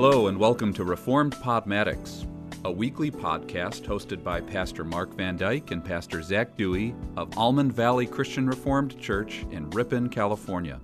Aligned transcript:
Hello, 0.00 0.28
and 0.28 0.38
welcome 0.38 0.72
to 0.74 0.84
Reformed 0.84 1.34
Podmatics, 1.34 2.24
a 2.64 2.70
weekly 2.70 3.10
podcast 3.10 3.82
hosted 3.82 4.22
by 4.22 4.40
Pastor 4.40 4.84
Mark 4.84 5.12
Van 5.14 5.36
Dyke 5.36 5.72
and 5.72 5.84
Pastor 5.84 6.22
Zac 6.22 6.56
Dewey 6.56 6.94
of 7.16 7.36
Almond 7.36 7.72
Valley 7.72 8.06
Christian 8.06 8.46
Reformed 8.46 8.96
Church 9.00 9.44
in 9.50 9.68
Ripon, 9.70 10.08
California. 10.08 10.80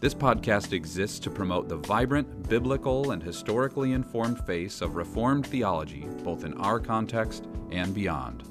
This 0.00 0.14
podcast 0.14 0.72
exists 0.72 1.20
to 1.20 1.30
promote 1.30 1.68
the 1.68 1.76
vibrant, 1.76 2.48
biblical, 2.48 3.12
and 3.12 3.22
historically 3.22 3.92
informed 3.92 4.44
face 4.44 4.80
of 4.80 4.96
Reformed 4.96 5.46
theology, 5.46 6.08
both 6.24 6.42
in 6.42 6.54
our 6.54 6.80
context 6.80 7.46
and 7.70 7.94
beyond. 7.94 8.42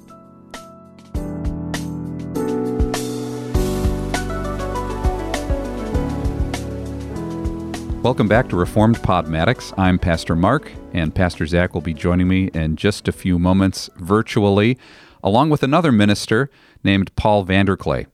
Welcome 8.02 8.28
back 8.28 8.48
to 8.48 8.56
Reformed 8.56 8.96
Podmatics. 8.96 9.74
I'm 9.76 9.98
Pastor 9.98 10.34
Mark, 10.34 10.72
and 10.94 11.14
Pastor 11.14 11.44
Zac 11.44 11.74
will 11.74 11.82
be 11.82 11.92
joining 11.92 12.28
me 12.28 12.44
in 12.54 12.76
just 12.76 13.08
a 13.08 13.12
few 13.12 13.38
moments 13.38 13.90
virtually, 13.96 14.78
along 15.22 15.50
with 15.50 15.62
another 15.62 15.92
minister 15.92 16.48
named 16.82 17.14
Paul 17.16 17.44
VanderKlay. 17.44 18.06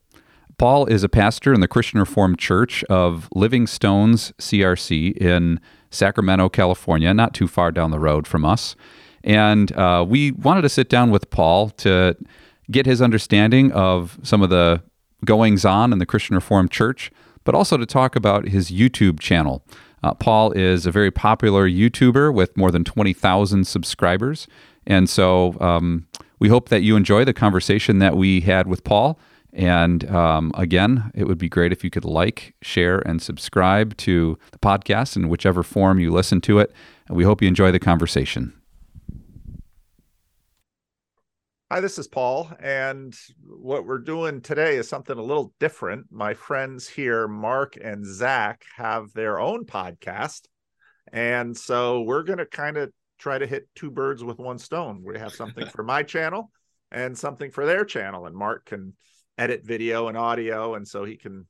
Paul 0.59 0.87
is 0.87 1.05
a 1.05 1.09
pastor 1.09 1.55
in 1.55 1.61
the 1.61 1.69
Christian 1.69 2.01
Reformed 2.01 2.41
Church 2.41 2.83
of 2.85 3.29
Living 3.33 3.69
Stones 3.69 4.33
CRC 4.41 5.17
in 5.19 5.61
Sacramento, 5.91 6.49
California, 6.49 7.15
not 7.15 7.33
too 7.33 7.47
far 7.47 7.71
down 7.71 7.93
the 7.93 8.01
road 8.01 8.27
from 8.27 8.45
us. 8.45 8.75
And 9.23 9.71
uh, 9.77 10.05
we 10.07 10.33
wanted 10.33 10.63
to 10.63 10.69
sit 10.69 10.89
down 10.89 11.13
with 11.13 11.31
Paul 11.31 11.71
to 11.71 12.17
get 12.73 12.87
his 12.87 13.01
understanding 13.01 13.71
of 13.71 14.19
some 14.25 14.43
of 14.43 14.51
the 14.51 14.83
goings 15.25 15.65
on 15.65 15.93
in 15.93 16.01
the 16.01 16.07
Christian 16.07 16.35
Reformed 16.35 16.73
Church, 16.73 17.13
but 17.47 17.55
also 17.55 17.79
to 17.79 17.87
talk 17.87 18.15
about 18.15 18.49
his 18.49 18.71
YouTube 18.71 19.21
channel. 19.21 19.65
Uh, 20.03 20.13
Paul 20.13 20.53
is 20.53 20.85
a 20.85 20.91
very 20.91 21.11
popular 21.11 21.67
YouTuber 21.67 22.35
with 22.35 22.55
more 22.57 22.71
than 22.71 22.85
20,000 22.85 23.67
subscribers. 23.67 24.47
And 24.87 25.09
so 25.09 25.57
um, 25.61 26.07
we 26.39 26.49
hope 26.49 26.69
that 26.69 26.83
you 26.83 26.97
enjoy 26.97 27.25
the 27.25 27.33
conversation 27.33 27.99
that 28.01 28.17
we 28.17 28.41
had 28.41 28.67
with 28.67 28.85
Paul. 28.85 29.19
And 29.53 30.09
um, 30.11 30.53
again, 30.55 31.11
it 31.15 31.25
would 31.27 31.39
be 31.39 31.49
great 31.49 31.73
if 31.73 31.83
you 31.83 31.89
could 31.89 32.05
like, 32.05 32.55
share, 32.61 32.99
and 32.99 33.23
subscribe 33.23 33.97
to 33.99 34.39
the 34.51 34.59
podcast 34.59 35.17
in 35.17 35.29
whichever 35.29 35.63
form 35.63 35.99
you 35.99 36.11
listen 36.11 36.41
to 36.43 36.59
it. 36.59 36.73
And 37.09 37.17
we 37.17 37.25
hope 37.25 37.41
you 37.41 37.49
enjoy 37.49 37.73
the 37.73 37.79
conversation. 37.79 38.53
Hi, 41.69 41.81
this 41.81 41.99
is 41.99 42.07
Paul, 42.07 42.49
and 42.61 43.13
what 43.45 43.85
we're 43.85 43.99
doing 43.99 44.41
today 44.41 44.77
is 44.77 44.89
something 44.89 45.19
a 45.19 45.23
little 45.23 45.53
different. 45.59 46.07
My 46.13 46.33
friends 46.33 46.87
here, 46.87 47.27
Mark 47.27 47.77
and 47.77 48.07
Zac, 48.07 48.63
have 48.77 49.13
their 49.15 49.41
own 49.41 49.65
podcast, 49.65 50.43
and 51.13 51.57
so 51.57 52.03
we're 52.03 52.23
going 52.23 52.39
to 52.39 52.47
kind 52.47 52.77
of 52.77 52.93
try 53.19 53.37
to 53.37 53.49
hit 53.49 53.69
two 53.75 53.91
birds 53.91 54.23
with 54.23 54.39
one 54.39 54.61
stone. 54.61 55.03
We 55.05 55.19
have 55.19 55.35
something 55.35 55.67
for 55.67 55.83
my 55.83 56.05
channel 56.05 56.53
and 56.93 57.19
something 57.19 57.51
for 57.51 57.67
their 57.67 57.85
channel, 57.85 58.27
and 58.27 58.37
Mark 58.37 58.67
can 58.67 58.95
edit 59.37 59.65
video 59.65 60.07
and 60.07 60.17
audio, 60.17 60.77
and 60.77 60.87
so 60.87 61.05
he 61.05 61.17
can 61.17 61.49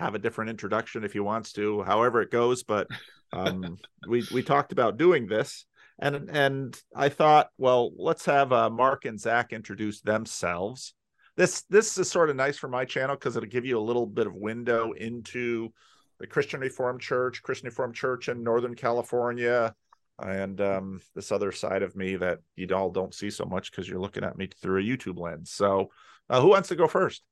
have 0.00 0.16
a 0.16 0.18
different 0.18 0.50
introduction 0.50 1.04
if 1.04 1.12
he 1.12 1.20
wants 1.20 1.52
to, 1.52 1.84
however 1.84 2.22
it 2.22 2.32
goes. 2.32 2.64
But 2.64 2.88
um, 3.32 3.78
we 4.08 4.24
we 4.32 4.42
talked 4.42 4.72
about 4.72 4.96
doing 4.96 5.28
this 5.28 5.64
and 5.98 6.28
and 6.30 6.82
I 6.94 7.08
thought, 7.08 7.48
well, 7.58 7.92
let's 7.96 8.24
have 8.26 8.52
uh, 8.52 8.70
Mark 8.70 9.04
and 9.04 9.20
Zac 9.20 9.52
introduce 9.52 10.00
themselves. 10.00 10.94
This 11.36 11.62
this 11.70 11.98
is 11.98 12.10
sort 12.10 12.30
of 12.30 12.36
nice 12.36 12.58
for 12.58 12.68
my 12.68 12.84
channel 12.84 13.16
because 13.16 13.36
it'll 13.36 13.48
give 13.48 13.64
you 13.64 13.78
a 13.78 13.80
little 13.80 14.06
bit 14.06 14.26
of 14.26 14.34
window 14.34 14.92
into 14.92 15.72
the 16.18 16.26
Christian 16.26 16.60
Reformed 16.60 17.00
Church, 17.00 17.42
Christian 17.42 17.66
Reformed 17.66 17.94
Church 17.94 18.28
in 18.28 18.42
Northern 18.42 18.74
California, 18.74 19.74
and 20.18 20.60
um, 20.60 21.00
this 21.14 21.32
other 21.32 21.52
side 21.52 21.82
of 21.82 21.96
me 21.96 22.16
that 22.16 22.38
you 22.56 22.68
all 22.74 22.90
don't 22.90 23.14
see 23.14 23.30
so 23.30 23.44
much 23.44 23.70
because 23.70 23.88
you're 23.88 24.00
looking 24.00 24.24
at 24.24 24.36
me 24.36 24.48
through 24.60 24.80
a 24.80 24.84
YouTube 24.84 25.18
lens. 25.18 25.50
So, 25.50 25.90
uh, 26.30 26.40
who 26.40 26.48
wants 26.48 26.68
to 26.68 26.76
go 26.76 26.86
first? 26.86 27.22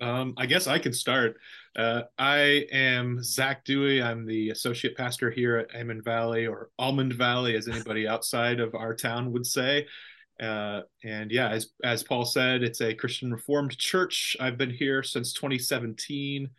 Um, 0.00 0.34
I 0.36 0.46
guess 0.46 0.66
I 0.66 0.78
could 0.78 0.96
start. 0.96 1.36
Uh, 1.76 2.02
I 2.18 2.66
am 2.72 3.22
Zac 3.22 3.64
Dewey. 3.64 4.02
I'm 4.02 4.26
the 4.26 4.50
associate 4.50 4.96
pastor 4.96 5.30
here 5.30 5.56
at 5.56 5.74
Almond 5.74 6.04
Valley, 6.04 6.46
or 6.46 6.70
Almond 6.78 7.14
Valley, 7.14 7.56
as 7.56 7.68
anybody 7.68 8.08
outside 8.08 8.58
of 8.58 8.74
our 8.74 8.94
town 8.94 9.32
would 9.32 9.46
say. 9.46 9.86
Uh, 10.40 10.80
and 11.04 11.30
yeah, 11.30 11.48
as 11.50 11.68
as 11.84 12.02
Paul 12.02 12.24
said, 12.24 12.62
it's 12.62 12.80
a 12.80 12.94
Christian 12.94 13.30
Reformed 13.30 13.76
church. 13.78 14.36
I've 14.40 14.58
been 14.58 14.70
here 14.70 15.02
since 15.02 15.32
2017. 15.32 16.50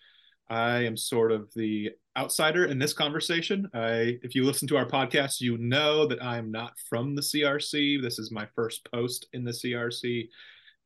I 0.49 0.83
am 0.85 0.95
sort 0.95 1.31
of 1.31 1.49
the 1.55 1.91
outsider 2.17 2.65
in 2.65 2.77
this 2.77 2.93
conversation. 2.93 3.67
I, 3.73 4.17
if 4.21 4.35
you 4.35 4.43
listen 4.45 4.67
to 4.69 4.77
our 4.77 4.85
podcast, 4.85 5.41
you 5.41 5.57
know 5.57 6.05
that 6.07 6.21
I 6.21 6.37
am 6.37 6.51
not 6.51 6.73
from 6.89 7.15
the 7.15 7.21
CRC. 7.21 8.01
This 8.01 8.19
is 8.19 8.31
my 8.31 8.47
first 8.55 8.87
post 8.91 9.27
in 9.33 9.43
the 9.43 9.51
CRC. 9.51 10.27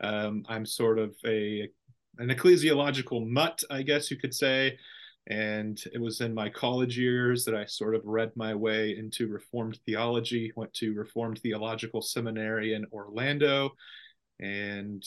Um, 0.01 0.43
I'm 0.47 0.65
sort 0.65 0.99
of 0.99 1.15
a 1.25 1.67
an 2.19 2.29
ecclesiological 2.29 3.27
mutt, 3.27 3.63
I 3.69 3.81
guess 3.81 4.09
you 4.09 4.17
could 4.17 4.33
say. 4.33 4.77
And 5.27 5.81
it 5.91 5.99
was 5.99 6.21
in 6.21 6.33
my 6.33 6.49
college 6.49 6.97
years 6.97 7.45
that 7.45 7.55
I 7.55 7.65
sort 7.65 7.95
of 7.95 8.05
read 8.05 8.31
my 8.35 8.53
way 8.53 8.95
into 8.97 9.27
Reformed 9.27 9.79
theology, 9.85 10.51
went 10.55 10.73
to 10.75 10.93
Reformed 10.93 11.39
Theological 11.39 12.01
Seminary 12.01 12.75
in 12.75 12.85
Orlando, 12.91 13.71
and 14.39 15.03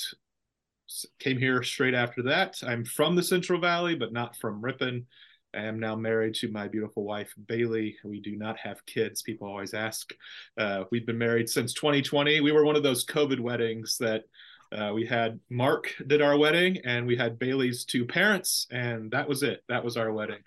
came 1.20 1.38
here 1.38 1.62
straight 1.62 1.94
after 1.94 2.22
that. 2.24 2.56
I'm 2.66 2.84
from 2.84 3.14
the 3.14 3.22
Central 3.22 3.60
Valley, 3.60 3.94
but 3.94 4.12
not 4.12 4.36
from 4.36 4.60
Ripon. 4.60 5.06
I 5.54 5.62
am 5.62 5.78
now 5.78 5.94
married 5.94 6.34
to 6.36 6.50
my 6.50 6.69
beautiful 6.69 7.04
wife, 7.04 7.32
Bailey. 7.46 7.96
We 8.04 8.20
do 8.20 8.36
not 8.36 8.58
have 8.58 8.84
kids. 8.86 9.22
People 9.22 9.48
always 9.48 9.72
ask. 9.72 10.12
Uh, 10.58 10.84
we've 10.90 11.06
been 11.06 11.16
married 11.19 11.48
since 11.48 11.72
2020. 11.75 12.40
We 12.40 12.52
were 12.52 12.64
one 12.64 12.76
of 12.76 12.82
those 12.82 13.06
COVID 13.06 13.40
weddings 13.40 13.96
that 13.98 14.25
uh, 14.72 14.92
we 14.94 15.06
had 15.06 15.40
Mark 15.50 15.94
did 16.06 16.22
our 16.22 16.36
wedding, 16.36 16.78
and 16.84 17.06
we 17.06 17.16
had 17.16 17.38
Bailey's 17.38 17.84
two 17.84 18.04
parents, 18.04 18.66
and 18.70 19.10
that 19.10 19.28
was 19.28 19.42
it. 19.42 19.62
That 19.68 19.84
was 19.84 19.96
our 19.96 20.12
wedding, 20.12 20.40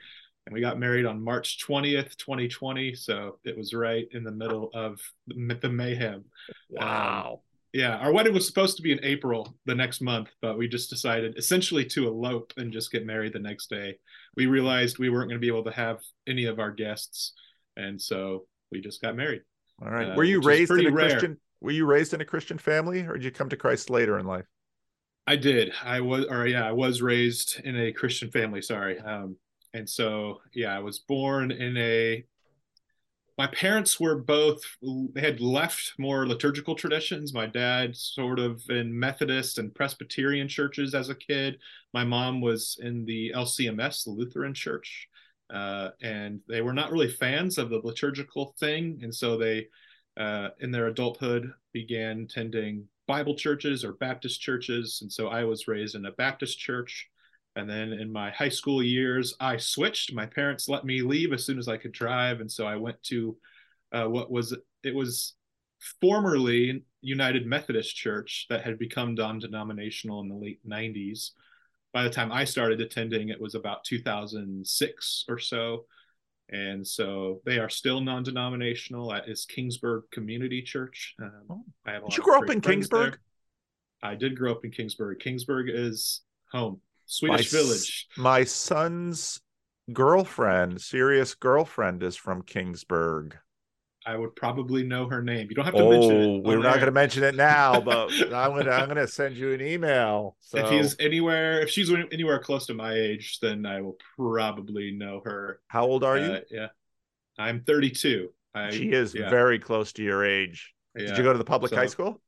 and 0.45 0.53
we 0.53 0.61
got 0.61 0.79
married 0.79 1.05
on 1.05 1.23
March 1.23 1.59
twentieth, 1.59 2.17
twenty 2.17 2.47
twenty. 2.47 2.93
So 2.93 3.39
it 3.43 3.57
was 3.57 3.73
right 3.73 4.07
in 4.11 4.23
the 4.23 4.31
middle 4.31 4.69
of 4.73 4.99
the 5.27 5.69
mayhem. 5.69 6.25
Wow. 6.69 7.31
Um, 7.33 7.39
yeah, 7.73 7.95
our 7.97 8.11
wedding 8.11 8.33
was 8.33 8.45
supposed 8.45 8.75
to 8.77 8.83
be 8.83 8.91
in 8.91 8.99
April 9.01 9.55
the 9.65 9.75
next 9.75 10.01
month, 10.01 10.29
but 10.41 10.57
we 10.57 10.67
just 10.67 10.89
decided 10.89 11.37
essentially 11.37 11.85
to 11.85 12.07
elope 12.07 12.51
and 12.57 12.73
just 12.73 12.91
get 12.91 13.05
married 13.05 13.31
the 13.31 13.39
next 13.39 13.69
day. 13.69 13.97
We 14.35 14.45
realized 14.45 14.99
we 14.99 15.09
weren't 15.09 15.29
going 15.29 15.39
to 15.39 15.45
be 15.45 15.47
able 15.47 15.63
to 15.63 15.71
have 15.71 15.99
any 16.27 16.45
of 16.45 16.59
our 16.59 16.71
guests, 16.71 17.33
and 17.77 18.01
so 18.01 18.45
we 18.71 18.81
just 18.81 19.01
got 19.01 19.15
married. 19.15 19.43
All 19.81 19.89
right. 19.89 20.11
Uh, 20.11 20.15
Were 20.15 20.25
you 20.25 20.41
raised 20.41 20.71
in 20.71 20.85
a 20.85 20.91
rare. 20.91 21.09
Christian? 21.11 21.39
Were 21.61 21.71
you 21.71 21.85
raised 21.85 22.13
in 22.13 22.21
a 22.21 22.25
Christian 22.25 22.57
family 22.57 23.01
or 23.01 23.13
did 23.13 23.23
you 23.23 23.31
come 23.31 23.49
to 23.49 23.57
Christ 23.57 23.89
later 23.89 24.17
in 24.17 24.25
life? 24.25 24.45
I 25.27 25.35
did. 25.35 25.71
I 25.83 26.01
was, 26.01 26.25
or 26.25 26.47
yeah, 26.47 26.67
I 26.67 26.71
was 26.71 27.01
raised 27.01 27.61
in 27.63 27.79
a 27.79 27.93
Christian 27.93 28.31
family. 28.31 28.61
Sorry. 28.61 28.99
Um, 28.99 29.37
and 29.73 29.87
so, 29.87 30.41
yeah, 30.53 30.75
I 30.75 30.79
was 30.79 30.99
born 30.99 31.51
in 31.51 31.77
a, 31.77 32.25
my 33.37 33.47
parents 33.47 33.99
were 33.99 34.17
both, 34.17 34.61
they 35.13 35.21
had 35.21 35.39
left 35.39 35.93
more 35.97 36.27
liturgical 36.27 36.75
traditions. 36.75 37.33
My 37.33 37.45
dad 37.45 37.95
sort 37.95 38.39
of 38.39 38.61
in 38.69 38.97
Methodist 38.97 39.57
and 39.57 39.73
Presbyterian 39.73 40.47
churches 40.47 40.93
as 40.93 41.09
a 41.09 41.15
kid. 41.15 41.57
My 41.93 42.03
mom 42.03 42.41
was 42.41 42.77
in 42.81 43.05
the 43.05 43.31
LCMS, 43.35 44.03
the 44.03 44.11
Lutheran 44.11 44.53
church. 44.53 45.07
Uh, 45.49 45.89
and 46.01 46.39
they 46.47 46.61
were 46.61 46.73
not 46.73 46.91
really 46.91 47.09
fans 47.09 47.57
of 47.57 47.69
the 47.69 47.81
liturgical 47.83 48.55
thing. 48.59 48.99
And 49.03 49.13
so 49.13 49.37
they, 49.37 49.67
uh, 50.17 50.49
in 50.59 50.71
their 50.71 50.87
adulthood 50.87 51.53
began 51.73 52.27
attending 52.29 52.87
Bible 53.07 53.35
churches 53.35 53.83
or 53.83 53.93
Baptist 53.93 54.41
churches. 54.41 54.99
And 55.01 55.11
so 55.11 55.27
I 55.27 55.43
was 55.43 55.67
raised 55.67 55.95
in 55.95 56.05
a 56.05 56.11
Baptist 56.11 56.59
church. 56.59 57.09
And 57.55 57.69
then 57.69 57.91
in 57.91 58.11
my 58.11 58.31
high 58.31 58.49
school 58.49 58.81
years, 58.81 59.35
I 59.39 59.57
switched. 59.57 60.13
My 60.13 60.25
parents 60.25 60.69
let 60.69 60.85
me 60.85 61.01
leave 61.01 61.33
as 61.33 61.45
soon 61.45 61.59
as 61.59 61.67
I 61.67 61.77
could 61.77 61.91
drive. 61.91 62.39
And 62.39 62.49
so 62.49 62.65
I 62.65 62.77
went 62.77 63.01
to 63.03 63.35
uh, 63.91 64.05
what 64.05 64.31
was, 64.31 64.55
it 64.83 64.95
was 64.95 65.33
formerly 65.99 66.83
United 67.01 67.45
Methodist 67.45 67.95
Church 67.95 68.45
that 68.49 68.63
had 68.63 68.79
become 68.79 69.15
non 69.15 69.39
denominational 69.39 70.21
in 70.21 70.29
the 70.29 70.35
late 70.35 70.65
90s. 70.67 71.31
By 71.93 72.03
the 72.03 72.09
time 72.09 72.31
I 72.31 72.45
started 72.45 72.79
attending, 72.79 73.29
it 73.29 73.41
was 73.41 73.55
about 73.55 73.83
2006 73.83 75.25
or 75.27 75.39
so 75.39 75.85
and 76.51 76.85
so 76.85 77.41
they 77.45 77.59
are 77.59 77.69
still 77.69 78.01
non-denominational. 78.01 79.09
That 79.09 79.29
is 79.29 79.45
Kingsburg 79.45 80.01
Community 80.11 80.61
Church. 80.61 81.15
Um, 81.21 81.43
oh. 81.49 81.63
I 81.85 81.91
have. 81.93 82.05
Did 82.05 82.17
you 82.17 82.23
grow 82.23 82.39
up 82.39 82.49
in 82.49 82.61
Kingsburg? 82.61 83.11
There. 83.11 83.19
I 84.03 84.15
did 84.15 84.35
grow 84.35 84.51
up 84.51 84.65
in 84.65 84.71
Kingsburg. 84.71 85.21
Kingsburg 85.21 85.69
is 85.69 86.21
home. 86.51 86.81
Swedish 87.05 87.53
my, 87.53 87.59
Village. 87.59 88.07
My 88.17 88.43
son's 88.43 89.41
girlfriend, 89.93 90.81
serious 90.81 91.35
girlfriend, 91.35 92.03
is 92.03 92.15
from 92.15 92.43
Kingsburg. 92.43 93.33
I 94.05 94.15
would 94.15 94.35
probably 94.35 94.83
know 94.83 95.07
her 95.07 95.21
name. 95.21 95.47
You 95.49 95.55
don't 95.55 95.65
have 95.65 95.75
to 95.75 95.81
oh, 95.81 95.89
mention 95.91 96.21
it. 96.21 96.43
We're 96.43 96.57
not 96.57 96.75
going 96.75 96.87
to 96.87 96.91
mention 96.91 97.23
it 97.23 97.35
now, 97.35 97.79
but 97.79 98.11
I'm 98.33 98.51
going 98.51 98.65
to 98.65 98.73
I'm 98.73 98.85
going 98.85 98.97
to 98.97 99.07
send 99.07 99.35
you 99.37 99.53
an 99.53 99.61
email. 99.61 100.35
So. 100.39 100.57
If 100.57 100.69
he's 100.69 100.95
anywhere, 100.99 101.61
if 101.61 101.69
she's 101.69 101.91
anywhere 101.91 102.39
close 102.39 102.65
to 102.67 102.73
my 102.73 102.93
age, 102.93 103.39
then 103.41 103.65
I 103.65 103.81
will 103.81 103.97
probably 104.17 104.91
know 104.91 105.21
her. 105.25 105.59
How 105.67 105.85
old 105.85 106.03
are 106.03 106.17
you? 106.17 106.31
Uh, 106.31 106.39
yeah, 106.49 106.67
I'm 107.37 107.61
32. 107.61 108.29
I, 108.53 108.71
she 108.71 108.91
is 108.91 109.13
yeah. 109.13 109.29
very 109.29 109.59
close 109.59 109.93
to 109.93 110.03
your 110.03 110.25
age. 110.25 110.73
yeah, 110.95 111.07
Did 111.07 111.17
you 111.17 111.23
go 111.23 111.31
to 111.31 111.37
the 111.37 111.45
public 111.45 111.69
So- 111.69 111.77
high 111.77 111.85
school? 111.85 112.21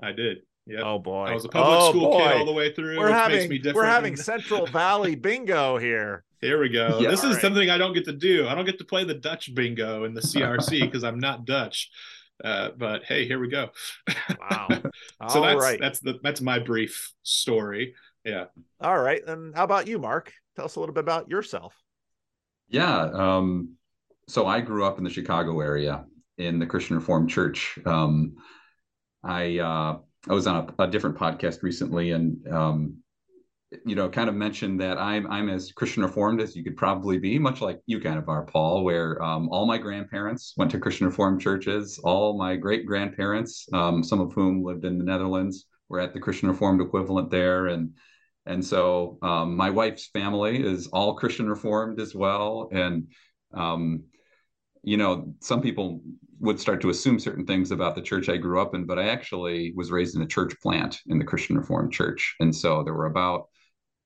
I 0.00 0.12
did. 0.12 0.38
Yeah. 0.68 0.82
Oh 0.82 0.98
boy. 0.98 1.24
I 1.24 1.34
was 1.34 1.46
a 1.46 1.48
public 1.48 1.78
oh, 1.80 1.90
school 1.90 2.10
boy. 2.10 2.18
kid 2.18 2.36
all 2.36 2.44
the 2.44 2.52
way 2.52 2.72
through. 2.72 2.98
We're 2.98 3.10
having 3.10 3.38
makes 3.38 3.48
me 3.48 3.56
different. 3.56 3.76
we're 3.76 3.86
having 3.86 4.16
Central 4.16 4.66
Valley 4.72 5.14
bingo 5.14 5.78
here. 5.78 6.24
Here 6.40 6.60
we 6.60 6.68
go. 6.68 6.98
Yeah. 7.00 7.10
this 7.10 7.24
is 7.24 7.34
right. 7.34 7.42
something 7.42 7.70
I 7.70 7.78
don't 7.78 7.94
get 7.94 8.04
to 8.04 8.12
do. 8.12 8.46
I 8.46 8.54
don't 8.54 8.64
get 8.64 8.78
to 8.78 8.84
play 8.84 9.04
the 9.04 9.14
Dutch 9.14 9.54
bingo 9.54 10.04
in 10.04 10.14
the 10.14 10.20
CRC 10.20 10.80
because 10.80 11.04
I'm 11.04 11.18
not 11.18 11.44
Dutch. 11.44 11.90
Uh, 12.42 12.70
but 12.76 13.02
hey, 13.04 13.26
here 13.26 13.40
we 13.40 13.48
go. 13.48 13.70
Wow. 14.40 14.68
so 14.70 14.80
All 15.20 15.42
that's 15.42 15.60
right. 15.60 15.80
that's 15.80 16.00
the 16.00 16.20
that's 16.22 16.40
my 16.40 16.60
brief 16.60 17.12
story. 17.24 17.94
Yeah. 18.24 18.44
All 18.80 18.98
right. 18.98 19.20
And 19.26 19.54
how 19.54 19.64
about 19.64 19.88
you, 19.88 19.98
Mark? 19.98 20.32
Tell 20.54 20.64
us 20.64 20.76
a 20.76 20.80
little 20.80 20.94
bit 20.94 21.02
about 21.02 21.28
yourself. 21.28 21.74
Yeah. 22.68 23.10
Um, 23.12 23.74
so 24.28 24.46
I 24.46 24.60
grew 24.60 24.84
up 24.84 24.98
in 24.98 25.04
the 25.04 25.10
Chicago 25.10 25.60
area 25.60 26.04
in 26.36 26.58
the 26.58 26.66
Christian 26.66 26.96
Reformed 26.96 27.30
Church. 27.30 27.78
Um, 27.84 28.36
I 29.24 29.58
uh, 29.58 29.98
I 30.28 30.32
was 30.32 30.46
on 30.46 30.72
a, 30.78 30.84
a 30.84 30.86
different 30.86 31.16
podcast 31.16 31.62
recently, 31.62 32.12
and 32.12 32.46
um, 32.48 32.98
you 33.84 33.94
know, 33.94 34.08
kind 34.08 34.28
of 34.28 34.34
mentioned 34.34 34.80
that 34.80 34.98
I'm 34.98 35.30
I'm 35.30 35.48
as 35.48 35.72
Christian 35.72 36.02
Reformed 36.02 36.40
as 36.40 36.56
you 36.56 36.64
could 36.64 36.76
probably 36.76 37.18
be, 37.18 37.38
much 37.38 37.60
like 37.60 37.80
you 37.86 38.00
kind 38.00 38.18
of 38.18 38.28
are, 38.28 38.44
Paul. 38.44 38.84
Where 38.84 39.22
um, 39.22 39.48
all 39.50 39.66
my 39.66 39.78
grandparents 39.78 40.54
went 40.56 40.70
to 40.70 40.78
Christian 40.78 41.06
Reformed 41.06 41.40
churches, 41.40 41.98
all 42.02 42.38
my 42.38 42.56
great 42.56 42.86
grandparents, 42.86 43.66
um, 43.72 44.02
some 44.02 44.20
of 44.20 44.32
whom 44.32 44.62
lived 44.62 44.84
in 44.84 44.98
the 44.98 45.04
Netherlands, 45.04 45.66
were 45.88 46.00
at 46.00 46.14
the 46.14 46.20
Christian 46.20 46.48
Reformed 46.48 46.80
equivalent 46.80 47.30
there, 47.30 47.66
and 47.66 47.92
and 48.48 48.64
so 48.64 49.18
um, 49.20 49.56
my 49.56 49.68
wife's 49.68 50.06
family 50.06 50.64
is 50.64 50.86
all 50.88 51.14
Christian 51.14 51.48
Reformed 51.48 52.00
as 52.00 52.14
well. 52.14 52.70
And, 52.72 53.08
um, 53.52 54.04
you 54.82 54.96
know, 54.96 55.34
some 55.40 55.60
people 55.60 56.00
would 56.40 56.58
start 56.58 56.80
to 56.80 56.88
assume 56.88 57.18
certain 57.18 57.44
things 57.44 57.72
about 57.72 57.94
the 57.94 58.00
church 58.00 58.30
I 58.30 58.38
grew 58.38 58.58
up 58.58 58.74
in, 58.74 58.86
but 58.86 58.98
I 58.98 59.08
actually 59.08 59.74
was 59.76 59.90
raised 59.90 60.16
in 60.16 60.22
a 60.22 60.26
church 60.26 60.54
plant 60.62 60.98
in 61.08 61.18
the 61.18 61.26
Christian 61.26 61.58
Reformed 61.58 61.92
Church. 61.92 62.36
And 62.40 62.54
so 62.54 62.82
there 62.82 62.94
were 62.94 63.06
about 63.06 63.48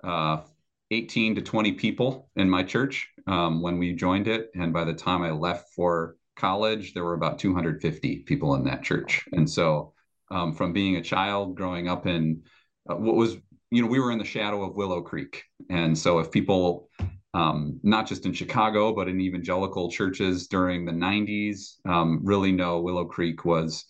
uh, 0.03 0.43
18 0.91 1.37
to 1.37 1.43
20 1.43 1.73
people 1.73 2.29
in 2.37 2.49
my 2.49 2.63
church 2.63 3.09
um, 3.27 3.63
when 3.63 3.79
we 3.79 3.93
joined 3.95 4.29
it. 4.29 4.51
And 4.55 4.73
by 4.73 4.85
the 4.85 4.93
time 4.93 5.23
I 5.23 5.31
left 5.31 5.71
for 5.75 6.17
college, 6.37 6.95
there 6.95 7.05
were 7.05 7.15
about 7.15 7.39
250 7.39 8.19
people 8.21 8.55
in 8.55 8.65
that 8.65 8.83
church. 8.83 9.25
And 9.33 9.49
so 9.49 9.95
um, 10.31 10.55
from 10.55 10.73
being 10.73 10.97
a 10.97 11.03
child 11.03 11.57
growing 11.57 11.89
up 11.89 12.07
in 12.07 12.43
uh, 12.91 12.97
what 12.97 13.15
was 13.15 13.37
you 13.73 13.81
know, 13.81 13.89
we 13.89 14.01
were 14.01 14.13
in 14.13 14.19
the 14.19 14.25
shadow 14.25 14.63
of 14.63 14.77
Willow 14.77 15.01
Creek. 15.01 15.45
And 15.71 15.97
so 15.97 16.19
if 16.19 16.31
people, 16.31 16.91
um, 17.33 17.81
not 17.83 18.07
just 18.07 18.27
in 18.27 18.35
Chicago, 18.35 18.95
but 18.95 19.09
in 19.09 19.19
evangelical 19.19 19.91
churches 19.91 20.47
during 20.47 20.85
the 20.85 20.93
90s, 20.93 21.77
um, 21.87 22.21
really 22.23 22.53
know 22.53 22.81
Willow 22.81 23.07
Creek 23.07 23.47
was 23.47 23.87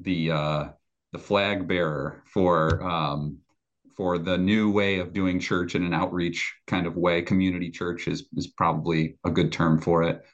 the 0.00 0.30
uh, 0.30 0.68
the 1.12 1.18
flag 1.18 1.68
bearer 1.68 2.22
for 2.32 2.82
um, 2.82 3.39
for 4.00 4.16
the 4.16 4.38
new 4.38 4.70
way 4.72 4.98
of 4.98 5.12
doing 5.12 5.38
church 5.38 5.74
in 5.74 5.84
an 5.84 5.92
outreach 5.92 6.54
kind 6.66 6.86
of 6.86 6.96
way. 6.96 7.20
Community 7.20 7.70
church 7.70 8.08
is 8.08 8.26
is 8.34 8.46
probably 8.46 9.18
a 9.26 9.30
good 9.30 9.52
term 9.52 9.78
for 9.78 10.02
it. 10.04 10.24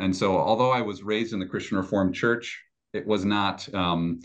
And 0.00 0.14
so, 0.16 0.36
although 0.36 0.72
I 0.72 0.80
was 0.82 1.04
raised 1.04 1.32
in 1.32 1.38
the 1.38 1.46
Christian 1.46 1.76
Reformed 1.76 2.16
Church, 2.16 2.60
it 2.92 3.06
was 3.06 3.24
not 3.24 3.72
um, 3.72 4.22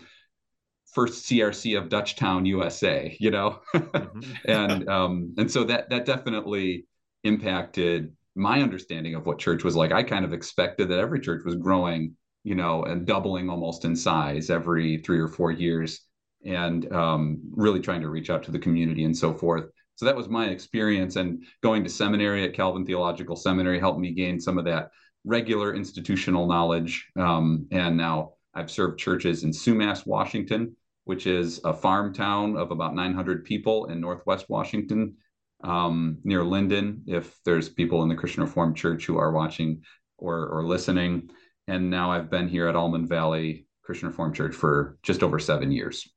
first 0.94 1.28
CRC 1.28 1.78
of 1.78 1.90
Dutchtown, 1.90 2.48
USA. 2.48 3.16
You 3.20 3.30
know, 3.30 3.60
Mhm. 3.76 4.40
and 4.46 4.90
um, 4.90 5.36
and 5.38 5.52
so 5.52 5.64
that 5.66 5.92
that 5.92 6.06
definitely 6.06 6.88
impacted 7.24 8.16
my 8.36 8.64
understanding 8.64 9.14
of 9.14 9.28
what 9.28 9.38
church 9.38 9.64
was 9.64 9.76
like. 9.76 9.92
I 9.92 10.02
kind 10.02 10.26
of 10.26 10.34
expected 10.34 10.90
that 10.90 11.00
every 11.00 11.20
church 11.20 11.46
was 11.46 11.54
growing, 11.56 12.16
you 12.44 12.56
know, 12.56 12.84
and 12.84 13.06
doubling 13.06 13.48
almost 13.48 13.86
in 13.86 13.96
size 13.96 14.50
every 14.50 14.98
three 14.98 15.20
or 15.20 15.28
four 15.28 15.52
years, 15.52 16.02
and 16.45 16.92
um, 16.94 17.39
really 17.51 17.80
trying 17.80 18.01
to 18.01 18.10
reach 18.10 18.30
out 18.30 18.44
to 18.44 18.51
the 18.51 18.60
community 18.60 19.04
and 19.04 19.18
so 19.18 19.34
forth. 19.34 19.66
So 19.95 20.06
that 20.06 20.16
was 20.16 20.30
my 20.30 20.48
experience, 20.48 21.16
and 21.16 21.44
going 21.63 21.84
to 21.84 21.89
seminary 21.89 22.44
at 22.44 22.54
Calvin 22.54 22.86
Theological 22.86 23.36
Seminary 23.36 23.80
helped 23.80 24.00
me 24.00 24.13
gain 24.13 24.39
some 24.39 24.57
of 24.57 24.66
that 24.66 24.92
regular 25.25 25.74
institutional 25.74 26.48
knowledge. 26.48 27.07
Um, 27.16 27.68
and 27.72 27.98
now 27.98 28.34
I've 28.54 28.72
served 28.72 29.00
churches 29.00 29.44
in 29.44 29.51
Sumas, 29.51 30.06
Washington, 30.06 30.75
which 31.06 31.25
is 31.25 31.60
a 31.63 31.74
farm 31.74 32.13
town 32.13 32.57
of 32.57 32.72
about 32.72 32.94
900 32.94 33.44
people 33.44 33.86
in 33.86 34.00
Northwest 34.00 34.45
Washington, 34.50 35.16
um, 35.63 36.19
near 36.24 36.42
Lynden. 36.42 37.01
If 37.07 37.40
there's 37.44 37.69
people 37.69 38.04
in 38.04 38.10
the 38.10 38.16
Christian 38.16 38.44
Reformed 38.44 38.78
Church 38.78 39.06
who 39.06 39.18
are 39.18 39.31
watching 39.31 39.81
or, 40.18 40.48
or 40.48 40.66
listening. 40.66 41.30
And 41.68 41.90
now 41.90 42.12
I've 42.12 42.30
been 42.30 42.48
here 42.48 42.68
at 42.68 42.75
Almond 42.75 43.10
Valley 43.10 43.68
Christian 43.83 44.10
Reformed 44.10 44.36
Church 44.36 44.56
for 44.56 44.98
just 45.04 45.24
over 45.24 45.40
seven 45.40 45.72
years. 45.72 46.07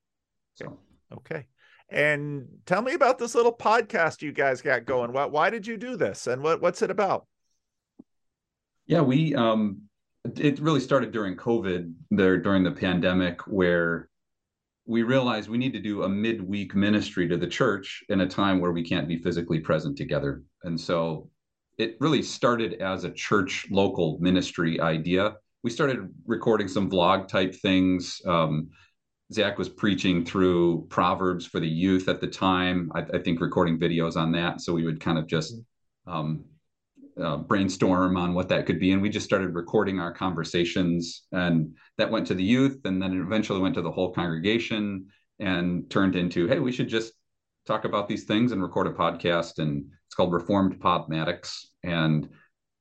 So. 0.61 0.79
Okay. 1.12 1.47
And 1.89 2.47
tell 2.67 2.83
me 2.83 2.93
about 2.93 3.19
this 3.19 3.35
little 3.35 3.55
podcast 3.55 4.23
you 4.23 4.33
guys 4.33 4.62
got 4.62 4.85
going. 4.85 5.12
What 5.12 5.33
why 5.33 5.51
did 5.51 5.67
you 5.67 5.77
do 5.77 5.97
this 5.97 6.27
and 6.27 6.43
what 6.43 6.61
what's 6.61 6.83
it 6.83 6.91
about? 6.91 7.27
Yeah, 8.87 9.01
we 9.01 9.35
um 9.35 9.83
it 10.37 10.61
really 10.61 10.81
started 10.81 11.12
during 11.12 11.37
COVID 11.37 11.93
there 12.11 12.39
during 12.39 12.62
the 12.62 12.71
pandemic 12.71 13.47
where 13.47 14.09
we 14.87 15.03
realized 15.03 15.49
we 15.49 15.59
need 15.59 15.73
to 15.73 15.81
do 15.81 16.03
a 16.03 16.09
midweek 16.09 16.75
ministry 16.75 17.29
to 17.29 17.37
the 17.37 17.47
church 17.47 18.03
in 18.09 18.21
a 18.21 18.29
time 18.29 18.61
where 18.61 18.73
we 18.73 18.85
can't 18.85 19.09
be 19.09 19.17
physically 19.17 19.61
present 19.61 19.97
together. 19.97 20.43
And 20.65 20.81
so 20.81 21.31
it 21.79 21.97
really 22.01 22.23
started 22.23 22.75
as 22.75 23.05
a 23.05 23.11
church 23.11 23.67
local 23.71 24.19
ministry 24.21 24.81
idea. 24.81 25.37
We 25.62 25.71
started 25.71 26.09
recording 26.27 26.69
some 26.69 26.91
vlog 26.91 27.29
type 27.29 27.55
things. 27.55 28.21
Um, 28.27 28.71
Zac 29.32 29.59
was 29.59 29.69
preaching 29.69 30.25
through 30.25 30.87
Proverbs 30.88 31.47
for 31.47 31.61
the 31.61 31.69
youth 31.69 32.09
at 32.09 32.21
the 32.21 32.27
time. 32.27 32.91
I, 32.94 33.03
I 33.15 33.19
think 33.19 33.41
recording 33.41 33.79
videos 33.79 34.17
on 34.17 34.32
that. 34.32 34.61
So 34.61 34.73
we 34.73 34.85
would 34.85 35.00
kind 35.00 35.19
of 35.19 35.27
just 35.27 35.55
um, 36.06 36.44
uh, 37.21 37.37
brainstorm 37.37 38.17
on 38.17 38.35
what 38.35 38.49
that 38.49 38.67
could 38.67 38.81
be. 38.81 38.93
And 38.93 39.03
we 39.03 39.09
just 39.09 39.27
started 39.27 39.55
recording 39.55 40.00
our 40.00 40.12
conversations. 40.12 41.27
And 41.32 41.77
that 41.99 42.11
went 42.11 42.27
to 42.29 42.35
the 42.35 42.43
youth. 42.43 42.81
And 42.85 43.00
then 43.00 43.12
it 43.12 43.21
eventually 43.21 43.61
went 43.61 43.75
to 43.77 43.82
the 43.82 43.91
whole 43.91 44.12
congregation 44.12 45.06
and 45.38 45.88
turned 45.91 46.17
into, 46.17 46.47
hey, 46.47 46.59
we 46.59 46.73
should 46.73 46.88
just 46.88 47.12
talk 47.67 47.85
about 47.85 48.09
these 48.09 48.25
things 48.25 48.53
and 48.53 48.62
record 48.62 48.87
a 48.87 48.91
podcast. 48.91 49.59
And 49.59 49.85
it's 50.07 50.14
called 50.14 50.33
Reformed 50.33 50.81
Podmatics. 50.81 51.66
And 51.85 52.28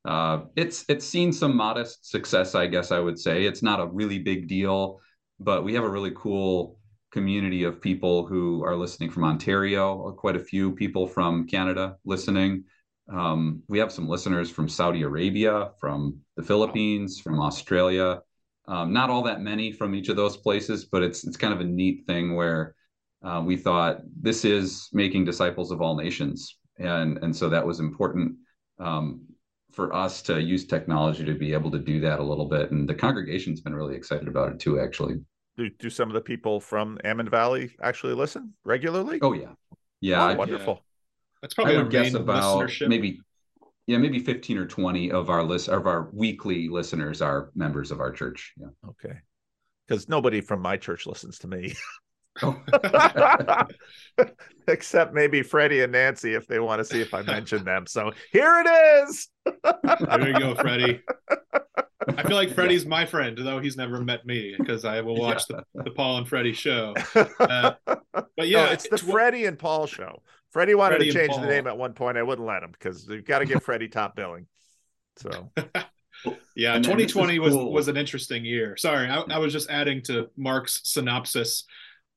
uh, 0.05 0.41
it's 0.55 0.85
it's 0.87 1.05
seen 1.05 1.31
some 1.31 1.55
modest 1.55 2.09
success, 2.09 2.55
I 2.55 2.67
guess 2.67 2.91
I 2.91 2.99
would 2.99 3.19
say. 3.19 3.45
It's 3.45 3.61
not 3.61 3.79
a 3.79 3.85
really 3.85 4.19
big 4.19 4.47
deal, 4.47 4.99
but 5.39 5.63
we 5.63 5.73
have 5.73 5.83
a 5.83 5.89
really 5.89 6.11
cool 6.15 6.77
community 7.11 7.63
of 7.63 7.81
people 7.81 8.25
who 8.25 8.63
are 8.63 8.75
listening 8.75 9.09
from 9.09 9.23
Ontario, 9.23 10.11
quite 10.11 10.35
a 10.35 10.39
few 10.43 10.71
people 10.71 11.07
from 11.07 11.47
Canada 11.47 11.97
listening. 12.05 12.63
Um, 13.11 13.63
we 13.67 13.79
have 13.79 13.91
some 13.91 14.07
listeners 14.07 14.51
from 14.51 14.69
Saudi 14.69 15.01
Arabia, 15.01 15.71
from 15.79 16.19
the 16.35 16.43
Philippines, 16.43 17.19
from 17.19 17.39
Australia. 17.39 18.21
Um, 18.67 18.93
not 18.93 19.09
all 19.09 19.23
that 19.23 19.41
many 19.41 19.71
from 19.71 19.95
each 19.95 20.09
of 20.09 20.15
those 20.15 20.37
places, 20.37 20.85
but 20.85 21.01
it's 21.01 21.23
it's 21.25 21.37
kind 21.37 21.53
of 21.53 21.61
a 21.61 21.63
neat 21.63 22.05
thing 22.05 22.35
where 22.35 22.75
uh, 23.23 23.41
we 23.43 23.57
thought 23.57 24.01
this 24.21 24.45
is 24.45 24.89
making 24.93 25.25
disciples 25.25 25.71
of 25.71 25.81
all 25.81 25.95
nations, 25.95 26.57
and 26.77 27.17
and 27.23 27.35
so 27.35 27.49
that 27.49 27.65
was 27.65 27.79
important 27.79 28.35
um, 28.77 29.21
for 29.71 29.93
us 29.95 30.21
to 30.23 30.41
use 30.41 30.65
technology 30.65 31.23
to 31.23 31.33
be 31.33 31.53
able 31.53 31.71
to 31.71 31.79
do 31.79 31.99
that 32.01 32.19
a 32.19 32.23
little 32.23 32.47
bit. 32.47 32.71
And 32.71 32.87
the 32.87 32.95
congregation's 32.95 33.61
been 33.61 33.75
really 33.75 33.95
excited 33.95 34.27
about 34.27 34.51
it 34.51 34.59
too, 34.59 34.79
actually. 34.79 35.15
Do, 35.57 35.69
do 35.69 35.89
some 35.89 36.09
of 36.09 36.13
the 36.13 36.21
people 36.21 36.59
from 36.59 36.97
Ammon 37.03 37.29
Valley 37.29 37.75
actually 37.81 38.13
listen 38.13 38.53
regularly? 38.63 39.19
Oh 39.21 39.33
yeah, 39.33 39.53
yeah. 40.01 40.23
Oh, 40.23 40.27
I- 40.29 40.35
wonderful. 40.35 40.83
That's 41.41 41.53
probably 41.53 41.77
our 41.77 41.83
would 41.83 41.91
guess 41.91 42.13
about 42.13 42.59
listenership. 42.59 42.89
maybe 42.89 43.21
yeah, 43.87 43.97
maybe 43.97 44.19
15 44.19 44.57
or 44.59 44.67
20 44.67 45.11
of 45.11 45.31
our 45.31 45.41
list 45.41 45.67
of 45.67 45.87
our 45.87 46.09
weekly 46.13 46.69
listeners 46.69 47.23
are 47.23 47.49
members 47.55 47.89
of 47.89 47.99
our 47.99 48.11
church. 48.11 48.53
Yeah. 48.55 48.67
Okay. 48.87 49.17
Because 49.87 50.07
nobody 50.07 50.41
from 50.41 50.61
my 50.61 50.77
church 50.77 51.07
listens 51.07 51.39
to 51.39 51.47
me. 51.47 51.73
Except 54.67 55.13
maybe 55.13 55.41
Freddie 55.41 55.81
and 55.81 55.91
Nancy 55.91 56.35
if 56.35 56.47
they 56.47 56.59
want 56.59 56.79
to 56.79 56.85
see 56.85 57.01
if 57.01 57.13
I 57.13 57.21
mention 57.23 57.63
them. 57.63 57.87
So 57.87 58.11
here 58.31 58.63
it 58.65 58.69
is. 59.07 59.27
There 59.45 60.27
you 60.29 60.37
go, 60.37 60.55
Freddie. 60.55 61.01
I 62.17 62.23
feel 62.23 62.35
like 62.35 62.49
Freddie's 62.53 62.85
my 62.85 63.05
friend, 63.05 63.37
though 63.37 63.59
he's 63.59 63.77
never 63.77 64.01
met 64.01 64.25
me 64.25 64.55
because 64.57 64.85
I 64.85 65.01
will 65.01 65.17
watch 65.17 65.47
the, 65.47 65.63
the 65.73 65.91
Paul 65.91 66.17
and 66.17 66.27
Freddie 66.27 66.53
show. 66.53 66.93
Uh, 67.39 67.73
But 68.37 68.47
yeah, 68.47 68.65
no, 68.65 68.71
it's 68.71 68.87
the 68.87 68.95
it's 68.95 69.03
Freddie 69.03 69.45
and 69.45 69.57
Paul 69.57 69.87
show. 69.87 70.21
Freddie 70.51 70.75
wanted 70.75 70.97
Freddie 70.97 71.11
to 71.11 71.13
change 71.17 71.35
the 71.35 71.47
name 71.47 71.67
at 71.67 71.77
one 71.77 71.93
point. 71.93 72.17
I 72.17 72.23
wouldn't 72.23 72.47
let 72.47 72.63
him 72.63 72.71
because 72.71 73.07
we've 73.07 73.25
got 73.25 73.39
to 73.39 73.45
give 73.45 73.63
Freddie 73.63 73.87
top 73.89 74.15
billing. 74.15 74.45
So 75.17 75.51
Yeah, 76.55 76.75
And 76.75 76.85
then 76.85 76.97
this 76.99 77.15
is 77.15 77.23
2020 77.23 77.39
was 77.39 77.53
cool. 77.53 77.71
was 77.71 77.87
an 77.87 77.97
interesting 77.97 78.45
year. 78.45 78.75
Sorry, 78.77 79.07
I, 79.07 79.21
I 79.21 79.37
was 79.37 79.53
just 79.53 79.69
adding 79.69 80.01
to 80.03 80.29
Mark's 80.37 80.81
synopsis. 80.83 81.65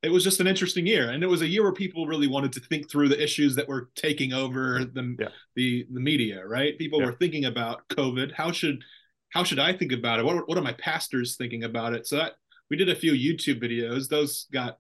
It 0.03 0.11
was 0.11 0.25
just 0.25 0.41
an 0.41 0.47
interesting 0.47 0.87
year, 0.87 1.11
and 1.11 1.23
it 1.23 1.29
was 1.29 1.43
a 1.43 1.47
year 1.47 1.63
where 1.63 1.73
people 1.73 2.07
really 2.07 2.27
wanted 2.27 2.53
to 2.55 2.61
think 2.61 2.91
through 2.91 3.09
the 3.09 3.23
issues 3.23 3.55
that 3.55 3.69
were 3.69 3.91
taking 3.95 4.33
over 4.33 4.85
the 4.85 5.17
Yeah. 5.19 5.29
the 5.55 5.87
the 5.93 6.01
media. 6.01 6.45
Right? 6.45 6.77
People 6.79 7.01
Yeah. 7.01 7.07
were 7.07 7.13
thinking 7.13 7.45
about 7.45 7.89
COVID. 7.89 8.33
How 8.33 8.53
should 8.53 8.83
how 9.31 9.45
should 9.45 9.59
I 9.59 9.73
think 9.73 9.93
about 9.93 10.19
it? 10.19 10.25
What 10.25 10.49
what 10.49 10.59
are 10.59 10.63
my 10.63 10.75
pastors 10.75 11.37
thinking 11.37 11.65
about 11.65 11.95
it? 11.95 12.07
So 12.07 12.17
that 12.17 12.35
we 12.69 12.77
did 12.77 12.89
a 12.89 12.97
few 12.97 13.13
YouTube 13.13 13.63
videos. 13.63 14.09
Those 14.09 14.47
got 14.53 14.79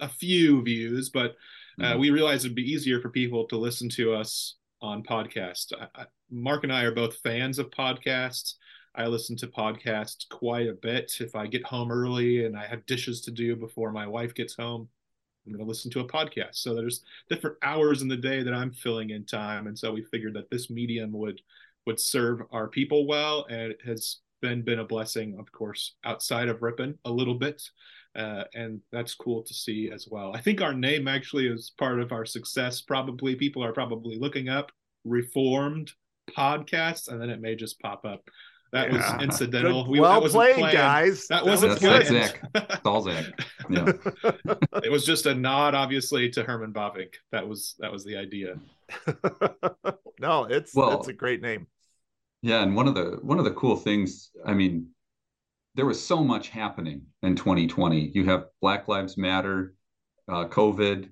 a 0.00 0.08
few 0.08 0.62
views, 0.62 1.10
but 1.10 1.36
uh, 1.80 1.84
mm-hmm. 1.84 2.00
we 2.00 2.10
realized 2.10 2.44
it'd 2.44 2.54
be 2.54 2.70
easier 2.70 3.00
for 3.00 3.10
people 3.10 3.46
to 3.46 3.56
listen 3.56 3.88
to 3.90 4.14
us 4.14 4.56
on 4.80 5.02
podcast. 5.02 5.72
I, 5.78 6.02
I, 6.02 6.06
Mark 6.30 6.64
and 6.64 6.72
I 6.72 6.82
are 6.82 6.94
both 6.94 7.18
fans 7.18 7.58
of 7.58 7.70
podcasts. 7.70 8.54
I 8.96 9.06
listen 9.06 9.36
to 9.36 9.46
podcasts 9.46 10.28
quite 10.28 10.68
a 10.68 10.72
bit. 10.72 11.12
If 11.20 11.34
I 11.34 11.46
get 11.46 11.64
home 11.64 11.92
early 11.92 12.46
and 12.46 12.56
I 12.56 12.66
have 12.66 12.86
dishes 12.86 13.20
to 13.22 13.30
do 13.30 13.54
before 13.54 13.92
my 13.92 14.06
wife 14.06 14.34
gets 14.34 14.54
home, 14.56 14.88
I'm 15.46 15.52
going 15.52 15.64
to 15.64 15.68
listen 15.68 15.90
to 15.92 16.00
a 16.00 16.08
podcast. 16.08 16.56
So 16.56 16.74
there's 16.74 17.04
different 17.28 17.56
hours 17.62 18.02
in 18.02 18.08
the 18.08 18.16
day 18.16 18.42
that 18.42 18.54
I'm 18.54 18.72
filling 18.72 19.10
in 19.10 19.24
time, 19.24 19.66
and 19.66 19.78
so 19.78 19.92
we 19.92 20.02
figured 20.02 20.34
that 20.34 20.50
this 20.50 20.70
medium 20.70 21.12
would 21.12 21.40
would 21.86 22.00
serve 22.00 22.42
our 22.50 22.66
people 22.66 23.06
well, 23.06 23.46
and 23.48 23.72
it 23.72 23.78
has 23.84 24.18
been 24.42 24.62
been 24.62 24.80
a 24.80 24.84
blessing, 24.84 25.36
of 25.38 25.50
course, 25.52 25.94
outside 26.04 26.48
of 26.48 26.62
Ripon 26.62 26.98
a 27.04 27.10
little 27.10 27.36
bit, 27.36 27.62
uh, 28.16 28.44
and 28.54 28.80
that's 28.90 29.14
cool 29.14 29.42
to 29.44 29.54
see 29.54 29.90
as 29.92 30.08
well. 30.10 30.34
I 30.34 30.40
think 30.40 30.60
our 30.60 30.74
name 30.74 31.06
actually 31.06 31.46
is 31.46 31.72
part 31.78 32.00
of 32.00 32.12
our 32.12 32.26
success. 32.26 32.80
Probably 32.80 33.36
people 33.36 33.62
are 33.64 33.72
probably 33.72 34.18
looking 34.18 34.48
up 34.48 34.72
Reformed 35.04 35.92
podcasts, 36.36 37.08
and 37.08 37.20
then 37.20 37.30
it 37.30 37.40
may 37.40 37.54
just 37.54 37.78
pop 37.78 38.04
up. 38.04 38.28
That 38.76 38.92
yeah. 38.92 39.14
was 39.14 39.22
incidental. 39.22 39.84
Good, 39.84 39.90
we, 39.90 40.00
well 40.00 40.20
that 40.20 40.30
played, 40.30 40.56
planned. 40.56 40.76
guys. 40.76 41.26
That, 41.28 41.44
that 41.44 41.50
wasn't 41.50 41.72
was 41.72 41.78
planned. 41.78 42.06
Zac. 42.08 42.40
It's 42.54 42.84
all 42.84 43.00
Zac. 43.00 43.24
Yeah. 43.70 43.92
it 44.84 44.92
was 44.92 45.06
just 45.06 45.24
a 45.24 45.34
nod, 45.34 45.74
obviously, 45.74 46.28
to 46.30 46.42
Herman 46.42 46.74
Bavinck. 46.74 47.14
That 47.32 47.48
was 47.48 47.74
that 47.78 47.90
was 47.90 48.04
the 48.04 48.18
idea. 48.18 48.58
no, 50.20 50.44
it's 50.44 50.74
well, 50.74 50.98
it's 50.98 51.08
a 51.08 51.14
great 51.14 51.40
name. 51.40 51.68
Yeah, 52.42 52.62
and 52.62 52.76
one 52.76 52.86
of 52.86 52.94
the 52.94 53.18
one 53.22 53.38
of 53.38 53.46
the 53.46 53.52
cool 53.52 53.76
things, 53.76 54.30
I 54.44 54.52
mean, 54.52 54.88
there 55.74 55.86
was 55.86 56.04
so 56.04 56.22
much 56.22 56.50
happening 56.50 57.00
in 57.22 57.34
2020. 57.34 58.10
You 58.14 58.26
have 58.26 58.44
Black 58.60 58.88
Lives 58.88 59.16
Matter, 59.16 59.74
uh, 60.28 60.48
COVID. 60.48 61.08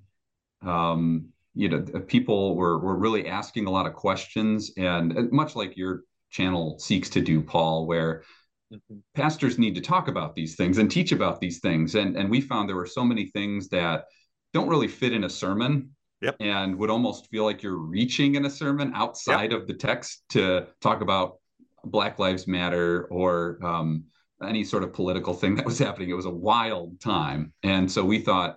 Um, 0.60 1.30
you 1.54 1.70
know, 1.70 1.80
people 2.08 2.56
were 2.56 2.78
were 2.78 2.96
really 2.96 3.26
asking 3.26 3.64
a 3.64 3.70
lot 3.70 3.86
of 3.86 3.94
questions, 3.94 4.70
and 4.76 5.32
much 5.32 5.56
like 5.56 5.78
your 5.78 6.02
channel 6.34 6.78
seeks 6.78 7.08
to 7.10 7.20
do, 7.20 7.40
Paul, 7.40 7.86
where 7.86 8.24
mm-hmm. 8.72 8.96
pastors 9.14 9.58
need 9.58 9.76
to 9.76 9.80
talk 9.80 10.08
about 10.08 10.34
these 10.34 10.56
things 10.56 10.78
and 10.78 10.90
teach 10.90 11.12
about 11.12 11.40
these 11.40 11.60
things. 11.60 11.94
And, 11.94 12.16
and 12.16 12.28
we 12.28 12.40
found 12.40 12.68
there 12.68 12.76
were 12.76 12.86
so 12.86 13.04
many 13.04 13.26
things 13.26 13.68
that 13.68 14.06
don't 14.52 14.68
really 14.68 14.88
fit 14.88 15.12
in 15.12 15.24
a 15.24 15.30
sermon 15.30 15.90
yep. 16.20 16.36
and 16.40 16.76
would 16.76 16.90
almost 16.90 17.30
feel 17.30 17.44
like 17.44 17.62
you're 17.62 17.78
reaching 17.78 18.34
in 18.34 18.44
a 18.46 18.50
sermon 18.50 18.92
outside 18.94 19.52
yep. 19.52 19.60
of 19.60 19.66
the 19.68 19.74
text 19.74 20.24
to 20.30 20.66
talk 20.80 21.00
about 21.00 21.36
Black 21.84 22.18
Lives 22.18 22.48
Matter 22.48 23.04
or 23.10 23.58
um, 23.64 24.04
any 24.44 24.64
sort 24.64 24.82
of 24.82 24.92
political 24.92 25.34
thing 25.34 25.54
that 25.54 25.64
was 25.64 25.78
happening. 25.78 26.10
It 26.10 26.14
was 26.14 26.26
a 26.26 26.30
wild 26.30 27.00
time. 27.00 27.52
And 27.62 27.90
so 27.90 28.04
we 28.04 28.18
thought 28.18 28.56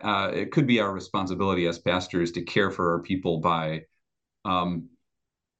uh, 0.00 0.30
it 0.32 0.50
could 0.50 0.66
be 0.66 0.80
our 0.80 0.92
responsibility 0.92 1.66
as 1.66 1.78
pastors 1.78 2.32
to 2.32 2.42
care 2.42 2.70
for 2.70 2.92
our 2.92 3.02
people 3.02 3.40
by 3.40 3.82
um, 4.44 4.88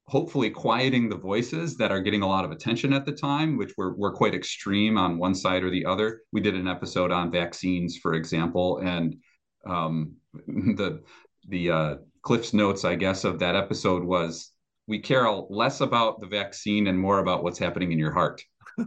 hopefully 0.09 0.51
quieting 0.51 1.09
the 1.09 1.17
voices 1.17 1.77
that 1.77 1.91
are 1.91 2.01
getting 2.01 2.23
a 2.23 2.29
lot 2.29 2.45
of 2.45 2.53
attention 2.53 2.93
at 2.93 3.05
the 3.05 3.13
time, 3.13 3.57
which 3.57 3.73
were, 3.77 3.95
were 3.97 4.13
quite 4.13 4.35
extreme 4.35 4.97
on 4.97 5.19
one 5.19 5.35
side 5.35 5.65
or 5.65 5.71
the 5.71 5.85
other. 5.85 6.21
We 6.33 6.41
did 6.41 6.55
an 6.55 6.69
episode 6.69 7.11
on 7.11 7.33
vaccines, 7.33 7.97
for 7.97 8.15
example, 8.15 8.79
and 8.79 9.17
um, 9.67 10.15
the 10.47 11.03
the 11.49 11.71
uh, 11.71 11.95
Cliff's 12.23 12.53
notes, 12.53 12.85
I 12.85 12.97
guess, 12.97 13.25
of 13.25 13.39
that 13.39 13.55
episode 13.55 14.03
was 14.03 14.53
we 14.89 14.99
care 14.99 15.29
less 15.31 15.81
about 15.81 16.21
the 16.21 16.27
vaccine 16.27 16.89
and 16.89 16.99
more 16.99 17.21
about 17.21 17.43
what's 17.43 17.59
happening 17.59 17.93
in 17.93 17.99
your 17.99 18.13
heart, 18.13 18.43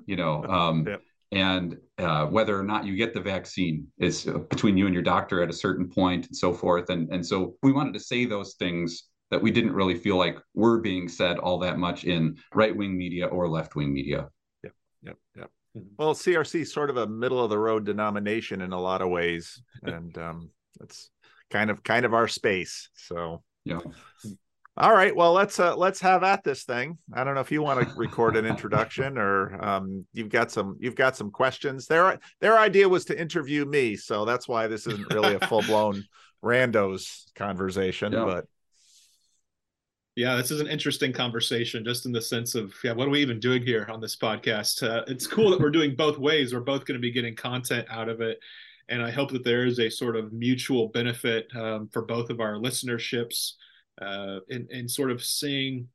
you 0.05 0.15
know, 0.15 0.43
um, 0.49 0.85
yep. 0.87 1.01
and 1.31 1.77
uh, 1.97 2.25
whether 2.25 2.57
or 2.57 2.63
not 2.63 2.85
you 2.85 2.95
get 2.95 3.13
the 3.13 3.21
vaccine 3.21 3.87
is 3.97 4.25
between 4.49 4.77
you 4.77 4.85
and 4.85 4.93
your 4.93 5.03
doctor 5.03 5.41
at 5.41 5.49
a 5.49 5.53
certain 5.53 5.89
point 5.89 6.27
and 6.27 6.35
so 6.35 6.53
forth. 6.53 6.89
And 6.89 7.09
and 7.13 7.25
so 7.25 7.55
we 7.61 7.73
wanted 7.73 7.93
to 7.93 7.99
say 7.99 8.25
those 8.25 8.55
things 8.55 9.09
that 9.31 9.41
we 9.41 9.51
didn't 9.51 9.73
really 9.73 9.95
feel 9.95 10.17
like 10.17 10.37
were 10.53 10.79
being 10.79 11.07
said 11.07 11.37
all 11.37 11.59
that 11.59 11.77
much 11.77 12.03
in 12.03 12.37
right 12.53 12.75
wing 12.75 12.97
media 12.97 13.27
or 13.27 13.47
left 13.47 13.75
wing 13.75 13.93
media. 13.93 14.29
Yep, 14.63 14.73
yep, 15.03 15.17
yep. 15.35 15.51
Well, 15.97 16.15
CRC 16.15 16.61
is 16.61 16.73
sort 16.73 16.89
of 16.89 16.97
a 16.97 17.07
middle 17.07 17.43
of 17.43 17.49
the 17.49 17.59
road 17.59 17.85
denomination 17.85 18.61
in 18.61 18.73
a 18.73 18.79
lot 18.79 19.01
of 19.01 19.09
ways, 19.09 19.61
and 19.83 20.17
um, 20.17 20.49
it's 20.81 21.09
kind 21.49 21.69
of 21.69 21.83
kind 21.83 22.05
of 22.05 22.13
our 22.13 22.27
space. 22.27 22.89
So 22.95 23.43
yeah. 23.65 23.79
All 24.77 24.93
right, 24.93 25.13
well 25.13 25.33
let's 25.33 25.59
uh, 25.59 25.75
let's 25.75 25.99
have 25.99 26.23
at 26.23 26.43
this 26.43 26.63
thing. 26.63 26.97
I 27.13 27.25
don't 27.25 27.35
know 27.35 27.41
if 27.41 27.51
you 27.51 27.61
want 27.61 27.85
to 27.85 27.95
record 27.95 28.37
an 28.37 28.45
introduction 28.45 29.17
or 29.17 29.61
um, 29.63 30.05
you've 30.13 30.29
got 30.29 30.51
some 30.51 30.77
you've 30.79 30.95
got 30.95 31.17
some 31.17 31.31
questions. 31.31 31.85
Their 31.85 32.17
their 32.39 32.57
idea 32.57 32.87
was 32.87 33.03
to 33.05 33.19
interview 33.19 33.65
me, 33.65 33.97
so 33.97 34.23
that's 34.23 34.47
why 34.47 34.67
this 34.67 34.87
isn't 34.87 35.13
really 35.13 35.35
a 35.35 35.39
full 35.47 35.63
blown 35.63 36.05
randos 36.41 37.25
conversation. 37.35 38.13
Yeah. 38.13 38.23
But 38.23 38.45
yeah, 40.19 40.35
this 40.35 40.51
is 40.51 40.59
an 40.59 40.67
interesting 40.67 41.13
conversation, 41.13 41.85
just 41.85 42.05
in 42.05 42.11
the 42.11 42.21
sense 42.21 42.53
of, 42.53 42.73
yeah, 42.83 42.91
what 42.91 43.07
are 43.07 43.11
we 43.11 43.21
even 43.21 43.39
doing 43.39 43.63
here 43.63 43.87
on 43.89 44.01
this 44.01 44.17
podcast? 44.17 44.83
Uh, 44.83 45.01
it's 45.07 45.25
cool 45.25 45.49
that 45.49 45.61
we're 45.61 45.69
doing 45.69 45.95
both 45.95 46.17
ways. 46.17 46.53
We're 46.53 46.59
both 46.59 46.83
going 46.83 46.97
to 46.97 47.01
be 47.01 47.13
getting 47.13 47.37
content 47.37 47.87
out 47.89 48.09
of 48.09 48.19
it. 48.19 48.37
And 48.89 49.01
I 49.01 49.11
hope 49.11 49.31
that 49.31 49.45
there 49.45 49.65
is 49.65 49.79
a 49.79 49.89
sort 49.89 50.17
of 50.17 50.33
mutual 50.33 50.89
benefit 50.89 51.47
um, 51.55 51.87
for 51.93 52.01
both 52.01 52.29
of 52.29 52.41
our 52.41 52.55
listenerships 52.55 53.53
uh, 54.01 54.39
in, 54.49 54.67
in 54.71 54.89
sort 54.89 55.09
of 55.09 55.23
seeing 55.23 55.87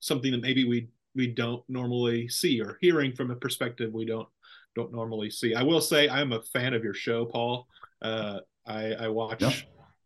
something 0.00 0.32
that 0.32 0.42
maybe 0.42 0.68
we 0.68 0.88
we 1.14 1.28
don't 1.28 1.62
normally 1.66 2.28
see 2.28 2.60
or 2.60 2.76
hearing 2.82 3.14
from 3.14 3.30
a 3.30 3.36
perspective 3.36 3.90
we 3.92 4.04
don't 4.04 4.28
don't 4.74 4.92
normally 4.92 5.30
see. 5.30 5.54
I 5.54 5.62
will 5.62 5.80
say 5.80 6.10
I'm 6.10 6.32
a 6.32 6.42
fan 6.42 6.74
of 6.74 6.84
your 6.84 6.94
show, 6.94 7.24
Paul. 7.24 7.66
Uh, 8.02 8.40
I, 8.66 8.92
I 8.94 9.08
watch 9.08 9.40
yeah 9.40 9.52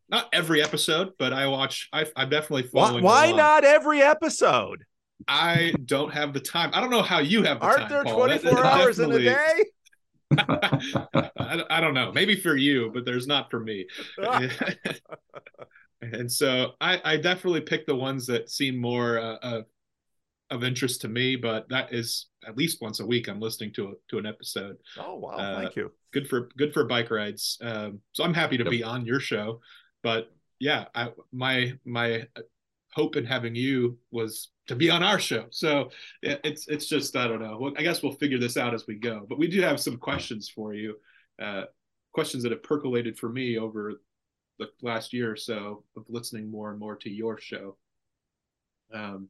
not 0.09 0.29
every 0.33 0.63
episode, 0.63 1.13
but 1.19 1.33
I 1.33 1.47
watch. 1.49 1.89
I, 1.93 2.07
am 2.17 2.31
definitely 2.31 2.65
following. 2.65 3.03
Why, 3.03 3.31
why 3.31 3.37
not 3.37 3.65
every 3.65 4.03
episode? 4.03 4.85
I 5.27 5.75
don't 5.85 6.13
have 6.13 6.33
the 6.33 6.41
time. 6.41 6.71
I 6.73 6.81
don't 6.81 6.91
know 6.91 7.03
how 7.03 7.19
you 7.19 7.43
have 7.43 7.61
the 7.61 7.67
Aren't 7.67 7.89
time. 7.89 8.05
There 8.05 8.15
24 8.15 8.65
hours 8.65 8.99
in 9.01 9.13
a 9.13 9.19
day? 9.19 9.65
I, 10.39 11.63
I, 11.71 11.81
don't 11.81 11.95
know. 11.95 12.13
Maybe 12.13 12.37
for 12.37 12.57
you, 12.57 12.91
but 12.93 13.05
there's 13.05 13.27
not 13.27 13.51
for 13.51 13.61
me. 13.61 13.87
and 16.03 16.31
so 16.31 16.73
I, 16.81 17.01
I 17.05 17.17
definitely 17.17 17.61
pick 17.61 17.87
the 17.87 17.95
ones 17.95 18.27
that 18.27 18.51
seem 18.51 18.77
more 18.77 19.19
uh, 19.19 19.37
uh, 19.43 19.63
of 20.51 20.65
interest 20.65 21.01
to 21.03 21.09
me. 21.09 21.37
But 21.37 21.69
that 21.69 21.93
is 21.93 22.27
at 22.47 22.57
least 22.57 22.83
once 22.83 23.01
a 23.01 23.07
week. 23.07 23.29
I'm 23.29 23.41
listening 23.41 23.73
to 23.75 23.89
a, 23.89 23.93
to 24.11 24.19
an 24.19 24.27
episode. 24.27 24.77
Oh 24.99 25.15
wow! 25.17 25.31
Uh, 25.31 25.61
Thank 25.61 25.77
you. 25.77 25.93
Good 26.13 26.29
for 26.29 26.49
good 26.59 26.75
for 26.75 26.85
bike 26.85 27.11
rides. 27.11 27.57
Um, 27.63 28.01
so 28.13 28.25
I'm 28.25 28.35
happy 28.35 28.57
to 28.59 28.65
yep. 28.65 28.71
be 28.71 28.83
on 28.83 29.07
your 29.07 29.21
show 29.21 29.61
but 30.07 30.31
yeah, 30.61 30.85
I, 30.95 31.09
my 31.33 31.73
my 31.85 32.29
hope 32.93 33.17
in 33.17 33.25
having 33.25 33.57
you 33.57 33.99
was 34.13 34.53
to 34.69 34.77
be 34.77 34.89
on 34.89 35.03
our 35.03 35.19
show. 35.19 35.47
So 35.51 35.91
it's 36.23 36.69
it's 36.69 36.87
just 36.87 37.17
I 37.17 37.27
don't 37.27 37.43
know. 37.43 37.75
I 37.77 37.83
guess 37.83 38.05
we'll 38.05 38.13
figure 38.13 38.39
this 38.39 38.57
out 38.57 38.73
as 38.73 38.87
we 38.87 38.95
go. 38.95 39.27
But 39.29 39.37
we 39.37 39.49
do 39.49 39.61
have 39.63 39.81
some 39.81 39.97
questions 39.97 40.49
for 40.49 40.75
you, 40.75 40.95
uh, 41.43 41.65
questions 42.13 42.45
that 42.45 42.53
have 42.53 42.63
percolated 42.63 43.19
for 43.19 43.29
me 43.29 43.59
over 43.59 43.95
the 44.61 44.69
last 44.81 45.13
year 45.13 45.33
or 45.33 45.35
so 45.35 45.83
of 45.97 46.05
listening 46.09 46.53
more 46.53 46.71
and 46.71 46.79
more 46.79 46.95
to 46.99 47.11
your 47.11 47.37
show. 47.37 47.77
Um, 48.95 49.27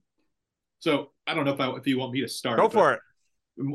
so 0.80 1.12
I 1.26 1.32
don't 1.32 1.46
know 1.46 1.54
if 1.54 1.60
I, 1.60 1.70
if 1.70 1.86
you 1.86 1.98
want 1.98 2.12
me 2.12 2.20
to 2.20 2.28
start. 2.28 2.58
Go 2.58 2.68
for 2.68 2.92
it. 2.92 3.00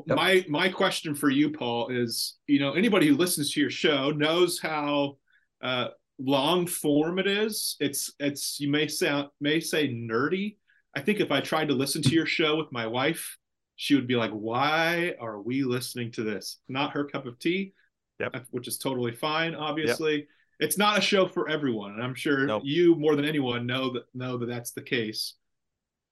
My 0.06 0.46
my 0.48 0.70
question 0.70 1.16
for 1.16 1.32
you, 1.32 1.50
Paul, 1.50 1.88
is 1.88 2.38
you 2.46 2.60
know 2.60 2.74
anybody 2.74 3.08
who 3.08 3.16
listens 3.16 3.52
to 3.54 3.60
your 3.60 3.72
show 3.72 4.12
knows 4.12 4.60
how 4.60 5.18
uh, 5.64 5.88
long 6.24 6.68
form 6.68 7.20
it 7.20 7.28
is. 7.28 7.76
It's 7.80 8.12
it's 8.20 8.60
you 8.60 8.70
may 8.70 8.88
sound 8.88 9.30
may 9.40 9.60
say 9.60 9.88
nerdy. 9.88 10.58
I 10.96 11.02
think 11.02 11.20
if 11.20 11.32
I 11.32 11.42
tried 11.42 11.70
to 11.70 11.74
listen 11.74 12.02
to 12.04 12.10
your 12.10 12.26
show 12.26 12.58
with 12.58 12.72
my 12.72 12.88
wife, 12.88 13.38
she 13.76 13.96
would 13.96 14.08
be 14.08 14.16
like, 14.16 14.32
"Why 14.32 15.16
are 15.20 15.42
we 15.42 15.64
listening 15.64 16.12
to 16.14 16.24
this?" 16.24 16.60
Not 16.68 16.92
her 16.92 17.06
cup 17.06 17.26
of 17.26 17.40
tea. 17.40 17.74
Yep. 18.20 18.46
Which 18.52 18.68
is 18.68 18.78
totally 18.78 19.14
fine. 19.14 19.56
Obviously, 19.56 20.16
yep. 20.16 20.28
it's 20.60 20.78
not 20.78 21.00
a 21.00 21.02
show 21.02 21.28
for 21.28 21.50
everyone, 21.50 21.94
and 21.94 22.04
I'm 22.04 22.14
sure 22.14 22.46
nope. 22.46 22.62
you 22.64 22.96
more 22.96 23.16
than 23.16 23.26
anyone 23.26 23.66
know 23.66 23.92
that 23.94 24.04
know 24.14 24.38
that 24.38 24.48
that's 24.48 24.72
the 24.72 24.82
case. 24.82 25.36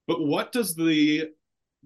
But 0.07 0.21
what 0.21 0.51
does 0.51 0.75
the 0.75 1.29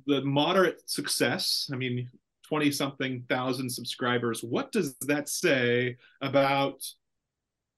the 0.07 0.21
moderate 0.21 0.89
success? 0.89 1.69
I 1.73 1.75
mean, 1.75 2.09
twenty 2.47 2.71
something 2.71 3.25
thousand 3.27 3.69
subscribers. 3.69 4.43
What 4.43 4.71
does 4.71 4.95
that 5.01 5.27
say 5.27 5.97
about 6.21 6.83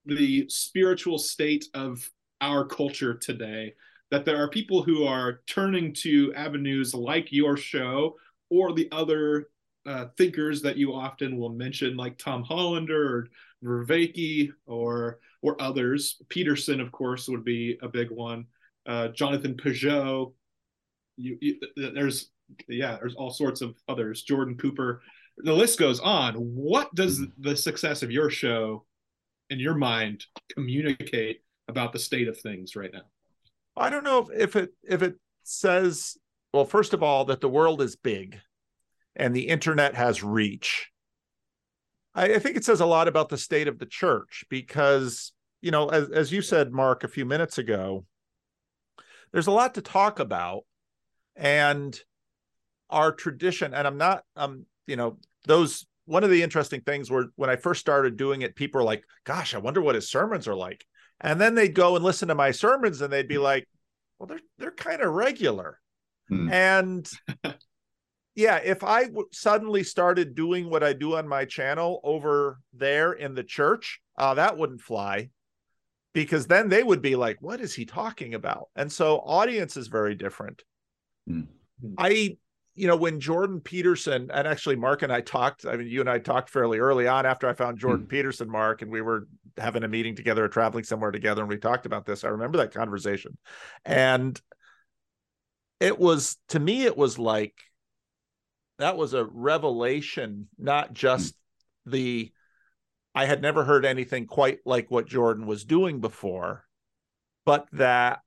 the 0.06 0.48
spiritual 0.50 1.18
state 1.18 1.66
of 1.74 2.10
our 2.42 2.66
culture 2.66 3.14
today 3.14 3.74
that 4.12 4.26
there 4.26 4.38
are 4.38 4.50
people 4.50 4.84
who 4.84 5.06
are 5.06 5.42
turning 5.48 5.94
to 5.94 6.34
avenues 6.36 6.94
like 6.94 7.32
your 7.32 7.58
show 7.58 8.16
or 8.50 8.74
the 8.74 8.88
other 8.92 9.50
uh, 9.86 10.06
thinkers 10.18 10.62
that 10.62 10.78
you 10.78 10.94
often 10.94 11.38
will 11.38 11.50
mention, 11.50 11.98
like 11.98 12.18
Tom 12.18 12.44
Holland 12.44 12.90
or 12.90 13.28
Vervaeke 13.64 14.52
or 14.66 15.20
or 15.42 15.62
others. 15.62 16.22
Peterson, 16.30 16.80
of 16.80 16.92
course, 16.92 17.28
would 17.28 17.44
be 17.44 17.78
a 17.82 17.88
big 17.88 18.10
one. 18.10 18.46
Uh, 18.86 19.10
Jonathan 19.10 19.56
Pageau. 19.56 20.34
You, 21.18 21.38
you, 21.40 21.60
there's 21.76 22.30
yeah, 22.68 22.98
there's 23.00 23.16
all 23.16 23.32
sorts 23.32 23.62
of 23.62 23.76
others. 23.88 24.24
Jordan 24.24 24.58
Cooper, 24.58 25.02
the 25.38 25.54
list 25.54 25.80
goes 25.80 26.00
on. 26.00 26.36
What 26.36 26.94
does 26.96 27.22
the 27.40 27.56
success 27.56 28.04
of 28.04 28.12
your 28.12 28.30
show, 28.30 28.86
in 29.50 29.60
your 29.60 29.76
mind, 29.76 30.26
communicate 30.54 31.42
about 31.68 31.94
the 31.94 32.00
state 32.00 32.28
of 32.28 32.40
things 32.40 32.76
right 32.76 32.92
now? 32.94 33.04
I 33.78 33.90
don't 33.90 34.04
know 34.04 34.30
if, 34.34 34.56
it 34.56 34.72
if 34.84 35.02
it 35.02 35.16
says 35.44 36.18
well, 36.56 36.64
first 36.64 36.94
of 36.94 37.04
all, 37.04 37.26
that 37.26 37.42
the 37.42 37.50
world 37.50 37.82
is 37.82 37.98
big 37.98 38.40
and 39.14 39.36
the 39.36 39.50
internet 39.50 39.94
has 39.94 40.24
reach. 40.24 40.90
I, 42.14 42.36
I 42.36 42.40
think 42.40 42.56
it 42.56 42.64
says 42.64 42.80
a 42.80 42.86
lot 42.86 43.10
about 43.10 43.28
the 43.28 43.38
state 43.38 43.68
of 43.68 43.78
the 43.78 43.86
church 43.86 44.46
because, 44.50 45.34
you 45.62 45.70
know, 45.70 45.90
as, 45.90 46.10
as 46.12 46.32
you 46.32 46.42
said, 46.42 46.72
Mark, 46.72 47.04
a 47.04 47.10
few 47.10 47.26
minutes 47.26 47.58
ago, 47.58 48.06
there's 49.34 49.48
a 49.48 49.52
lot 49.52 49.74
to 49.74 49.82
talk 49.82 50.20
about. 50.20 50.62
And 51.36 52.00
our 52.90 53.12
tradition, 53.12 53.74
and 53.74 53.86
I'm 53.86 53.98
not, 53.98 54.24
um, 54.38 54.66
you 54.88 54.96
know, 54.96 55.18
those 55.46 55.86
one 56.06 56.24
of 56.24 56.30
the 56.30 56.44
interesting 56.44 56.82
things 56.82 57.10
were 57.10 57.28
when 57.36 57.50
I 57.50 57.56
first 57.56 57.82
started 57.82 58.18
doing 58.18 58.42
it, 58.42 58.56
people 58.56 58.80
were 58.80 58.86
like, 58.86 59.04
gosh, 59.26 59.54
I 59.54 59.60
wonder 59.60 59.82
what 59.82 59.96
his 59.96 60.10
sermons 60.10 60.48
are 60.48 60.56
like. 60.56 60.86
And 61.22 61.40
then 61.40 61.56
they'd 61.56 61.74
go 61.74 61.96
and 61.96 62.04
listen 62.04 62.28
to 62.28 62.36
my 62.36 62.52
sermons 62.52 63.02
and 63.02 63.12
they'd 63.12 63.28
be 63.28 63.38
like, 63.38 63.68
well, 64.20 64.28
they're 64.28 64.40
they're 64.58 64.72
kind 64.72 65.02
of 65.02 65.14
regular. 65.14 65.80
Hmm. 66.30 66.52
And 66.52 67.10
yeah, 68.36 68.58
if 68.58 68.84
I 68.84 69.06
w- 69.06 69.28
suddenly 69.32 69.84
started 69.84 70.36
doing 70.36 70.70
what 70.70 70.84
I 70.84 70.94
do 70.94 71.16
on 71.16 71.28
my 71.28 71.46
channel 71.46 72.00
over 72.04 72.60
there 72.74 73.14
in 73.14 73.34
the 73.34 73.44
church, 73.44 74.02
uh, 74.18 74.34
that 74.36 74.58
wouldn't 74.58 74.82
fly 74.82 75.30
because 76.14 76.48
then 76.48 76.70
they 76.70 76.82
would 76.82 77.02
be 77.02 77.18
like, 77.18 77.38
what 77.42 77.60
is 77.60 77.76
he 77.76 77.86
talking 77.86 78.34
about? 78.34 78.70
And 78.76 78.90
so 78.90 79.18
audience 79.18 79.76
is 79.76 79.88
very 79.88 80.16
different. 80.16 80.64
Mm-hmm. 81.30 81.94
I, 81.98 82.38
you 82.76 82.88
know, 82.88 82.96
when 82.96 83.20
Jordan 83.20 83.62
Peterson 83.62 84.30
and 84.34 84.48
actually 84.48 84.76
Mark 84.76 85.02
and 85.02 85.12
I 85.12 85.22
talked, 85.22 85.66
I 85.66 85.78
mean, 85.78 85.88
you 85.88 86.02
and 86.02 86.10
I 86.10 86.20
talked 86.20 86.50
fairly 86.50 86.80
early 86.80 87.08
on 87.08 87.26
after 87.26 87.48
I 87.48 87.54
found 87.54 87.80
Jordan 87.80 88.02
mm-hmm. 88.02 88.10
Peterson, 88.10 88.50
Mark, 88.50 88.82
and 88.82 88.92
we 88.92 89.02
were 89.02 89.28
having 89.58 89.84
a 89.84 89.88
meeting 89.88 90.16
together 90.16 90.44
or 90.44 90.50
traveling 90.50 90.84
somewhere 90.84 91.12
together 91.12 91.42
and 91.42 91.50
we 91.50 91.58
talked 91.58 91.86
about 91.86 92.06
this. 92.06 92.26
I 92.26 92.30
remember 92.30 92.58
that 92.58 92.74
conversation. 92.74 93.38
And 93.86 94.40
it 95.80 95.98
was, 95.98 96.38
to 96.50 96.60
me, 96.60 96.84
it 96.84 96.98
was 96.98 97.18
like, 97.18 97.54
that 98.78 98.98
was 98.98 99.14
a 99.14 99.24
revelation, 99.24 100.50
not 100.58 100.94
just 100.94 101.34
mm. 101.34 101.92
the 101.92 102.32
I 103.16 103.26
had 103.26 103.42
never 103.42 103.64
heard 103.64 103.86
anything 103.86 104.28
quite 104.28 104.60
like 104.66 104.92
what 104.92 105.08
Jordan 105.08 105.48
was 105.48 105.64
doing 105.64 106.02
before, 106.02 106.66
but 107.46 107.66
that 107.72 108.20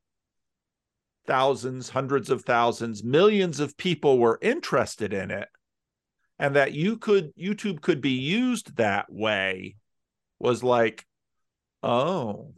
thousands, 1.28 1.90
hundreds 1.90 2.30
of 2.30 2.42
thousands, 2.42 3.04
millions 3.04 3.60
of 3.60 3.76
people 3.76 4.18
were 4.18 4.38
interested 4.42 5.12
in 5.12 5.30
it 5.30 5.48
and 6.38 6.56
that 6.56 6.72
you 6.72 6.96
could 6.96 7.34
YouTube 7.36 7.80
could 7.80 8.00
be 8.00 8.12
used 8.12 8.76
that 8.76 9.12
way 9.12 9.76
was 10.38 10.62
like 10.62 11.04
oh 11.82 12.52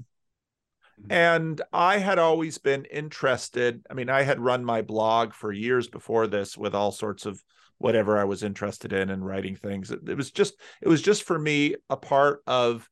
mm. 1.01 1.07
and 1.11 1.61
I 1.73 1.99
had 1.99 2.19
always 2.19 2.59
been 2.59 2.85
interested. 2.85 3.83
I 3.91 3.95
mean, 3.95 4.09
I 4.09 4.23
had 4.23 4.41
run 4.41 4.65
my 4.65 4.83
blog 4.83 5.33
for 5.33 5.53
years 5.53 5.89
before 5.89 6.27
this 6.27 6.57
with 6.57 6.75
all 6.75 6.93
sorts 6.93 7.27
of 7.27 7.43
whatever 7.79 8.19
I 8.19 8.25
was 8.25 8.43
interested 8.43 8.93
in 8.93 9.11
and 9.11 9.25
writing 9.25 9.57
things. 9.57 9.91
It, 9.91 10.01
it 10.09 10.17
was 10.17 10.31
just 10.31 10.55
it 10.81 10.89
was 10.89 11.03
just 11.03 11.23
for 11.25 11.39
me 11.39 11.77
a 11.89 11.97
part 11.97 12.43
of 12.47 12.89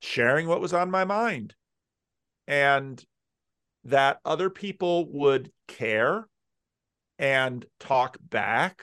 sharing 0.00 0.46
what 0.46 0.60
was 0.60 0.72
on 0.72 0.90
my 0.90 1.04
mind 1.04 1.54
and 2.46 3.02
that 3.84 4.18
other 4.24 4.50
people 4.50 5.10
would 5.12 5.50
care 5.68 6.26
and 7.18 7.64
talk 7.78 8.16
back 8.20 8.82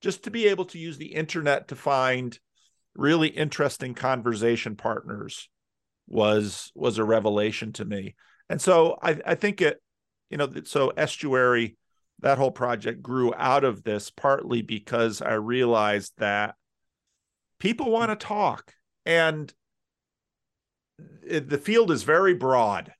just 0.00 0.24
to 0.24 0.30
be 0.30 0.48
able 0.48 0.64
to 0.66 0.78
use 0.78 0.98
the 0.98 1.14
internet 1.14 1.68
to 1.68 1.76
find 1.76 2.38
really 2.94 3.28
interesting 3.28 3.94
conversation 3.94 4.76
partners 4.76 5.48
was 6.06 6.72
was 6.74 6.98
a 6.98 7.04
revelation 7.04 7.72
to 7.72 7.84
me 7.84 8.14
and 8.48 8.60
so 8.60 8.98
i 9.02 9.18
i 9.26 9.34
think 9.34 9.60
it 9.60 9.80
you 10.30 10.36
know 10.36 10.50
so 10.64 10.88
estuary 10.96 11.76
that 12.20 12.38
whole 12.38 12.50
project 12.50 13.02
grew 13.02 13.32
out 13.36 13.64
of 13.64 13.82
this 13.82 14.10
partly 14.10 14.62
because 14.62 15.22
I 15.22 15.34
realized 15.34 16.12
that 16.18 16.56
people 17.60 17.90
want 17.90 18.10
to 18.10 18.16
talk 18.26 18.74
and 19.06 19.52
the 20.98 21.58
field 21.58 21.90
is 21.90 22.02
very 22.02 22.34
broad. 22.34 22.92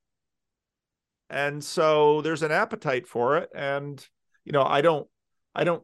And 1.31 1.63
so 1.63 2.23
there's 2.23 2.43
an 2.43 2.53
appetite 2.53 3.07
for 3.07 3.37
it. 3.39 3.51
And, 3.55 4.05
you 4.45 4.53
know, 4.53 4.63
I 4.63 4.81
don't, 4.81 5.07
I 5.55 5.65
don't, 5.65 5.83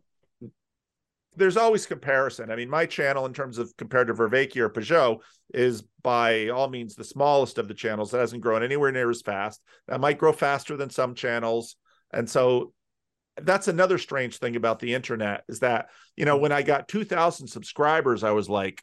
there's 1.36 1.56
always 1.56 1.86
comparison. 1.86 2.50
I 2.50 2.56
mean, 2.56 2.70
my 2.70 2.86
channel, 2.86 3.26
in 3.26 3.32
terms 3.32 3.58
of 3.58 3.76
compared 3.76 4.06
to 4.06 4.14
Vervaeke 4.14 4.56
or 4.56 4.70
Pageau, 4.70 5.18
is 5.52 5.82
by 6.02 6.48
all 6.48 6.68
means 6.68 6.94
the 6.94 7.04
smallest 7.04 7.58
of 7.58 7.68
the 7.68 7.74
channels. 7.74 8.12
That 8.12 8.20
hasn't 8.20 8.42
grown 8.42 8.62
anywhere 8.62 8.92
near 8.92 9.10
as 9.10 9.20
fast. 9.20 9.60
That 9.88 10.00
might 10.00 10.18
grow 10.18 10.32
faster 10.32 10.76
than 10.76 10.90
some 10.90 11.14
channels. 11.14 11.76
And 12.12 12.30
so 12.30 12.72
that's 13.36 13.68
another 13.68 13.98
strange 13.98 14.38
thing 14.38 14.56
about 14.56 14.78
the 14.78 14.94
internet 14.94 15.42
is 15.48 15.60
that 15.60 15.88
you 16.16 16.24
know 16.24 16.36
when 16.36 16.52
i 16.52 16.62
got 16.62 16.88
2000 16.88 17.48
subscribers 17.48 18.22
i 18.22 18.30
was 18.30 18.48
like 18.48 18.82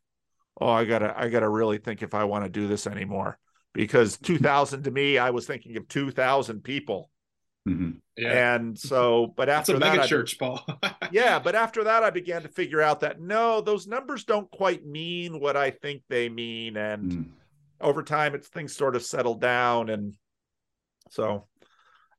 oh 0.60 0.70
i 0.70 0.84
gotta 0.84 1.14
i 1.18 1.30
gotta 1.30 1.48
really 1.48 1.78
think 1.78 2.04
if 2.04 2.14
i 2.14 2.24
want 2.24 2.44
to 2.44 2.50
do 2.50 2.68
this 2.68 2.88
anymore 2.88 3.38
because 3.74 4.18
2000 4.18 4.84
to 4.84 4.92
me 4.92 5.18
i 5.18 5.30
was 5.30 5.46
thinking 5.46 5.78
of 5.78 5.88
2000 5.88 6.64
people 6.64 7.10
mm-hmm. 7.68 7.92
yeah. 8.18 8.56
and 8.56 8.78
so 8.78 9.34
but 9.36 9.50
after 9.50 9.80
that 9.80 10.00
I, 10.00 10.08
church 10.08 10.38
paul 10.38 10.66
yeah 11.12 11.40
but 11.40 11.56
after 11.56 11.84
that 11.86 12.04
i 12.04 12.10
began 12.10 12.42
to 12.44 12.50
figure 12.50 12.82
out 12.82 13.02
that 13.02 13.22
no 13.22 13.62
those 13.62 13.88
numbers 13.88 14.24
don't 14.24 14.50
quite 14.52 14.86
mean 14.86 15.40
what 15.40 15.56
i 15.56 15.72
think 15.72 16.04
they 16.10 16.30
mean 16.30 16.78
and 16.78 17.12
mm. 17.12 17.26
over 17.80 18.04
time 18.04 18.36
it's 18.36 18.48
things 18.48 18.76
sort 18.76 18.96
of 18.96 19.04
settled 19.04 19.42
down 19.42 19.90
and 19.90 20.14
so 21.10 21.48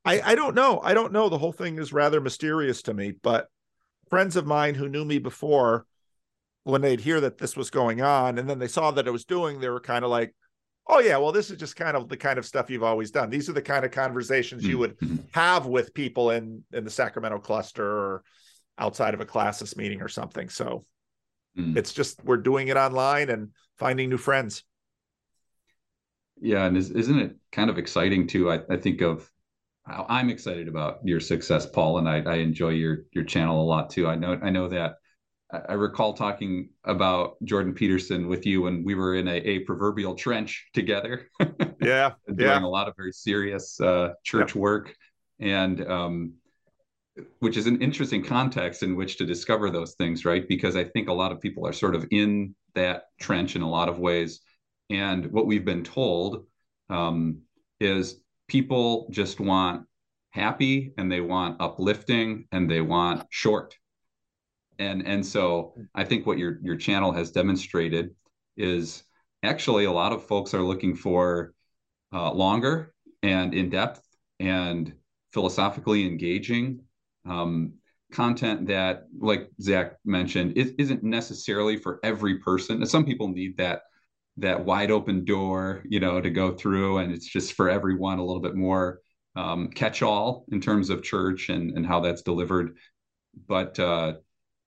I, 0.05 0.21
I 0.21 0.35
don't 0.35 0.55
know. 0.55 0.81
I 0.83 0.95
don't 0.95 1.13
know. 1.13 1.29
The 1.29 1.39
whole 1.39 1.53
thing 1.53 1.79
is 1.79 1.93
rather 1.93 2.21
mysterious 2.21 2.83
to 2.83 2.95
me. 2.95 3.13
But 3.23 3.49
friends 4.11 4.37
of 4.37 4.47
mine 4.47 4.75
who 4.75 4.89
knew 4.89 5.05
me 5.05 5.19
before, 5.19 5.87
when 6.65 6.81
they'd 6.81 7.01
hear 7.01 7.21
that 7.21 7.39
this 7.39 7.57
was 7.57 7.71
going 7.71 8.03
on 8.03 8.39
and 8.39 8.49
then 8.49 8.59
they 8.59 8.69
saw 8.69 8.91
that 8.93 9.07
it 9.07 9.13
was 9.13 9.25
doing, 9.25 9.61
they 9.61 9.69
were 9.69 9.81
kind 9.81 10.05
of 10.05 10.11
like, 10.11 10.35
oh, 10.87 10.99
yeah, 10.99 11.17
well, 11.17 11.33
this 11.33 11.51
is 11.51 11.59
just 11.59 11.77
kind 11.77 11.97
of 11.97 12.09
the 12.09 12.17
kind 12.17 12.39
of 12.39 12.47
stuff 12.47 12.71
you've 12.71 12.83
always 12.83 13.11
done. 13.11 13.31
These 13.31 13.49
are 13.49 13.53
the 13.53 13.63
kind 13.63 13.85
of 13.85 13.91
conversations 13.91 14.65
you 14.65 14.79
would 14.79 14.99
mm-hmm. 14.99 15.17
have 15.33 15.67
with 15.67 15.95
people 15.95 16.31
in, 16.31 16.65
in 16.73 16.85
the 16.85 16.91
Sacramento 16.91 17.39
cluster 17.39 17.87
or 17.87 18.23
outside 18.79 19.15
of 19.15 19.21
a 19.21 19.27
classis 19.27 19.77
meeting 19.77 20.03
or 20.03 20.09
something. 20.09 20.49
So 20.49 20.85
mm. 21.57 21.77
it's 21.77 21.93
just 21.93 22.23
we're 22.25 22.37
doing 22.39 22.69
it 22.69 22.77
online 22.77 23.31
and 23.31 23.51
finding 23.79 24.09
new 24.09 24.19
friends. 24.19 24.65
Yeah, 26.41 26.65
and 26.65 26.77
is, 26.77 26.91
not 26.91 27.23
it 27.23 27.37
kind 27.53 27.71
of 27.71 27.79
exciting 27.79 28.27
too? 28.27 28.51
I, 28.51 28.61
I 28.69 28.77
think 28.77 29.01
of 29.01 29.31
I'm 29.87 30.31
excited 30.31 30.69
about 30.69 30.99
your 31.05 31.21
success, 31.21 31.67
Paul, 31.67 31.99
and 31.99 32.09
I, 32.09 32.21
I 32.23 32.35
enjoy 32.37 32.71
your 32.71 33.05
your 33.13 33.25
channel 33.25 33.61
a 33.61 33.65
lot 33.65 33.91
too. 33.91 34.09
I 34.09 34.17
know 34.17 34.39
I 34.43 34.51
know 34.51 34.69
that 34.69 34.97
I 35.53 35.75
recall 35.75 36.15
talking 36.15 36.71
about 36.85 37.37
Jordan 37.45 37.75
Peterson 37.75 38.27
with 38.27 38.47
you 38.47 38.63
when 38.63 38.85
we 38.85 38.95
were 38.95 39.17
in 39.17 39.29
a, 39.29 39.37
a 39.37 39.59
proverbial 39.61 40.15
trench 40.15 40.69
together. 40.73 41.29
yeah, 41.83 42.13
doing 42.27 42.39
yeah. 42.39 42.65
a 42.65 42.67
lot 42.67 42.89
of 42.89 42.97
very 42.97 43.13
serious 43.13 43.79
uh, 43.81 44.15
church 44.25 44.55
work, 44.55 44.95
and 45.41 45.87
um, 45.87 46.33
which 47.41 47.59
is 47.59 47.67
an 47.67 47.83
interesting 47.83 48.25
context 48.25 48.83
in 48.83 48.97
which 48.97 49.19
to 49.19 49.27
discover 49.27 49.69
those 49.69 49.95
things, 49.95 50.25
right? 50.25 50.49
Because 50.49 50.75
I 50.75 50.85
think 50.85 51.09
a 51.09 51.13
lot 51.13 51.33
of 51.33 51.41
people 51.41 51.67
are 51.67 51.75
sort 51.75 51.95
of 51.95 52.07
in 52.11 52.55
that 52.75 53.05
trench 53.21 53.55
in 53.55 53.61
a 53.61 53.69
lot 53.69 53.91
of 53.91 53.99
ways, 53.99 54.41
and 54.89 55.27
what 55.27 55.47
we've 55.47 55.67
been 55.67 55.85
told 55.85 56.47
um, 56.89 57.43
is 57.79 58.23
people 58.49 59.09
just 59.11 59.39
want 59.39 59.85
happy 60.31 60.95
and 60.97 61.13
they 61.13 61.21
want 61.21 61.61
uplifting 61.61 62.47
and 62.53 62.71
they 62.71 62.81
want 62.81 63.27
short 63.29 63.75
and 64.83 65.07
and 65.07 65.25
so 65.25 65.75
i 65.95 66.05
think 66.05 66.27
what 66.27 66.39
your 66.39 66.59
your 66.63 66.77
channel 66.77 67.13
has 67.13 67.31
demonstrated 67.31 68.15
is 68.57 69.05
actually 69.43 69.85
a 69.85 69.93
lot 69.93 70.13
of 70.13 70.27
folks 70.27 70.55
are 70.55 70.63
looking 70.63 70.95
for 70.95 71.55
uh, 72.13 72.33
longer 72.33 72.95
and 73.23 73.55
in 73.55 73.71
depth 73.71 74.03
and 74.41 74.93
philosophically 75.33 76.05
engaging 76.07 76.81
um, 77.27 77.73
content 78.13 78.67
that 78.67 79.05
like 79.19 79.51
zac 79.61 79.95
mentioned 80.05 80.57
is, 80.57 80.73
isn't 80.79 81.03
necessarily 81.03 81.77
for 81.77 81.99
every 82.03 82.39
person 82.39 82.85
some 82.85 83.05
people 83.05 83.29
need 83.29 83.57
that 83.57 83.83
that 84.39 84.65
wide 84.65 84.91
open 84.91 85.25
door, 85.25 85.83
you 85.89 86.01
know, 86.01 86.21
to 86.21 86.31
go 86.31 86.53
through, 86.53 86.99
and 86.99 87.13
it's 87.13 87.27
just 87.27 87.53
for 87.53 87.69
everyone 87.69 88.19
a 88.19 88.25
little 88.25 88.41
bit 88.41 88.55
more 88.55 89.01
um, 89.37 89.69
catch-all 89.69 90.45
in 90.53 90.61
terms 90.61 90.91
of 90.91 91.03
church 91.03 91.49
and 91.49 91.77
and 91.77 91.87
how 91.87 92.01
that's 92.01 92.23
delivered. 92.23 92.77
But 93.47 93.79
uh, 93.79 94.15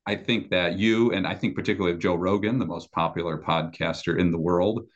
I 0.05 0.15
think 0.15 0.49
that 0.51 0.77
you 0.77 1.11
and 1.11 1.25
I 1.25 1.35
think 1.35 1.55
particularly 1.55 1.93
of 1.93 2.01
Joe 2.01 2.15
Rogan, 2.15 2.59
the 2.59 2.65
most 2.65 2.91
popular 2.91 3.41
podcaster 3.41 4.19
in 4.19 4.31
the 4.31 4.39
world, 4.39 4.87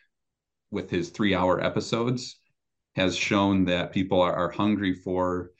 with 0.72 0.90
his 0.90 1.10
three-hour 1.10 1.64
episodes, 1.64 2.40
has 2.96 3.16
shown 3.16 3.66
that 3.66 3.92
people 3.92 4.22
are, 4.22 4.34
are 4.34 4.52
hungry 4.52 4.94
for 4.94 5.52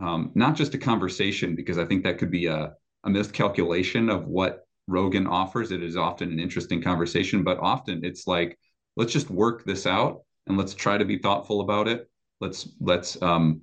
um, 0.00 0.32
not 0.34 0.56
just 0.56 0.74
a 0.74 0.78
conversation, 0.78 1.54
because 1.54 1.78
I 1.78 1.84
think 1.84 2.04
that 2.04 2.18
could 2.18 2.30
be 2.30 2.46
a, 2.46 2.72
a 3.04 3.10
miscalculation 3.10 4.10
of 4.10 4.26
what 4.26 4.66
Rogan 4.86 5.26
offers. 5.26 5.70
It 5.70 5.82
is 5.82 5.96
often 5.96 6.32
an 6.32 6.40
interesting 6.40 6.82
conversation, 6.82 7.42
but 7.42 7.58
often 7.58 8.04
it's 8.04 8.26
like, 8.26 8.58
let's 8.96 9.12
just 9.12 9.30
work 9.30 9.64
this 9.64 9.86
out 9.86 10.22
and 10.46 10.58
let's 10.58 10.74
try 10.74 10.98
to 10.98 11.04
be 11.04 11.18
thoughtful 11.18 11.60
about 11.60 11.88
it. 11.88 12.10
Let's 12.40 12.68
let's 12.80 13.20
um, 13.22 13.62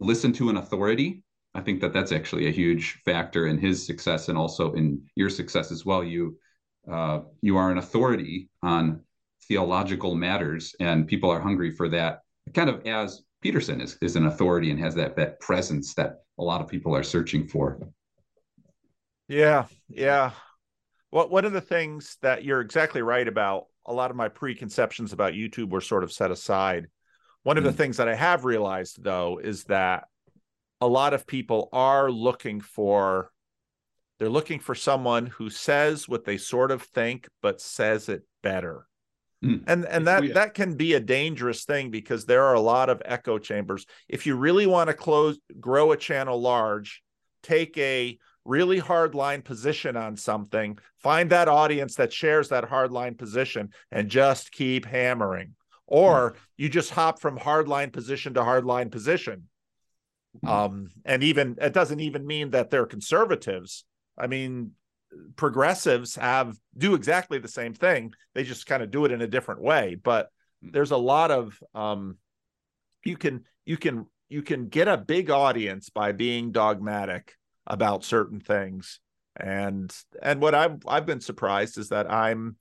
listen 0.00 0.32
to 0.34 0.48
an 0.48 0.56
authority. 0.56 1.23
I 1.54 1.60
think 1.60 1.80
that 1.80 1.92
that's 1.92 2.12
actually 2.12 2.48
a 2.48 2.52
huge 2.52 3.00
factor 3.04 3.46
in 3.46 3.58
his 3.58 3.86
success 3.86 4.28
and 4.28 4.36
also 4.36 4.72
in 4.72 5.02
your 5.14 5.30
success 5.30 5.70
as 5.70 5.86
well. 5.86 6.02
You 6.02 6.38
uh, 6.90 7.20
you 7.40 7.56
are 7.56 7.70
an 7.70 7.78
authority 7.78 8.50
on 8.62 9.00
theological 9.48 10.14
matters, 10.14 10.74
and 10.80 11.06
people 11.06 11.30
are 11.30 11.40
hungry 11.40 11.70
for 11.70 11.88
that. 11.90 12.20
Kind 12.52 12.68
of 12.68 12.86
as 12.86 13.22
Peterson 13.40 13.80
is 13.80 13.96
is 14.00 14.16
an 14.16 14.26
authority 14.26 14.70
and 14.70 14.80
has 14.80 14.94
that 14.96 15.16
that 15.16 15.40
presence 15.40 15.94
that 15.94 16.24
a 16.38 16.42
lot 16.42 16.60
of 16.60 16.68
people 16.68 16.94
are 16.94 17.02
searching 17.02 17.46
for. 17.46 17.78
Yeah, 19.28 19.66
yeah. 19.88 20.32
Well, 21.12 21.28
one 21.28 21.44
of 21.44 21.52
the 21.52 21.60
things 21.60 22.16
that 22.22 22.44
you're 22.44 22.60
exactly 22.60 23.00
right 23.00 23.26
about, 23.26 23.66
a 23.86 23.92
lot 23.92 24.10
of 24.10 24.16
my 24.16 24.28
preconceptions 24.28 25.12
about 25.12 25.34
YouTube 25.34 25.70
were 25.70 25.80
sort 25.80 26.02
of 26.02 26.12
set 26.12 26.32
aside. 26.32 26.88
One 27.44 27.56
of 27.56 27.64
the 27.64 27.70
mm. 27.70 27.76
things 27.76 27.98
that 27.98 28.08
I 28.08 28.16
have 28.16 28.44
realized, 28.44 29.02
though, 29.02 29.38
is 29.38 29.64
that 29.64 30.04
a 30.84 30.86
lot 30.86 31.14
of 31.14 31.26
people 31.26 31.68
are 31.72 32.10
looking 32.10 32.60
for 32.60 33.30
they're 34.18 34.28
looking 34.28 34.60
for 34.60 34.74
someone 34.74 35.26
who 35.26 35.50
says 35.50 36.08
what 36.08 36.24
they 36.24 36.36
sort 36.36 36.70
of 36.70 36.82
think 36.82 37.26
but 37.40 37.60
says 37.60 38.10
it 38.10 38.22
better 38.42 38.86
mm. 39.42 39.62
and 39.66 39.86
and 39.86 40.06
that 40.06 40.24
yeah. 40.24 40.34
that 40.34 40.52
can 40.52 40.76
be 40.76 40.92
a 40.92 41.00
dangerous 41.00 41.64
thing 41.64 41.90
because 41.90 42.26
there 42.26 42.44
are 42.44 42.54
a 42.54 42.60
lot 42.60 42.90
of 42.90 43.00
echo 43.06 43.38
chambers 43.38 43.86
if 44.08 44.26
you 44.26 44.36
really 44.36 44.66
want 44.66 44.88
to 44.88 44.94
close 44.94 45.38
grow 45.58 45.92
a 45.92 45.96
channel 45.96 46.38
large 46.38 47.02
take 47.42 47.76
a 47.78 48.18
really 48.44 48.78
hard 48.78 49.14
line 49.14 49.40
position 49.40 49.96
on 49.96 50.18
something 50.18 50.76
find 50.98 51.30
that 51.30 51.48
audience 51.48 51.94
that 51.94 52.12
shares 52.12 52.50
that 52.50 52.68
hard 52.68 52.92
line 52.92 53.14
position 53.14 53.70
and 53.90 54.10
just 54.10 54.52
keep 54.52 54.84
hammering 54.84 55.54
or 55.86 56.32
mm. 56.32 56.36
you 56.56 56.68
just 56.68 56.90
hop 56.90 57.20
from 57.20 57.36
hard 57.36 57.68
line 57.68 57.90
position 57.90 58.34
to 58.34 58.44
hard 58.44 58.64
line 58.64 58.90
position. 58.90 59.44
Um 60.42 60.88
and 61.04 61.22
even 61.22 61.56
it 61.60 61.72
doesn't 61.72 62.00
even 62.00 62.26
mean 62.26 62.50
that 62.50 62.70
they're 62.70 62.86
conservatives 62.86 63.84
I 64.16 64.26
mean, 64.26 64.72
progressives 65.36 66.16
have 66.16 66.56
do 66.76 66.94
exactly 66.94 67.38
the 67.38 67.48
same 67.48 67.74
thing. 67.74 68.12
They 68.34 68.44
just 68.44 68.66
kind 68.66 68.82
of 68.82 68.90
do 68.90 69.04
it 69.04 69.12
in 69.12 69.22
a 69.22 69.26
different 69.26 69.62
way. 69.62 69.96
But 69.96 70.28
hmm. 70.62 70.70
there's 70.72 70.90
a 70.90 70.96
lot 70.96 71.30
of 71.30 71.58
um, 71.74 72.18
you 73.04 73.16
can 73.16 73.44
you 73.64 73.76
can 73.76 74.06
you 74.28 74.42
can 74.42 74.68
get 74.68 74.88
a 74.88 74.96
big 74.96 75.30
audience 75.30 75.90
by 75.90 76.12
being 76.12 76.52
dogmatic 76.52 77.34
about 77.66 78.04
certain 78.04 78.40
things. 78.40 79.00
And 79.36 79.94
and 80.22 80.40
what 80.40 80.54
I've 80.54 80.78
I've 80.86 81.06
been 81.06 81.20
surprised 81.20 81.78
is 81.78 81.88
that 81.88 82.10
I'm 82.10 82.56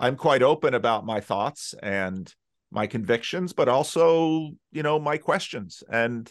I'm 0.00 0.16
quite 0.16 0.42
open 0.42 0.74
about 0.74 1.04
my 1.04 1.20
thoughts 1.20 1.74
and 1.82 2.32
my 2.70 2.86
convictions, 2.86 3.52
but 3.52 3.68
also, 3.68 4.50
you 4.70 4.82
know, 4.82 4.98
my 4.98 5.16
questions. 5.16 5.82
And 5.90 6.30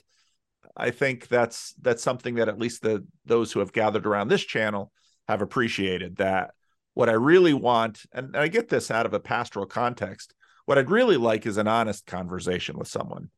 I 0.78 0.92
think 0.92 1.28
that's 1.28 1.74
that's 1.82 2.04
something 2.04 2.36
that 2.36 2.48
at 2.48 2.60
least 2.60 2.84
the 2.84 3.06
those 3.26 3.52
who 3.52 3.60
have 3.60 3.74
gathered 3.74 4.06
around 4.06 4.28
this 4.28 4.44
channel 4.44 4.92
have 5.28 5.42
appreciated 5.42 6.18
that 6.18 6.52
what 6.94 7.10
I 7.10 7.14
really 7.14 7.54
want, 7.54 8.06
and 8.12 8.36
I 8.36 8.48
get 8.48 8.70
this 8.70 8.90
out 8.90 9.06
of 9.06 9.14
a 9.14 9.20
pastoral 9.20 9.66
context, 9.66 10.34
what 10.66 10.78
I'd 10.78 10.90
really 10.90 11.18
like 11.18 11.46
is 11.46 11.58
an 11.58 11.68
honest 11.68 12.06
conversation 12.06 12.78
with 12.78 12.88
someone. 12.88 13.30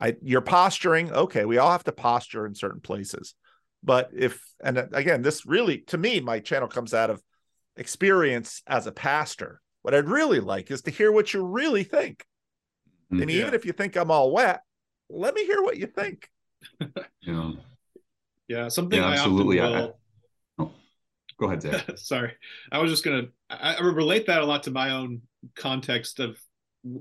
I 0.00 0.16
you're 0.22 0.40
posturing, 0.40 1.12
okay, 1.12 1.44
we 1.44 1.58
all 1.58 1.70
have 1.70 1.84
to 1.84 1.92
posture 1.92 2.46
in 2.46 2.54
certain 2.54 2.80
places. 2.80 3.34
But 3.82 4.10
if 4.14 4.42
and 4.62 4.78
again, 4.92 5.22
this 5.22 5.46
really 5.46 5.78
to 5.88 5.98
me, 5.98 6.20
my 6.20 6.40
channel 6.40 6.68
comes 6.68 6.94
out 6.94 7.10
of 7.10 7.22
experience 7.76 8.62
as 8.66 8.86
a 8.86 8.92
pastor. 8.92 9.60
What 9.82 9.94
I'd 9.94 10.08
really 10.08 10.40
like 10.40 10.70
is 10.70 10.82
to 10.82 10.90
hear 10.90 11.10
what 11.12 11.34
you 11.34 11.44
really 11.44 11.84
think. 11.84 12.24
Mm, 13.12 13.22
and 13.22 13.30
yeah. 13.30 13.40
even 13.40 13.54
if 13.54 13.64
you 13.64 13.72
think 13.72 13.96
I'm 13.96 14.10
all 14.10 14.32
wet, 14.32 14.62
let 15.08 15.34
me 15.34 15.44
hear 15.44 15.62
what 15.62 15.76
you 15.76 15.86
think. 15.86 16.28
yeah. 17.22 17.52
Yeah. 18.48 18.68
Something 18.68 19.00
yeah, 19.00 19.08
I 19.08 19.12
absolutely. 19.14 19.60
Will... 19.60 19.74
I, 19.74 20.62
oh, 20.62 20.72
go 21.38 21.46
ahead, 21.46 21.62
Zac. 21.62 21.84
Sorry. 21.98 22.32
I 22.70 22.78
was 22.78 22.90
just 22.90 23.04
going 23.04 23.26
to, 23.26 23.32
I, 23.50 23.74
I 23.74 23.80
relate 23.80 24.26
that 24.26 24.42
a 24.42 24.44
lot 24.44 24.62
to 24.64 24.70
my 24.70 24.90
own 24.90 25.22
context 25.56 26.20
of 26.20 26.38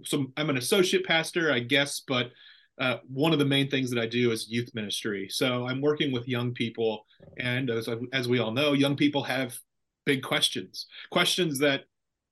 So 0.03 0.27
I'm 0.37 0.49
an 0.49 0.57
associate 0.57 1.05
pastor, 1.05 1.51
I 1.51 1.59
guess, 1.59 2.01
but 2.07 2.31
uh, 2.79 2.97
one 3.07 3.33
of 3.33 3.39
the 3.39 3.45
main 3.45 3.69
things 3.69 3.91
that 3.91 4.01
I 4.01 4.07
do 4.07 4.31
is 4.31 4.49
youth 4.49 4.71
ministry. 4.73 5.27
So 5.29 5.67
I'm 5.67 5.81
working 5.81 6.11
with 6.11 6.27
young 6.27 6.53
people. 6.53 7.05
And 7.37 7.69
as, 7.69 7.87
as 8.13 8.27
we 8.27 8.39
all 8.39 8.51
know, 8.51 8.73
young 8.73 8.95
people 8.95 9.23
have 9.23 9.57
big 10.05 10.23
questions, 10.23 10.87
questions 11.11 11.59
that 11.59 11.83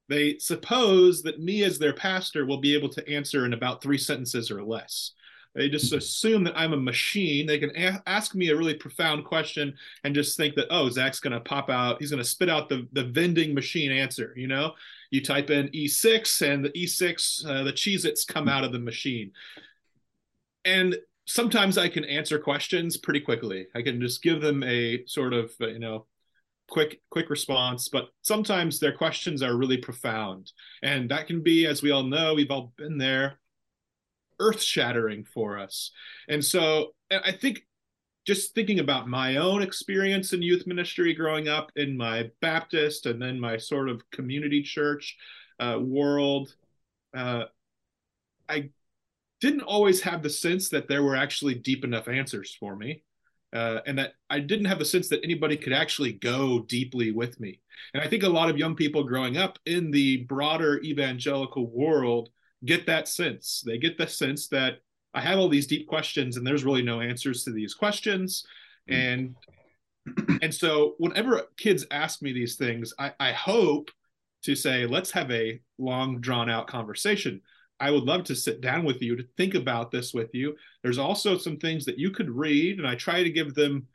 they 0.07 0.39
suppose 0.39 1.21
that 1.21 1.39
me 1.39 1.63
as 1.63 1.77
their 1.77 1.93
pastor 1.93 2.45
will 2.45 2.59
be 2.59 2.75
able 2.75 2.89
to 2.89 3.07
answer 3.07 3.45
in 3.45 3.53
about 3.53 3.83
three 3.83 3.97
sentences 3.97 4.49
or 4.49 4.63
less. 4.63 5.11
They 5.55 5.67
just 5.69 5.93
assume 5.93 6.43
that 6.43 6.57
I'm 6.57 6.73
a 6.73 6.77
machine. 6.77 7.45
They 7.45 7.59
can 7.59 7.75
a- 7.75 8.01
ask 8.05 8.35
me 8.35 8.49
a 8.49 8.55
really 8.55 8.75
profound 8.75 9.25
question 9.25 9.73
and 10.03 10.13
just 10.13 10.37
think 10.37 10.55
that, 10.55 10.67
oh, 10.69 10.89
Zac's 10.89 11.19
going 11.19 11.33
to 11.33 11.39
pop 11.39 11.69
out. 11.69 11.97
He's 11.99 12.11
going 12.11 12.23
to 12.23 12.29
spit 12.29 12.49
out 12.49 12.69
the, 12.69 12.87
the 12.93 13.05
vending 13.05 13.53
machine 13.53 13.91
answer. 13.91 14.33
You 14.35 14.47
know, 14.47 14.73
you 15.11 15.23
type 15.23 15.49
in 15.49 15.69
E6 15.69 16.41
and 16.47 16.63
the 16.63 16.69
E6, 16.69 17.45
uh, 17.45 17.63
the 17.63 17.73
Cheez 17.73 18.05
Its 18.05 18.25
come 18.25 18.47
out 18.47 18.63
of 18.63 18.71
the 18.71 18.79
machine. 18.79 19.31
And 20.65 20.95
sometimes 21.25 21.77
I 21.77 21.89
can 21.89 22.05
answer 22.05 22.37
questions 22.37 22.97
pretty 22.97 23.21
quickly. 23.21 23.67
I 23.75 23.81
can 23.81 23.99
just 23.99 24.21
give 24.21 24.41
them 24.41 24.63
a 24.63 25.03
sort 25.07 25.33
of, 25.33 25.51
uh, 25.61 25.67
you 25.67 25.79
know, 25.79 26.05
quick 26.69 27.01
quick 27.09 27.31
response 27.31 27.89
but 27.89 28.09
sometimes 28.21 28.79
their 28.79 28.95
questions 28.95 29.41
are 29.41 29.57
really 29.57 29.77
profound 29.77 30.51
and 30.83 31.09
that 31.09 31.25
can 31.25 31.41
be 31.41 31.65
as 31.65 31.81
we 31.81 31.89
all 31.89 32.03
know 32.03 32.35
we've 32.35 32.51
all 32.51 32.71
been 32.77 32.95
there 32.95 33.39
earth 34.39 34.61
shattering 34.61 35.23
for 35.23 35.57
us. 35.57 35.91
And 36.27 36.43
so 36.43 36.93
I 37.11 37.31
think 37.31 37.65
just 38.25 38.53
thinking 38.53 38.79
about 38.79 39.07
my 39.07 39.37
own 39.37 39.61
experience 39.61 40.33
in 40.33 40.41
youth 40.41 40.67
ministry 40.67 41.13
growing 41.13 41.47
up 41.47 41.71
in 41.75 41.97
my 41.97 42.29
Baptist 42.41 43.05
and 43.05 43.21
then 43.21 43.39
my 43.39 43.57
sort 43.57 43.89
of 43.89 44.01
community 44.11 44.61
church 44.61 45.17
uh, 45.59 45.79
world, 45.81 46.53
uh, 47.15 47.45
I 48.47 48.69
didn't 49.41 49.61
always 49.61 50.01
have 50.01 50.21
the 50.21 50.29
sense 50.29 50.69
that 50.69 50.87
there 50.87 51.03
were 51.03 51.15
actually 51.15 51.55
deep 51.55 51.83
enough 51.83 52.07
answers 52.07 52.55
for 52.59 52.75
me. 52.75 53.03
Uh, 53.51 53.79
and 53.87 53.97
that 53.97 54.13
I 54.29 54.41
didn't 54.41 54.65
have 54.65 54.77
the 54.77 54.85
sense 54.85 55.09
that 55.09 55.23
anybody 55.23 55.57
could 55.57 55.73
actually 55.73 56.13
go 56.13 56.59
deeply 56.67 57.11
with 57.11 57.39
me. 57.39 57.61
And 57.95 58.03
I 58.03 58.07
think 58.07 58.21
a 58.21 58.29
lot 58.29 58.47
of 58.47 58.59
young 58.59 58.75
people 58.75 59.03
growing 59.03 59.37
up 59.37 59.57
in 59.65 59.89
the 59.89 60.17
broader 60.25 60.79
evangelical 60.83 61.65
world 61.65 62.29
get 62.65 62.85
that 62.87 63.07
sense. 63.07 63.63
They 63.65 63.77
get 63.77 63.97
the 63.97 64.07
sense 64.07 64.47
that 64.49 64.79
I 65.13 65.21
have 65.21 65.39
all 65.39 65.49
these 65.49 65.67
deep 65.67 65.87
questions 65.87 66.37
and 66.37 66.45
there's 66.45 66.65
really 66.65 66.83
no 66.83 67.01
answers 67.01 67.43
to 67.43 67.51
these 67.51 67.73
questions. 67.73 68.45
Hmm. 68.87 68.93
And 68.93 69.35
and 70.41 70.53
so 70.53 70.95
whenever 70.97 71.43
kids 71.57 71.85
ask 71.91 72.21
me 72.21 72.33
these 72.33 72.55
things, 72.55 72.93
I, 72.99 73.13
I 73.19 73.31
hope 73.31 73.91
to 74.43 74.55
say, 74.55 74.85
let's 74.85 75.11
have 75.11 75.31
a 75.31 75.59
long 75.77 76.19
drawn 76.21 76.49
out 76.49 76.67
conversation. 76.67 77.41
I 77.79 77.91
would 77.91 78.03
love 78.03 78.25
to 78.25 78.35
sit 78.35 78.61
down 78.61 78.83
with 78.83 79.01
you 79.01 79.15
to 79.15 79.25
think 79.37 79.55
about 79.55 79.91
this 79.91 80.13
with 80.13 80.33
you. 80.33 80.55
There's 80.83 80.97
also 80.97 81.37
some 81.37 81.57
things 81.57 81.85
that 81.85 81.97
you 81.97 82.11
could 82.11 82.29
read, 82.29 82.77
and 82.77 82.87
I 82.87 82.95
try 82.95 83.23
to 83.23 83.29
give 83.29 83.55
them 83.55 83.87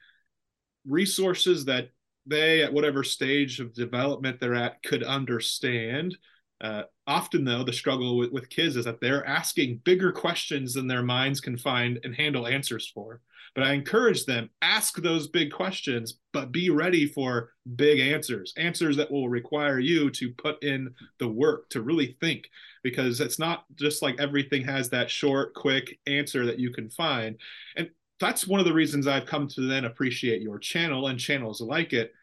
resources 0.87 1.67
that 1.67 1.91
they, 2.27 2.63
at 2.63 2.73
whatever 2.73 3.05
stage 3.05 3.61
of 3.61 3.75
development 3.75 4.41
they're 4.41 4.55
at, 4.55 4.83
could 4.83 5.03
understand. 5.03 6.17
Uh, 6.65 6.85
often, 7.07 7.45
though, 7.45 7.63
the 7.63 7.75
struggle 7.75 8.17
with, 8.17 8.33
with 8.33 8.49
kids 8.49 8.77
is 8.77 8.87
that 8.87 8.99
they're 8.99 9.27
asking 9.27 9.83
bigger 9.85 10.11
questions 10.11 10.73
than 10.73 10.87
their 10.87 11.03
minds 11.03 11.39
can 11.39 11.59
find 11.59 12.01
and 12.05 12.15
handle 12.15 12.47
answers 12.47 12.89
for. 12.89 13.21
But 13.55 13.65
I 13.65 13.75
encourage 13.75 14.25
them 14.25 14.49
ask 14.63 14.97
those 14.97 15.29
big 15.29 15.53
questions, 15.53 16.21
but 16.33 16.53
be 16.53 16.71
ready 16.71 17.07
for 17.07 17.51
big 17.77 18.01
answers, 18.01 18.55
answers 18.57 18.97
that 18.97 19.11
will 19.11 19.29
require 19.29 19.79
you 19.79 20.09
to 20.13 20.33
put 20.33 20.63
in 20.65 20.95
the 21.19 21.29
work 21.29 21.69
to 21.69 21.83
really 21.83 22.17
think, 22.19 22.49
because 22.83 23.21
it's 23.21 23.39
not 23.39 23.67
just 23.77 24.01
like 24.01 24.19
everything 24.19 24.65
has 24.65 24.89
that 24.89 25.11
short, 25.11 25.53
quick 25.53 25.99
answer 26.07 26.47
that 26.47 26.59
you 26.59 26.73
can 26.73 26.89
find. 26.89 27.37
And 27.77 27.91
that's 28.21 28.47
one 28.47 28.59
of 28.59 28.65
the 28.65 28.73
reasons 28.73 29.07
I've 29.07 29.27
come 29.27 29.49
to 29.49 29.69
then 29.69 29.85
appreciate 29.85 30.41
your 30.41 30.59
channel 30.59 31.09
and 31.09 31.21
channels 31.21 31.61
like 31.61 31.93
it. 31.93 32.15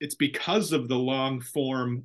It's 0.00 0.16
because 0.16 0.72
of 0.72 0.86
the 0.86 0.98
long 0.98 1.40
form 1.40 2.04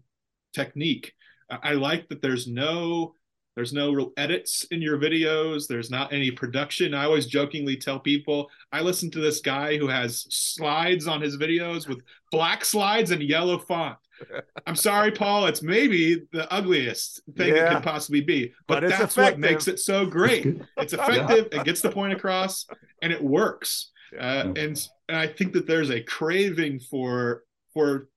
technique 0.53 1.13
I 1.49 1.73
like 1.73 2.07
that 2.09 2.21
there's 2.21 2.47
no 2.47 3.13
there's 3.55 3.73
no 3.73 3.91
real 3.91 4.13
edits 4.15 4.65
in 4.71 4.81
your 4.81 4.97
videos. 4.97 5.67
There's 5.67 5.89
not 5.89 6.13
any 6.13 6.31
production. 6.31 6.93
I 6.93 7.03
always 7.03 7.25
jokingly 7.25 7.75
tell 7.75 7.99
people 7.99 8.49
I 8.71 8.79
listen 8.81 9.11
to 9.11 9.19
this 9.19 9.41
guy 9.41 9.77
who 9.77 9.87
has 9.87 10.25
slides 10.29 11.07
on 11.07 11.21
his 11.21 11.37
videos 11.37 11.87
with 11.87 12.01
black 12.31 12.63
slides 12.63 13.11
and 13.11 13.21
yellow 13.21 13.57
font. 13.57 13.97
I'm 14.67 14.75
sorry, 14.75 15.11
Paul. 15.11 15.47
It's 15.47 15.61
maybe 15.61 16.21
the 16.31 16.51
ugliest 16.53 17.21
thing 17.35 17.55
yeah, 17.55 17.71
it 17.71 17.73
could 17.73 17.83
possibly 17.83 18.21
be, 18.21 18.53
but, 18.67 18.81
but 18.81 18.89
that's 18.89 19.01
effective. 19.01 19.23
what 19.23 19.39
makes 19.39 19.67
it 19.67 19.79
so 19.79 20.05
great. 20.05 20.61
It's 20.77 20.93
effective. 20.93 21.49
yeah. 21.51 21.59
It 21.59 21.65
gets 21.65 21.81
the 21.81 21.91
point 21.91 22.13
across, 22.13 22.65
and 23.01 23.11
it 23.11 23.21
works. 23.21 23.91
Uh, 24.17 24.53
and 24.55 24.87
and 25.07 25.17
I 25.17 25.27
think 25.27 25.53
that 25.53 25.67
there's 25.67 25.91
a 25.91 26.01
craving 26.01 26.79
for 26.79 27.43
for 27.73 28.07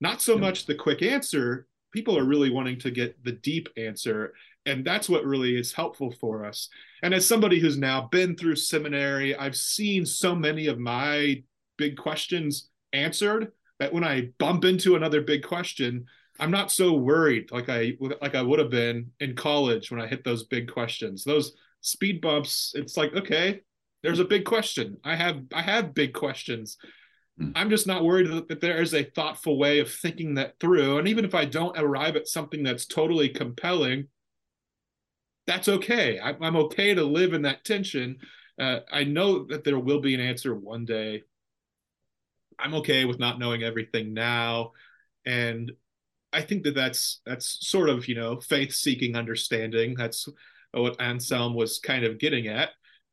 not 0.00 0.22
so 0.22 0.38
much 0.38 0.66
the 0.66 0.74
quick 0.74 1.02
answer. 1.02 1.66
People 1.96 2.18
are 2.18 2.24
really 2.24 2.50
wanting 2.50 2.78
to 2.80 2.90
get 2.90 3.16
the 3.24 3.32
deep 3.32 3.70
answer, 3.78 4.34
and 4.66 4.84
that's 4.84 5.08
what 5.08 5.24
really 5.24 5.58
is 5.58 5.72
helpful 5.72 6.10
for 6.10 6.44
us. 6.44 6.68
And 7.02 7.14
as 7.14 7.26
somebody 7.26 7.58
who's 7.58 7.78
now 7.78 8.08
been 8.12 8.36
through 8.36 8.56
seminary, 8.56 9.34
I've 9.34 9.56
seen 9.56 10.04
so 10.04 10.34
many 10.34 10.66
of 10.66 10.78
my 10.78 11.42
big 11.78 11.96
questions 11.96 12.68
answered 12.92 13.50
that 13.78 13.94
when 13.94 14.04
I 14.04 14.28
bump 14.38 14.66
into 14.66 14.94
another 14.94 15.22
big 15.22 15.42
question, 15.42 16.04
I'm 16.38 16.50
not 16.50 16.70
so 16.70 16.92
worried 16.92 17.50
like 17.50 17.70
I 17.70 17.94
like 18.20 18.34
I 18.34 18.42
would 18.42 18.58
have 18.58 18.68
been 18.68 19.10
in 19.20 19.34
college 19.34 19.90
when 19.90 20.02
I 20.02 20.06
hit 20.06 20.22
those 20.22 20.44
big 20.44 20.70
questions. 20.70 21.24
Those 21.24 21.54
speed 21.80 22.20
bumps, 22.20 22.72
it's 22.74 22.98
like 22.98 23.14
okay, 23.14 23.62
there's 24.02 24.20
a 24.20 24.24
big 24.26 24.44
question. 24.44 24.98
I 25.02 25.16
have 25.16 25.44
I 25.54 25.62
have 25.62 25.94
big 25.94 26.12
questions. 26.12 26.76
Hmm. 27.38 27.50
I'm 27.54 27.70
just 27.70 27.86
not 27.86 28.04
worried 28.04 28.48
that 28.48 28.60
there 28.60 28.80
is 28.80 28.94
a 28.94 29.04
thoughtful 29.04 29.58
way 29.58 29.78
of 29.80 29.92
thinking 29.92 30.34
that 30.34 30.58
through. 30.58 30.98
And 30.98 31.08
even 31.08 31.24
if 31.24 31.34
I 31.34 31.44
don't 31.44 31.78
arrive 31.78 32.16
at 32.16 32.28
something 32.28 32.62
that's 32.62 32.86
totally 32.86 33.28
compelling, 33.28 34.08
that's 35.46 35.68
okay. 35.68 36.18
I, 36.18 36.30
am 36.40 36.56
okay 36.56 36.94
to 36.94 37.04
live 37.04 37.32
in 37.32 37.42
that 37.42 37.64
tension. 37.64 38.18
Uh, 38.58 38.80
I 38.90 39.04
know 39.04 39.44
that 39.46 39.64
there 39.64 39.78
will 39.78 40.00
be 40.00 40.14
an 40.14 40.20
answer 40.20 40.54
one 40.54 40.84
day. 40.84 41.22
I'm 42.58 42.74
okay 42.74 43.04
with 43.04 43.18
not 43.18 43.38
knowing 43.38 43.62
everything 43.62 44.14
now, 44.14 44.72
and 45.26 45.70
I 46.32 46.40
think 46.40 46.64
that 46.64 46.74
that's 46.74 47.20
that's 47.26 47.68
sort 47.68 47.90
of 47.90 48.08
you 48.08 48.14
know 48.14 48.40
faith 48.40 48.72
seeking 48.72 49.14
understanding. 49.14 49.94
That's 49.94 50.26
what 50.72 51.00
Anselm 51.00 51.54
was 51.54 51.78
kind 51.78 52.04
of 52.04 52.18
getting 52.18 52.48
at. 52.48 52.70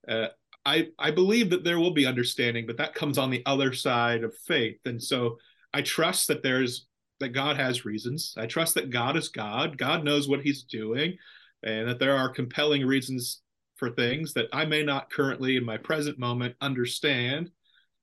Uh, 0.08 0.28
I 0.66 0.90
I 0.98 1.12
believe 1.12 1.50
that 1.50 1.64
there 1.64 1.80
will 1.80 1.94
be 1.94 2.06
understanding, 2.06 2.66
but 2.66 2.78
that 2.78 2.96
comes 2.96 3.18
on 3.18 3.30
the 3.30 3.44
other 3.46 3.74
side 3.74 4.24
of 4.24 4.36
faith, 4.48 4.80
and 4.86 5.02
so 5.02 5.38
I 5.74 5.82
trust 5.82 6.28
that 6.28 6.44
there's 6.44 6.88
that 7.20 7.30
God 7.30 7.58
has 7.58 7.86
reasons. 7.86 8.34
I 8.38 8.46
trust 8.46 8.76
that 8.76 8.90
God 8.90 9.16
is 9.18 9.30
God. 9.30 9.78
God 9.78 10.04
knows 10.04 10.28
what 10.28 10.42
He's 10.42 10.64
doing, 10.64 11.18
and 11.64 11.88
that 11.88 12.00
there 12.00 12.16
are 12.16 12.30
compelling 12.30 12.86
reasons 12.86 13.42
for 13.76 13.90
things 13.90 14.34
that 14.34 14.48
I 14.54 14.66
may 14.66 14.84
not 14.84 15.12
currently 15.12 15.58
in 15.58 15.66
my 15.66 15.78
present 15.78 16.20
moment 16.20 16.56
understand. 16.62 17.52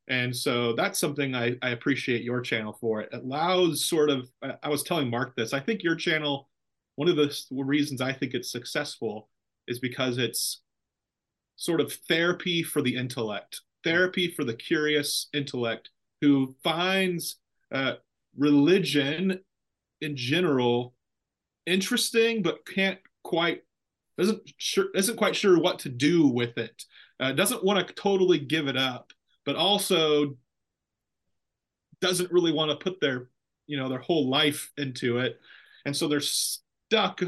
And 0.09 0.35
so 0.37 0.73
that's 0.73 0.99
something 0.99 1.35
I, 1.37 1.57
I 1.63 1.71
appreciate 1.71 2.23
your 2.23 2.41
channel 2.41 2.77
for. 2.81 3.03
It 3.03 3.11
allows 3.15 3.85
sort 3.85 4.11
of, 4.11 4.29
I 4.63 4.69
was 4.69 4.83
telling 4.83 5.09
Mark 5.09 5.37
this, 5.37 5.53
I 5.53 5.61
think 5.61 5.85
your 5.85 5.95
channel, 5.95 6.49
one 6.97 7.09
of 7.09 7.15
the 7.17 7.33
reasons 7.53 8.01
I 8.01 8.13
think 8.13 8.35
it's 8.35 8.51
successful 8.51 9.29
is 9.69 9.79
because 9.79 10.19
it's 10.19 10.63
sort 11.61 11.83
of 11.83 11.93
therapy 12.09 12.63
for 12.63 12.81
the 12.81 12.97
intellect, 12.97 13.61
therapy 13.85 14.29
for 14.29 14.45
the 14.45 14.55
curious 14.55 15.29
intellect 15.35 15.91
who 16.23 16.55
finds 16.65 17.37
uh, 17.71 17.95
religion 18.37 19.39
in 20.01 20.17
general 20.17 20.95
interesting, 21.67 22.43
but 22.43 22.67
can't 22.67 22.99
quite 23.23 23.61
doesn't 24.17 24.41
sure 24.57 24.87
isn't 24.95 25.17
quite 25.17 25.37
sure 25.37 25.61
what 25.61 25.79
to 25.81 25.91
do 25.91 26.27
with 26.27 26.57
it. 26.57 26.83
Uh, 27.21 27.33
doesn't 27.33 27.63
want 27.63 27.87
to 27.87 27.95
totally 27.95 28.39
give 28.39 28.67
it 28.67 28.79
up, 28.79 29.13
but 29.45 29.55
also 29.55 30.35
doesn't 32.01 32.33
really 32.33 32.53
want 32.53 32.71
to 32.71 32.77
put 32.83 33.03
their 33.03 33.29
you 33.67 33.77
know 33.77 33.91
their 33.91 33.99
whole 33.99 34.31
life 34.31 34.73
into 34.79 35.19
it, 35.19 35.39
and 35.85 35.95
so 35.95 36.09
they're 36.09 36.21
stuck 36.21 37.21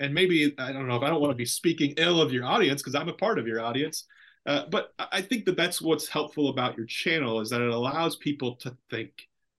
and 0.00 0.14
maybe 0.14 0.54
I 0.58 0.72
don't 0.72 0.88
know 0.88 0.96
if 0.96 1.02
I 1.02 1.10
don't 1.10 1.20
want 1.20 1.30
to 1.30 1.36
be 1.36 1.44
speaking 1.44 1.94
ill 1.98 2.20
of 2.20 2.32
your 2.32 2.44
audience 2.44 2.82
because 2.82 2.94
I'm 2.94 3.10
a 3.10 3.14
part 3.14 3.38
of 3.38 3.46
your 3.46 3.60
audience, 3.60 4.06
uh, 4.46 4.64
but 4.70 4.92
I 4.98 5.20
think 5.20 5.44
that 5.44 5.56
that's 5.56 5.80
what's 5.80 6.08
helpful 6.08 6.48
about 6.48 6.76
your 6.76 6.86
channel 6.86 7.40
is 7.40 7.50
that 7.50 7.60
it 7.60 7.68
allows 7.70 8.16
people 8.16 8.56
to 8.56 8.74
think 8.88 9.12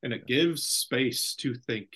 and 0.03 0.11
it 0.11 0.27
gives 0.27 0.63
space 0.63 1.35
to 1.35 1.53
think, 1.53 1.89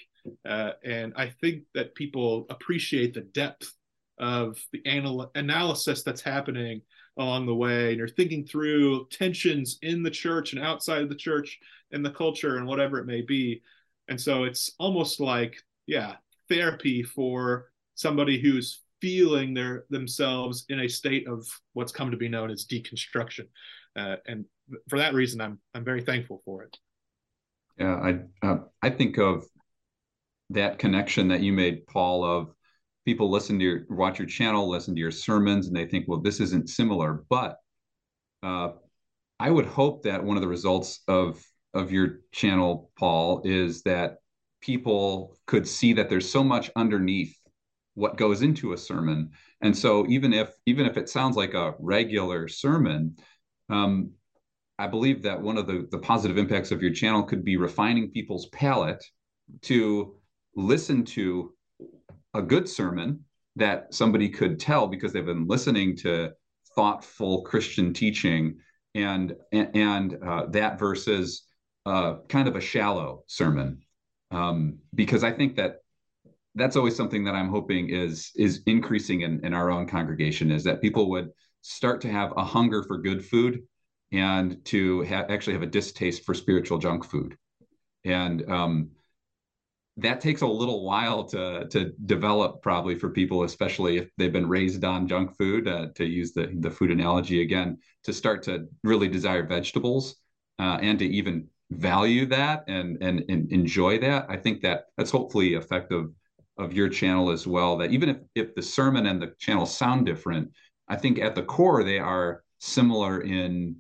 uh, 0.48 0.74
and 0.84 1.12
I 1.18 1.34
think 1.42 1.64
that 1.74 1.96
people 1.96 2.46
appreciate 2.52 3.16
the 3.16 3.22
depth 3.22 3.74
of 4.20 4.64
the 4.72 4.82
anal- 4.86 5.32
analysis 5.34 6.04
that's 6.04 6.22
happening 6.22 6.82
along 7.18 7.48
the 7.48 7.56
way, 7.56 7.90
and 7.90 7.98
you're 7.98 8.08
thinking 8.08 8.46
through 8.46 9.08
tensions 9.08 9.80
in 9.82 10.04
the 10.04 10.12
church 10.12 10.54
and 10.54 10.64
outside 10.64 11.02
of 11.02 11.10
the 11.10 11.16
church 11.16 11.60
and 11.92 12.06
the 12.06 12.12
culture 12.12 12.58
and 12.58 12.68
whatever 12.68 13.00
it 13.00 13.08
may 13.08 13.22
be, 13.22 13.64
and 14.08 14.22
so 14.22 14.44
it's 14.44 14.72
almost 14.78 15.20
like 15.20 15.56
yeah 15.88 16.16
therapy 16.48 17.02
for 17.02 17.72
somebody 17.96 18.40
who's 18.40 18.84
feeling 19.02 19.54
their 19.54 19.86
themselves 19.90 20.66
in 20.70 20.80
a 20.82 20.88
state 20.88 21.28
of 21.28 21.46
what's 21.74 21.92
come 21.92 22.12
to 22.12 22.18
be 22.18 22.30
known 22.30 22.50
as 22.50 22.66
deconstruction, 22.66 23.48
uh, 23.96 24.18
and 24.28 24.46
for 24.90 24.98
that 25.00 25.14
reason, 25.14 25.42
I'm 25.42 25.60
I'm 25.74 25.84
very 25.84 26.02
thankful 26.02 26.42
for 26.46 26.64
it. 26.64 26.78
Yeah, 27.78 27.96
I 27.96 28.48
uh, 28.48 28.58
I 28.82 28.90
think 28.90 29.18
of 29.18 29.46
that 30.52 30.80
connection 30.80 31.28
that 31.30 31.42
you 31.42 31.52
made, 31.52 31.88
Paul, 31.88 32.24
of 32.24 32.54
people 33.06 33.30
listen 33.30 33.60
to 33.60 33.66
your 33.66 33.86
watch 33.90 34.20
your 34.20 34.28
channel, 34.28 34.70
listen 34.70 34.96
to 34.96 35.00
your 35.00 35.12
sermons, 35.12 35.68
and 35.68 35.76
they 35.76 35.86
think, 35.86 36.06
well, 36.08 36.22
this 36.22 36.40
isn't 36.40 36.70
similar. 36.70 37.24
But 37.30 37.58
uh, 38.44 38.70
I 39.40 39.50
would 39.50 39.66
hope 39.66 40.04
that 40.04 40.24
one 40.24 40.38
of 40.38 40.42
the 40.42 40.48
results 40.48 41.02
of 41.08 41.44
of 41.74 41.92
your 41.92 42.22
channel, 42.32 42.92
Paul, 42.98 43.42
is 43.44 43.82
that 43.84 44.18
people 44.62 45.38
could 45.46 45.68
see 45.68 45.94
that 45.94 46.10
there's 46.10 46.30
so 46.30 46.44
much 46.44 46.72
underneath 46.76 47.36
what 47.96 48.18
goes 48.18 48.42
into 48.42 48.74
a 48.74 48.78
sermon. 48.78 49.32
And 49.62 49.76
so 49.76 50.06
even 50.08 50.32
if 50.34 50.52
even 50.66 50.86
if 50.86 50.98
it 50.98 51.10
sounds 51.10 51.36
like 51.36 51.54
a 51.54 51.74
regular 51.80 52.48
sermon 52.48 53.18
um, 53.70 54.12
i 54.78 54.88
believe 54.88 55.24
that 55.24 55.42
one 55.42 55.58
of 55.58 55.68
the, 55.68 55.88
the 55.92 56.00
positive 56.00 56.38
impacts 56.38 56.72
of 56.72 56.82
your 56.82 56.94
channel 56.94 57.24
could 57.24 57.44
be 57.44 57.58
refining 57.58 58.12
people's 58.12 58.48
palate 58.48 59.04
to 59.62 60.16
listen 60.56 61.04
to 61.04 61.54
a 62.34 62.42
good 62.42 62.68
sermon 62.68 63.24
that 63.56 63.94
somebody 63.94 64.30
could 64.30 64.60
tell 64.60 64.88
because 64.88 65.14
they've 65.14 65.26
been 65.26 65.48
listening 65.48 65.96
to 65.96 66.32
thoughtful 66.76 67.44
christian 67.44 67.94
teaching 67.94 68.58
and 68.94 69.36
and, 69.52 70.18
uh, 70.26 70.46
that 70.48 70.80
versus 70.80 71.44
uh, 71.86 72.16
kind 72.30 72.48
of 72.48 72.56
a 72.56 72.62
shallow 72.62 73.24
sermon. 73.28 73.82
Um, 74.32 74.80
because 74.94 75.24
i 75.24 75.32
think 75.32 75.56
that 75.58 75.78
that's 76.56 76.76
always 76.76 76.96
something 76.96 77.24
that 77.26 77.36
I'm 77.36 77.50
hoping 77.50 77.90
is 77.90 78.32
is 78.36 78.62
increasing 78.66 79.22
in, 79.22 79.46
in 79.46 79.54
our 79.54 79.70
own 79.70 79.88
congregation 79.88 80.52
is 80.52 80.64
that 80.64 80.82
people 80.82 81.10
would 81.12 81.30
start 81.62 82.02
to 82.02 82.12
have 82.12 82.34
a 82.38 82.44
hunger 82.44 82.84
for 82.84 82.98
good 82.98 83.24
food 83.26 83.64
and 84.12 84.64
to 84.66 85.04
ha- 85.06 85.26
actually 85.30 85.54
have 85.54 85.64
a 85.64 85.68
distaste 85.68 86.24
for 86.26 86.34
spiritual 86.34 86.78
junk 86.78 87.04
food. 87.04 87.36
And 88.06 88.50
um, 88.50 88.92
that 89.98 90.22
takes 90.22 90.42
a 90.42 90.48
little 90.48 90.86
while 90.86 91.26
to 91.26 91.68
to 91.70 91.92
develop 92.06 92.62
probably 92.62 92.96
for 92.96 93.10
people, 93.10 93.44
especially 93.44 93.98
if 93.98 94.10
they've 94.18 94.32
been 94.32 94.50
raised 94.50 94.84
on 94.84 95.08
junk 95.08 95.36
food. 95.38 95.68
Uh, 95.68 95.88
to 95.96 96.06
use 96.06 96.34
the 96.34 96.52
the 96.60 96.72
food 96.72 96.92
analogy 96.92 97.42
again, 97.42 97.78
to 98.04 98.14
start 98.14 98.44
to 98.44 98.68
really 98.84 99.08
desire 99.08 99.46
vegetables 99.46 100.16
uh, 100.60 100.78
and 100.82 101.00
to 101.00 101.06
even 101.06 101.48
value 101.72 102.26
that 102.28 102.64
and, 102.68 103.02
and 103.02 103.24
and 103.30 103.52
enjoy 103.52 103.98
that. 104.00 104.26
I 104.30 104.38
think 104.38 104.62
that 104.62 104.86
that's 104.98 105.12
hopefully 105.12 105.56
effective 105.56 106.08
of 106.58 106.74
your 106.74 106.90
channel 106.90 107.30
as 107.30 107.46
well 107.46 107.78
that 107.78 107.92
even 107.92 108.10
if, 108.10 108.18
if 108.36 108.56
the 108.56 108.62
sermon 108.62 109.08
and 109.08 109.22
the 109.22 109.34
channel 109.40 109.66
sound 109.66 110.06
different 110.06 110.50
i 110.88 110.96
think 110.96 111.20
at 111.20 111.36
the 111.36 111.44
core 111.44 111.84
they 111.84 112.00
are 112.00 112.44
similar 112.60 113.22
in 113.22 113.76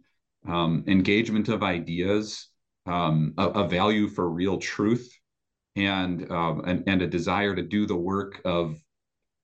um, 0.47 0.83
engagement 0.87 1.47
of 1.49 1.63
ideas 1.63 2.49
um, 2.85 3.33
a, 3.37 3.47
a, 3.47 3.67
value 3.67 4.07
for 4.07 4.29
real 4.29 4.57
truth 4.57 5.11
and, 5.75 6.31
um, 6.31 6.61
and 6.65 6.83
and 6.87 7.01
a 7.01 7.07
desire 7.07 7.55
to 7.55 7.61
do 7.61 7.85
the 7.85 7.95
work 7.95 8.41
of 8.45 8.79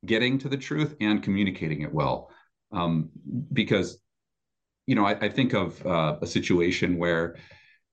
getting 0.05 0.37
to 0.39 0.49
the 0.49 0.57
truth 0.57 0.95
and 1.01 1.21
communicating 1.23 1.81
it 1.81 1.93
well. 1.93 2.31
Um, 2.71 3.09
because 3.51 3.99
you 4.87 4.95
know 4.95 5.05
I, 5.05 5.11
I 5.11 5.29
think 5.29 5.53
of 5.53 5.85
uh, 5.85 6.17
a 6.21 6.27
situation 6.27 6.97
where 6.97 7.35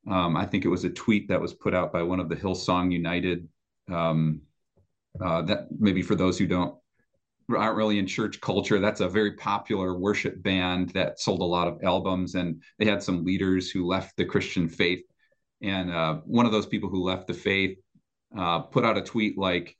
um, 0.08 0.36
I 0.36 0.46
think 0.46 0.64
it 0.64 0.68
was 0.68 0.84
a 0.84 0.90
tweet 0.90 1.28
that 1.28 1.40
was 1.40 1.52
put 1.52 1.74
out 1.74 1.92
by 1.92 2.02
one 2.02 2.20
of 2.20 2.28
the 2.28 2.36
Hillsong 2.36 2.92
United 2.92 3.48
um, 3.90 4.42
uh, 5.22 5.42
that 5.42 5.68
maybe 5.78 6.02
for 6.02 6.14
those 6.14 6.38
who 6.38 6.46
don't 6.46 6.74
aren't 7.50 7.76
really 7.76 7.98
in 7.98 8.06
church 8.06 8.40
culture, 8.40 8.78
that's 8.78 9.00
a 9.00 9.08
very 9.08 9.32
popular 9.32 9.98
worship 9.98 10.42
band 10.42 10.90
that 10.90 11.18
sold 11.18 11.40
a 11.40 11.44
lot 11.44 11.66
of 11.66 11.82
albums, 11.82 12.34
and 12.34 12.62
they 12.78 12.84
had 12.84 13.02
some 13.02 13.24
leaders 13.24 13.70
who 13.70 13.86
left 13.86 14.16
the 14.16 14.24
Christian 14.24 14.68
faith. 14.68 15.00
And 15.62 15.90
uh, 15.90 16.16
one 16.24 16.46
of 16.46 16.52
those 16.52 16.66
people 16.66 16.90
who 16.90 17.02
left 17.02 17.26
the 17.26 17.34
faith 17.34 17.78
uh, 18.36 18.60
put 18.60 18.84
out 18.84 18.98
a 18.98 19.02
tweet 19.02 19.38
like, 19.38 19.76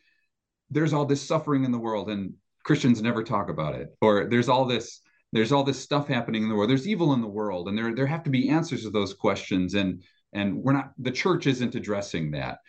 "There's 0.70 0.92
all 0.92 1.04
this 1.04 1.26
suffering 1.26 1.64
in 1.64 1.72
the 1.72 1.78
world, 1.78 2.08
and 2.10 2.34
Christians 2.64 3.02
never 3.02 3.22
talk 3.22 3.50
about 3.50 3.74
it," 3.74 3.94
or 4.00 4.26
"There's 4.26 4.48
all 4.48 4.64
this." 4.64 5.00
There's 5.30 5.52
all 5.52 5.62
this 5.62 5.78
stuff 5.78 6.08
happening 6.08 6.42
in 6.42 6.48
the 6.48 6.54
world. 6.54 6.70
There's 6.70 6.88
evil 6.88 7.12
in 7.12 7.20
the 7.20 7.28
world, 7.28 7.68
and 7.68 7.76
there 7.76 7.94
there 7.94 8.06
have 8.06 8.22
to 8.24 8.30
be 8.30 8.48
answers 8.48 8.84
to 8.84 8.90
those 8.90 9.12
questions. 9.12 9.74
And 9.74 10.02
and 10.32 10.56
we're 10.62 10.72
not 10.72 10.92
the 10.98 11.10
church 11.10 11.46
isn't 11.46 11.74
addressing 11.74 12.30
that 12.30 12.60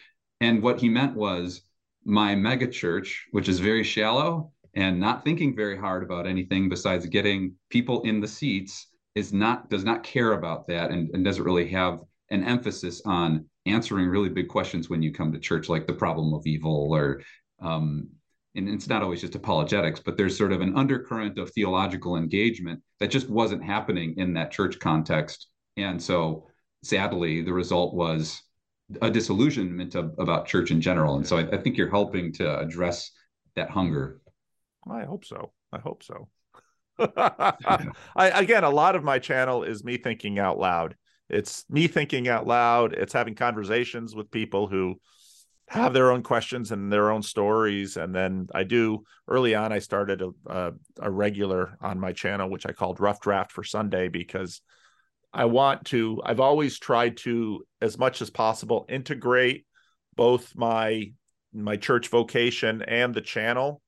And 0.42 0.62
what 0.64 0.80
he 0.80 0.90
meant 0.90 1.16
was 1.16 1.62
my 2.10 2.36
megachurch, 2.36 3.16
which 3.32 3.48
is 3.48 3.60
very 3.60 3.84
shallow 3.84 4.52
and 4.74 5.00
not 5.00 5.24
thinking 5.24 5.56
very 5.56 5.78
hard 5.78 6.04
about 6.04 6.28
anything 6.28 6.70
besides 6.70 7.06
getting 7.06 7.54
people 7.70 8.02
in 8.02 8.20
the 8.20 8.28
seats, 8.28 8.88
is 9.16 9.34
not 9.34 9.70
does 9.70 9.84
not 9.84 10.04
care 10.04 10.34
about 10.34 10.68
that 10.68 10.92
and, 10.92 11.10
and 11.14 11.24
doesn't 11.26 11.44
really 11.44 11.68
have 11.70 12.02
an 12.30 12.44
emphasis 12.44 13.02
on 13.06 13.46
answering 13.66 14.08
really 14.08 14.30
big 14.30 14.48
questions 14.48 14.90
when 14.90 15.02
you 15.02 15.12
come 15.12 15.32
to 15.32 15.40
church, 15.40 15.70
like 15.70 15.88
the 15.88 15.94
problem 15.94 16.34
of 16.34 16.46
evil 16.46 16.94
or 16.94 17.22
um, 17.62 18.08
and 18.56 18.68
it's 18.68 18.88
not 18.88 19.04
always 19.04 19.22
just 19.22 19.36
apologetics, 19.36 20.00
but 20.00 20.18
there's 20.18 20.38
sort 20.38 20.52
of 20.52 20.62
an 20.62 20.76
undercurrent 20.76 21.38
of 21.38 21.52
theological 21.52 22.16
engagement 22.16 22.82
that 23.00 23.12
just 23.12 23.30
wasn't 23.30 23.64
happening 23.64 24.16
in 24.18 24.34
that 24.34 24.52
church 24.52 24.80
context. 24.80 25.48
And 25.78 26.02
so 26.02 26.48
sadly, 26.84 27.42
the 27.42 27.54
result 27.54 27.94
was 27.94 28.42
a 29.02 29.10
disillusionment 29.10 29.96
of, 29.96 30.14
about 30.18 30.48
church 30.48 30.72
in 30.72 30.82
general. 30.82 31.16
And 31.16 31.28
so 31.28 31.38
I, 31.38 31.42
I 31.52 31.58
think 31.58 31.78
you're 31.78 31.90
helping 31.90 32.32
to 32.34 32.60
address 32.60 33.12
that 33.56 33.70
hunger. 33.70 34.22
I 34.90 35.04
hope 35.04 35.26
so. 35.26 35.52
I 35.72 35.80
hope 35.80 36.04
so. 36.04 36.28
I, 37.16 37.92
again, 38.16 38.64
a 38.64 38.70
lot 38.70 38.96
of 38.96 39.04
my 39.04 39.20
channel 39.20 39.64
is 39.64 39.84
me 39.84 39.98
thinking 39.98 40.40
out 40.40 40.58
loud. 40.58 40.96
It's 41.30 41.66
me 41.70 41.88
thinking 41.88 42.28
out 42.28 42.48
loud. 42.48 42.94
It's 42.94 43.14
having 43.14 43.36
conversations 43.36 44.16
with 44.16 44.32
people 44.32 44.68
who 44.68 45.00
have 45.68 45.94
their 45.94 46.12
own 46.12 46.24
questions 46.24 46.72
and 46.72 46.92
their 46.92 47.12
own 47.12 47.22
stories. 47.22 47.96
And 47.96 48.14
then 48.14 48.48
I 48.56 48.64
do 48.64 49.04
early 49.28 49.54
on, 49.54 49.72
I 49.72 49.80
started 49.80 50.24
a, 50.24 50.32
a, 50.48 50.72
a 51.00 51.12
regular 51.12 51.78
on 51.80 52.00
my 52.00 52.12
channel, 52.12 52.50
which 52.50 52.66
I 52.66 52.72
called 52.72 53.00
Rough 53.00 53.22
Draft 53.22 53.52
for 53.52 53.64
Sunday 53.64 54.08
because 54.08 54.62
I 55.34 55.46
want 55.46 55.86
to, 55.86 56.22
I've 56.26 56.40
always 56.40 56.80
tried 56.80 57.18
to, 57.18 57.64
as 57.82 57.98
much 57.98 58.22
as 58.22 58.30
possible, 58.30 58.86
integrate 58.90 59.66
both 60.16 60.56
my 60.56 61.14
my 61.54 61.78
church 61.78 62.10
vocation 62.10 62.82
and 62.82 63.14
the 63.14 63.22
channel. 63.22 63.82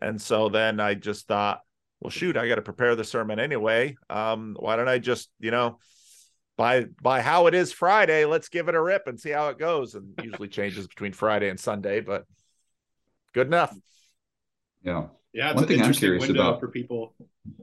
And 0.00 0.20
so 0.20 0.48
then 0.48 0.80
I 0.80 0.94
just 0.94 1.26
thought, 1.26 1.60
well, 2.00 2.10
shoot, 2.10 2.36
I 2.36 2.48
got 2.48 2.54
to 2.54 2.62
prepare 2.62 2.96
the 2.96 3.04
sermon 3.04 3.38
anyway. 3.38 3.96
Um, 4.08 4.56
why 4.58 4.76
don't 4.76 4.88
I 4.88 4.98
just, 4.98 5.28
you 5.38 5.50
know, 5.50 5.78
by 6.56 6.86
by 7.02 7.20
how 7.20 7.46
it 7.46 7.54
is 7.54 7.72
Friday, 7.72 8.24
let's 8.24 8.48
give 8.48 8.68
it 8.68 8.74
a 8.74 8.80
rip 8.80 9.06
and 9.06 9.18
see 9.18 9.30
how 9.30 9.48
it 9.48 9.58
goes. 9.58 9.94
And 9.94 10.14
usually 10.22 10.48
changes 10.48 10.86
between 10.86 11.12
Friday 11.12 11.48
and 11.48 11.58
Sunday, 11.58 12.00
but 12.00 12.24
good 13.32 13.46
enough. 13.46 13.74
Yeah. 14.82 15.06
Yeah, 15.32 15.52
it's 15.52 15.60
One 15.60 15.64
an 15.64 15.78
interesting 15.78 16.18
window 16.18 16.48
about... 16.48 16.60
for 16.60 16.68
people 16.68 17.14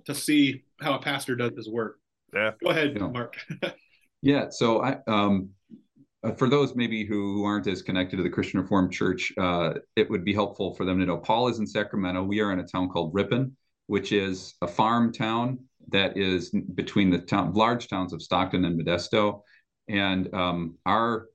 to 0.05 0.15
see 0.15 0.63
how 0.79 0.93
a 0.93 0.99
pastor 0.99 1.35
does 1.35 1.53
his 1.55 1.69
work. 1.69 1.99
Yeah. 2.33 2.51
Go 2.63 2.69
ahead, 2.69 2.99
Mark. 2.99 3.37
yeah. 4.21 4.49
So 4.49 4.83
I 4.83 4.97
um 5.07 5.49
uh, 6.23 6.31
for 6.31 6.49
those 6.49 6.75
maybe 6.75 7.05
who 7.05 7.43
aren't 7.43 7.67
as 7.67 7.81
connected 7.81 8.17
to 8.17 8.23
the 8.23 8.29
Christian 8.29 8.59
Reformed 8.59 8.91
Church, 8.91 9.31
uh, 9.37 9.75
it 9.95 10.09
would 10.09 10.25
be 10.25 10.33
helpful 10.33 10.73
for 10.75 10.85
them 10.85 10.99
to 10.99 11.05
know 11.05 11.17
Paul 11.17 11.47
is 11.47 11.59
in 11.59 11.67
Sacramento. 11.67 12.23
We 12.23 12.41
are 12.41 12.51
in 12.51 12.59
a 12.59 12.67
town 12.67 12.89
called 12.89 13.13
Ripon, 13.13 13.55
which 13.87 14.11
is 14.11 14.55
a 14.61 14.67
farm 14.67 15.13
town 15.13 15.59
that 15.89 16.17
is 16.17 16.49
between 16.49 17.09
the 17.09 17.19
town, 17.19 17.53
large 17.53 17.87
towns 17.87 18.13
of 18.13 18.21
Stockton 18.21 18.65
and 18.65 18.79
Modesto. 18.79 19.41
And 19.87 20.33
um, 20.33 20.77
our 20.85 21.27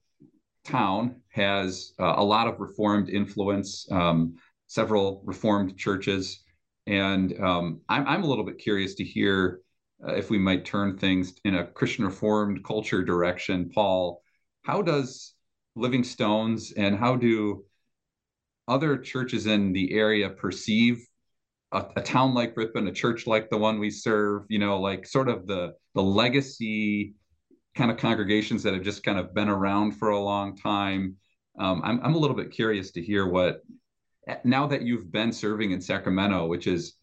town 0.65 1.17
has 1.31 1.93
uh, 1.99 2.15
a 2.17 2.25
lot 2.25 2.47
of 2.47 2.61
Reformed 2.61 3.09
influence, 3.09 3.87
um, 3.91 4.37
several 4.67 5.23
Reformed 5.25 5.79
churches. 5.79 6.43
And 6.87 7.39
um, 7.41 7.81
I'm, 7.89 8.07
I'm 8.07 8.25
a 8.25 8.27
little 8.27 8.45
bit 8.45 8.59
curious 8.59 8.95
to 8.97 9.05
hear 9.05 9.61
uh, 10.07 10.15
if 10.15 10.31
we 10.31 10.39
might 10.39 10.65
turn 10.65 10.99
things 10.99 11.35
in 11.45 11.55
a 11.55 11.67
Christian 11.67 12.05
Reformed 12.05 12.65
culture 12.65 13.03
direction. 13.03 13.71
Paul, 13.75 14.23
how 14.63 14.83
does 14.83 15.35
Living 15.75 16.05
Stones 16.05 16.73
and 16.73 16.97
how 16.97 17.17
do 17.17 17.65
other 18.69 18.97
churches 18.97 19.47
in 19.47 19.73
the 19.73 19.93
area 19.93 20.31
perceive 20.31 21.07
a, 21.73 21.85
a, 21.97 22.03
town 22.03 22.35
like 22.35 22.57
Ripon, 22.57 22.87
a 22.87 22.93
church 22.93 23.27
like 23.27 23.51
the 23.51 23.59
one 23.59 23.79
we 23.79 23.91
serve, 23.91 24.45
you 24.49 24.59
know, 24.59 24.81
like 24.81 25.07
sort 25.07 25.29
of 25.29 25.47
the 25.47 25.75
the 25.95 26.03
legacy 26.03 27.15
kind 27.75 27.91
of 27.91 27.97
congregations 27.97 28.63
that 28.63 28.75
have 28.75 28.83
just 28.83 29.03
kind 29.03 29.19
of 29.19 29.35
been 29.35 29.49
around 29.49 29.93
for 29.93 30.11
a 30.11 30.19
long 30.19 30.57
time. 30.57 31.17
Um, 31.59 31.81
I'm 31.85 32.01
I'm 32.03 32.15
a 32.15 32.19
little 32.19 32.37
bit 32.37 32.51
curious 32.51 32.93
to 32.93 33.03
hear 33.03 33.27
what 33.27 33.63
now 34.45 34.67
that 34.67 34.83
you've 34.83 35.11
been 35.11 35.33
serving 35.33 35.73
in 35.73 35.81
Sacramento, 35.81 36.47
which 36.47 36.67
is 36.67 36.95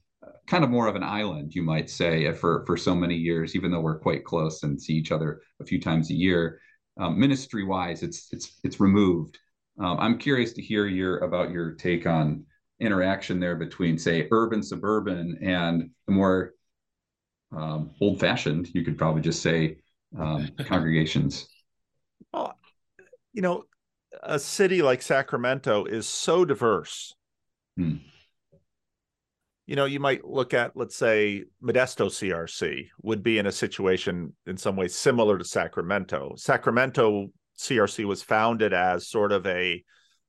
kind 0.49 0.63
of 0.63 0.69
more 0.71 0.87
of 0.87 0.95
an 0.95 1.03
island, 1.03 1.53
you 1.53 1.61
might 1.61 1.89
say, 1.89 2.33
for 2.33 2.65
for 2.65 2.75
so 2.75 2.95
many 2.95 3.15
years, 3.15 3.55
even 3.55 3.71
though 3.71 3.79
we're 3.79 3.99
quite 3.99 4.25
close 4.25 4.63
and 4.63 4.81
see 4.81 4.93
each 4.93 5.11
other 5.11 5.41
a 5.61 5.65
few 5.65 5.79
times 5.79 6.09
a 6.09 6.15
year. 6.15 6.59
Um, 6.99 7.19
ministry 7.19 7.63
wise, 7.63 8.03
it's 8.03 8.27
it's 8.31 8.59
it's 8.63 8.79
removed. 8.79 9.37
Um, 9.79 9.97
I'm 9.99 10.17
curious 10.17 10.51
to 10.53 10.61
hear 10.61 10.87
your 10.87 11.19
about 11.19 11.51
your 11.51 11.73
take 11.75 12.05
on 12.05 12.45
interaction 12.79 13.39
there 13.39 13.55
between, 13.55 13.97
say, 13.97 14.27
urban, 14.31 14.63
suburban, 14.63 15.37
and 15.41 15.91
the 16.07 16.13
more 16.13 16.53
um, 17.55 17.91
old 18.01 18.19
fashioned, 18.19 18.69
you 18.73 18.83
could 18.83 18.97
probably 18.97 19.21
just 19.21 19.41
say, 19.41 19.77
um, 20.17 20.49
congregations? 20.65 21.47
Well, 22.33 22.57
you 23.33 23.41
know, 23.41 23.65
a 24.23 24.39
city 24.39 24.81
like 24.81 25.01
Sacramento 25.01 25.85
is 25.85 26.07
so 26.07 26.45
diverse. 26.45 27.13
Hmm. 27.77 27.97
You 29.69 29.75
know, 29.75 29.85
you 29.85 29.99
might 29.99 30.25
look 30.25 30.55
at, 30.55 30.75
let's 30.75 30.95
say, 30.95 31.43
Modesto 31.63 32.07
CRC 32.07 32.87
would 33.03 33.21
be 33.21 33.37
in 33.37 33.45
a 33.45 33.51
situation 33.51 34.33
in 34.47 34.57
some 34.57 34.75
ways 34.75 34.95
similar 34.95 35.37
to 35.37 35.45
Sacramento. 35.45 36.33
Sacramento 36.37 37.27
CRC 37.55 38.03
was 38.05 38.23
founded 38.23 38.73
as 38.73 39.07
sort 39.07 39.31
of 39.31 39.45
a 39.45 39.83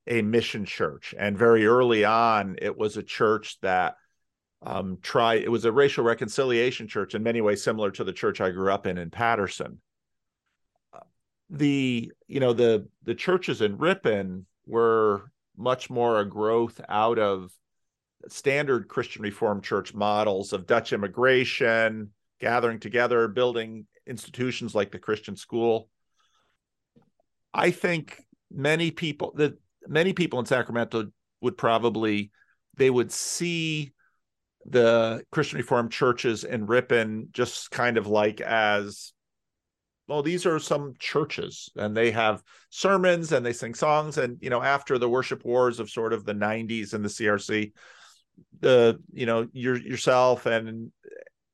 a 0.06 0.20
mission 0.20 0.66
church. 0.66 1.14
And 1.18 1.38
very 1.38 1.64
early 1.64 2.04
on, 2.04 2.56
it 2.60 2.76
was 2.76 2.98
a 2.98 3.02
church 3.02 3.58
that 3.62 3.94
um, 4.60 4.98
try 5.00 5.36
it 5.36 5.50
was 5.50 5.64
a 5.64 5.72
racial 5.72 6.04
reconciliation 6.04 6.86
church 6.86 7.14
in 7.14 7.22
many 7.22 7.40
ways 7.40 7.64
similar 7.64 7.90
to 7.92 8.04
the 8.04 8.12
church 8.12 8.42
I 8.42 8.50
grew 8.50 8.70
up 8.70 8.86
in 8.86 8.98
in 8.98 9.08
Patterson. 9.08 9.80
The 11.48 12.12
you 12.26 12.40
know 12.40 12.52
the 12.52 12.88
the 13.04 13.14
churches 13.14 13.62
in 13.62 13.78
Ripon 13.78 14.44
were 14.66 15.32
much 15.56 15.88
more 15.88 16.20
a 16.20 16.26
growth 16.26 16.78
out 16.90 17.18
of 17.18 17.50
standard 18.28 18.88
Christian 18.88 19.22
Reformed 19.22 19.64
church 19.64 19.94
models 19.94 20.52
of 20.52 20.66
Dutch 20.66 20.92
immigration, 20.92 22.10
gathering 22.40 22.80
together, 22.80 23.28
building 23.28 23.86
institutions 24.06 24.74
like 24.74 24.90
the 24.90 24.98
Christian 24.98 25.36
school. 25.36 25.88
I 27.52 27.70
think 27.70 28.22
many 28.50 28.90
people 28.90 29.32
that 29.36 29.54
many 29.86 30.12
people 30.12 30.38
in 30.38 30.46
Sacramento 30.46 31.06
would 31.40 31.56
probably 31.56 32.30
they 32.76 32.90
would 32.90 33.12
see 33.12 33.92
the 34.66 35.24
Christian 35.30 35.58
Reformed 35.58 35.90
churches 35.90 36.44
in 36.44 36.66
Ripon 36.66 37.28
just 37.32 37.70
kind 37.70 37.96
of 37.96 38.06
like 38.06 38.40
as 38.40 39.12
well 40.06 40.22
these 40.22 40.44
are 40.44 40.58
some 40.58 40.94
churches 40.98 41.70
and 41.76 41.96
they 41.96 42.10
have 42.10 42.42
sermons 42.68 43.32
and 43.32 43.46
they 43.46 43.52
sing 43.52 43.74
songs 43.74 44.18
and 44.18 44.38
you 44.40 44.50
know 44.50 44.62
after 44.62 44.98
the 44.98 45.08
worship 45.08 45.44
wars 45.44 45.80
of 45.80 45.88
sort 45.88 46.12
of 46.12 46.24
the 46.24 46.34
90s 46.34 46.94
in 46.94 47.02
the 47.02 47.08
CRC 47.08 47.72
the 48.60 49.00
you 49.12 49.26
know 49.26 49.48
your 49.52 49.76
yourself 49.76 50.46
and 50.46 50.92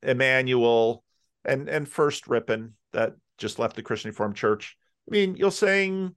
Emmanuel 0.02 1.04
and 1.44 1.68
and 1.68 1.88
first 1.88 2.26
Ripon 2.26 2.74
that 2.92 3.14
just 3.38 3.58
left 3.58 3.76
the 3.76 3.82
Christian 3.82 4.10
Reformed 4.10 4.36
Church 4.36 4.76
I 5.08 5.12
mean 5.12 5.36
you'll 5.36 5.50
sing 5.50 6.14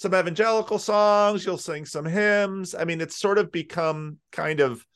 some 0.00 0.14
evangelical 0.14 0.78
songs, 0.78 1.44
you'll 1.44 1.58
sing 1.58 1.84
some 1.84 2.06
hymns. 2.06 2.74
I 2.74 2.84
mean, 2.84 3.02
it's 3.02 3.16
sort 3.16 3.36
of 3.36 3.52
become 3.52 4.16
kind 4.32 4.60
of 4.60 4.86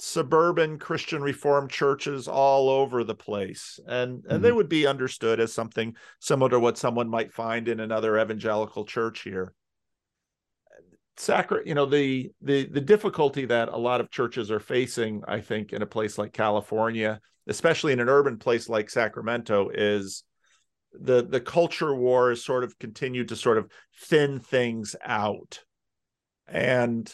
suburban 0.00 0.80
Christian 0.80 1.22
Reformed 1.22 1.70
churches 1.70 2.26
all 2.26 2.68
over 2.68 3.04
the 3.04 3.14
place. 3.14 3.78
And 3.86 4.18
mm-hmm. 4.18 4.32
and 4.32 4.44
they 4.44 4.48
mm-hmm. 4.48 4.56
would 4.56 4.68
be 4.68 4.88
understood 4.88 5.38
as 5.38 5.52
something 5.52 5.94
similar 6.18 6.50
to 6.50 6.58
what 6.58 6.78
someone 6.78 7.08
might 7.08 7.32
find 7.32 7.68
in 7.68 7.78
another 7.78 8.18
evangelical 8.18 8.84
church 8.84 9.22
here. 9.22 9.54
Sacra, 11.18 11.60
you 11.66 11.74
know, 11.74 11.86
the 11.86 12.30
the 12.40 12.66
the 12.66 12.80
difficulty 12.80 13.44
that 13.46 13.68
a 13.68 13.76
lot 13.76 14.00
of 14.00 14.10
churches 14.10 14.50
are 14.50 14.60
facing, 14.60 15.22
I 15.26 15.40
think, 15.40 15.72
in 15.72 15.82
a 15.82 15.86
place 15.86 16.16
like 16.16 16.32
California, 16.32 17.20
especially 17.46 17.92
in 17.92 18.00
an 18.00 18.08
urban 18.08 18.38
place 18.38 18.68
like 18.68 18.88
Sacramento, 18.88 19.70
is 19.74 20.22
the 20.92 21.26
the 21.26 21.40
culture 21.40 21.94
wars 21.94 22.44
sort 22.44 22.62
of 22.62 22.78
continued 22.78 23.28
to 23.28 23.36
sort 23.36 23.58
of 23.58 23.70
thin 24.02 24.38
things 24.38 24.94
out. 25.04 25.64
And 26.46 27.12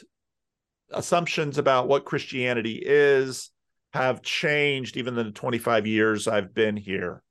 assumptions 0.91 1.59
about 1.59 1.89
what 1.89 2.05
christianity 2.05 2.81
is 2.85 3.51
have 3.93 4.23
changed 4.23 4.97
even 4.97 5.19
in 5.19 5.27
the 5.27 5.33
25 5.33 5.87
years 5.87 6.29
i've 6.29 6.55
been 6.55 6.77
here. 6.77 7.23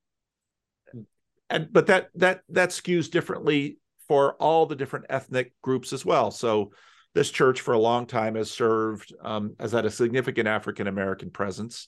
And 1.49 1.71
but 1.71 1.87
that 1.87 2.09
that 2.15 2.41
that 2.49 2.69
skews 2.69 3.09
differently 3.09 3.77
for 4.07 4.33
all 4.35 4.65
the 4.65 4.75
different 4.75 5.05
ethnic 5.09 5.53
groups 5.61 5.93
as 5.93 6.05
well 6.05 6.31
so 6.31 6.71
this 7.13 7.29
church 7.29 7.61
for 7.61 7.73
a 7.73 7.79
long 7.79 8.05
time 8.05 8.35
has 8.35 8.49
served 8.49 9.13
um, 9.21 9.55
has 9.59 9.71
had 9.71 9.85
a 9.85 9.91
significant 9.91 10.47
african 10.47 10.87
american 10.87 11.29
presence 11.29 11.87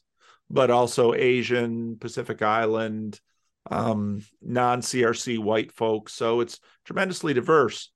but 0.50 0.70
also 0.70 1.14
asian 1.14 1.98
pacific 1.98 2.42
island 2.42 3.20
um, 3.70 4.22
non 4.42 4.82
CRC 4.82 5.40
white 5.40 5.72
folks. 5.72 6.14
So 6.14 6.42
it's 6.42 6.60
tremendously 6.86 7.34
diverse. 7.34 7.92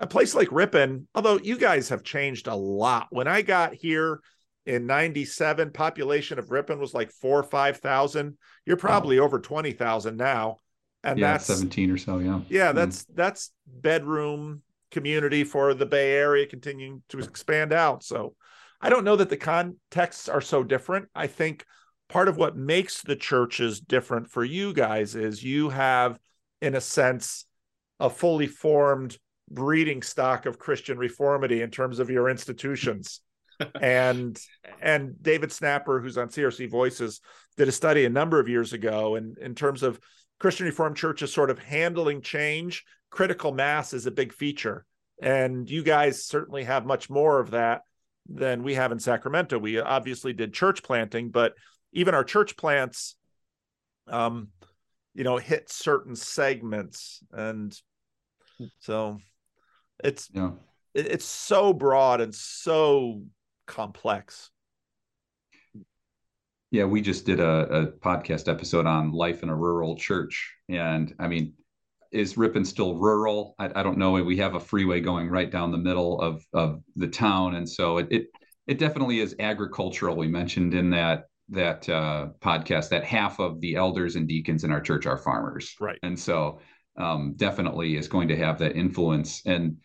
a 0.00 0.06
place 0.06 0.34
like 0.34 0.50
Ripon, 0.50 1.06
although 1.14 1.38
you 1.38 1.56
guys 1.56 1.88
have 1.88 2.02
changed 2.02 2.46
a 2.46 2.54
lot. 2.54 3.06
When 3.10 3.28
I 3.28 3.42
got 3.42 3.74
here 3.74 4.20
in 4.66 4.86
97, 4.86 5.70
population 5.70 6.38
of 6.38 6.50
Ripon 6.50 6.78
was 6.80 6.94
like 6.94 7.12
four 7.12 7.40
or 7.40 7.44
5,000. 7.44 8.36
You're 8.66 8.76
probably 8.76 9.18
oh. 9.18 9.24
over 9.24 9.38
20,000 9.38 10.16
now. 10.16 10.56
And 11.04 11.18
yeah, 11.18 11.32
that's 11.32 11.46
17 11.46 11.90
or 11.90 11.98
so. 11.98 12.18
Yeah. 12.18 12.40
Yeah. 12.48 12.70
Hmm. 12.70 12.76
That's, 12.76 13.04
mm. 13.04 13.14
that's 13.14 13.52
bedroom 13.66 14.62
community 14.90 15.44
for 15.44 15.74
the 15.74 15.86
Bay 15.86 16.12
Area 16.12 16.46
continuing 16.46 17.02
to 17.10 17.18
expand 17.18 17.72
out. 17.72 18.02
So 18.02 18.34
I 18.80 18.88
don't 18.88 19.04
know 19.04 19.16
that 19.16 19.28
the 19.28 19.36
contexts 19.36 20.28
are 20.28 20.40
so 20.40 20.62
different. 20.62 21.08
I 21.14 21.26
think 21.26 21.64
part 22.08 22.28
of 22.28 22.36
what 22.36 22.56
makes 22.56 23.02
the 23.02 23.16
churches 23.16 23.80
different 23.80 24.30
for 24.30 24.44
you 24.44 24.72
guys 24.72 25.14
is 25.14 25.42
you 25.42 25.70
have, 25.70 26.18
in 26.62 26.74
a 26.74 26.80
sense, 26.80 27.46
a 28.00 28.10
fully 28.10 28.46
formed 28.46 29.18
breeding 29.50 30.02
stock 30.02 30.46
of 30.46 30.58
Christian 30.58 30.98
reformity 30.98 31.62
in 31.62 31.70
terms 31.70 31.98
of 31.98 32.10
your 32.10 32.28
institutions. 32.28 33.20
and 33.80 34.40
and 34.80 35.22
David 35.22 35.52
Snapper, 35.52 36.00
who's 36.00 36.18
on 36.18 36.28
CRC 36.28 36.68
Voices, 36.70 37.20
did 37.56 37.68
a 37.68 37.72
study 37.72 38.04
a 38.04 38.10
number 38.10 38.40
of 38.40 38.48
years 38.48 38.72
ago, 38.72 39.14
and 39.14 39.38
in 39.38 39.54
terms 39.54 39.82
of 39.82 40.00
Christian 40.38 40.66
Reformed 40.66 40.96
churches 40.96 41.32
sort 41.32 41.50
of 41.50 41.58
handling 41.58 42.20
change, 42.20 42.84
critical 43.10 43.52
mass 43.52 43.92
is 43.92 44.06
a 44.06 44.10
big 44.10 44.32
feature. 44.32 44.84
And 45.22 45.70
you 45.70 45.82
guys 45.82 46.24
certainly 46.24 46.64
have 46.64 46.84
much 46.84 47.08
more 47.08 47.38
of 47.38 47.52
that 47.52 47.82
than 48.28 48.62
we 48.62 48.74
have 48.74 48.92
in 48.92 48.98
Sacramento. 48.98 49.58
We 49.58 49.78
obviously 49.78 50.32
did 50.32 50.52
church 50.52 50.82
planting, 50.82 51.30
but 51.30 51.54
even 51.92 52.14
our 52.14 52.24
church 52.24 52.56
plants, 52.56 53.16
um, 54.08 54.48
you 55.14 55.24
know, 55.24 55.36
hit 55.36 55.70
certain 55.70 56.16
segments. 56.16 57.20
And 57.32 57.78
so 58.80 59.18
it's 60.02 60.28
yeah. 60.32 60.50
it's 60.94 61.24
so 61.24 61.72
broad 61.72 62.20
and 62.20 62.34
so 62.34 63.22
complex. 63.66 64.50
Yeah, 66.74 66.86
we 66.86 67.02
just 67.02 67.24
did 67.24 67.38
a, 67.38 67.68
a, 67.70 67.86
podcast 67.86 68.50
episode 68.50 68.84
on 68.84 69.12
life 69.12 69.44
in 69.44 69.48
a 69.48 69.54
rural 69.54 69.94
church, 69.94 70.52
and 70.68 71.14
I 71.20 71.28
mean, 71.28 71.52
is 72.10 72.36
Ripon 72.36 72.64
still 72.64 72.96
rural? 72.96 73.54
I, 73.60 73.70
I, 73.76 73.84
don't 73.84 73.96
know. 73.96 74.10
We 74.10 74.38
have 74.38 74.56
a 74.56 74.60
freeway 74.60 75.00
going 75.00 75.28
right 75.28 75.48
down 75.48 75.70
the 75.70 75.78
middle 75.78 76.20
of 76.20 76.44
of 76.52 76.82
the 76.96 77.06
town, 77.06 77.54
and 77.54 77.68
so 77.68 77.98
it 77.98 78.08
it, 78.10 78.26
it 78.66 78.78
definitely 78.80 79.20
is 79.20 79.36
agricultural. 79.38 80.16
We 80.16 80.26
mentioned 80.26 80.74
in 80.74 80.90
that 80.90 81.26
that 81.50 81.88
uh, 81.88 82.30
podcast 82.40 82.88
that 82.88 83.04
half 83.04 83.38
of 83.38 83.60
the 83.60 83.76
elders 83.76 84.16
and 84.16 84.26
deacons 84.26 84.64
in 84.64 84.72
our 84.72 84.80
church 84.80 85.06
are 85.06 85.16
farmers, 85.16 85.76
right? 85.78 86.00
And 86.02 86.18
so 86.18 86.58
um, 86.98 87.34
definitely 87.36 87.94
is 87.94 88.08
going 88.08 88.26
to 88.26 88.36
have 88.36 88.58
that 88.58 88.74
influence. 88.74 89.42
And 89.46 89.76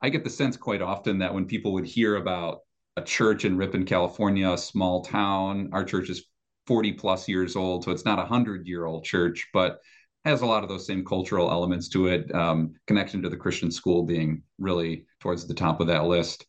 I 0.00 0.10
get 0.10 0.22
the 0.22 0.30
sense 0.30 0.56
quite 0.56 0.80
often 0.80 1.18
that 1.18 1.34
when 1.34 1.46
people 1.46 1.72
would 1.72 1.86
hear 1.86 2.14
about 2.14 2.60
a 2.96 3.02
church 3.02 3.44
in 3.44 3.56
Ripon, 3.56 3.84
California, 3.84 4.50
a 4.50 4.58
small 4.58 5.02
town, 5.04 5.70
our 5.72 5.84
church 5.84 6.10
is 6.10 6.24
40 6.66 6.92
plus 6.92 7.28
years 7.28 7.56
old, 7.56 7.84
so 7.84 7.90
it's 7.90 8.04
not 8.04 8.18
a 8.18 8.24
hundred 8.24 8.66
year 8.66 8.84
old 8.84 9.04
church, 9.04 9.48
but 9.52 9.80
has 10.24 10.42
a 10.42 10.46
lot 10.46 10.62
of 10.62 10.68
those 10.68 10.86
same 10.86 11.04
cultural 11.04 11.50
elements 11.50 11.88
to 11.88 12.08
it. 12.08 12.32
Um, 12.34 12.74
connection 12.86 13.22
to 13.22 13.28
the 13.28 13.36
Christian 13.36 13.70
school 13.70 14.02
being 14.02 14.42
really 14.58 15.06
towards 15.20 15.46
the 15.46 15.54
top 15.54 15.80
of 15.80 15.86
that 15.86 16.04
list. 16.04 16.46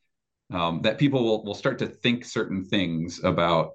Um, 0.53 0.81
that 0.81 0.97
people 0.97 1.23
will, 1.23 1.45
will 1.45 1.55
start 1.55 1.79
to 1.79 1.87
think 1.87 2.25
certain 2.25 2.65
things 2.65 3.21
about 3.23 3.71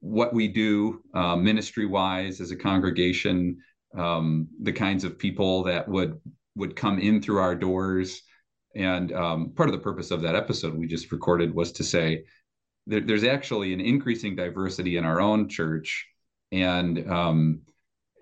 what 0.00 0.34
we 0.34 0.48
do 0.48 1.00
uh, 1.14 1.36
ministry 1.36 1.86
wise 1.86 2.40
as 2.40 2.50
a 2.50 2.56
congregation, 2.56 3.58
um, 3.96 4.48
the 4.60 4.72
kinds 4.72 5.04
of 5.04 5.18
people 5.18 5.62
that 5.64 5.88
would 5.88 6.20
would 6.56 6.74
come 6.74 6.98
in 6.98 7.22
through 7.22 7.38
our 7.38 7.54
doors. 7.54 8.22
And 8.78 9.12
um, 9.12 9.50
part 9.50 9.68
of 9.68 9.74
the 9.74 9.82
purpose 9.82 10.12
of 10.12 10.22
that 10.22 10.36
episode 10.36 10.72
we 10.72 10.86
just 10.86 11.10
recorded 11.10 11.52
was 11.52 11.72
to 11.72 11.84
say 11.84 12.24
there, 12.86 13.00
there's 13.00 13.24
actually 13.24 13.74
an 13.74 13.80
increasing 13.80 14.36
diversity 14.36 14.96
in 14.96 15.04
our 15.04 15.20
own 15.20 15.48
church, 15.48 16.06
and 16.52 17.10
um, 17.10 17.62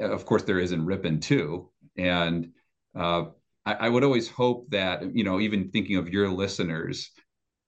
of 0.00 0.24
course 0.24 0.44
there 0.44 0.58
is 0.58 0.72
in 0.72 0.86
Ripon 0.86 1.20
too. 1.20 1.68
And 1.98 2.52
uh, 2.98 3.26
I, 3.66 3.74
I 3.74 3.88
would 3.90 4.02
always 4.02 4.30
hope 4.30 4.70
that 4.70 5.14
you 5.14 5.24
know, 5.24 5.40
even 5.40 5.70
thinking 5.70 5.96
of 5.96 6.08
your 6.08 6.30
listeners, 6.30 7.10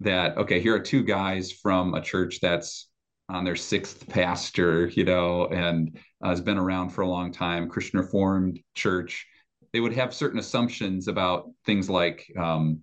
that 0.01 0.39
okay, 0.39 0.59
here 0.59 0.75
are 0.75 0.81
two 0.81 1.05
guys 1.05 1.53
from 1.53 1.93
a 1.93 2.01
church 2.01 2.41
that's 2.41 2.89
on 3.29 3.45
their 3.45 3.57
sixth 3.57 4.09
pastor, 4.09 4.87
you 4.89 5.05
know, 5.05 5.47
and 5.49 5.99
uh, 6.25 6.31
has 6.31 6.41
been 6.41 6.57
around 6.57 6.89
for 6.89 7.03
a 7.03 7.09
long 7.09 7.33
time, 7.33 7.69
Christian 7.69 8.01
Reformed 8.01 8.61
Church, 8.75 9.27
they 9.73 9.81
would 9.81 9.93
have 9.93 10.15
certain 10.15 10.39
assumptions 10.39 11.09
about 11.09 11.51
things 11.67 11.89
like 11.91 12.31
um, 12.39 12.81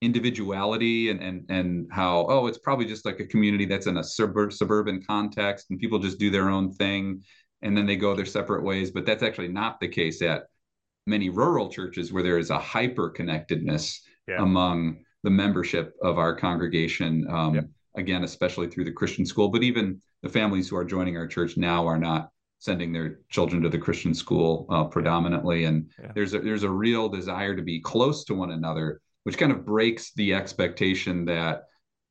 individuality 0.00 1.10
and 1.10 1.20
and 1.20 1.44
and 1.48 1.88
how 1.90 2.26
oh 2.28 2.46
it's 2.46 2.58
probably 2.58 2.84
just 2.84 3.04
like 3.04 3.20
a 3.20 3.26
community 3.26 3.64
that's 3.64 3.86
in 3.86 3.98
a 3.98 4.04
suburb, 4.04 4.52
suburban 4.52 5.02
context 5.06 5.66
and 5.70 5.78
people 5.78 5.98
just 5.98 6.18
do 6.18 6.30
their 6.30 6.48
own 6.48 6.72
thing 6.72 7.22
and 7.62 7.76
then 7.76 7.86
they 7.86 7.96
go 7.96 8.14
their 8.14 8.26
separate 8.26 8.64
ways. 8.64 8.90
But 8.90 9.06
that's 9.06 9.22
actually 9.22 9.48
not 9.48 9.80
the 9.80 9.88
case 9.88 10.20
at 10.22 10.44
many 11.06 11.30
rural 11.30 11.68
churches 11.68 12.12
where 12.12 12.22
there 12.22 12.38
is 12.38 12.50
a 12.50 12.58
hyper 12.58 13.10
connectedness 13.10 14.02
yeah. 14.26 14.42
among 14.42 15.04
the 15.22 15.30
membership 15.30 15.94
of 16.02 16.18
our 16.18 16.34
congregation. 16.34 17.26
Um, 17.30 17.54
yeah 17.54 17.60
again, 17.94 18.24
especially 18.24 18.68
through 18.68 18.84
the 18.84 18.92
Christian 18.92 19.26
school. 19.26 19.48
But 19.48 19.62
even 19.62 20.00
the 20.22 20.28
families 20.28 20.68
who 20.68 20.76
are 20.76 20.84
joining 20.84 21.16
our 21.16 21.26
church 21.26 21.56
now 21.56 21.86
are 21.86 21.98
not 21.98 22.30
sending 22.62 22.92
their 22.92 23.20
children 23.28 23.62
to 23.62 23.68
the 23.68 23.78
Christian 23.78 24.14
school 24.14 24.66
uh, 24.70 24.84
predominantly. 24.84 25.64
And 25.64 25.90
yeah. 26.00 26.12
there's 26.14 26.34
a 26.34 26.40
there's 26.40 26.62
a 26.62 26.70
real 26.70 27.08
desire 27.08 27.56
to 27.56 27.62
be 27.62 27.80
close 27.80 28.24
to 28.24 28.34
one 28.34 28.52
another, 28.52 29.00
which 29.24 29.38
kind 29.38 29.52
of 29.52 29.66
breaks 29.66 30.12
the 30.14 30.34
expectation 30.34 31.24
that 31.26 31.64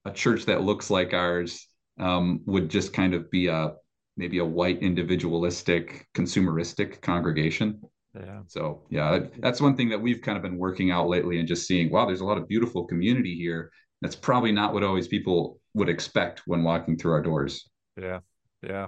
a 0.05 0.11
church 0.11 0.45
that 0.45 0.63
looks 0.63 0.89
like 0.89 1.13
ours 1.13 1.67
um, 1.99 2.41
would 2.45 2.69
just 2.69 2.93
kind 2.93 3.13
of 3.13 3.29
be 3.31 3.47
a 3.47 3.73
maybe 4.17 4.39
a 4.39 4.45
white 4.45 4.81
individualistic 4.83 6.07
consumeristic 6.13 7.01
congregation 7.01 7.79
yeah 8.13 8.41
so 8.45 8.83
yeah 8.89 9.19
that's 9.39 9.61
one 9.61 9.77
thing 9.77 9.87
that 9.87 10.01
we've 10.01 10.21
kind 10.21 10.35
of 10.35 10.41
been 10.41 10.57
working 10.57 10.91
out 10.91 11.07
lately 11.07 11.39
and 11.39 11.47
just 11.47 11.65
seeing 11.65 11.89
wow 11.89 12.05
there's 12.05 12.19
a 12.19 12.25
lot 12.25 12.37
of 12.37 12.45
beautiful 12.45 12.85
community 12.85 13.35
here 13.35 13.71
that's 14.01 14.15
probably 14.15 14.51
not 14.51 14.73
what 14.73 14.83
always 14.83 15.07
people 15.07 15.59
would 15.73 15.89
expect 15.89 16.41
when 16.45 16.63
walking 16.63 16.97
through 16.97 17.13
our 17.13 17.21
doors. 17.21 17.69
Yeah. 17.99 18.19
Yeah. 18.63 18.87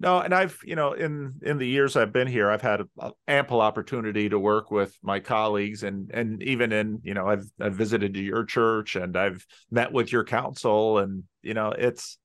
No, 0.00 0.20
and 0.20 0.32
I've, 0.32 0.58
you 0.64 0.76
know, 0.76 0.92
in 0.92 1.34
in 1.42 1.58
the 1.58 1.66
years 1.66 1.96
I've 1.96 2.12
been 2.12 2.28
here, 2.28 2.50
I've 2.50 2.62
had 2.62 2.82
a, 2.82 2.86
a 3.00 3.12
ample 3.26 3.60
opportunity 3.60 4.28
to 4.28 4.38
work 4.38 4.70
with 4.70 4.96
my 5.02 5.18
colleagues 5.18 5.82
and 5.82 6.10
and 6.12 6.40
even 6.42 6.72
in, 6.72 7.00
you 7.02 7.14
know, 7.14 7.26
I've 7.26 7.44
I've 7.60 7.74
visited 7.74 8.16
your 8.16 8.44
church 8.44 8.94
and 8.94 9.16
I've 9.16 9.44
met 9.70 9.92
with 9.92 10.12
your 10.12 10.24
council 10.24 10.98
and, 10.98 11.24
you 11.42 11.54
know, 11.54 11.72
it's 11.72 12.18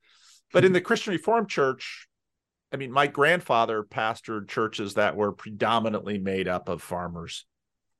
but 0.51 0.63
in 0.63 0.73
the 0.73 0.81
Christian 0.81 1.13
Reformed 1.13 1.49
Church, 1.49 2.07
I 2.71 2.77
mean, 2.77 2.91
my 2.91 3.07
grandfather 3.07 3.83
pastored 3.83 4.49
churches 4.49 4.93
that 4.93 5.15
were 5.15 5.31
predominantly 5.31 6.19
made 6.19 6.47
up 6.47 6.69
of 6.69 6.81
farmers. 6.83 7.45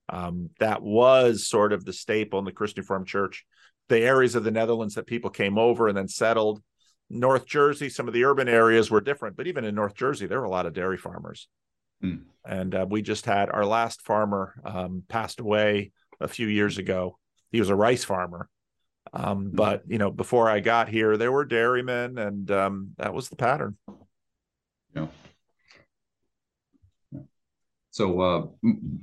Um, 0.09 0.51
that 0.59 0.83
was 0.83 1.47
sort 1.47 1.73
of 1.73 1.83
the 1.83 1.93
staple 1.93 2.37
in 2.37 2.45
the 2.45 2.51
Christian 2.51 2.81
Reformed 2.81 3.07
Church 3.07 3.43
the 3.89 3.99
areas 3.99 4.35
of 4.35 4.43
the 4.43 4.51
Netherlands 4.51 4.95
that 4.95 5.07
people 5.07 5.29
came 5.29 5.57
over 5.57 5.87
and 5.87 5.97
then 5.97 6.07
settled. 6.07 6.61
North 7.09 7.45
Jersey, 7.45 7.89
some 7.89 8.07
of 8.07 8.13
the 8.13 8.25
urban 8.25 8.47
areas 8.47 8.89
were 8.89 9.01
different, 9.01 9.37
but 9.37 9.47
even 9.47 9.65
in 9.65 9.75
North 9.75 9.95
Jersey, 9.95 10.25
there 10.25 10.39
were 10.39 10.45
a 10.45 10.49
lot 10.49 10.65
of 10.65 10.73
dairy 10.73 10.97
farmers. 10.97 11.47
Mm. 12.03 12.23
And 12.45 12.75
uh, 12.75 12.85
we 12.89 13.01
just 13.01 13.25
had 13.25 13.49
our 13.49 13.65
last 13.65 14.01
farmer 14.01 14.53
um, 14.65 15.03
passed 15.07 15.39
away 15.39 15.91
a 16.19 16.27
few 16.27 16.47
years 16.47 16.77
ago. 16.77 17.17
He 17.51 17.59
was 17.59 17.69
a 17.69 17.75
rice 17.75 18.03
farmer. 18.03 18.49
Um, 19.13 19.45
mm. 19.45 19.55
But, 19.55 19.83
you 19.87 19.97
know, 19.97 20.11
before 20.11 20.49
I 20.49 20.59
got 20.59 20.89
here, 20.89 21.17
there 21.17 21.31
were 21.31 21.45
dairymen, 21.45 22.17
and 22.17 22.49
um, 22.51 22.91
that 22.97 23.13
was 23.13 23.29
the 23.29 23.35
pattern. 23.35 23.77
Yeah. 24.95 25.07
So 27.91 28.21
uh, 28.21 28.45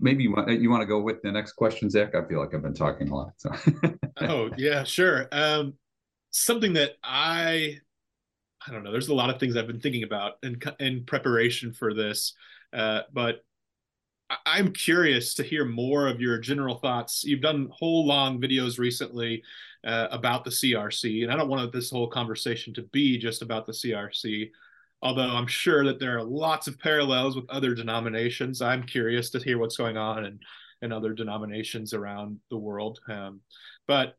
maybe 0.01 0.24
you 0.24 0.32
want, 0.32 0.51
you 0.51 0.68
want 0.68 0.82
to 0.82 0.86
go 0.86 1.01
with 1.01 1.22
the 1.22 1.30
next 1.30 1.53
question, 1.53 1.88
Zac? 1.88 2.16
I 2.16 2.26
feel 2.26 2.40
like 2.40 2.53
I've 2.55 2.62
been 2.62 2.74
talking 2.74 3.09
a 3.09 3.14
lot. 3.14 3.32
So. 3.36 3.53
oh 4.20 4.51
yeah, 4.57 4.82
sure. 4.82 5.28
Um, 5.30 5.74
something 6.32 6.72
that 6.72 6.94
I 7.05 7.78
I 8.67 8.73
don't 8.73 8.85
know. 8.85 8.93
There's 8.93 9.09
a 9.09 9.15
lot 9.15 9.31
of 9.31 9.41
things 9.41 9.57
I've 9.57 9.67
been 9.67 9.81
thinking 9.81 10.03
about 10.03 10.35
in 10.43 10.61
in 10.79 11.05
preparation 11.05 11.73
for 11.73 11.95
this, 11.95 12.35
uh, 12.73 13.03
but 13.13 13.45
I'm 14.47 14.73
curious 14.73 15.35
to 15.35 15.43
hear 15.43 15.65
more 15.65 16.07
of 16.07 16.21
your 16.21 16.39
general 16.39 16.77
thoughts. 16.77 17.25
You've 17.25 17.41
done 17.41 17.69
whole 17.73 18.07
long 18.07 18.41
videos 18.41 18.79
recently 18.79 19.43
uh, 19.85 20.09
about 20.11 20.45
the 20.45 20.51
CRC, 20.51 21.23
and 21.23 21.33
I 21.33 21.37
don't 21.37 21.49
want 21.49 21.73
this 21.73 21.91
whole 21.91 22.09
conversation 22.09 22.73
to 22.75 22.83
be 22.83 23.19
just 23.19 23.43
about 23.43 23.67
the 23.67 23.73
CRC 23.73 24.51
although 25.03 25.31
I'm 25.31 25.47
sure 25.47 25.85
that 25.85 25.99
there 25.99 26.19
are 26.19 26.23
lots 26.23 26.67
of 26.67 26.79
parallels 26.79 27.37
with 27.37 27.49
other 27.49 27.75
denominations. 27.75 28.61
I'm 28.61 28.83
curious 28.83 29.31
to 29.31 29.39
hear 29.39 29.59
what's 29.59 29.77
going 29.77 29.97
on 29.97 30.25
in, 30.25 30.41
in 30.83 30.93
other 30.93 31.13
denominations 31.13 31.95
around 31.95 32.39
the 32.51 32.59
world. 32.59 33.01
Um, 33.09 33.41
but 33.87 34.17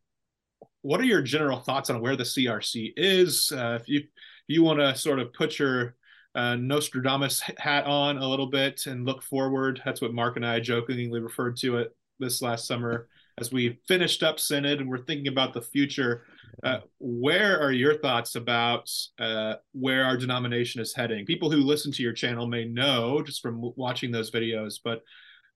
what 0.81 0.99
are 0.99 1.05
your 1.05 1.21
general 1.21 1.59
thoughts 1.59 1.89
on 1.89 2.01
where 2.01 2.15
the 2.15 2.23
CRC 2.23 2.93
is? 2.97 3.51
Uh, 3.51 3.77
if 3.79 3.87
you 3.87 4.03
you 4.47 4.63
want 4.63 4.79
to 4.79 4.95
sort 4.95 5.19
of 5.19 5.33
put 5.33 5.59
your 5.59 5.95
uh, 6.35 6.55
Nostradamus 6.55 7.41
hat 7.57 7.85
on 7.85 8.17
a 8.17 8.27
little 8.27 8.47
bit 8.47 8.85
and 8.87 9.05
look 9.05 9.21
forward, 9.21 9.81
that's 9.83 10.01
what 10.01 10.13
Mark 10.13 10.37
and 10.37 10.45
I 10.45 10.59
jokingly 10.59 11.19
referred 11.19 11.57
to 11.57 11.77
it 11.77 11.95
this 12.19 12.41
last 12.41 12.67
summer. 12.67 13.07
as 13.37 13.51
we 13.51 13.79
finished 13.87 14.23
up 14.23 14.39
Synod 14.39 14.79
and 14.79 14.89
we're 14.89 14.99
thinking 14.99 15.27
about 15.27 15.53
the 15.53 15.61
future, 15.61 16.23
uh, 16.63 16.79
where 16.99 17.59
are 17.59 17.71
your 17.71 17.97
thoughts 17.97 18.35
about 18.35 18.89
uh, 19.19 19.55
where 19.71 20.03
our 20.05 20.17
denomination 20.17 20.81
is 20.81 20.93
heading? 20.93 21.25
People 21.25 21.49
who 21.49 21.57
listen 21.57 21.91
to 21.93 22.03
your 22.03 22.13
channel 22.13 22.47
may 22.47 22.65
know 22.65 23.21
just 23.23 23.41
from 23.41 23.73
watching 23.75 24.11
those 24.11 24.31
videos, 24.31 24.75
but 24.83 25.01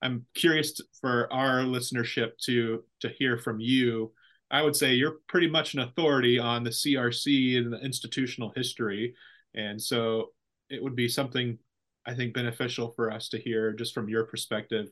I'm 0.02 0.26
curious 0.36 0.80
for 1.00 1.32
our 1.32 1.62
listenership 1.62 2.38
to 2.46 2.84
to 3.02 3.10
hear 3.10 3.38
from 3.38 3.60
you. 3.60 4.12
I 4.52 4.62
would 4.62 4.76
say 4.76 4.94
you're 4.94 5.18
pretty 5.28 5.50
much 5.50 5.74
an 5.74 5.82
authority 5.82 6.40
on 6.40 6.64
the 6.64 6.70
CRC 6.70 7.58
and 7.58 7.74
the 7.74 7.80
institutional 7.80 8.52
history, 8.56 9.16
and 9.54 9.82
so 9.82 10.32
it 10.70 10.82
would 10.82 10.96
be 10.96 11.08
something 11.08 11.58
I 12.06 12.14
think 12.14 12.34
beneficial 12.34 12.94
for 12.96 13.12
us 13.12 13.30
to 13.30 13.40
hear 13.40 13.74
just 13.74 13.94
from 13.94 14.10
your 14.10 14.26
perspective. 14.26 14.90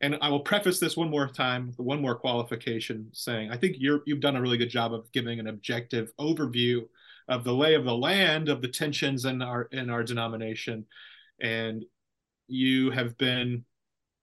And 0.00 0.16
I 0.22 0.28
will 0.28 0.40
preface 0.40 0.78
this 0.78 0.96
one 0.96 1.10
more 1.10 1.28
time 1.28 1.72
one 1.76 2.00
more 2.00 2.14
qualification 2.14 3.08
saying 3.12 3.50
I 3.50 3.56
think 3.56 3.76
you're 3.78 4.02
you've 4.06 4.20
done 4.20 4.36
a 4.36 4.40
really 4.40 4.56
good 4.56 4.70
job 4.70 4.94
of 4.94 5.10
giving 5.12 5.40
an 5.40 5.48
objective 5.48 6.12
overview 6.20 6.82
of 7.28 7.44
the 7.44 7.52
lay 7.52 7.74
of 7.74 7.84
the 7.84 7.96
land 7.96 8.48
of 8.48 8.62
the 8.62 8.68
tensions 8.68 9.24
in 9.24 9.42
our 9.42 9.64
in 9.72 9.90
our 9.90 10.02
denomination. 10.02 10.86
And 11.40 11.84
you 12.46 12.90
have 12.90 13.18
been 13.18 13.64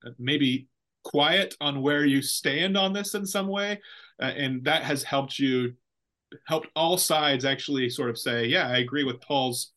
uh, 0.05 0.11
maybe 0.17 0.67
quiet 1.03 1.55
on 1.61 1.81
where 1.81 2.05
you 2.05 2.21
stand 2.21 2.77
on 2.77 2.93
this 2.93 3.13
in 3.13 3.25
some 3.25 3.47
way. 3.47 3.79
Uh, 4.21 4.25
and 4.25 4.63
that 4.63 4.83
has 4.83 5.03
helped 5.03 5.39
you 5.39 5.73
helped 6.47 6.67
all 6.75 6.97
sides 6.97 7.45
actually 7.45 7.89
sort 7.89 8.09
of 8.09 8.17
say, 8.17 8.45
yeah, 8.45 8.67
I 8.67 8.77
agree 8.77 9.03
with 9.03 9.21
Paul's 9.21 9.71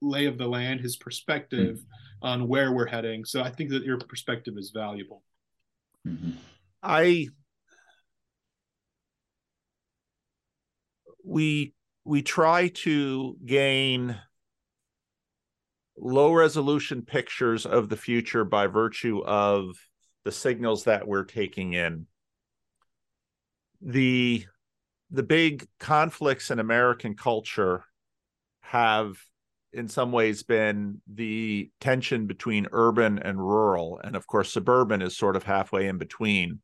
lay 0.00 0.26
of 0.26 0.38
the 0.38 0.46
land, 0.46 0.80
his 0.80 0.96
perspective 0.96 1.78
mm-hmm. 1.78 2.26
on 2.26 2.48
where 2.48 2.72
we're 2.72 2.86
heading. 2.86 3.24
So 3.24 3.42
I 3.42 3.50
think 3.50 3.70
that 3.70 3.84
your 3.84 3.98
perspective 3.98 4.54
is 4.56 4.70
valuable. 4.74 5.22
Mm-hmm. 6.06 6.32
I 6.82 7.28
we 11.24 11.72
we 12.04 12.22
try 12.22 12.68
to 12.68 13.36
gain 13.44 14.16
low 15.96 16.32
resolution 16.32 17.02
pictures 17.02 17.64
of 17.64 17.88
the 17.88 17.96
future 17.96 18.44
by 18.44 18.66
virtue 18.66 19.22
of 19.24 19.76
the 20.24 20.32
signals 20.32 20.84
that 20.84 21.06
we're 21.06 21.24
taking 21.24 21.72
in 21.72 22.06
the 23.84 24.44
the 25.10 25.22
big 25.22 25.66
conflicts 25.78 26.50
in 26.50 26.58
american 26.58 27.14
culture 27.14 27.84
have 28.62 29.16
in 29.74 29.88
some 29.88 30.12
ways 30.12 30.42
been 30.42 31.00
the 31.12 31.70
tension 31.80 32.26
between 32.26 32.68
urban 32.72 33.18
and 33.18 33.38
rural. 33.38 34.00
And 34.02 34.16
of 34.16 34.26
course, 34.26 34.52
suburban 34.52 35.02
is 35.02 35.16
sort 35.16 35.36
of 35.36 35.42
halfway 35.42 35.88
in 35.88 35.98
between. 35.98 36.60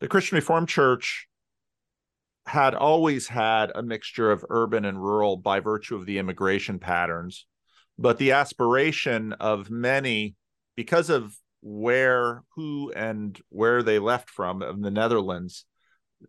The 0.00 0.08
Christian 0.08 0.36
Reformed 0.36 0.68
Church 0.68 1.28
had 2.46 2.74
always 2.74 3.28
had 3.28 3.70
a 3.74 3.82
mixture 3.82 4.30
of 4.30 4.44
urban 4.48 4.86
and 4.86 5.02
rural 5.02 5.36
by 5.36 5.60
virtue 5.60 5.96
of 5.96 6.06
the 6.06 6.18
immigration 6.18 6.78
patterns. 6.78 7.46
But 7.98 8.16
the 8.16 8.32
aspiration 8.32 9.34
of 9.34 9.70
many, 9.70 10.36
because 10.76 11.10
of 11.10 11.36
where, 11.60 12.42
who, 12.54 12.92
and 12.92 13.40
where 13.48 13.82
they 13.82 13.98
left 13.98 14.30
from 14.30 14.62
in 14.62 14.80
the 14.80 14.90
Netherlands, 14.90 15.64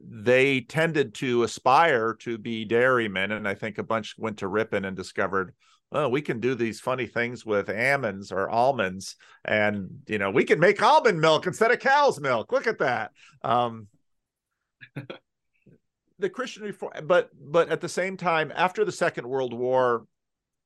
they 0.01 0.61
tended 0.61 1.13
to 1.15 1.43
aspire 1.43 2.13
to 2.21 2.37
be 2.37 2.65
dairymen. 2.65 3.31
And 3.31 3.47
I 3.47 3.55
think 3.55 3.77
a 3.77 3.83
bunch 3.83 4.15
went 4.17 4.37
to 4.39 4.47
Ripon 4.47 4.85
and 4.85 4.95
discovered, 4.95 5.53
oh, 5.91 6.07
we 6.07 6.21
can 6.21 6.39
do 6.39 6.53
these 6.53 6.79
funny 6.79 7.07
things 7.07 7.45
with 7.45 7.69
almonds 7.69 8.31
or 8.31 8.49
almonds. 8.49 9.15
And, 9.43 9.89
you 10.07 10.19
know, 10.19 10.29
we 10.29 10.43
can 10.43 10.59
make 10.59 10.81
almond 10.81 11.19
milk 11.19 11.47
instead 11.47 11.71
of 11.71 11.79
cow's 11.79 12.19
milk. 12.19 12.51
Look 12.51 12.67
at 12.67 12.79
that. 12.79 13.11
Um, 13.43 13.87
the 16.19 16.29
Christian 16.29 16.63
reform, 16.63 16.93
but 17.05 17.29
but 17.33 17.69
at 17.69 17.81
the 17.81 17.89
same 17.89 18.17
time, 18.17 18.51
after 18.55 18.85
the 18.85 18.91
Second 18.91 19.27
World 19.27 19.53
War, 19.53 20.05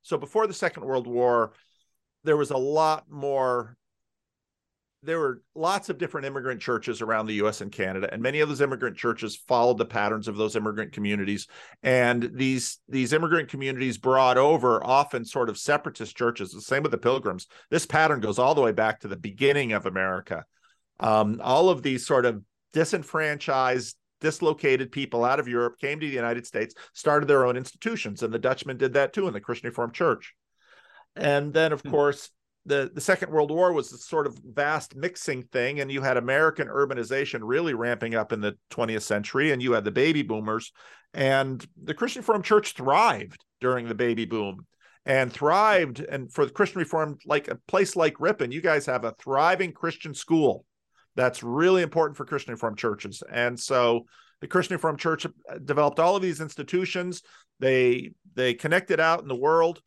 so 0.01 0.17
before 0.17 0.47
the 0.47 0.53
Second 0.53 0.83
World 0.83 1.07
War, 1.07 1.53
there 2.23 2.37
was 2.37 2.51
a 2.51 2.57
lot 2.57 3.05
more 3.09 3.77
there 5.03 5.19
were 5.19 5.41
lots 5.53 5.89
of 5.89 5.97
different 5.97 6.25
immigrant 6.25 6.61
churches 6.61 7.01
around 7.01 7.25
the 7.25 7.35
US 7.35 7.61
and 7.61 7.71
Canada 7.71 8.09
and 8.11 8.21
many 8.21 8.39
of 8.39 8.49
those 8.49 8.61
immigrant 8.61 8.97
churches 8.97 9.35
followed 9.35 9.77
the 9.77 9.85
patterns 9.85 10.27
of 10.27 10.37
those 10.37 10.55
immigrant 10.55 10.93
communities. 10.93 11.47
And 11.83 12.31
these 12.33 12.79
these 12.87 13.13
immigrant 13.13 13.49
communities 13.49 13.97
brought 13.97 14.37
over 14.37 14.83
often 14.83 15.25
sort 15.25 15.49
of 15.49 15.57
separatist 15.57 16.15
churches 16.15 16.51
the 16.51 16.61
same 16.61 16.83
with 16.83 16.91
the 16.91 16.97
pilgrims. 16.97 17.47
This 17.69 17.85
pattern 17.85 18.21
goes 18.21 18.39
all 18.39 18.55
the 18.55 18.61
way 18.61 18.71
back 18.71 19.01
to 19.01 19.07
the 19.07 19.17
beginning 19.17 19.73
of 19.73 19.85
America. 19.85 20.45
Um, 20.99 21.41
all 21.43 21.69
of 21.69 21.83
these 21.83 22.05
sort 22.05 22.25
of 22.25 22.41
disenfranchised 22.71 23.97
dislocated 24.21 24.89
people 24.91 25.25
out 25.25 25.39
of 25.39 25.49
Europe 25.49 25.77
came 25.79 25.99
to 25.99 26.07
the 26.07 26.13
United 26.13 26.47
States 26.47 26.73
started 26.93 27.27
their 27.27 27.45
own 27.45 27.57
institutions 27.57 28.23
and 28.23 28.33
the 28.33 28.39
Dutchmen 28.39 28.77
did 28.77 28.93
that 28.93 29.11
too 29.11 29.27
in 29.27 29.33
the 29.33 29.41
Christian 29.41 29.67
Reformed 29.67 29.93
Church. 29.93 30.33
And 31.15 31.53
then 31.53 31.73
of 31.73 31.81
hmm. 31.81 31.89
course 31.89 32.29
the 32.65 32.91
the 32.93 33.01
Second 33.01 33.31
World 33.31 33.51
War 33.51 33.73
was 33.73 33.89
this 33.89 34.05
sort 34.05 34.27
of 34.27 34.39
vast 34.43 34.95
mixing 34.95 35.43
thing, 35.43 35.79
and 35.79 35.91
you 35.91 36.01
had 36.01 36.17
American 36.17 36.67
urbanization 36.67 37.41
really 37.43 37.73
ramping 37.73 38.15
up 38.15 38.31
in 38.31 38.41
the 38.41 38.57
20th 38.71 39.01
century, 39.01 39.51
and 39.51 39.61
you 39.61 39.73
had 39.73 39.83
the 39.83 39.91
baby 39.91 40.21
boomers, 40.21 40.71
and 41.13 41.65
the 41.81 41.93
Christian 41.93 42.21
Reformed 42.21 42.45
Church 42.45 42.73
thrived 42.73 43.43
during 43.59 43.87
the 43.87 43.95
baby 43.95 44.25
boom, 44.25 44.65
and 45.05 45.31
thrived. 45.31 45.99
And 45.99 46.31
for 46.31 46.45
the 46.45 46.51
Christian 46.51 46.79
Reformed, 46.79 47.21
like 47.25 47.49
a 47.49 47.59
place 47.67 47.95
like 47.95 48.19
Ripon, 48.19 48.51
you 48.51 48.61
guys 48.61 48.85
have 48.85 49.03
a 49.03 49.11
thriving 49.11 49.73
Christian 49.73 50.13
school 50.13 50.65
that's 51.15 51.43
really 51.43 51.81
important 51.81 52.17
for 52.17 52.25
Christian 52.25 52.53
Reformed 52.53 52.77
churches, 52.77 53.21
and 53.29 53.59
so 53.59 54.05
the 54.39 54.47
Christian 54.47 54.75
Reformed 54.75 54.99
Church 54.99 55.25
uh, 55.25 55.29
developed 55.63 55.99
all 55.99 56.15
of 56.15 56.21
these 56.21 56.41
institutions. 56.41 57.21
They 57.59 58.11
they 58.35 58.53
connected 58.53 58.99
out 58.99 59.21
in 59.21 59.27
the 59.27 59.35
world 59.35 59.81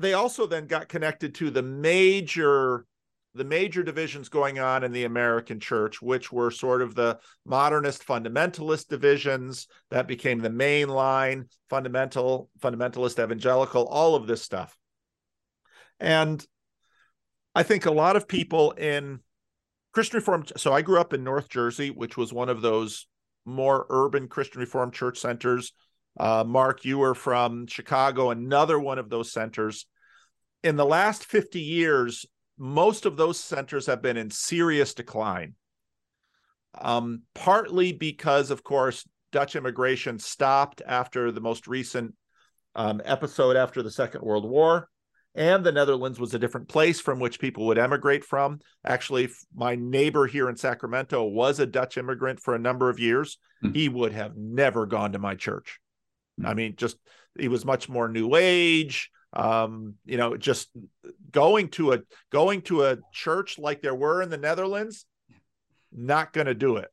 they 0.00 0.14
also 0.14 0.46
then 0.46 0.66
got 0.66 0.88
connected 0.88 1.34
to 1.36 1.50
the 1.50 1.62
major 1.62 2.86
the 3.34 3.44
major 3.44 3.84
divisions 3.84 4.28
going 4.28 4.58
on 4.58 4.82
in 4.82 4.90
the 4.90 5.04
American 5.04 5.60
church, 5.60 6.02
which 6.02 6.32
were 6.32 6.50
sort 6.50 6.82
of 6.82 6.96
the 6.96 7.16
modernist 7.46 8.04
fundamentalist 8.04 8.88
divisions 8.88 9.68
that 9.90 10.08
became 10.08 10.40
the 10.40 10.50
main 10.50 10.88
line, 10.88 11.48
fundamental, 11.68 12.50
fundamentalist 12.60 13.22
evangelical, 13.22 13.86
all 13.86 14.16
of 14.16 14.26
this 14.26 14.42
stuff. 14.42 14.76
And 16.00 16.44
I 17.54 17.62
think 17.62 17.86
a 17.86 17.92
lot 17.92 18.16
of 18.16 18.26
people 18.26 18.72
in 18.72 19.20
Christian 19.92 20.18
Reformed, 20.18 20.52
so 20.56 20.72
I 20.72 20.82
grew 20.82 20.98
up 21.00 21.12
in 21.12 21.22
North 21.22 21.48
Jersey, 21.48 21.90
which 21.90 22.16
was 22.16 22.32
one 22.32 22.48
of 22.48 22.62
those 22.62 23.06
more 23.44 23.86
urban 23.90 24.26
Christian 24.26 24.60
Reformed 24.60 24.92
church 24.92 25.18
centers. 25.18 25.72
Uh, 26.18 26.42
Mark, 26.44 26.84
you 26.84 26.98
were 26.98 27.14
from 27.14 27.68
Chicago, 27.68 28.30
another 28.30 28.78
one 28.78 28.98
of 28.98 29.08
those 29.08 29.32
centers 29.32 29.86
in 30.62 30.76
the 30.76 30.84
last 30.84 31.24
50 31.24 31.60
years, 31.60 32.26
most 32.58 33.06
of 33.06 33.16
those 33.16 33.40
centers 33.40 33.86
have 33.86 34.02
been 34.02 34.16
in 34.16 34.30
serious 34.30 34.94
decline. 34.94 35.54
Um, 36.78 37.22
partly 37.34 37.92
because, 37.92 38.50
of 38.50 38.62
course, 38.62 39.08
Dutch 39.32 39.56
immigration 39.56 40.18
stopped 40.18 40.82
after 40.86 41.32
the 41.32 41.40
most 41.40 41.66
recent 41.66 42.14
um, 42.74 43.00
episode 43.04 43.56
after 43.56 43.82
the 43.82 43.90
Second 43.90 44.22
World 44.22 44.48
War. 44.48 44.88
And 45.34 45.64
the 45.64 45.72
Netherlands 45.72 46.18
was 46.18 46.34
a 46.34 46.38
different 46.38 46.68
place 46.68 47.00
from 47.00 47.20
which 47.20 47.38
people 47.38 47.66
would 47.66 47.78
emigrate 47.78 48.24
from. 48.24 48.58
Actually, 48.84 49.30
my 49.54 49.76
neighbor 49.76 50.26
here 50.26 50.48
in 50.48 50.56
Sacramento 50.56 51.22
was 51.24 51.60
a 51.60 51.66
Dutch 51.66 51.96
immigrant 51.96 52.40
for 52.40 52.54
a 52.54 52.58
number 52.58 52.90
of 52.90 52.98
years. 52.98 53.38
Mm-hmm. 53.64 53.74
He 53.74 53.88
would 53.88 54.12
have 54.12 54.36
never 54.36 54.86
gone 54.86 55.12
to 55.12 55.20
my 55.20 55.36
church. 55.36 55.78
Mm-hmm. 56.40 56.48
I 56.50 56.54
mean, 56.54 56.74
just 56.76 56.96
he 57.38 57.46
was 57.46 57.64
much 57.64 57.88
more 57.88 58.08
new 58.08 58.34
age 58.34 59.10
um 59.32 59.94
you 60.04 60.16
know 60.16 60.36
just 60.36 60.70
going 61.30 61.68
to 61.68 61.92
a 61.92 62.00
going 62.30 62.62
to 62.62 62.84
a 62.84 62.98
church 63.12 63.58
like 63.58 63.80
there 63.80 63.94
were 63.94 64.22
in 64.22 64.28
the 64.28 64.36
netherlands 64.36 65.06
not 65.92 66.32
going 66.32 66.46
to 66.46 66.54
do 66.54 66.76
it. 66.76 66.88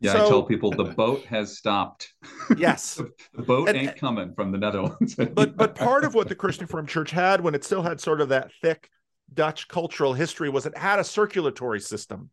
Yeah 0.00 0.12
so, 0.12 0.24
i 0.24 0.28
tell 0.28 0.42
people 0.42 0.70
the 0.70 0.84
boat 0.96 1.24
has 1.26 1.56
stopped. 1.56 2.12
Yes. 2.56 3.00
The 3.34 3.42
boat 3.42 3.68
and, 3.68 3.78
ain't 3.78 3.96
coming 3.96 4.34
from 4.34 4.50
the 4.50 4.58
netherlands 4.58 5.14
but 5.34 5.56
but 5.56 5.74
part 5.74 6.04
of 6.04 6.14
what 6.14 6.28
the 6.28 6.34
christian 6.34 6.64
reformed 6.64 6.88
church 6.88 7.10
had 7.10 7.40
when 7.40 7.54
it 7.54 7.64
still 7.64 7.82
had 7.82 8.00
sort 8.00 8.20
of 8.20 8.30
that 8.30 8.50
thick 8.60 8.90
dutch 9.32 9.68
cultural 9.68 10.12
history 10.12 10.48
was 10.48 10.66
it 10.66 10.76
had 10.76 10.98
a 10.98 11.04
circulatory 11.04 11.80
system 11.80 12.30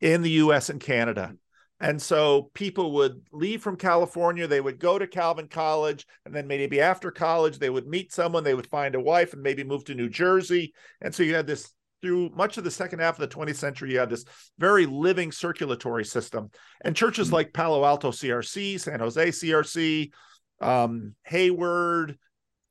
in 0.00 0.20
the 0.20 0.30
us 0.32 0.68
and 0.68 0.80
canada 0.80 1.34
and 1.80 2.00
so 2.00 2.50
people 2.54 2.92
would 2.92 3.20
leave 3.32 3.62
from 3.62 3.76
California, 3.76 4.46
they 4.46 4.60
would 4.60 4.78
go 4.78 4.98
to 4.98 5.06
Calvin 5.06 5.48
College, 5.48 6.06
and 6.24 6.34
then 6.34 6.46
maybe 6.46 6.80
after 6.80 7.10
college, 7.10 7.58
they 7.58 7.70
would 7.70 7.86
meet 7.86 8.12
someone, 8.12 8.44
they 8.44 8.54
would 8.54 8.68
find 8.68 8.94
a 8.94 9.00
wife, 9.00 9.32
and 9.32 9.42
maybe 9.42 9.64
move 9.64 9.84
to 9.84 9.94
New 9.94 10.08
Jersey. 10.08 10.72
And 11.00 11.14
so 11.14 11.22
you 11.22 11.34
had 11.34 11.46
this 11.46 11.72
through 12.00 12.30
much 12.34 12.58
of 12.58 12.64
the 12.64 12.70
second 12.70 12.98
half 12.98 13.18
of 13.18 13.28
the 13.28 13.34
20th 13.34 13.56
century, 13.56 13.92
you 13.92 13.98
had 13.98 14.10
this 14.10 14.26
very 14.58 14.84
living 14.84 15.32
circulatory 15.32 16.04
system. 16.04 16.50
And 16.84 16.94
churches 16.94 17.28
mm-hmm. 17.28 17.36
like 17.36 17.52
Palo 17.54 17.82
Alto 17.82 18.10
CRC, 18.10 18.78
San 18.78 19.00
Jose 19.00 19.28
CRC, 19.28 20.12
um, 20.60 21.14
Hayward, 21.24 22.18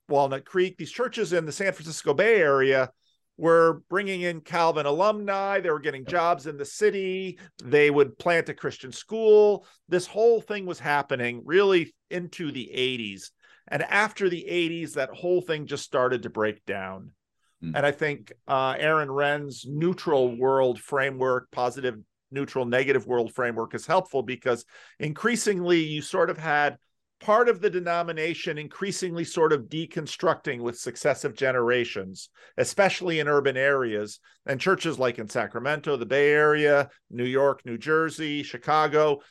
Walnut 0.07 0.45
Creek, 0.45 0.77
these 0.77 0.91
churches 0.91 1.33
in 1.33 1.45
the 1.45 1.51
San 1.51 1.73
Francisco 1.73 2.13
Bay 2.13 2.35
Area 2.35 2.91
were 3.37 3.81
bringing 3.89 4.21
in 4.21 4.41
Calvin 4.41 4.85
alumni. 4.85 5.59
They 5.59 5.71
were 5.71 5.79
getting 5.79 6.05
jobs 6.05 6.47
in 6.47 6.57
the 6.57 6.65
city. 6.65 7.39
They 7.63 7.89
would 7.89 8.17
plant 8.17 8.49
a 8.49 8.53
Christian 8.53 8.91
school. 8.91 9.65
This 9.89 10.05
whole 10.05 10.41
thing 10.41 10.65
was 10.65 10.79
happening 10.79 11.41
really 11.45 11.95
into 12.09 12.51
the 12.51 12.69
80s. 12.73 13.31
And 13.67 13.81
after 13.83 14.29
the 14.29 14.45
80s, 14.47 14.93
that 14.93 15.09
whole 15.09 15.41
thing 15.41 15.65
just 15.65 15.83
started 15.83 16.23
to 16.23 16.29
break 16.29 16.65
down. 16.65 17.11
Mm. 17.63 17.73
And 17.75 17.85
I 17.85 17.91
think 17.91 18.33
uh, 18.47 18.75
Aaron 18.77 19.09
Renn's 19.09 19.65
neutral 19.67 20.35
world 20.35 20.79
framework, 20.79 21.49
positive, 21.51 21.97
neutral, 22.31 22.65
negative 22.65 23.07
world 23.07 23.33
framework 23.33 23.73
is 23.73 23.87
helpful 23.87 24.21
because 24.21 24.65
increasingly 24.99 25.79
you 25.79 26.01
sort 26.01 26.29
of 26.29 26.37
had 26.37 26.77
part 27.23 27.47
of 27.47 27.61
the 27.61 27.69
denomination 27.69 28.57
increasingly 28.57 29.23
sort 29.23 29.53
of 29.53 29.69
deconstructing 29.69 30.59
with 30.59 30.77
successive 30.77 31.33
generations, 31.35 32.29
especially 32.57 33.21
in 33.21 33.29
urban 33.29 33.55
areas. 33.55 34.19
And 34.45 34.59
churches 34.59 34.99
like 34.99 35.19
in 35.19 35.29
Sacramento, 35.29 35.95
the 35.95 36.05
Bay 36.05 36.31
Area, 36.31 36.89
New 37.09 37.23
York, 37.23 37.61
New 37.65 37.77
Jersey, 37.77 38.43
Chicago, 38.43 39.21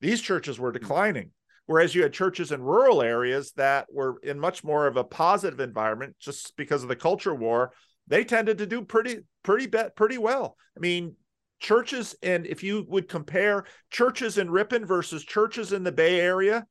these 0.00 0.20
churches 0.20 0.60
were 0.60 0.70
declining. 0.70 1.32
Whereas 1.66 1.92
you 1.92 2.02
had 2.04 2.12
churches 2.12 2.52
in 2.52 2.62
rural 2.62 3.02
areas 3.02 3.52
that 3.56 3.86
were 3.92 4.20
in 4.22 4.38
much 4.38 4.62
more 4.62 4.86
of 4.86 4.96
a 4.96 5.04
positive 5.04 5.58
environment, 5.58 6.14
just 6.20 6.56
because 6.56 6.84
of 6.84 6.88
the 6.88 6.96
culture 6.96 7.34
war, 7.34 7.72
they 8.06 8.24
tended 8.24 8.58
to 8.58 8.66
do 8.66 8.82
pretty, 8.82 9.20
pretty, 9.42 9.66
pretty 9.96 10.18
well. 10.18 10.56
I 10.76 10.80
mean, 10.80 11.16
churches, 11.58 12.14
and 12.22 12.46
if 12.46 12.62
you 12.62 12.86
would 12.88 13.08
compare 13.08 13.64
churches 13.90 14.38
in 14.38 14.50
Ripon 14.50 14.86
versus 14.86 15.24
churches 15.24 15.72
in 15.72 15.82
the 15.82 15.92
Bay 15.92 16.20
Area, 16.20 16.66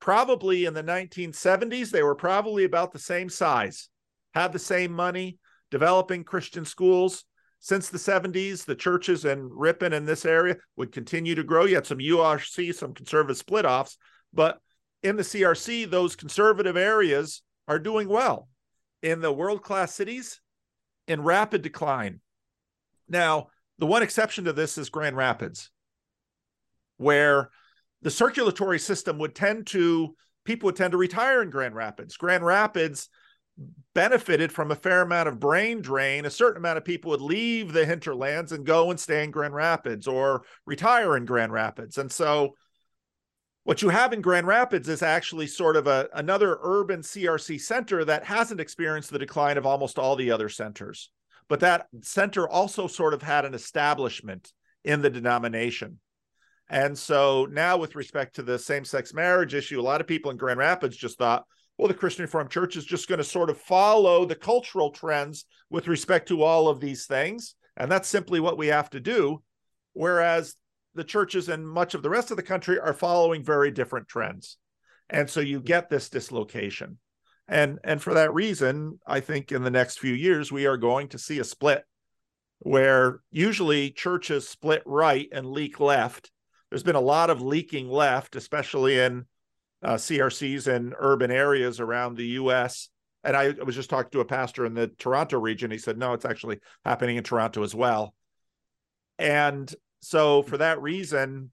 probably 0.00 0.64
in 0.64 0.74
the 0.74 0.82
1970s, 0.82 1.90
they 1.90 2.02
were 2.02 2.14
probably 2.14 2.64
about 2.64 2.92
the 2.92 2.98
same 2.98 3.28
size, 3.28 3.88
had 4.34 4.52
the 4.52 4.58
same 4.58 4.92
money, 4.92 5.38
developing 5.70 6.24
Christian 6.24 6.64
schools. 6.64 7.24
Since 7.58 7.88
the 7.88 7.98
70s, 7.98 8.64
the 8.64 8.74
churches 8.74 9.24
in 9.24 9.48
Ripon 9.50 9.92
in 9.92 10.04
this 10.04 10.24
area 10.24 10.56
would 10.76 10.92
continue 10.92 11.34
to 11.34 11.42
grow. 11.42 11.64
You 11.64 11.76
had 11.76 11.86
some 11.86 11.98
URC, 11.98 12.74
some 12.74 12.94
conservative 12.94 13.38
split 13.38 13.64
offs, 13.64 13.96
but 14.32 14.60
in 15.02 15.16
the 15.16 15.22
CRC, 15.22 15.90
those 15.90 16.16
conservative 16.16 16.76
areas 16.76 17.42
are 17.66 17.78
doing 17.78 18.08
well. 18.08 18.48
In 19.02 19.20
the 19.20 19.32
world 19.32 19.62
class 19.62 19.94
cities, 19.94 20.40
in 21.08 21.22
rapid 21.22 21.62
decline. 21.62 22.20
Now, 23.08 23.48
the 23.78 23.86
one 23.86 24.02
exception 24.02 24.44
to 24.44 24.52
this 24.52 24.78
is 24.78 24.90
Grand 24.90 25.16
Rapids, 25.16 25.70
where 26.96 27.50
the 28.06 28.10
circulatory 28.12 28.78
system 28.78 29.18
would 29.18 29.34
tend 29.34 29.66
to 29.66 30.14
people 30.44 30.68
would 30.68 30.76
tend 30.76 30.92
to 30.92 30.96
retire 30.96 31.42
in 31.42 31.50
Grand 31.50 31.74
Rapids. 31.74 32.16
Grand 32.16 32.46
Rapids 32.46 33.08
benefited 33.96 34.52
from 34.52 34.70
a 34.70 34.76
fair 34.76 35.02
amount 35.02 35.28
of 35.28 35.40
brain 35.40 35.80
drain. 35.80 36.24
A 36.24 36.30
certain 36.30 36.58
amount 36.58 36.78
of 36.78 36.84
people 36.84 37.10
would 37.10 37.20
leave 37.20 37.72
the 37.72 37.84
hinterlands 37.84 38.52
and 38.52 38.64
go 38.64 38.92
and 38.92 39.00
stay 39.00 39.24
in 39.24 39.32
Grand 39.32 39.54
Rapids 39.54 40.06
or 40.06 40.44
retire 40.66 41.16
in 41.16 41.24
Grand 41.24 41.50
Rapids. 41.50 41.98
And 41.98 42.12
so 42.12 42.54
what 43.64 43.82
you 43.82 43.88
have 43.88 44.12
in 44.12 44.20
Grand 44.20 44.46
Rapids 44.46 44.88
is 44.88 45.02
actually 45.02 45.48
sort 45.48 45.74
of 45.74 45.88
a 45.88 46.08
another 46.14 46.58
urban 46.62 47.00
CRC 47.00 47.60
center 47.60 48.04
that 48.04 48.24
hasn't 48.24 48.60
experienced 48.60 49.10
the 49.10 49.18
decline 49.18 49.58
of 49.58 49.66
almost 49.66 49.98
all 49.98 50.14
the 50.14 50.30
other 50.30 50.48
centers. 50.48 51.10
But 51.48 51.58
that 51.58 51.88
center 52.02 52.48
also 52.48 52.86
sort 52.86 53.14
of 53.14 53.22
had 53.22 53.44
an 53.44 53.54
establishment 53.54 54.52
in 54.84 55.02
the 55.02 55.10
denomination. 55.10 55.98
And 56.68 56.98
so 56.98 57.46
now, 57.50 57.76
with 57.76 57.94
respect 57.94 58.36
to 58.36 58.42
the 58.42 58.58
same 58.58 58.84
sex 58.84 59.14
marriage 59.14 59.54
issue, 59.54 59.80
a 59.80 59.82
lot 59.82 60.00
of 60.00 60.06
people 60.06 60.30
in 60.30 60.36
Grand 60.36 60.58
Rapids 60.58 60.96
just 60.96 61.18
thought, 61.18 61.44
well, 61.78 61.88
the 61.88 61.94
Christian 61.94 62.24
Reformed 62.24 62.50
Church 62.50 62.76
is 62.76 62.84
just 62.84 63.08
going 63.08 63.18
to 63.18 63.24
sort 63.24 63.50
of 63.50 63.58
follow 63.58 64.24
the 64.24 64.34
cultural 64.34 64.90
trends 64.90 65.44
with 65.70 65.88
respect 65.88 66.28
to 66.28 66.42
all 66.42 66.68
of 66.68 66.80
these 66.80 67.06
things. 67.06 67.54
And 67.76 67.90
that's 67.90 68.08
simply 68.08 68.40
what 68.40 68.58
we 68.58 68.68
have 68.68 68.90
to 68.90 69.00
do. 69.00 69.42
Whereas 69.92 70.56
the 70.94 71.04
churches 71.04 71.48
in 71.48 71.66
much 71.66 71.94
of 71.94 72.02
the 72.02 72.10
rest 72.10 72.30
of 72.30 72.36
the 72.36 72.42
country 72.42 72.80
are 72.80 72.94
following 72.94 73.44
very 73.44 73.70
different 73.70 74.08
trends. 74.08 74.56
And 75.10 75.28
so 75.28 75.40
you 75.40 75.60
get 75.60 75.88
this 75.88 76.08
dislocation. 76.08 76.98
And, 77.46 77.78
and 77.84 78.02
for 78.02 78.14
that 78.14 78.34
reason, 78.34 78.98
I 79.06 79.20
think 79.20 79.52
in 79.52 79.62
the 79.62 79.70
next 79.70 80.00
few 80.00 80.14
years, 80.14 80.50
we 80.50 80.66
are 80.66 80.76
going 80.76 81.08
to 81.08 81.18
see 81.18 81.38
a 81.38 81.44
split 81.44 81.84
where 82.58 83.20
usually 83.30 83.90
churches 83.90 84.48
split 84.48 84.82
right 84.86 85.28
and 85.30 85.46
leak 85.46 85.78
left 85.78 86.30
there's 86.70 86.82
been 86.82 86.96
a 86.96 87.00
lot 87.00 87.30
of 87.30 87.40
leaking 87.40 87.88
left, 87.88 88.36
especially 88.36 88.98
in 88.98 89.24
uh, 89.82 89.94
CRCs 89.94 90.68
in 90.68 90.94
urban 90.98 91.30
areas 91.30 91.80
around 91.80 92.16
the 92.16 92.26
U.S. 92.26 92.88
And 93.24 93.36
I, 93.36 93.44
I 93.46 93.64
was 93.64 93.74
just 93.74 93.90
talking 93.90 94.10
to 94.12 94.20
a 94.20 94.24
pastor 94.24 94.66
in 94.66 94.74
the 94.74 94.88
Toronto 94.88 95.38
region. 95.38 95.70
He 95.70 95.78
said, 95.78 95.98
no, 95.98 96.12
it's 96.12 96.24
actually 96.24 96.60
happening 96.84 97.16
in 97.16 97.24
Toronto 97.24 97.62
as 97.62 97.74
well. 97.74 98.14
And 99.18 99.72
so, 100.00 100.42
for 100.42 100.58
that 100.58 100.80
reason, 100.82 101.50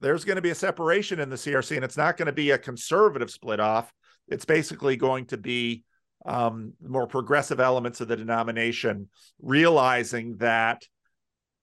there's 0.00 0.24
going 0.24 0.36
to 0.36 0.42
be 0.42 0.50
a 0.50 0.54
separation 0.54 1.20
in 1.20 1.30
the 1.30 1.36
CRC, 1.36 1.76
and 1.76 1.84
it's 1.84 1.96
not 1.96 2.16
going 2.16 2.26
to 2.26 2.32
be 2.32 2.50
a 2.50 2.58
conservative 2.58 3.30
split 3.30 3.60
off. 3.60 3.92
It's 4.28 4.44
basically 4.44 4.96
going 4.96 5.26
to 5.26 5.36
be 5.36 5.84
um, 6.26 6.74
more 6.86 7.06
progressive 7.06 7.60
elements 7.60 8.00
of 8.00 8.08
the 8.08 8.16
denomination 8.16 9.08
realizing 9.40 10.36
that 10.36 10.86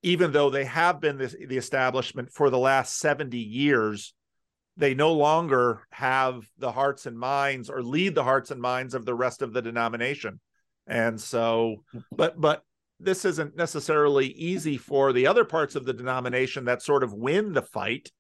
even 0.03 0.31
though 0.31 0.49
they 0.49 0.65
have 0.65 0.99
been 0.99 1.17
this, 1.17 1.35
the 1.47 1.57
establishment 1.57 2.31
for 2.31 2.49
the 2.49 2.57
last 2.57 2.97
70 2.99 3.37
years, 3.37 4.13
they 4.75 4.93
no 4.93 5.13
longer 5.13 5.87
have 5.91 6.47
the 6.57 6.71
hearts 6.71 7.05
and 7.05 7.17
minds 7.17 7.69
or 7.69 7.81
lead 7.81 8.13
the 8.13 8.23
hearts 8.23 8.51
and 8.51 8.61
minds 8.61 8.93
of 8.93 9.05
the 9.05 9.15
rest 9.15 9.41
of 9.41 9.53
the 9.53 9.61
denomination. 9.61 10.39
And 10.85 11.19
so, 11.19 11.83
but, 12.11 12.39
but 12.39 12.63
this 12.99 13.25
isn't 13.25 13.55
necessarily 13.55 14.27
easy 14.27 14.77
for 14.77 15.13
the 15.13 15.27
other 15.27 15.45
parts 15.45 15.75
of 15.75 15.85
the 15.85 15.93
denomination 15.93 16.65
that 16.65 16.81
sort 16.81 17.03
of 17.03 17.13
win 17.13 17.53
the 17.53 17.61
fight 17.61 18.11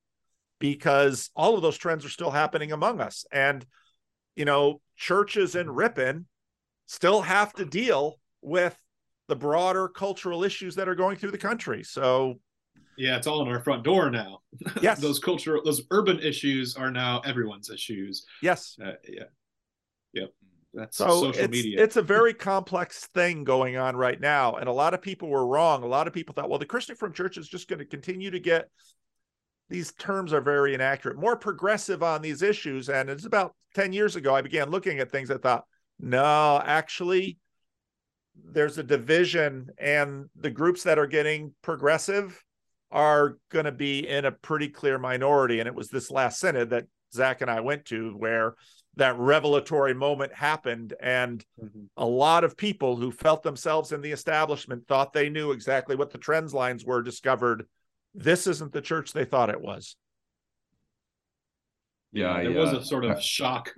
because 0.59 1.29
all 1.35 1.55
of 1.55 1.61
those 1.61 1.77
trends 1.77 2.03
are 2.05 2.09
still 2.09 2.31
happening 2.31 2.71
among 2.71 2.99
us. 2.99 3.25
And, 3.31 3.65
you 4.35 4.45
know, 4.45 4.81
churches 4.95 5.55
in 5.55 5.69
Ripon 5.69 6.25
still 6.87 7.21
have 7.21 7.53
to 7.53 7.65
deal 7.65 8.19
with 8.41 8.77
the 9.27 9.35
broader 9.35 9.87
cultural 9.87 10.43
issues 10.43 10.75
that 10.75 10.87
are 10.87 10.95
going 10.95 11.17
through 11.17 11.31
the 11.31 11.37
country. 11.37 11.83
So 11.83 12.35
yeah, 12.97 13.15
it's 13.15 13.27
all 13.27 13.41
in 13.43 13.47
our 13.47 13.59
front 13.59 13.83
door 13.83 14.09
now. 14.09 14.39
Yes. 14.81 14.99
those 14.99 15.19
cultural 15.19 15.61
those 15.63 15.81
urban 15.91 16.19
issues 16.19 16.75
are 16.75 16.91
now 16.91 17.21
everyone's 17.25 17.69
issues. 17.69 18.25
Yes. 18.41 18.77
Uh, 18.83 18.93
yeah. 19.07 19.23
Yep. 20.13 20.33
That's 20.73 20.97
so 20.97 21.07
social 21.07 21.43
it's, 21.43 21.51
media. 21.51 21.83
It's 21.83 21.95
a 21.95 22.01
very 22.01 22.33
complex 22.51 23.07
thing 23.07 23.43
going 23.43 23.77
on 23.77 23.95
right 23.95 24.19
now. 24.19 24.55
And 24.55 24.67
a 24.67 24.71
lot 24.71 24.93
of 24.93 25.01
people 25.01 25.29
were 25.29 25.45
wrong. 25.45 25.83
A 25.83 25.87
lot 25.87 26.07
of 26.07 26.13
people 26.13 26.33
thought, 26.33 26.49
well, 26.49 26.59
the 26.59 26.65
Christian 26.65 26.93
Reformed 26.93 27.15
Church 27.15 27.37
is 27.37 27.47
just 27.47 27.67
going 27.67 27.79
to 27.79 27.85
continue 27.85 28.31
to 28.31 28.39
get 28.39 28.69
these 29.69 29.91
terms 29.93 30.33
are 30.33 30.41
very 30.41 30.73
inaccurate, 30.73 31.17
more 31.17 31.35
progressive 31.35 32.01
on 32.01 32.21
these 32.21 32.41
issues. 32.41 32.89
And 32.89 33.09
it's 33.09 33.25
about 33.25 33.53
10 33.75 33.91
years 33.91 34.15
ago, 34.15 34.33
I 34.33 34.41
began 34.41 34.69
looking 34.69 34.99
at 34.99 35.11
things. 35.11 35.29
I 35.29 35.37
thought, 35.37 35.65
no, 35.99 36.61
actually, 36.63 37.37
there's 38.43 38.77
a 38.77 38.83
division 38.83 39.69
and 39.77 40.29
the 40.35 40.49
groups 40.49 40.83
that 40.83 40.99
are 40.99 41.07
getting 41.07 41.53
progressive 41.61 42.43
are 42.91 43.37
going 43.51 43.65
to 43.65 43.71
be 43.71 44.07
in 44.07 44.25
a 44.25 44.31
pretty 44.31 44.69
clear 44.69 44.97
minority. 44.97 45.59
And 45.59 45.67
it 45.67 45.75
was 45.75 45.89
this 45.89 46.09
last 46.09 46.39
synod 46.39 46.69
that 46.69 46.85
zac 47.13 47.41
and 47.41 47.49
i 47.49 47.61
went 47.61 47.85
to 47.85 48.11
where 48.17 48.55
that 48.97 49.17
revelatory 49.17 49.93
moment 49.93 50.33
happened. 50.33 50.93
And 50.99 51.43
mm-hmm. 51.61 51.85
a 51.95 52.05
lot 52.05 52.43
of 52.43 52.57
people 52.57 52.95
who 52.95 53.11
felt 53.11 53.43
themselves 53.43 53.91
in 53.91 54.01
the 54.01 54.11
establishment 54.11 54.87
thought 54.87 55.13
they 55.13 55.29
knew 55.29 55.51
exactly 55.51 55.95
what 55.95 56.11
the 56.11 56.17
trends 56.17 56.53
lines 56.53 56.83
were 56.83 57.01
discovered 57.01 57.67
this 58.13 58.47
isn't 58.47 58.73
the 58.73 58.81
church 58.81 59.13
they 59.13 59.25
thought 59.25 59.49
it 59.49 59.61
was. 59.61 59.95
Yeah 62.11 62.41
there 62.41 62.51
was 62.51 62.73
a 62.73 62.83
sort 62.83 63.05
of 63.05 63.21
shock. 63.21 63.73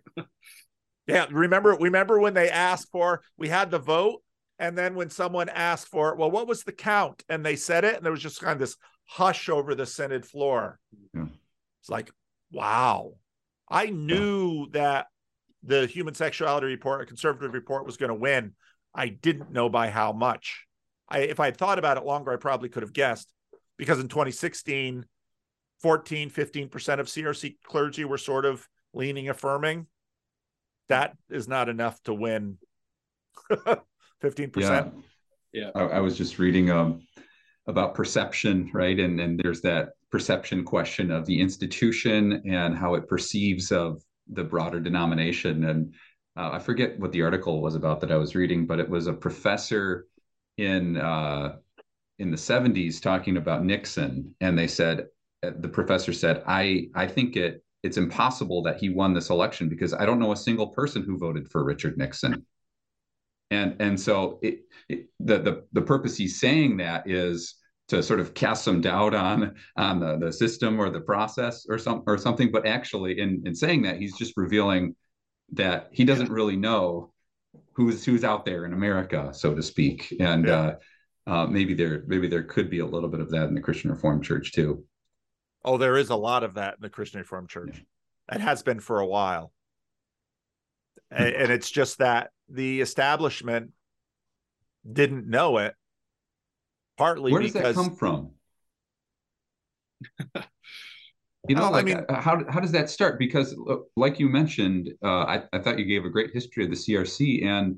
Yeah 1.07 1.25
remember 1.31 1.75
remember 1.79 2.19
when 2.19 2.33
they 2.33 2.49
asked 2.49 2.89
for 2.91 3.21
we 3.37 3.49
had 3.49 3.71
the 3.71 3.79
vote 3.79 4.21
and 4.59 4.77
then 4.77 4.93
when 4.93 5.09
someone 5.09 5.47
asked 5.47 5.87
for 5.87 6.09
it, 6.09 6.17
well, 6.17 6.29
what 6.29 6.47
was 6.47 6.63
the 6.63 6.73
count? 6.73 7.23
And 7.29 7.45
they 7.45 7.55
said 7.55 7.85
it, 7.85 7.95
and 7.95 8.05
there 8.05 8.11
was 8.11 8.21
just 8.21 8.41
kind 8.41 8.53
of 8.53 8.59
this 8.59 8.75
hush 9.05 9.47
over 9.47 9.73
the 9.73 9.85
Synod 9.85 10.25
floor. 10.25 10.79
Yeah. 11.13 11.27
It's 11.81 11.89
like, 11.89 12.11
wow. 12.51 13.13
I 13.69 13.85
knew 13.85 14.67
yeah. 14.73 14.81
that 14.81 15.07
the 15.63 15.87
human 15.87 16.13
sexuality 16.13 16.67
report, 16.67 17.01
a 17.01 17.05
conservative 17.05 17.53
report, 17.53 17.85
was 17.85 17.95
going 17.97 18.09
to 18.09 18.15
win. 18.15 18.53
I 18.93 19.07
didn't 19.07 19.51
know 19.51 19.69
by 19.69 19.89
how 19.89 20.11
much. 20.11 20.65
I, 21.07 21.19
if 21.19 21.39
I 21.39 21.45
had 21.45 21.57
thought 21.57 21.79
about 21.79 21.97
it 21.97 22.05
longer, 22.05 22.31
I 22.31 22.35
probably 22.35 22.69
could 22.69 22.83
have 22.83 22.93
guessed 22.93 23.31
because 23.77 23.99
in 23.99 24.09
2016, 24.09 25.05
14, 25.81 26.29
15% 26.29 26.99
of 26.99 27.07
CRC 27.07 27.55
clergy 27.63 28.03
were 28.03 28.17
sort 28.17 28.45
of 28.45 28.67
leaning 28.93 29.29
affirming. 29.29 29.87
That 30.89 31.15
is 31.29 31.47
not 31.47 31.69
enough 31.69 32.01
to 32.03 32.13
win. 32.13 32.57
15%. 34.21 34.57
Yeah. 34.57 34.89
yeah. 35.53 35.71
I, 35.75 35.81
I 35.81 35.99
was 35.99 36.17
just 36.17 36.39
reading 36.39 36.69
um, 36.69 37.01
about 37.67 37.95
perception, 37.95 38.69
right? 38.73 38.99
And 38.99 39.19
and 39.19 39.39
there's 39.39 39.61
that 39.61 39.89
perception 40.11 40.63
question 40.63 41.11
of 41.11 41.25
the 41.25 41.39
institution 41.39 42.41
and 42.45 42.75
how 42.75 42.95
it 42.95 43.07
perceives 43.07 43.71
of 43.71 44.01
the 44.27 44.43
broader 44.43 44.79
denomination. 44.79 45.65
And 45.65 45.93
uh, 46.35 46.51
I 46.53 46.59
forget 46.59 46.99
what 46.99 47.11
the 47.11 47.21
article 47.21 47.61
was 47.61 47.75
about 47.75 48.01
that 48.01 48.11
I 48.11 48.17
was 48.17 48.35
reading, 48.35 48.65
but 48.65 48.79
it 48.79 48.89
was 48.89 49.07
a 49.07 49.13
professor 49.13 50.07
in 50.57 50.97
uh, 50.97 51.57
in 52.17 52.31
the 52.31 52.37
70s 52.37 53.01
talking 53.01 53.37
about 53.37 53.63
Nixon, 53.63 54.35
and 54.41 54.57
they 54.57 54.67
said 54.67 55.07
uh, 55.43 55.51
the 55.59 55.69
professor 55.69 56.13
said, 56.13 56.43
"I 56.45 56.89
I 56.95 57.07
think 57.07 57.35
it 57.35 57.63
it's 57.81 57.97
impossible 57.97 58.61
that 58.63 58.77
he 58.77 58.89
won 58.89 59.13
this 59.13 59.29
election 59.29 59.69
because 59.69 59.93
I 59.93 60.05
don't 60.05 60.19
know 60.19 60.33
a 60.33 60.37
single 60.37 60.67
person 60.67 61.03
who 61.03 61.17
voted 61.17 61.49
for 61.49 61.63
Richard 61.63 61.97
Nixon." 61.97 62.45
And 63.51 63.75
and 63.79 63.99
so 63.99 64.39
it, 64.41 64.61
it, 64.87 65.07
the 65.19 65.39
the 65.39 65.63
the 65.73 65.81
purpose 65.81 66.15
he's 66.15 66.39
saying 66.39 66.77
that 66.77 67.09
is 67.09 67.55
to 67.87 68.03
sort 68.03 68.19
of 68.19 68.33
cast 68.35 68.63
some 68.63 68.81
doubt 68.81 69.13
on 69.15 69.55
on 69.75 69.99
the, 69.99 70.17
the 70.17 70.31
system 70.31 70.79
or 70.79 70.89
the 70.89 71.01
process 71.01 71.65
or 71.67 71.77
some 71.77 72.03
or 72.05 72.17
something. 72.17 72.51
But 72.51 72.67
actually, 72.67 73.19
in 73.19 73.43
in 73.45 73.55
saying 73.55 73.81
that, 73.83 73.97
he's 73.97 74.17
just 74.17 74.33
revealing 74.37 74.95
that 75.53 75.89
he 75.91 76.05
doesn't 76.05 76.29
really 76.29 76.55
know 76.55 77.11
who's 77.73 78.05
who's 78.05 78.23
out 78.23 78.45
there 78.45 78.65
in 78.65 78.73
America, 78.73 79.31
so 79.33 79.55
to 79.55 79.63
speak. 79.63 80.13
And 80.19 80.45
yeah. 80.45 80.53
uh, 80.53 80.75
uh, 81.27 81.45
maybe 81.47 81.73
there 81.73 82.03
maybe 82.07 82.27
there 82.27 82.43
could 82.43 82.69
be 82.69 82.79
a 82.79 82.85
little 82.85 83.09
bit 83.09 83.19
of 83.19 83.31
that 83.31 83.47
in 83.47 83.55
the 83.55 83.61
Christian 83.61 83.89
Reformed 83.89 84.23
Church 84.23 84.51
too. 84.51 84.83
Oh, 85.65 85.77
there 85.77 85.97
is 85.97 86.09
a 86.09 86.15
lot 86.15 86.43
of 86.43 86.53
that 86.53 86.75
in 86.75 86.81
the 86.81 86.89
Christian 86.89 87.19
Reformed 87.19 87.49
Church. 87.49 87.83
Yeah. 88.29 88.35
It 88.35 88.41
has 88.41 88.61
been 88.61 88.79
for 88.79 88.99
a 88.99 89.07
while. 89.07 89.51
and, 91.11 91.33
and 91.33 91.51
it's 91.51 91.69
just 91.69 91.97
that 91.97 92.31
the 92.49 92.81
establishment 92.81 93.71
didn't 94.91 95.27
know 95.27 95.57
it 95.57 95.75
partly 96.97 97.31
where 97.31 97.41
does 97.41 97.53
because... 97.53 97.75
that 97.75 97.81
come 97.81 97.95
from 97.95 98.31
you 101.47 101.55
know, 101.55 101.69
like, 101.69 101.83
I 101.83 101.85
mean, 101.85 102.05
uh, 102.09 102.21
how 102.21 102.43
how 102.49 102.59
does 102.59 102.71
that 102.71 102.89
start? 102.89 103.19
Because, 103.19 103.55
like 103.95 104.19
you 104.19 104.29
mentioned, 104.29 104.89
uh, 105.03 105.23
I, 105.23 105.43
I 105.53 105.59
thought 105.59 105.79
you 105.79 105.85
gave 105.85 106.05
a 106.05 106.09
great 106.09 106.31
history 106.33 106.63
of 106.63 106.69
the 106.69 106.75
CRC, 106.75 107.45
and 107.45 107.77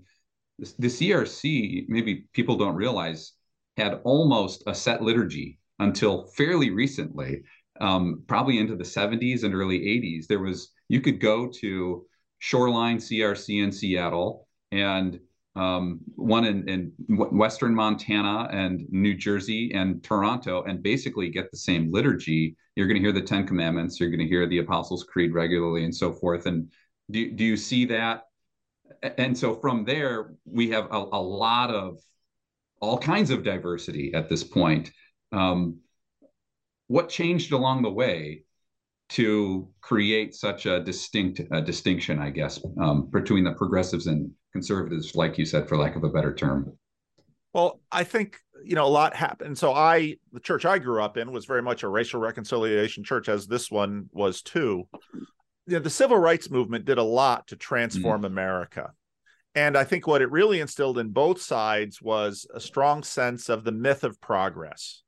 the, 0.59 0.73
the 0.79 0.87
CRC, 0.87 1.85
maybe 1.87 2.25
people 2.33 2.57
don't 2.57 2.75
realize, 2.75 3.33
had 3.77 4.01
almost 4.03 4.63
a 4.67 4.75
set 4.75 5.01
liturgy 5.01 5.59
until 5.79 6.27
fairly 6.37 6.69
recently, 6.69 7.43
um, 7.79 8.23
probably 8.27 8.59
into 8.59 8.75
the 8.75 8.83
70s 8.83 9.43
and 9.43 9.55
early 9.55 9.79
80s. 9.79 10.27
There 10.27 10.39
was 10.39 10.71
you 10.87 11.01
could 11.01 11.19
go 11.19 11.47
to 11.61 12.05
Shoreline 12.39 12.97
CRC 12.97 13.63
in 13.63 13.71
Seattle, 13.71 14.47
and 14.71 15.19
um, 15.55 15.99
one 16.15 16.45
in, 16.45 16.67
in 16.69 16.93
Western 17.09 17.75
Montana 17.75 18.47
and 18.51 18.85
New 18.89 19.13
Jersey 19.15 19.71
and 19.73 20.01
Toronto, 20.03 20.63
and 20.63 20.81
basically 20.81 21.29
get 21.29 21.51
the 21.51 21.57
same 21.57 21.91
liturgy. 21.91 22.55
You're 22.75 22.87
going 22.87 22.95
to 22.95 23.01
hear 23.01 23.11
the 23.11 23.21
Ten 23.21 23.45
Commandments, 23.45 23.99
you're 23.99 24.09
going 24.09 24.19
to 24.19 24.27
hear 24.27 24.47
the 24.47 24.59
Apostles' 24.59 25.03
Creed 25.03 25.33
regularly, 25.33 25.83
and 25.83 25.95
so 25.95 26.13
forth. 26.13 26.45
And 26.45 26.71
do 27.09 27.31
do 27.31 27.43
you 27.43 27.57
see 27.57 27.85
that? 27.85 28.23
And 29.17 29.37
so 29.37 29.55
from 29.55 29.83
there, 29.83 30.33
we 30.45 30.69
have 30.69 30.85
a, 30.85 30.97
a 30.97 31.21
lot 31.21 31.71
of 31.71 31.99
all 32.79 32.97
kinds 32.97 33.29
of 33.29 33.43
diversity 33.43 34.13
at 34.13 34.29
this 34.29 34.43
point. 34.43 34.91
Um, 35.31 35.79
what 36.87 37.09
changed 37.09 37.51
along 37.51 37.83
the 37.83 37.91
way 37.91 38.43
to 39.09 39.69
create 39.81 40.33
such 40.35 40.65
a 40.65 40.79
distinct 40.79 41.41
distinction, 41.65 42.19
I 42.19 42.29
guess, 42.29 42.63
um, 42.81 43.09
between 43.11 43.43
the 43.43 43.53
progressives 43.53 44.07
and 44.07 44.31
conservatives, 44.51 45.15
like 45.15 45.37
you 45.37 45.45
said, 45.45 45.67
for 45.67 45.77
lack 45.77 45.95
of 45.95 46.03
a 46.03 46.09
better 46.09 46.33
term? 46.33 46.77
Well, 47.53 47.81
I 47.91 48.03
think 48.03 48.37
you 48.63 48.75
know 48.75 48.85
a 48.85 48.87
lot 48.87 49.15
happened. 49.15 49.57
So 49.57 49.73
I, 49.73 50.15
the 50.31 50.39
church 50.39 50.65
I 50.65 50.79
grew 50.79 51.01
up 51.01 51.17
in, 51.17 51.31
was 51.31 51.45
very 51.45 51.61
much 51.61 51.83
a 51.83 51.89
racial 51.89 52.19
reconciliation 52.19 53.03
church, 53.03 53.29
as 53.29 53.47
this 53.47 53.69
one 53.69 54.09
was 54.11 54.41
too. 54.41 54.87
You 55.67 55.73
know, 55.73 55.79
the 55.79 55.89
civil 55.89 56.17
rights 56.17 56.49
movement 56.49 56.85
did 56.85 56.97
a 56.97 57.03
lot 57.03 57.47
to 57.47 57.55
transform 57.55 58.21
mm. 58.21 58.27
America. 58.27 58.91
And 59.53 59.77
I 59.77 59.83
think 59.83 60.07
what 60.07 60.21
it 60.21 60.31
really 60.31 60.61
instilled 60.61 60.97
in 60.97 61.09
both 61.09 61.41
sides 61.41 62.01
was 62.01 62.47
a 62.53 62.59
strong 62.59 63.03
sense 63.03 63.49
of 63.49 63.63
the 63.63 63.73
myth 63.73 64.05
of 64.05 64.21
progress 64.21 65.03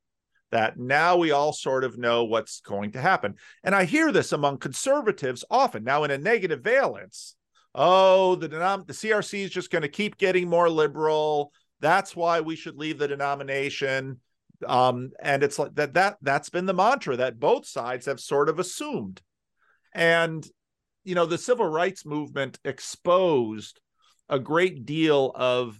that 0.54 0.78
now 0.78 1.16
we 1.16 1.32
all 1.32 1.52
sort 1.52 1.82
of 1.82 1.98
know 1.98 2.24
what's 2.24 2.60
going 2.60 2.92
to 2.92 3.00
happen. 3.00 3.34
And 3.64 3.74
I 3.74 3.84
hear 3.84 4.12
this 4.12 4.30
among 4.30 4.58
conservatives 4.58 5.44
often 5.50 5.82
now 5.82 6.04
in 6.04 6.12
a 6.12 6.18
negative 6.18 6.60
valence. 6.60 7.34
Oh, 7.74 8.36
the 8.36 8.48
denom- 8.48 8.86
the 8.86 8.92
CRC 8.92 9.44
is 9.44 9.50
just 9.50 9.70
going 9.70 9.82
to 9.82 9.88
keep 9.88 10.16
getting 10.16 10.48
more 10.48 10.70
liberal. 10.70 11.52
That's 11.80 12.14
why 12.14 12.40
we 12.40 12.56
should 12.56 12.76
leave 12.76 12.98
the 12.98 13.08
denomination. 13.08 14.20
Um, 14.66 15.10
and 15.20 15.42
it's 15.42 15.58
like 15.58 15.74
that 15.74 15.94
that 15.94 16.16
that's 16.22 16.48
been 16.50 16.66
the 16.66 16.74
mantra 16.74 17.16
that 17.16 17.40
both 17.40 17.66
sides 17.66 18.06
have 18.06 18.20
sort 18.20 18.48
of 18.48 18.58
assumed. 18.58 19.20
And 19.92 20.46
you 21.02 21.14
know, 21.14 21.26
the 21.26 21.38
civil 21.38 21.66
rights 21.66 22.06
movement 22.06 22.58
exposed 22.64 23.80
a 24.28 24.38
great 24.38 24.86
deal 24.86 25.32
of 25.34 25.78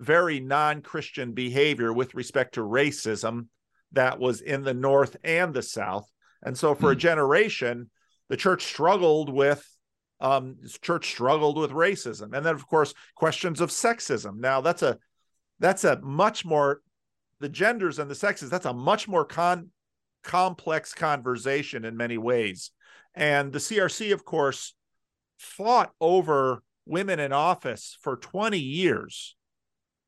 very 0.00 0.40
non-Christian 0.40 1.32
behavior 1.32 1.92
with 1.92 2.14
respect 2.14 2.54
to 2.54 2.60
racism 2.60 3.46
that 3.92 4.18
was 4.18 4.40
in 4.40 4.62
the 4.62 4.74
North 4.74 5.16
and 5.24 5.54
the 5.54 5.62
South. 5.62 6.06
And 6.42 6.56
so 6.56 6.74
for 6.74 6.88
mm. 6.88 6.92
a 6.92 6.94
hmm. 6.94 7.00
generation, 7.00 7.90
the 8.28 8.36
church 8.36 8.64
struggled 8.64 9.32
with 9.32 9.64
um 10.20 10.56
church 10.80 11.10
struggled 11.10 11.58
with 11.58 11.70
racism. 11.70 12.34
And 12.34 12.44
then 12.44 12.54
of 12.54 12.66
course 12.66 12.94
questions 13.14 13.60
of 13.60 13.70
sexism. 13.70 14.38
Now 14.38 14.60
that's 14.60 14.82
a 14.82 14.98
that's 15.58 15.84
a 15.84 16.00
much 16.00 16.44
more 16.44 16.82
the 17.40 17.48
genders 17.48 17.98
and 17.98 18.10
the 18.10 18.14
sexes 18.14 18.50
that's 18.50 18.66
a 18.66 18.74
much 18.74 19.08
more 19.08 19.24
con 19.24 19.70
complex 20.22 20.94
conversation 20.94 21.84
in 21.84 21.96
many 21.96 22.18
ways. 22.18 22.70
And 23.14 23.52
the 23.52 23.58
crc 23.58 24.12
of 24.12 24.24
course 24.24 24.74
fought 25.38 25.92
over 26.00 26.62
women 26.84 27.20
in 27.20 27.32
office 27.32 27.96
for 28.00 28.16
20 28.16 28.58
years 28.58 29.36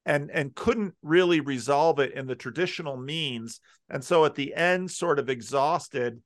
and 0.07 0.31
and 0.31 0.55
couldn't 0.55 0.95
really 1.03 1.41
resolve 1.41 1.99
it 2.01 2.13
in 2.15 2.27
the 2.27 2.35
traditional 2.35 2.97
means. 2.97 3.61
And 3.89 4.03
so 4.03 4.25
at 4.25 4.35
the 4.35 4.55
end 4.55 4.91
sort 4.91 5.19
of 5.19 5.29
exhausted 5.29 6.23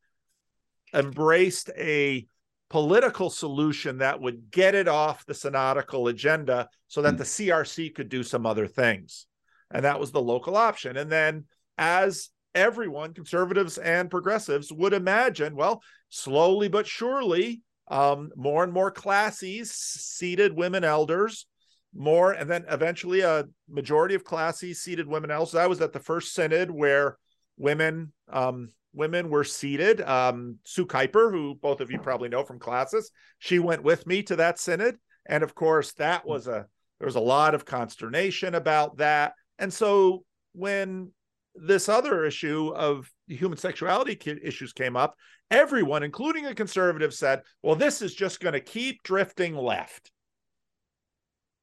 embraced 0.95 1.71
a 1.77 2.27
political 2.71 3.31
solution 3.31 3.99
that 3.99 4.21
would 4.21 4.51
get 4.51 4.75
it 4.75 4.89
off 4.89 5.27
the 5.27 5.35
synodical 5.35 6.09
agenda 6.09 6.69
so 6.89 7.03
that 7.03 7.15
mm. 7.15 7.19
the 7.19 7.25
CRC 7.25 7.95
could 7.95 8.09
do 8.09 8.23
some 8.23 8.47
other 8.47 8.67
things. 8.67 9.27
And 9.71 9.85
that 9.85 10.01
was 10.01 10.13
the 10.13 10.23
local 10.23 10.57
option. 10.57 10.97
And 10.97 11.11
then 11.11 11.45
as 11.79 12.31
everyone 12.55 13.13
conservatives 13.13 13.79
and 13.79 14.11
progressives 14.11 14.73
would 14.73 14.93
imagine 14.93 15.57
well 15.57 15.83
slowly 16.09 16.69
but 16.69 16.87
surely 16.87 17.63
um, 17.89 18.31
more 18.37 18.63
and 18.63 18.73
more 18.73 18.91
classes 18.91 19.73
seated 19.73 20.53
women 20.53 20.85
elders 20.85 21.47
more 21.93 22.33
and 22.33 22.49
then 22.49 22.65
eventually 22.71 23.21
a 23.21 23.45
majority 23.69 24.15
of 24.15 24.25
classes 24.25 24.81
seated 24.81 25.07
women 25.07 25.31
else 25.31 25.55
i 25.55 25.67
was 25.67 25.81
at 25.81 25.93
the 25.93 25.99
first 25.99 26.33
synod 26.33 26.71
where 26.71 27.19
women 27.57 28.13
um, 28.31 28.69
women 28.95 29.29
were 29.29 29.45
seated. 29.45 30.01
Um, 30.01 30.59
sue 30.65 30.87
kuiper 30.87 31.31
who 31.31 31.57
both 31.57 31.81
of 31.81 31.91
you 31.91 31.99
probably 31.99 32.29
know 32.29 32.45
from 32.45 32.59
classes 32.59 33.11
she 33.39 33.59
went 33.59 33.83
with 33.83 34.07
me 34.07 34.23
to 34.25 34.37
that 34.37 34.59
synod. 34.59 34.97
And 35.27 35.43
of 35.43 35.55
course 35.55 35.93
that 35.95 36.27
was 36.27 36.47
a 36.47 36.67
there 36.99 37.07
was 37.07 37.17
a 37.17 37.21
lot 37.21 37.55
of 37.55 37.65
consternation 37.65 38.55
about 38.55 38.99
that. 38.99 39.35
And 39.59 39.73
so 39.73 40.25
when 40.53 41.11
this 41.55 41.89
other 41.89 42.25
issue 42.25 42.73
of 42.75 43.11
human 43.27 43.59
sexuality 43.59 44.19
issues 44.43 44.73
came 44.73 44.97
up 44.97 45.15
everyone 45.51 46.03
including 46.03 46.47
a 46.47 46.55
conservative 46.55 47.15
said 47.15 47.43
well 47.63 47.77
this 47.77 48.03
is 48.03 48.13
just 48.13 48.41
going 48.41 48.55
to 48.55 48.61
keep 48.61 49.03
drifting 49.03 49.55
left. 49.57 50.11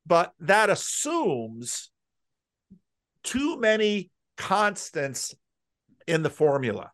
But 0.05 0.34
that 0.39 0.69
assumes 0.69 1.91
too 3.23 3.59
many 3.59 4.09
constants 4.38 5.36
in 6.07 6.23
the 6.23 6.29
formula. 6.29 6.91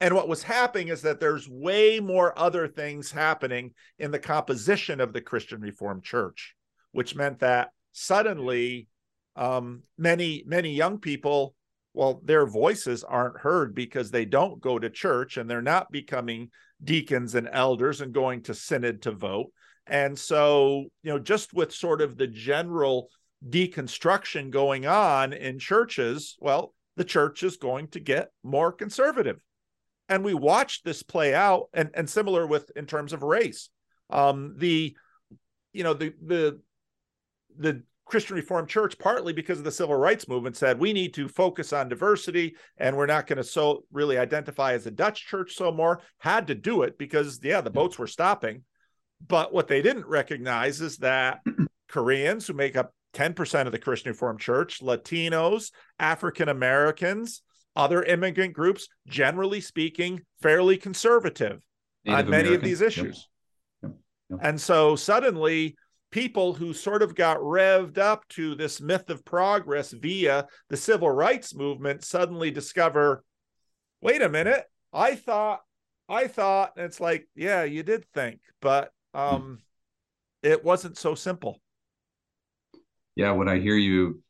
And 0.00 0.14
what 0.14 0.28
was 0.28 0.42
happening 0.42 0.88
is 0.88 1.02
that 1.02 1.20
there's 1.20 1.48
way 1.48 2.00
more 2.00 2.38
other 2.38 2.68
things 2.68 3.10
happening 3.10 3.72
in 3.98 4.10
the 4.10 4.18
composition 4.18 5.00
of 5.00 5.12
the 5.12 5.22
Christian 5.22 5.60
Reformed 5.60 6.04
Church, 6.04 6.54
which 6.92 7.14
meant 7.14 7.38
that 7.38 7.70
suddenly 7.92 8.88
um, 9.36 9.82
many, 9.96 10.44
many 10.46 10.74
young 10.74 10.98
people, 10.98 11.54
well, 11.94 12.20
their 12.24 12.46
voices 12.46 13.04
aren't 13.04 13.38
heard 13.38 13.74
because 13.74 14.10
they 14.10 14.26
don't 14.26 14.60
go 14.60 14.78
to 14.78 14.90
church 14.90 15.38
and 15.38 15.48
they're 15.48 15.62
not 15.62 15.90
becoming 15.90 16.50
deacons 16.84 17.34
and 17.34 17.48
elders 17.50 18.02
and 18.02 18.12
going 18.12 18.42
to 18.42 18.54
synod 18.54 19.00
to 19.02 19.12
vote. 19.12 19.50
And 19.86 20.18
so, 20.18 20.86
you 21.02 21.12
know, 21.12 21.18
just 21.18 21.54
with 21.54 21.72
sort 21.72 22.02
of 22.02 22.18
the 22.18 22.26
general 22.26 23.08
deconstruction 23.48 24.50
going 24.50 24.86
on 24.86 25.32
in 25.32 25.58
churches, 25.58 26.36
well, 26.38 26.74
the 26.96 27.04
church 27.04 27.42
is 27.42 27.56
going 27.56 27.88
to 27.88 28.00
get 28.00 28.30
more 28.42 28.72
conservative. 28.72 29.40
And 30.08 30.24
we 30.24 30.34
watched 30.34 30.84
this 30.84 31.02
play 31.02 31.34
out 31.34 31.68
and, 31.72 31.90
and 31.94 32.08
similar 32.08 32.46
with 32.46 32.70
in 32.76 32.86
terms 32.86 33.12
of 33.12 33.22
race. 33.22 33.70
Um, 34.10 34.54
the, 34.56 34.96
you 35.72 35.82
know, 35.82 35.94
the 35.94 36.14
the 36.24 36.60
the 37.58 37.82
Christian 38.06 38.36
Reformed 38.36 38.68
Church, 38.68 38.96
partly 38.98 39.32
because 39.32 39.58
of 39.58 39.64
the 39.64 39.72
civil 39.72 39.96
rights 39.96 40.28
movement, 40.28 40.56
said 40.56 40.78
we 40.78 40.92
need 40.92 41.12
to 41.14 41.28
focus 41.28 41.72
on 41.72 41.88
diversity 41.88 42.54
and 42.78 42.96
we're 42.96 43.06
not 43.06 43.26
going 43.26 43.38
to 43.38 43.44
so 43.44 43.84
really 43.90 44.16
identify 44.16 44.74
as 44.74 44.86
a 44.86 44.92
Dutch 44.92 45.26
church 45.26 45.54
so 45.54 45.72
more. 45.72 46.00
Had 46.18 46.46
to 46.46 46.54
do 46.54 46.82
it 46.82 46.98
because 46.98 47.40
yeah, 47.42 47.60
the 47.60 47.70
boats 47.70 47.98
were 47.98 48.06
stopping. 48.06 48.62
But 49.26 49.52
what 49.52 49.66
they 49.66 49.82
didn't 49.82 50.06
recognize 50.06 50.80
is 50.80 50.98
that 50.98 51.40
Koreans 51.88 52.46
who 52.46 52.52
make 52.52 52.76
up 52.76 52.92
10% 53.14 53.66
of 53.66 53.72
the 53.72 53.78
Christian 53.78 54.12
Reformed 54.12 54.40
Church, 54.40 54.80
Latinos, 54.80 55.72
African 55.98 56.48
Americans, 56.48 57.42
other 57.76 58.02
immigrant 58.02 58.54
groups, 58.54 58.88
generally 59.06 59.60
speaking, 59.60 60.22
fairly 60.42 60.76
conservative 60.76 61.62
Native 62.04 62.18
on 62.18 62.30
many 62.30 62.48
American. 62.48 62.54
of 62.54 62.62
these 62.62 62.80
issues. 62.80 63.28
Yep. 63.82 63.92
Yep. 63.92 63.92
Yep. 64.30 64.40
And 64.42 64.60
so 64.60 64.96
suddenly, 64.96 65.76
people 66.10 66.54
who 66.54 66.72
sort 66.72 67.02
of 67.02 67.14
got 67.14 67.38
revved 67.38 67.98
up 67.98 68.26
to 68.30 68.54
this 68.54 68.80
myth 68.80 69.10
of 69.10 69.24
progress 69.24 69.92
via 69.92 70.46
the 70.68 70.76
civil 70.76 71.10
rights 71.10 71.54
movement 71.54 72.02
suddenly 72.04 72.50
discover 72.50 73.22
wait 74.00 74.22
a 74.22 74.28
minute, 74.28 74.64
I 74.92 75.14
thought, 75.14 75.60
I 76.08 76.28
thought, 76.28 76.72
and 76.76 76.84
it's 76.86 77.00
like, 77.00 77.28
yeah, 77.34 77.64
you 77.64 77.82
did 77.82 78.04
think, 78.14 78.40
but 78.60 78.90
hmm. 79.14 79.20
um, 79.20 79.58
it 80.42 80.64
wasn't 80.64 80.96
so 80.96 81.14
simple. 81.14 81.60
Yeah, 83.16 83.32
what 83.32 83.48
I 83.48 83.58
hear 83.58 83.76
you, 83.76 84.22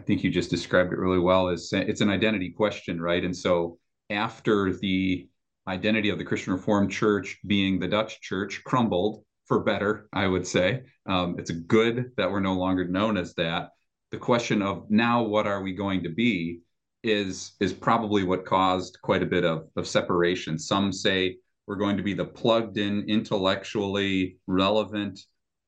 I, 0.00 0.02
think 0.02 0.24
you 0.24 0.30
just 0.30 0.50
described 0.50 0.92
it 0.92 0.98
really 0.98 1.18
well. 1.18 1.48
as 1.48 1.70
it's 1.72 2.00
an 2.00 2.08
identity 2.08 2.50
question, 2.50 3.00
right? 3.00 3.22
And 3.22 3.36
so 3.36 3.78
after 4.08 4.72
the 4.72 5.28
identity 5.68 6.08
of 6.08 6.16
the 6.16 6.24
Christian 6.24 6.54
Reformed 6.54 6.90
Church 6.90 7.38
being 7.46 7.78
the 7.78 7.88
Dutch 7.88 8.20
Church 8.22 8.62
crumbled 8.64 9.22
for 9.44 9.60
better, 9.60 10.08
I 10.12 10.26
would 10.26 10.46
say. 10.46 10.84
Um, 11.06 11.36
it's 11.38 11.50
good 11.50 12.12
that 12.16 12.30
we're 12.30 12.40
no 12.40 12.54
longer 12.54 12.86
known 12.86 13.18
as 13.18 13.34
that. 13.34 13.70
The 14.10 14.18
question 14.18 14.62
of 14.62 14.90
now, 14.90 15.22
what 15.22 15.46
are 15.46 15.62
we 15.62 15.74
going 15.74 16.02
to 16.04 16.08
be, 16.08 16.60
is 17.02 17.52
is 17.60 17.72
probably 17.72 18.24
what 18.24 18.44
caused 18.44 18.98
quite 19.02 19.22
a 19.22 19.26
bit 19.26 19.44
of, 19.44 19.68
of 19.76 19.86
separation. 19.86 20.58
Some 20.58 20.92
say 20.92 21.36
we're 21.66 21.76
going 21.76 21.96
to 21.96 22.02
be 22.02 22.14
the 22.14 22.24
plugged 22.24 22.78
in, 22.78 23.04
intellectually 23.08 24.38
relevant, 24.46 25.20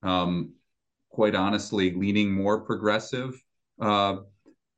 um, 0.02 0.52
quite 1.10 1.34
honestly, 1.34 1.94
leaning 1.94 2.32
more 2.32 2.60
progressive 2.62 3.34
uh, 3.82 4.16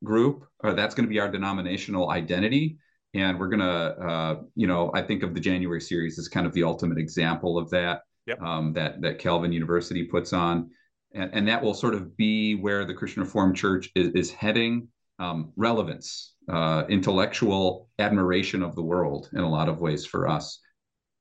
group. 0.02 0.46
Uh, 0.62 0.72
that's 0.72 0.94
going 0.94 1.06
to 1.06 1.10
be 1.10 1.20
our 1.20 1.30
denominational 1.30 2.10
identity. 2.10 2.78
And 3.14 3.38
we're 3.38 3.48
going 3.48 3.60
to, 3.60 3.66
uh, 3.66 4.40
you 4.56 4.66
know, 4.66 4.90
I 4.92 5.02
think 5.02 5.22
of 5.22 5.34
the 5.34 5.40
January 5.40 5.80
series 5.80 6.18
as 6.18 6.26
kind 6.28 6.46
of 6.46 6.52
the 6.52 6.64
ultimate 6.64 6.98
example 6.98 7.58
of 7.58 7.70
that, 7.70 8.00
yep. 8.26 8.40
um, 8.42 8.72
that, 8.72 9.00
that 9.02 9.20
Calvin 9.20 9.52
University 9.52 10.04
puts 10.04 10.32
on. 10.32 10.70
And, 11.14 11.30
and 11.32 11.48
that 11.48 11.62
will 11.62 11.74
sort 11.74 11.94
of 11.94 12.16
be 12.16 12.56
where 12.56 12.84
the 12.84 12.94
Christian 12.94 13.22
Reformed 13.22 13.56
Church 13.56 13.88
is, 13.94 14.08
is 14.14 14.32
heading 14.32 14.88
um, 15.20 15.52
relevance, 15.54 16.34
uh, 16.48 16.84
intellectual 16.88 17.88
admiration 18.00 18.62
of 18.62 18.74
the 18.74 18.82
world 18.82 19.30
in 19.32 19.40
a 19.40 19.48
lot 19.48 19.68
of 19.68 19.80
ways 19.80 20.04
for 20.04 20.28
us. 20.28 20.58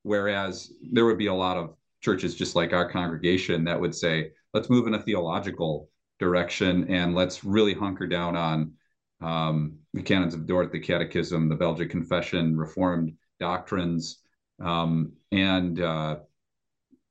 Whereas 0.02 0.74
there 0.92 1.06
would 1.06 1.20
be 1.20 1.28
a 1.28 1.34
lot 1.34 1.58
of 1.58 1.76
churches 2.02 2.34
just 2.34 2.56
like 2.56 2.74
our 2.74 2.90
congregation 2.90 3.64
that 3.66 3.80
would 3.80 3.94
say, 3.94 4.32
let's 4.54 4.70
move 4.70 4.88
in 4.88 4.96
a 4.96 5.02
theological 5.02 5.90
direction 6.20 6.90
and 6.90 7.16
let's 7.16 7.44
really 7.44 7.74
hunker 7.74 8.08
down 8.08 8.36
on 8.36 8.74
um, 9.22 9.78
the 9.94 10.02
canons 10.02 10.34
of 10.34 10.46
Dort, 10.46 10.72
the 10.72 10.80
Catechism, 10.80 11.50
the 11.50 11.56
Belgic 11.56 11.90
Confession, 11.90 12.58
Reformed 12.58 13.14
doctrines, 13.40 14.20
um, 14.62 15.14
and 15.32 15.80
uh, 15.80 16.18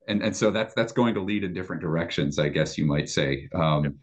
and 0.07 0.21
and 0.21 0.35
so 0.35 0.51
that's 0.51 0.73
that's 0.73 0.91
going 0.91 1.13
to 1.15 1.21
lead 1.21 1.43
in 1.43 1.53
different 1.53 1.81
directions, 1.81 2.39
I 2.39 2.49
guess 2.49 2.77
you 2.77 2.85
might 2.85 3.09
say. 3.09 3.49
Um, 3.53 3.95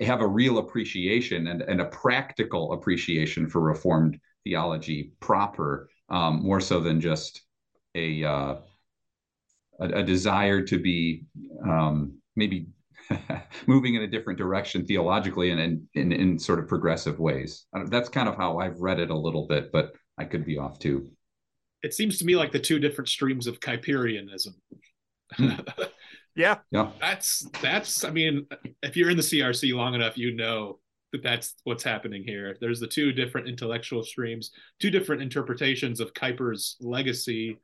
have 0.00 0.20
a 0.20 0.26
real 0.26 0.58
appreciation 0.58 1.46
and, 1.46 1.62
and 1.62 1.80
a 1.80 1.86
practical 1.86 2.72
appreciation 2.72 3.48
for 3.48 3.60
Reformed 3.60 4.18
theology 4.44 5.12
proper, 5.20 5.88
um, 6.08 6.42
more 6.42 6.60
so 6.60 6.80
than 6.80 7.00
just 7.00 7.42
a 7.94 8.24
uh, 8.24 8.56
a, 9.80 9.88
a, 9.88 10.02
desire 10.02 10.62
to 10.62 10.78
be 10.78 11.24
um, 11.64 12.18
maybe 12.34 12.68
moving 13.66 13.94
in 13.94 14.02
a 14.02 14.06
different 14.06 14.38
direction 14.38 14.86
theologically 14.86 15.50
and 15.50 15.60
in, 15.60 15.88
in, 15.94 16.12
in 16.12 16.38
sort 16.38 16.58
of 16.58 16.68
progressive 16.68 17.18
ways. 17.18 17.66
That's 17.86 18.08
kind 18.08 18.28
of 18.28 18.36
how 18.36 18.58
I've 18.58 18.80
read 18.80 19.00
it 19.00 19.10
a 19.10 19.16
little 19.16 19.46
bit, 19.46 19.72
but 19.72 19.92
I 20.18 20.24
could 20.24 20.44
be 20.44 20.58
off 20.58 20.78
too. 20.78 21.10
It 21.82 21.94
seems 21.94 22.18
to 22.18 22.24
me 22.24 22.36
like 22.36 22.52
the 22.52 22.58
two 22.58 22.78
different 22.78 23.08
streams 23.08 23.46
of 23.46 23.60
Kuyperianism. 23.60 24.54
Hmm. 25.34 25.50
yeah, 26.34 26.58
yeah. 26.70 26.90
That's 27.00 27.48
that's. 27.62 28.04
I 28.04 28.10
mean, 28.10 28.46
if 28.82 28.96
you're 28.96 29.10
in 29.10 29.16
the 29.16 29.22
CRC 29.22 29.74
long 29.74 29.94
enough, 29.94 30.16
you 30.16 30.34
know 30.34 30.78
that 31.12 31.22
that's 31.22 31.54
what's 31.64 31.84
happening 31.84 32.24
here. 32.24 32.56
There's 32.60 32.80
the 32.80 32.86
two 32.86 33.12
different 33.12 33.48
intellectual 33.48 34.02
streams, 34.02 34.50
two 34.80 34.90
different 34.90 35.22
interpretations 35.22 36.00
of 36.00 36.14
Kuyper's 36.14 36.76
legacy. 36.80 37.58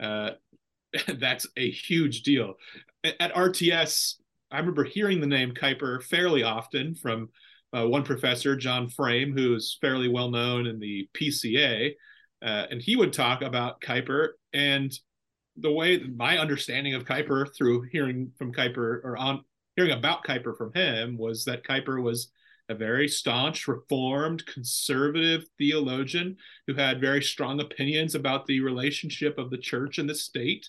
Uh, 0.00 0.32
that's 1.18 1.46
a 1.56 1.70
huge 1.70 2.22
deal. 2.22 2.54
At 3.04 3.34
RTS, 3.34 4.16
I 4.52 4.58
remember 4.58 4.84
hearing 4.84 5.20
the 5.20 5.26
name 5.26 5.52
Kuyper 5.52 6.02
fairly 6.02 6.42
often 6.42 6.94
from 6.94 7.30
uh, 7.74 7.86
one 7.88 8.04
professor, 8.04 8.54
John 8.54 8.88
Frame, 8.88 9.32
who's 9.32 9.78
fairly 9.80 10.08
well 10.08 10.30
known 10.30 10.66
in 10.66 10.78
the 10.78 11.08
PCA, 11.14 11.92
uh, 12.42 12.66
and 12.70 12.82
he 12.82 12.96
would 12.96 13.12
talk 13.12 13.40
about 13.40 13.80
Kuyper 13.80 14.28
and 14.52 14.92
the 15.56 15.72
way 15.72 15.98
my 15.98 16.38
understanding 16.38 16.94
of 16.94 17.04
Kuyper 17.04 17.48
through 17.56 17.82
hearing 17.92 18.32
from 18.36 18.52
Kuyper 18.52 19.00
or 19.04 19.16
on 19.16 19.42
hearing 19.76 19.92
about 19.92 20.24
Kuyper 20.24 20.56
from 20.56 20.72
him 20.74 21.16
was 21.16 21.44
that 21.44 21.64
Kuyper 21.64 22.02
was 22.02 22.30
a 22.68 22.74
very 22.74 23.08
staunch, 23.08 23.66
reformed, 23.68 24.44
conservative 24.46 25.44
theologian 25.58 26.36
who 26.66 26.74
had 26.74 27.00
very 27.00 27.22
strong 27.22 27.60
opinions 27.60 28.14
about 28.14 28.46
the 28.46 28.60
relationship 28.60 29.38
of 29.38 29.50
the 29.50 29.58
church 29.58 29.98
and 29.98 30.08
the 30.08 30.14
state 30.14 30.68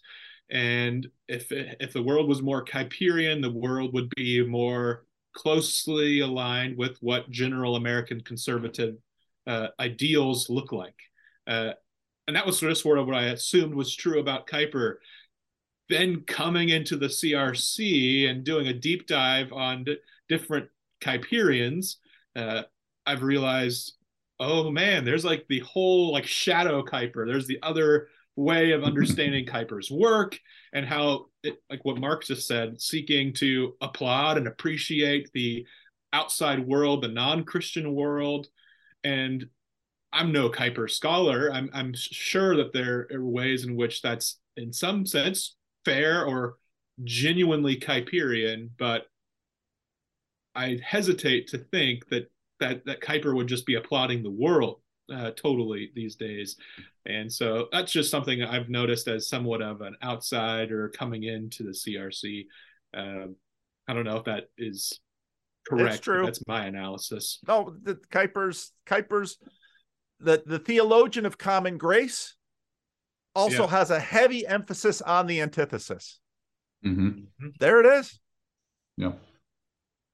and 0.50 1.08
if 1.28 1.48
if 1.52 1.94
the 1.94 2.04
world 2.04 2.28
was 2.28 2.42
more 2.42 2.64
Kuyperian, 2.64 3.42
the 3.42 3.52
world 3.52 3.94
would 3.94 4.10
be 4.16 4.46
more 4.46 5.06
closely 5.34 6.20
aligned 6.20 6.78
with 6.78 6.98
what 7.02 7.30
general 7.30 7.76
American 7.76 8.22
conservative 8.22 8.96
uh, 9.48 9.68
ideals 9.80 10.50
look 10.50 10.72
like. 10.72 10.96
Uh, 11.48 11.72
and 12.28 12.36
that 12.36 12.46
was 12.46 12.58
sort 12.60 12.72
of 12.72 12.78
sort 12.78 13.00
of 13.00 13.08
what 13.08 13.16
I 13.16 13.26
assumed 13.26 13.74
was 13.74 13.96
true 13.96 14.20
about 14.20 14.48
Kuyper. 14.48 14.96
Then 15.90 16.22
coming 16.22 16.70
into 16.70 16.96
the 16.96 17.08
CRC 17.08 18.30
and 18.30 18.44
doing 18.44 18.68
a 18.68 18.74
deep 18.74 19.08
dive 19.08 19.52
on 19.52 19.84
d- 19.84 19.98
different 20.30 20.70
Kuyperians, 21.02 21.96
uh, 22.36 22.64
I've 23.06 23.24
realized, 23.24 23.94
oh 24.40 24.72
man, 24.72 25.04
there's 25.04 25.26
like 25.26 25.46
the 25.50 25.60
whole 25.60 26.14
like 26.14 26.26
shadow 26.26 26.84
Kuyper. 26.84 27.28
There's 27.28 27.48
the 27.48 27.60
other 27.62 28.08
way 28.36 28.72
of 28.72 28.84
understanding 28.84 29.46
Kuyper's 29.46 29.92
work 29.92 30.40
and 30.74 30.86
how, 30.86 31.26
it, 31.44 31.58
like 31.70 31.84
what 31.86 32.00
Mark 32.00 32.26
just 32.26 32.48
said, 32.48 32.82
seeking 32.82 33.34
to 33.36 33.74
applaud 33.82 34.38
and 34.38 34.48
appreciate 34.48 35.30
the 35.34 35.66
outside 36.12 36.66
world, 36.66 37.04
the 37.04 37.08
non-Christian 37.08 37.94
world. 37.94 38.48
And 39.04 39.46
I'm 40.12 40.32
no 40.32 40.50
Kuyper 40.50 40.90
scholar. 40.90 41.52
I'm, 41.52 41.70
I'm 41.74 41.94
sure 41.96 42.56
that 42.58 42.74
there 42.74 43.08
are 43.14 43.24
ways 43.24 43.66
in 43.66 43.76
which 43.76 44.02
that's, 44.02 44.40
in 44.58 44.72
some 44.74 45.06
sense, 45.06 45.56
fair 45.86 46.26
or 46.26 46.56
genuinely 47.04 47.80
Kuyperian, 47.80 48.70
but 48.78 49.06
I 50.56 50.80
hesitate 50.86 51.48
to 51.48 51.58
think 51.58 52.08
that 52.10 52.30
that 52.60 52.86
that 52.86 53.02
Kuyper 53.02 53.36
would 53.36 53.48
just 53.48 53.66
be 53.66 53.74
applauding 53.74 54.22
the 54.22 54.30
world 54.30 54.83
uh, 55.12 55.32
totally 55.32 55.92
these 55.96 56.16
days. 56.16 56.56
And 57.06 57.32
so 57.32 57.68
that's 57.72 57.92
just 57.92 58.12
something 58.12 58.42
I've 58.44 58.70
noticed 58.70 59.08
as 59.08 59.28
somewhat 59.28 59.62
of 59.62 59.82
an 59.82 59.96
outsider 60.04 60.90
coming 60.90 61.24
into 61.24 61.64
the 61.64 61.72
CRC. 61.72 62.46
Um, 62.94 63.36
I 63.88 63.94
don't 63.94 64.06
know 64.06 64.18
if 64.18 64.26
that 64.26 64.46
is 64.58 65.00
correct. 65.68 65.90
That's 65.90 66.00
true. 66.00 66.26
That's 66.26 66.46
my 66.48 66.66
analysis. 66.66 67.40
No, 67.48 67.76
the 67.82 67.96
Kuyper's 68.12 68.72
Kuyper's 68.86 69.38
the 70.20 70.42
the 70.46 70.60
theologian 70.60 71.26
of 71.26 71.38
common 71.38 71.78
grace 71.78 72.36
also 73.36 73.64
yeah. 73.64 73.70
has 73.70 73.90
a 73.90 74.00
heavy 74.00 74.46
emphasis 74.48 75.02
on 75.02 75.28
the 75.28 75.42
antithesis. 75.42 76.20
Mm-hmm. 76.86 77.08
mm-hmm. 77.08 77.48
There 77.60 77.82
it 77.82 78.00
is. 78.00 78.20
Yeah. 78.98 79.14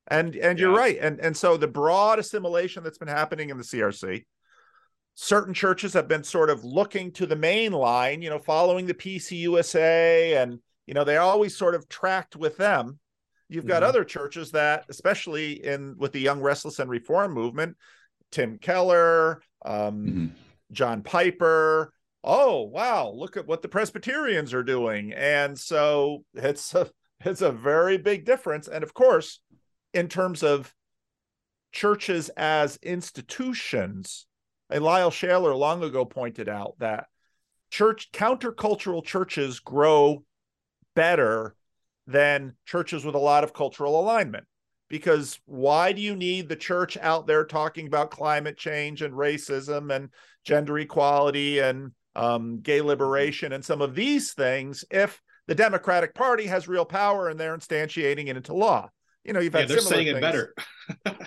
And 0.08 0.36
and 0.36 0.58
yeah. 0.58 0.66
you're 0.66 0.76
right. 0.76 0.98
And 1.00 1.20
and 1.20 1.36
so 1.36 1.58
the 1.58 1.68
broad 1.68 2.18
assimilation 2.18 2.84
that's 2.84 2.98
been 2.98 3.08
happening 3.08 3.50
in 3.50 3.58
the 3.58 3.64
CRC 3.64 4.24
certain 5.22 5.54
churches 5.54 5.92
have 5.92 6.08
been 6.08 6.24
sort 6.24 6.50
of 6.50 6.64
looking 6.64 7.12
to 7.12 7.26
the 7.26 7.36
main 7.36 7.74
line, 7.74 8.22
you 8.22 8.30
know, 8.30 8.40
following 8.40 8.86
the 8.86 8.94
PCUSA, 8.94 10.42
and 10.42 10.60
you 10.86 10.94
know 10.94 11.04
they 11.04 11.18
always 11.18 11.56
sort 11.56 11.76
of 11.76 11.90
tracked 11.90 12.38
with 12.38 12.56
them. 12.56 12.98
You've 13.50 13.66
got 13.66 13.82
mm-hmm. 13.82 13.90
other 13.90 14.06
churches 14.06 14.52
that, 14.52 14.86
especially 14.88 15.66
in 15.66 15.96
with 15.98 16.14
the 16.14 16.22
Young 16.22 16.40
Restless 16.40 16.80
and 16.80 16.90
Reform 16.90 17.34
movement, 17.34 17.76
Tim 18.32 18.60
Keller, 18.60 19.42
um, 19.66 20.06
mm-hmm. 20.06 20.28
John 20.72 21.04
Piper. 21.04 21.92
Oh 22.24 22.64
wow, 22.64 23.12
look 23.14 23.36
at 23.36 23.46
what 23.46 23.62
the 23.62 23.68
Presbyterians 23.68 24.54
are 24.54 24.64
doing, 24.64 25.12
and 25.12 25.60
so 25.60 26.24
it's 26.34 26.74
a 26.74 26.90
it's 27.26 27.42
a 27.42 27.52
very 27.52 27.98
big 27.98 28.24
difference. 28.24 28.70
And 28.70 28.86
of 28.86 28.94
course, 28.94 29.42
in 29.94 30.08
terms 30.08 30.44
of 30.44 30.74
churches 31.74 32.30
as 32.38 32.80
institutions, 32.82 34.26
and 34.70 34.84
Lyle 34.84 35.12
Schaller 35.12 35.58
long 35.58 35.84
ago 35.84 36.06
pointed 36.06 36.48
out 36.50 36.76
that 36.80 37.08
church 37.70 38.12
countercultural 38.12 39.04
churches 39.04 39.60
grow 39.60 40.24
better 40.96 41.56
than 42.08 42.56
churches 42.66 43.06
with 43.06 43.16
a 43.16 43.20
lot 43.20 43.44
of 43.44 43.54
cultural 43.54 44.00
alignment. 44.00 44.46
because 44.90 45.40
why 45.46 45.94
do 45.94 46.02
you 46.02 46.16
need 46.16 46.50
the 46.50 46.56
church 46.56 46.98
out 46.98 47.28
there 47.28 47.46
talking 47.46 47.86
about 47.88 48.10
climate 48.12 48.58
change 48.58 49.02
and 49.02 49.14
racism 49.14 49.96
and 49.96 50.10
gender 50.44 50.80
equality 50.80 51.60
and 51.60 51.92
um, 52.16 52.60
gay 52.60 52.82
liberation 52.82 53.54
and 53.54 53.64
some 53.64 53.82
of 53.82 53.96
these 53.96 54.34
things 54.34 54.84
if 54.90 55.22
the 55.48 55.56
Democratic 55.56 56.14
Party 56.16 56.48
has 56.48 56.68
real 56.68 56.86
power 56.86 57.30
and 57.30 57.40
they're 57.40 57.56
instantiating 57.56 58.28
it 58.28 58.38
into 58.38 58.54
law? 58.54 58.90
You 59.30 59.34
know, 59.34 59.42
you've 59.42 59.54
had 59.54 59.70
yeah, 59.70 59.76
they're 59.76 59.80
saying 59.80 60.08
things. 60.08 60.18
it 60.18 60.22
better. 60.22 60.56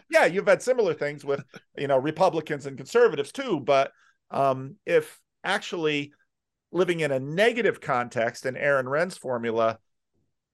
yeah, 0.10 0.24
you've 0.24 0.48
had 0.48 0.60
similar 0.60 0.92
things 0.92 1.24
with 1.24 1.44
you 1.78 1.86
know 1.86 1.98
Republicans 1.98 2.66
and 2.66 2.76
conservatives 2.76 3.30
too. 3.30 3.60
But 3.60 3.92
um, 4.32 4.74
if 4.84 5.20
actually 5.44 6.12
living 6.72 6.98
in 6.98 7.12
a 7.12 7.20
negative 7.20 7.80
context 7.80 8.44
in 8.44 8.56
Aaron 8.56 8.88
Renn's 8.88 9.16
formula 9.16 9.78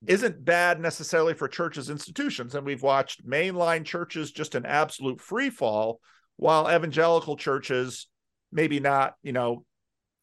isn't 0.07 0.44
bad 0.44 0.78
necessarily 0.78 1.32
for 1.32 1.49
churches 1.49 1.88
institutions 1.88 2.55
and 2.55 2.66
we've 2.66 2.82
watched 2.82 3.26
mainline 3.26 3.84
churches 3.84 4.30
just 4.30 4.55
an 4.55 4.66
absolute 4.66 5.20
free 5.20 5.51
fall 5.51 6.01
while 6.36 6.70
evangelical 6.70 7.36
churches 7.36 8.07
maybe 8.53 8.78
not 8.78 9.14
you 9.22 9.32
know 9.32 9.64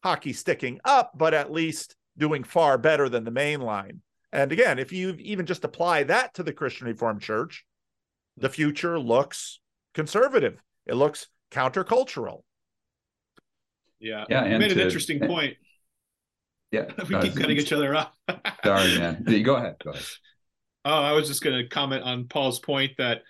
hockey 0.02 0.32
sticking 0.32 0.80
up 0.84 1.12
but 1.14 1.34
at 1.34 1.52
least 1.52 1.94
doing 2.16 2.42
far 2.42 2.78
better 2.78 3.10
than 3.10 3.24
the 3.24 3.30
mainline 3.30 3.98
and 4.36 4.52
again 4.52 4.78
if 4.78 4.92
you 4.92 5.16
even 5.18 5.46
just 5.46 5.64
apply 5.64 6.04
that 6.04 6.34
to 6.34 6.42
the 6.42 6.52
christian 6.52 6.86
reformed 6.86 7.20
church 7.20 7.64
the 8.36 8.48
future 8.48 8.98
looks 8.98 9.60
conservative 9.94 10.62
it 10.86 10.94
looks 10.94 11.26
countercultural 11.50 12.42
yeah, 13.98 14.24
yeah 14.28 14.44
you 14.46 14.58
made 14.58 14.72
an 14.72 14.80
interesting 14.80 15.18
point 15.20 15.56
yeah. 16.72 16.86
we 17.08 17.18
keep 17.20 17.36
cutting 17.36 17.56
each 17.56 17.72
other 17.72 17.94
off. 17.94 18.12
sorry, 18.64 18.98
man. 18.98 19.24
Go 19.44 19.56
ahead. 19.56 19.76
Go 19.82 19.90
ahead. 19.90 20.04
Oh, 20.84 21.02
I 21.02 21.12
was 21.12 21.28
just 21.28 21.42
going 21.42 21.56
to 21.56 21.68
comment 21.68 22.02
on 22.02 22.26
Paul's 22.28 22.58
point 22.58 22.92
that 22.98 23.22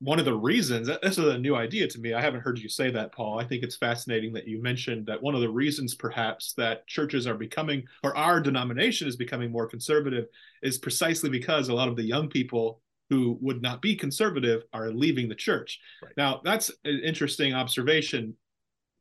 one 0.00 0.18
of 0.18 0.24
the 0.24 0.36
reasons 0.36 0.88
this 0.88 1.18
is 1.18 1.26
a 1.26 1.38
new 1.38 1.54
idea 1.54 1.86
to 1.88 1.98
me. 1.98 2.12
I 2.12 2.20
haven't 2.20 2.40
heard 2.40 2.58
you 2.58 2.68
say 2.68 2.90
that, 2.90 3.12
Paul. 3.12 3.38
I 3.38 3.44
think 3.44 3.62
it's 3.62 3.76
fascinating 3.76 4.32
that 4.34 4.46
you 4.46 4.62
mentioned 4.62 5.06
that 5.06 5.22
one 5.22 5.34
of 5.34 5.40
the 5.40 5.48
reasons, 5.48 5.94
perhaps, 5.94 6.52
that 6.54 6.86
churches 6.86 7.26
are 7.26 7.34
becoming, 7.34 7.84
or 8.02 8.16
our 8.16 8.40
denomination 8.40 9.08
is 9.08 9.16
becoming 9.16 9.50
more 9.50 9.66
conservative, 9.66 10.26
is 10.62 10.78
precisely 10.78 11.30
because 11.30 11.68
a 11.68 11.74
lot 11.74 11.88
of 11.88 11.96
the 11.96 12.02
young 12.02 12.28
people 12.28 12.80
who 13.10 13.38
would 13.40 13.62
not 13.62 13.82
be 13.82 13.94
conservative 13.94 14.62
are 14.72 14.90
leaving 14.90 15.28
the 15.28 15.34
church. 15.34 15.80
Right. 16.02 16.12
Now, 16.16 16.40
that's 16.44 16.70
an 16.84 17.00
interesting 17.04 17.54
observation 17.54 18.34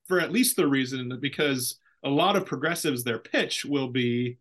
for 0.08 0.20
at 0.20 0.32
least 0.32 0.56
the 0.56 0.68
reason 0.68 1.10
that 1.10 1.22
because 1.22 1.80
a 2.04 2.10
lot 2.10 2.36
of 2.36 2.46
progressives, 2.46 3.04
their 3.04 3.20
pitch 3.20 3.66
will 3.66 3.88
be 3.88 4.38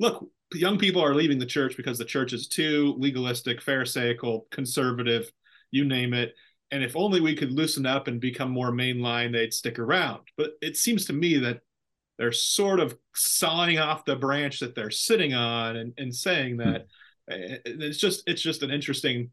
look, 0.00 0.28
young 0.52 0.78
people 0.78 1.02
are 1.02 1.14
leaving 1.14 1.38
the 1.38 1.46
church 1.46 1.76
because 1.76 1.98
the 1.98 2.04
church 2.04 2.32
is 2.32 2.48
too 2.48 2.94
legalistic, 2.98 3.60
pharisaical, 3.60 4.46
conservative, 4.50 5.30
you 5.70 5.84
name 5.84 6.14
it. 6.14 6.34
And 6.70 6.82
if 6.82 6.96
only 6.96 7.20
we 7.20 7.36
could 7.36 7.52
loosen 7.52 7.86
up 7.86 8.08
and 8.08 8.20
become 8.20 8.50
more 8.50 8.72
mainline, 8.72 9.32
they'd 9.32 9.54
stick 9.54 9.78
around. 9.78 10.22
But 10.36 10.52
it 10.60 10.76
seems 10.76 11.06
to 11.06 11.12
me 11.12 11.38
that 11.38 11.60
they're 12.18 12.32
sort 12.32 12.80
of 12.80 12.96
sawing 13.14 13.78
off 13.78 14.04
the 14.04 14.16
branch 14.16 14.60
that 14.60 14.74
they're 14.74 14.90
sitting 14.90 15.34
on 15.34 15.76
and, 15.76 15.92
and 15.98 16.14
saying 16.14 16.56
that 16.56 16.86
mm. 17.30 17.58
it's 17.64 17.98
just 17.98 18.22
it's 18.26 18.42
just 18.42 18.62
an 18.62 18.70
interesting 18.70 19.30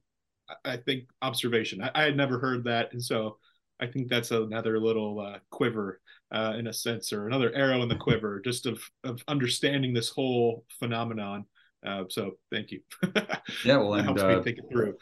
I 0.65 0.77
think 0.77 1.05
observation. 1.21 1.81
I, 1.81 1.91
I, 1.95 2.03
had 2.03 2.17
never 2.17 2.39
heard 2.39 2.65
that, 2.65 2.91
and 2.91 3.01
so 3.01 3.37
I 3.79 3.87
think 3.87 4.09
that's 4.09 4.31
another 4.31 4.79
little 4.79 5.19
uh, 5.19 5.39
quiver 5.49 6.01
uh, 6.31 6.55
in 6.57 6.67
a 6.67 6.73
sense, 6.73 7.13
or 7.13 7.27
another 7.27 7.53
arrow 7.53 7.81
in 7.81 7.89
the 7.89 7.95
quiver, 7.99 8.41
just 8.41 8.65
of 8.65 8.81
of 9.03 9.21
understanding 9.27 9.93
this 9.93 10.09
whole 10.09 10.65
phenomenon. 10.79 11.45
Uh, 11.85 12.03
so 12.09 12.31
thank 12.51 12.71
you. 12.71 12.81
yeah, 13.65 13.77
well, 13.77 13.93
and, 13.95 14.05
helps 14.05 14.21
uh, 14.21 14.27
me 14.27 14.43
think 14.43 14.57
it 14.57 14.65
through. 14.71 14.95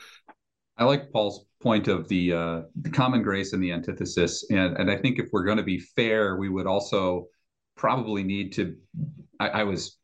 I 0.77 0.85
like 0.85 1.11
Paul's 1.11 1.45
point 1.61 1.87
of 1.87 2.07
the 2.07 2.33
uh, 2.33 2.61
the 2.81 2.89
common 2.89 3.21
grace 3.21 3.53
and 3.53 3.61
the 3.61 3.71
antithesis, 3.71 4.45
and 4.49 4.77
and 4.77 4.89
I 4.89 4.97
think 4.97 5.19
if 5.19 5.29
we're 5.31 5.43
going 5.45 5.57
to 5.57 5.63
be 5.63 5.79
fair, 5.79 6.37
we 6.37 6.49
would 6.49 6.67
also 6.67 7.27
probably 7.75 8.23
need 8.23 8.53
to. 8.53 8.75
I, 9.39 9.49
I 9.49 9.63
was 9.63 9.97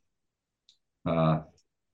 uh, 1.08 1.40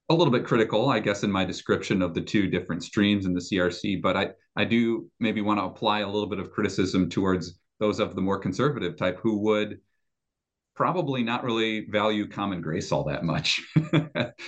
a 0.10 0.14
little 0.14 0.34
bit 0.34 0.46
critical, 0.46 0.90
I 0.90 1.00
guess, 1.00 1.24
in 1.24 1.32
my 1.32 1.46
description 1.46 2.02
of 2.02 2.14
the 2.14 2.22
two 2.22 2.48
different 2.50 2.84
streams 2.84 3.26
in 3.26 3.34
the 3.34 3.40
CRC, 3.40 4.02
but 4.02 4.18
I 4.18 4.32
I 4.56 4.66
do 4.66 5.10
maybe 5.20 5.42
want 5.42 5.60
to 5.60 5.66
apply 5.66 6.00
a 6.00 6.10
little 6.10 6.30
bit 6.30 6.40
of 6.40 6.52
criticism 6.52 7.10
towards 7.10 7.60
those 7.80 8.00
of 8.00 8.16
the 8.16 8.22
more 8.22 8.40
conservative 8.40 8.98
type 8.98 9.20
who 9.22 9.40
would 9.40 9.80
probably 10.76 11.24
not 11.24 11.44
really 11.44 11.86
value 11.90 12.28
common 12.28 12.62
grace 12.62 12.92
all 12.92 13.04
that 13.04 13.24
much. 13.24 13.62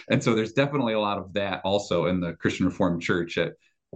and 0.09 0.23
so 0.23 0.34
there's 0.34 0.53
definitely 0.53 0.93
a 0.93 0.99
lot 0.99 1.17
of 1.17 1.34
that 1.34 1.61
also 1.63 2.07
in 2.07 2.19
the 2.19 2.34
Christian 2.34 2.65
Reformed 2.65 3.01
Church. 3.01 3.38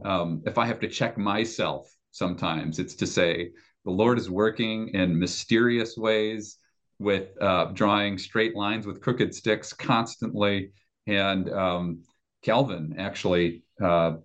Um, 0.03 0.43
if 0.45 0.57
I 0.57 0.65
have 0.65 0.79
to 0.81 0.87
check 0.87 1.17
myself 1.17 1.93
sometimes, 2.11 2.79
it's 2.79 2.95
to 2.95 3.07
say 3.07 3.51
the 3.85 3.91
Lord 3.91 4.17
is 4.17 4.29
working 4.29 4.89
in 4.89 5.17
mysterious 5.17 5.97
ways 5.97 6.57
with 6.99 7.29
uh, 7.41 7.65
drawing 7.73 8.17
straight 8.17 8.55
lines 8.55 8.85
with 8.85 9.01
crooked 9.01 9.33
sticks 9.33 9.73
constantly. 9.73 10.71
And 11.07 11.51
um, 11.51 12.03
Calvin 12.43 12.95
actually 12.97 13.63
uh, 13.81 14.17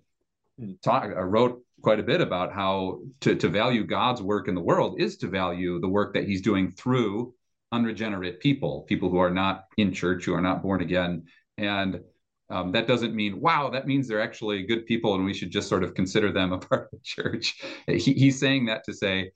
talk, 0.83 1.05
uh, 1.05 1.23
wrote 1.23 1.61
quite 1.81 1.99
a 1.99 2.03
bit 2.03 2.21
about 2.21 2.51
how 2.51 2.99
to, 3.21 3.35
to 3.35 3.47
value 3.47 3.83
God's 3.83 4.21
work 4.21 4.47
in 4.47 4.55
the 4.55 4.61
world 4.61 4.99
is 4.99 5.17
to 5.17 5.27
value 5.27 5.79
the 5.79 5.87
work 5.87 6.13
that 6.13 6.25
he's 6.25 6.41
doing 6.41 6.71
through 6.71 7.33
unregenerate 7.71 8.39
people, 8.39 8.81
people 8.87 9.09
who 9.09 9.17
are 9.17 9.29
not 9.29 9.65
in 9.77 9.93
church, 9.93 10.25
who 10.25 10.33
are 10.33 10.41
not 10.41 10.63
born 10.63 10.81
again. 10.81 11.23
And 11.57 12.01
um, 12.49 12.71
that 12.73 12.87
doesn't 12.87 13.15
mean, 13.15 13.39
wow, 13.39 13.69
that 13.69 13.87
means 13.87 14.07
they're 14.07 14.21
actually 14.21 14.63
good 14.63 14.85
people 14.85 15.15
and 15.15 15.25
we 15.25 15.33
should 15.33 15.51
just 15.51 15.67
sort 15.67 15.83
of 15.83 15.93
consider 15.95 16.31
them 16.31 16.53
a 16.53 16.57
part 16.59 16.89
of 16.91 16.91
the 16.91 16.99
church. 17.03 17.61
He, 17.87 18.13
he's 18.13 18.39
saying 18.39 18.65
that 18.67 18.83
to 18.85 18.93
say, 18.93 19.31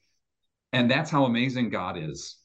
and 0.74 0.90
that's 0.90 1.10
how 1.10 1.26
amazing 1.26 1.70
God 1.70 1.98
is, 1.98 2.38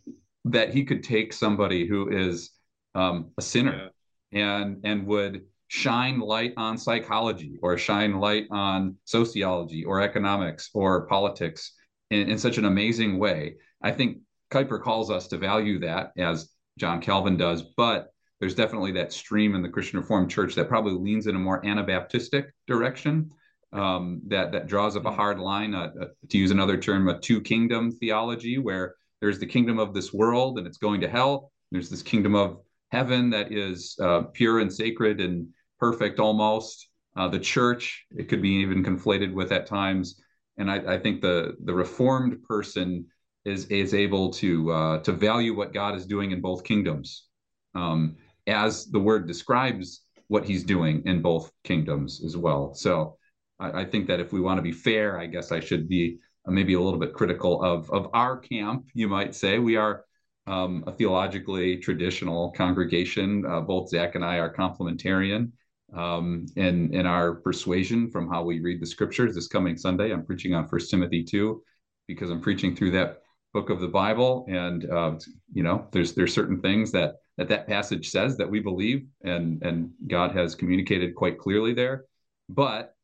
that 0.46 0.72
he 0.72 0.84
could 0.84 1.02
take 1.02 1.32
somebody 1.32 1.86
who 1.86 2.08
is 2.10 2.50
um, 2.94 3.30
a 3.38 3.42
sinner 3.42 3.90
yeah. 4.30 4.58
and 4.58 4.80
and 4.84 5.06
would 5.06 5.42
shine 5.68 6.20
light 6.20 6.54
on 6.56 6.78
psychology 6.78 7.58
or 7.62 7.76
shine 7.76 8.20
light 8.20 8.46
on 8.50 8.96
sociology 9.04 9.84
or 9.84 10.00
economics 10.00 10.70
or 10.72 11.06
politics 11.06 11.72
in, 12.10 12.30
in 12.30 12.38
such 12.38 12.58
an 12.58 12.64
amazing 12.64 13.18
way. 13.18 13.56
I 13.82 13.90
think 13.90 14.18
Kuyper 14.50 14.80
calls 14.80 15.10
us 15.10 15.26
to 15.28 15.38
value 15.38 15.80
that 15.80 16.12
as 16.16 16.50
John 16.78 17.00
Calvin 17.00 17.36
does, 17.36 17.62
but 17.76 18.13
there's 18.40 18.54
definitely 18.54 18.92
that 18.92 19.12
stream 19.12 19.54
in 19.54 19.62
the 19.62 19.68
Christian 19.68 20.00
Reformed 20.00 20.30
Church 20.30 20.54
that 20.54 20.68
probably 20.68 20.92
leans 20.92 21.26
in 21.26 21.36
a 21.36 21.38
more 21.38 21.62
Anabaptistic 21.62 22.46
direction. 22.66 23.30
Um, 23.72 24.22
that 24.28 24.52
that 24.52 24.68
draws 24.68 24.96
up 24.96 25.04
a 25.04 25.10
hard 25.10 25.40
line, 25.40 25.74
uh, 25.74 25.90
uh, 26.00 26.06
to 26.28 26.38
use 26.38 26.52
another 26.52 26.76
term, 26.76 27.08
a 27.08 27.18
two 27.18 27.40
kingdom 27.40 27.90
theology, 27.90 28.56
where 28.58 28.94
there's 29.20 29.40
the 29.40 29.46
kingdom 29.46 29.80
of 29.80 29.92
this 29.92 30.12
world 30.12 30.58
and 30.58 30.66
it's 30.66 30.78
going 30.78 31.00
to 31.00 31.08
hell. 31.08 31.50
There's 31.72 31.90
this 31.90 32.02
kingdom 32.02 32.36
of 32.36 32.58
heaven 32.92 33.30
that 33.30 33.50
is 33.52 33.96
uh, 34.00 34.22
pure 34.32 34.60
and 34.60 34.72
sacred 34.72 35.20
and 35.20 35.48
perfect 35.80 36.20
almost. 36.20 36.88
Uh, 37.16 37.28
the 37.28 37.38
church, 37.38 38.04
it 38.16 38.28
could 38.28 38.42
be 38.42 38.50
even 38.50 38.84
conflated 38.84 39.32
with 39.32 39.50
at 39.50 39.66
times. 39.66 40.20
And 40.56 40.70
I, 40.70 40.94
I 40.94 40.98
think 40.98 41.20
the 41.20 41.56
the 41.64 41.74
reformed 41.74 42.42
person 42.44 43.06
is 43.44 43.66
is 43.66 43.94
able 43.94 44.30
to 44.34 44.70
uh, 44.70 44.98
to 45.00 45.12
value 45.12 45.54
what 45.54 45.72
God 45.72 45.96
is 45.96 46.06
doing 46.06 46.30
in 46.30 46.40
both 46.40 46.64
kingdoms, 46.64 47.26
um, 47.74 48.16
as 48.46 48.86
the 48.86 49.00
word 49.00 49.26
describes 49.26 50.02
what 50.28 50.44
He's 50.44 50.64
doing 50.64 51.02
in 51.06 51.22
both 51.22 51.52
kingdoms 51.64 52.22
as 52.24 52.36
well. 52.36 52.74
So 52.74 53.16
I, 53.58 53.82
I 53.82 53.84
think 53.84 54.06
that 54.08 54.20
if 54.20 54.32
we 54.32 54.40
want 54.40 54.58
to 54.58 54.62
be 54.62 54.72
fair, 54.72 55.18
I 55.18 55.26
guess 55.26 55.52
I 55.52 55.60
should 55.60 55.88
be 55.88 56.18
maybe 56.46 56.74
a 56.74 56.80
little 56.80 57.00
bit 57.00 57.14
critical 57.14 57.62
of 57.62 57.90
of 57.90 58.10
our 58.12 58.36
camp. 58.36 58.86
You 58.94 59.08
might 59.08 59.34
say 59.34 59.58
we 59.58 59.76
are 59.76 60.04
um, 60.46 60.84
a 60.86 60.92
theologically 60.92 61.78
traditional 61.78 62.50
congregation. 62.52 63.46
Uh, 63.46 63.60
both 63.60 63.88
Zac 63.88 64.14
and 64.14 64.24
I 64.24 64.38
are 64.38 64.54
complementarian 64.54 65.52
um, 65.94 66.46
in 66.56 66.92
in 66.92 67.06
our 67.06 67.36
persuasion 67.36 68.10
from 68.10 68.28
how 68.28 68.42
we 68.44 68.60
read 68.60 68.80
the 68.80 68.86
scriptures. 68.86 69.34
This 69.34 69.48
coming 69.48 69.76
Sunday, 69.76 70.12
I'm 70.12 70.26
preaching 70.26 70.54
on 70.54 70.68
First 70.68 70.90
Timothy 70.90 71.24
two, 71.24 71.62
because 72.06 72.30
I'm 72.30 72.40
preaching 72.40 72.76
through 72.76 72.90
that 72.92 73.22
book 73.54 73.70
of 73.70 73.80
the 73.80 73.88
Bible, 73.88 74.44
and 74.48 74.90
uh, 74.90 75.14
you 75.52 75.62
know, 75.62 75.86
there's 75.92 76.12
there's 76.12 76.34
certain 76.34 76.60
things 76.60 76.92
that 76.92 77.16
that 77.36 77.48
that 77.48 77.66
passage 77.66 78.10
says 78.10 78.36
that 78.36 78.50
we 78.50 78.60
believe, 78.60 79.06
and 79.22 79.62
and 79.62 79.90
God 80.06 80.32
has 80.36 80.54
communicated 80.54 81.14
quite 81.14 81.38
clearly 81.38 81.74
there. 81.74 82.04
But 82.48 82.94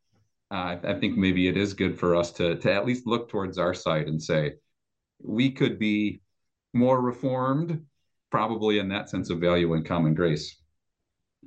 uh, 0.50 0.76
I 0.82 0.94
think 0.94 1.16
maybe 1.16 1.48
it 1.48 1.56
is 1.56 1.74
good 1.74 1.98
for 1.98 2.16
us 2.16 2.32
to 2.32 2.56
to 2.56 2.72
at 2.72 2.86
least 2.86 3.06
look 3.06 3.28
towards 3.28 3.58
our 3.58 3.74
side 3.74 4.06
and 4.06 4.22
say 4.22 4.54
we 5.22 5.50
could 5.50 5.78
be 5.78 6.20
more 6.72 7.00
reformed, 7.00 7.84
probably 8.30 8.78
in 8.78 8.88
that 8.88 9.10
sense 9.10 9.30
of 9.30 9.38
value 9.38 9.74
and 9.74 9.84
common 9.84 10.14
grace. 10.14 10.56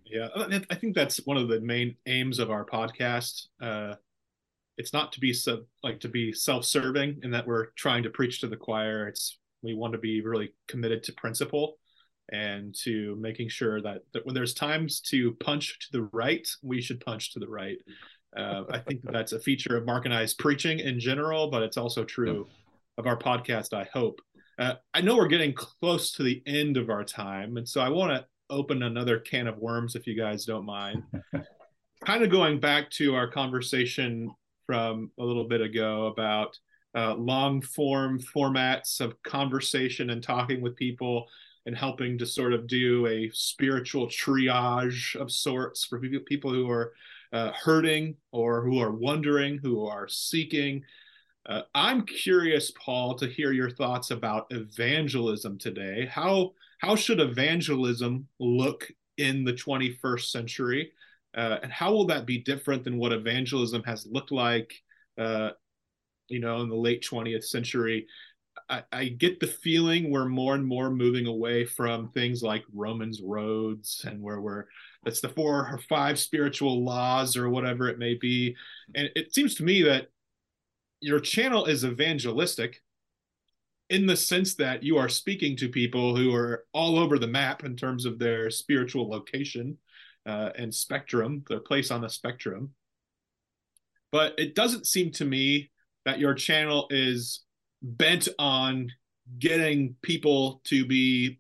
Yeah, 0.06 0.28
I 0.70 0.76
think 0.76 0.96
that's 0.96 1.18
one 1.26 1.38
of 1.38 1.48
the 1.48 1.62
main 1.62 1.96
aims 2.08 2.40
of 2.40 2.52
our 2.52 2.66
podcast. 2.66 3.48
Uh, 3.62 3.96
it's 4.78 4.92
not 4.92 5.12
to 5.14 5.20
be 5.20 5.34
sub, 5.34 5.62
like 5.84 6.00
to 6.02 6.10
be 6.10 6.34
self-serving 6.34 7.20
in 7.24 7.32
that 7.32 7.48
we're 7.48 7.68
trying 7.78 8.04
to 8.04 8.10
preach 8.10 8.42
to 8.42 8.48
the 8.48 8.58
choir. 8.58 9.08
It's 9.08 9.40
we 9.62 9.76
want 9.76 9.94
to 9.94 10.00
be 10.00 10.22
really 10.22 10.54
committed 10.68 11.04
to 11.04 11.14
principle 11.14 11.78
and 12.32 12.74
to 12.84 13.18
making 13.20 13.50
sure 13.50 13.82
that, 13.82 14.02
that 14.14 14.26
when 14.26 14.34
there's 14.34 14.54
times 14.54 15.02
to 15.02 15.34
punch 15.34 15.80
to 15.80 15.92
the 15.92 16.04
right, 16.14 16.48
we 16.62 16.82
should 16.82 17.04
punch 17.04 17.34
to 17.34 17.40
the 17.40 17.48
right. 17.48 17.78
Uh, 18.36 18.64
I 18.72 18.80
think 18.80 19.02
that's 19.04 19.34
a 19.34 19.40
feature 19.40 19.78
of 19.78 19.86
Mark 19.86 20.06
and 20.06 20.14
I's 20.14 20.34
preaching 20.34 20.80
in 20.80 21.00
general, 21.00 21.50
but 21.50 21.64
it's 21.64 21.78
also 21.78 22.04
true 22.04 22.48
of 22.98 23.06
our 23.06 23.18
podcast, 23.18 23.74
I 23.74 23.88
hope. 23.94 24.20
Uh, 24.58 24.76
I 24.94 25.02
know 25.02 25.18
we're 25.18 25.28
getting 25.28 25.54
close 25.54 26.12
to 26.14 26.24
the 26.24 26.42
end 26.46 26.78
of 26.78 26.90
our 26.90 27.04
time, 27.04 27.58
and 27.58 27.68
so 27.68 27.82
I 27.82 27.90
want 27.90 28.14
to 28.14 28.26
open 28.50 28.84
another 28.84 29.20
can 29.20 29.48
of 29.48 29.58
worms 29.58 29.96
if 29.96 30.08
you 30.08 30.16
guys 30.16 30.46
don't 30.46 30.66
mind. 30.66 31.04
kind 32.06 32.24
of 32.24 32.30
going 32.30 32.60
back 32.60 32.90
to 32.92 33.16
our 33.16 33.28
conversation 33.28 34.32
from 34.66 35.12
a 35.20 35.24
little 35.24 35.48
bit 35.48 35.62
ago 35.62 36.08
about 36.08 36.58
uh, 36.96 37.16
long 37.16 37.62
form 37.62 38.20
formats 38.20 39.02
of 39.02 39.22
conversation 39.24 40.12
and 40.12 40.22
talking 40.22 40.62
with 40.62 40.76
people 40.76 41.26
and 41.66 41.76
helping 41.78 42.18
to 42.18 42.26
sort 42.26 42.54
of 42.54 42.68
do 42.68 43.08
a 43.08 43.30
spiritual 43.34 44.08
triage 44.08 45.16
of 45.16 45.32
sorts 45.32 45.86
for 45.86 46.00
people 46.00 46.52
who 46.52 46.70
are 46.70 46.94
uh, 47.32 47.52
hurting 47.52 48.16
or 48.32 48.62
who 48.64 48.80
are 48.80 48.92
wondering, 48.92 49.58
who 49.58 49.86
are 49.86 50.08
seeking. 50.08 50.84
Uh, 51.48 51.62
I'm 51.74 52.06
curious, 52.06 52.72
Paul, 52.72 53.16
to 53.16 53.28
hear 53.28 53.52
your 53.52 53.70
thoughts 53.70 54.12
about 54.12 54.48
evangelism 54.52 55.58
today. 55.58 56.06
How 56.06 56.54
how 56.78 56.96
should 56.96 57.22
evangelism 57.22 58.28
look 58.40 58.92
in 59.18 59.46
the 59.46 59.54
21st 59.54 60.32
century, 60.32 60.92
uh, 61.36 61.58
and 61.64 61.72
how 61.72 61.94
will 61.94 62.06
that 62.08 62.26
be 62.26 62.40
different 62.40 62.84
than 62.84 62.98
what 62.98 63.14
evangelism 63.14 63.84
has 63.84 64.06
looked 64.06 64.32
like, 64.32 64.74
uh, 65.18 65.52
you 66.28 66.40
know, 66.40 66.62
in 66.62 66.70
the 66.70 66.76
late 66.76 67.06
20th 67.10 67.46
century? 67.46 68.06
I, 68.70 68.84
I, 68.92 69.06
get 69.06 69.40
the 69.40 69.48
feeling 69.48 70.10
we're 70.10 70.28
more 70.28 70.56
and 70.56 70.66
more 70.66 70.90
moving 70.90 71.28
away 71.28 71.66
from 71.66 72.10
things 72.10 72.44
like 72.44 72.64
Romans 72.74 73.22
roads 73.24 74.06
and 74.08 74.22
where 74.22 74.42
we're 74.42 74.66
that's 75.04 75.22
the 75.22 75.30
four 75.30 75.70
or 75.72 75.80
five 75.90 76.20
spiritual 76.20 76.84
laws 76.84 77.36
or 77.36 77.50
whatever 77.50 77.90
it 77.90 78.00
may 78.00 78.16
be. 78.16 78.56
And 78.96 79.10
it 79.16 79.34
seems 79.34 79.56
to 79.56 79.64
me 79.64 79.84
that 79.84 80.08
your 81.02 81.20
channel 81.20 81.66
is 81.66 81.84
evangelistic 81.84 82.82
in 83.90 84.06
the 84.06 84.16
sense 84.16 84.56
that 84.56 84.82
you 84.82 84.98
are 84.98 85.10
speaking 85.10 85.58
to 85.58 85.68
people 85.68 86.16
who 86.16 86.34
are 86.34 86.66
all 86.74 86.98
over 86.98 87.20
the 87.20 87.28
map 87.28 87.64
in 87.64 87.76
terms 87.76 88.06
of 88.06 88.18
their 88.18 88.50
spiritual 88.50 89.10
location 89.10 89.78
uh, 90.26 90.50
and 90.58 90.74
spectrum, 90.74 91.44
their 91.50 91.60
place 91.60 91.92
on 91.92 92.02
the 92.02 92.10
spectrum. 92.10 92.72
But 94.12 94.34
it 94.38 94.56
doesn't 94.56 94.88
seem 94.88 95.12
to 95.14 95.26
me 95.26 95.72
that 96.06 96.20
your 96.20 96.34
channel 96.34 96.88
is 96.90 97.42
bent 97.84 98.30
on 98.40 98.90
getting 99.38 99.96
people 100.02 100.62
to 100.66 100.86
be 100.86 101.40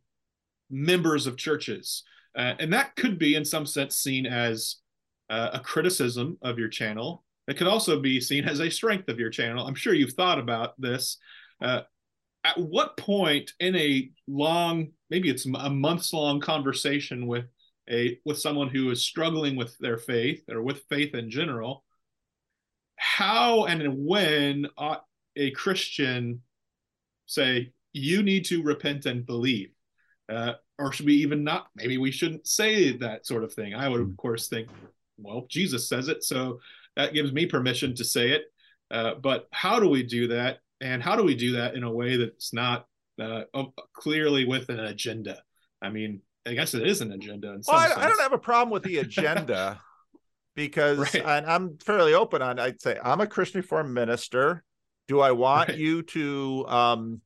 members 0.69 1.25
of 1.25 1.37
churches. 1.37 2.03
Uh, 2.35 2.53
and 2.59 2.73
that 2.73 2.95
could 2.95 3.17
be, 3.17 3.35
in 3.35 3.45
some 3.45 3.65
sense, 3.65 3.95
seen 3.95 4.25
as 4.25 4.77
uh, 5.29 5.51
a 5.53 5.59
criticism 5.59 6.37
of 6.41 6.59
your 6.59 6.67
channel. 6.67 7.23
It 7.47 7.57
could 7.57 7.67
also 7.67 7.99
be 7.99 8.19
seen 8.19 8.45
as 8.45 8.59
a 8.59 8.69
strength 8.69 9.09
of 9.09 9.19
your 9.19 9.29
channel. 9.29 9.65
I'm 9.65 9.75
sure 9.75 9.93
you've 9.93 10.13
thought 10.13 10.39
about 10.39 10.79
this. 10.79 11.17
Uh, 11.61 11.81
at 12.43 12.57
what 12.57 12.97
point 12.97 13.51
in 13.59 13.75
a 13.75 14.09
long, 14.27 14.89
maybe 15.09 15.29
it's 15.29 15.45
a 15.45 15.69
months 15.69 16.13
long 16.13 16.39
conversation 16.39 17.27
with 17.27 17.45
a 17.89 18.19
with 18.25 18.39
someone 18.39 18.69
who 18.69 18.91
is 18.91 19.01
struggling 19.01 19.55
with 19.55 19.77
their 19.77 19.97
faith 19.97 20.43
or 20.49 20.61
with 20.61 20.83
faith 20.89 21.15
in 21.15 21.29
general, 21.29 21.83
how 22.95 23.65
and 23.65 24.05
when 24.05 24.67
ought 24.77 25.03
a 25.35 25.51
Christian 25.51 26.41
say, 27.25 27.71
you 27.93 28.23
need 28.23 28.45
to 28.45 28.63
repent 28.63 29.05
and 29.05 29.25
believe? 29.25 29.69
Uh, 30.29 30.53
or 30.79 30.91
should 30.91 31.05
we 31.05 31.15
even 31.15 31.43
not? 31.43 31.67
Maybe 31.75 31.97
we 31.97 32.11
shouldn't 32.11 32.47
say 32.47 32.97
that 32.97 33.25
sort 33.25 33.43
of 33.43 33.53
thing. 33.53 33.75
I 33.75 33.87
would, 33.87 34.01
of 34.01 34.07
hmm. 34.07 34.15
course, 34.15 34.47
think, 34.47 34.69
well, 35.17 35.45
Jesus 35.49 35.87
says 35.87 36.07
it, 36.07 36.23
so 36.23 36.59
that 36.95 37.13
gives 37.13 37.31
me 37.31 37.45
permission 37.45 37.95
to 37.95 38.03
say 38.03 38.31
it. 38.31 38.43
Uh, 38.91 39.15
but 39.15 39.47
how 39.51 39.79
do 39.79 39.87
we 39.87 40.03
do 40.03 40.27
that? 40.27 40.59
And 40.81 41.01
how 41.01 41.15
do 41.15 41.23
we 41.23 41.35
do 41.35 41.53
that 41.53 41.75
in 41.75 41.83
a 41.83 41.91
way 41.91 42.17
that's 42.17 42.53
not 42.53 42.87
uh, 43.21 43.43
clearly 43.93 44.45
with 44.45 44.69
an 44.69 44.79
agenda? 44.79 45.41
I 45.81 45.89
mean, 45.89 46.21
I 46.45 46.53
guess 46.53 46.73
it 46.73 46.85
is 46.85 47.01
an 47.01 47.11
agenda. 47.11 47.57
well, 47.67 47.77
I, 47.77 48.03
I, 48.03 48.07
don't 48.07 48.21
have 48.21 48.33
a 48.33 48.37
problem 48.37 48.71
with 48.71 48.83
the 48.83 48.97
agenda 48.97 49.79
because 50.55 50.99
right. 50.99 51.23
and 51.25 51.45
I'm 51.45 51.77
fairly 51.77 52.13
open 52.13 52.41
on. 52.41 52.59
I'd 52.59 52.81
say 52.81 52.97
I'm 53.01 53.21
a 53.21 53.27
Christian 53.27 53.61
Reformed 53.61 53.93
minister. 53.93 54.63
Do 55.13 55.19
I 55.19 55.31
want 55.31 55.69
right. 55.69 55.77
you 55.77 56.01
to, 56.01 56.65
um, 56.67 57.21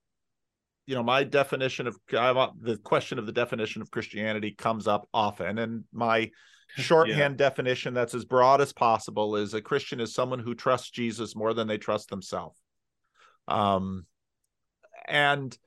you 0.88 0.94
know, 0.94 1.04
my 1.04 1.24
definition 1.24 1.88
of 1.88 1.98
I 2.12 2.50
the 2.60 2.76
question 2.76 3.18
of 3.18 3.26
the 3.26 3.32
definition 3.32 3.82
of 3.82 3.90
Christianity 3.90 4.52
comes 4.52 4.90
up 4.90 5.08
often, 5.14 5.58
and 5.58 5.86
my 5.94 6.30
shorthand 6.76 7.40
yeah. 7.40 7.48
definition 7.48 7.94
that's 7.94 8.14
as 8.14 8.26
broad 8.26 8.60
as 8.60 8.74
possible 8.74 9.38
is 9.38 9.54
a 9.54 9.62
Christian 9.62 10.02
is 10.02 10.14
someone 10.14 10.40
who 10.40 10.54
trusts 10.54 10.90
Jesus 10.90 11.34
more 11.34 11.54
than 11.54 11.66
they 11.66 11.78
trust 11.78 12.10
themselves. 12.10 12.60
Um, 13.48 14.06
and 15.08 15.58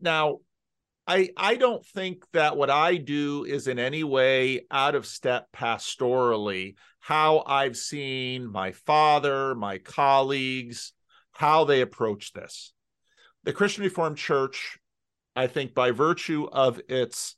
now 0.00 0.38
I 1.06 1.28
I 1.36 1.56
don't 1.56 1.84
think 1.84 2.24
that 2.32 2.56
what 2.56 2.70
I 2.70 2.96
do 2.96 3.44
is 3.44 3.68
in 3.68 3.78
any 3.78 4.04
way 4.04 4.64
out 4.70 4.94
of 4.94 5.04
step 5.04 5.48
pastorally 5.54 6.76
how 7.04 7.44
I've 7.46 7.76
seen 7.76 8.50
my 8.50 8.72
father, 8.72 9.54
my 9.54 9.76
colleagues, 9.76 10.94
how 11.32 11.64
they 11.64 11.82
approach 11.82 12.32
this. 12.32 12.72
The 13.42 13.52
Christian 13.52 13.84
Reformed 13.84 14.16
Church, 14.16 14.78
I 15.36 15.46
think 15.48 15.74
by 15.74 15.90
virtue 15.90 16.48
of 16.50 16.80
its 16.88 17.36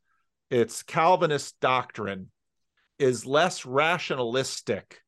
its 0.50 0.84
Calvinist 0.84 1.58
doctrine 1.58 2.30
is 3.00 3.26
less 3.26 3.66
rationalistic 3.66 5.00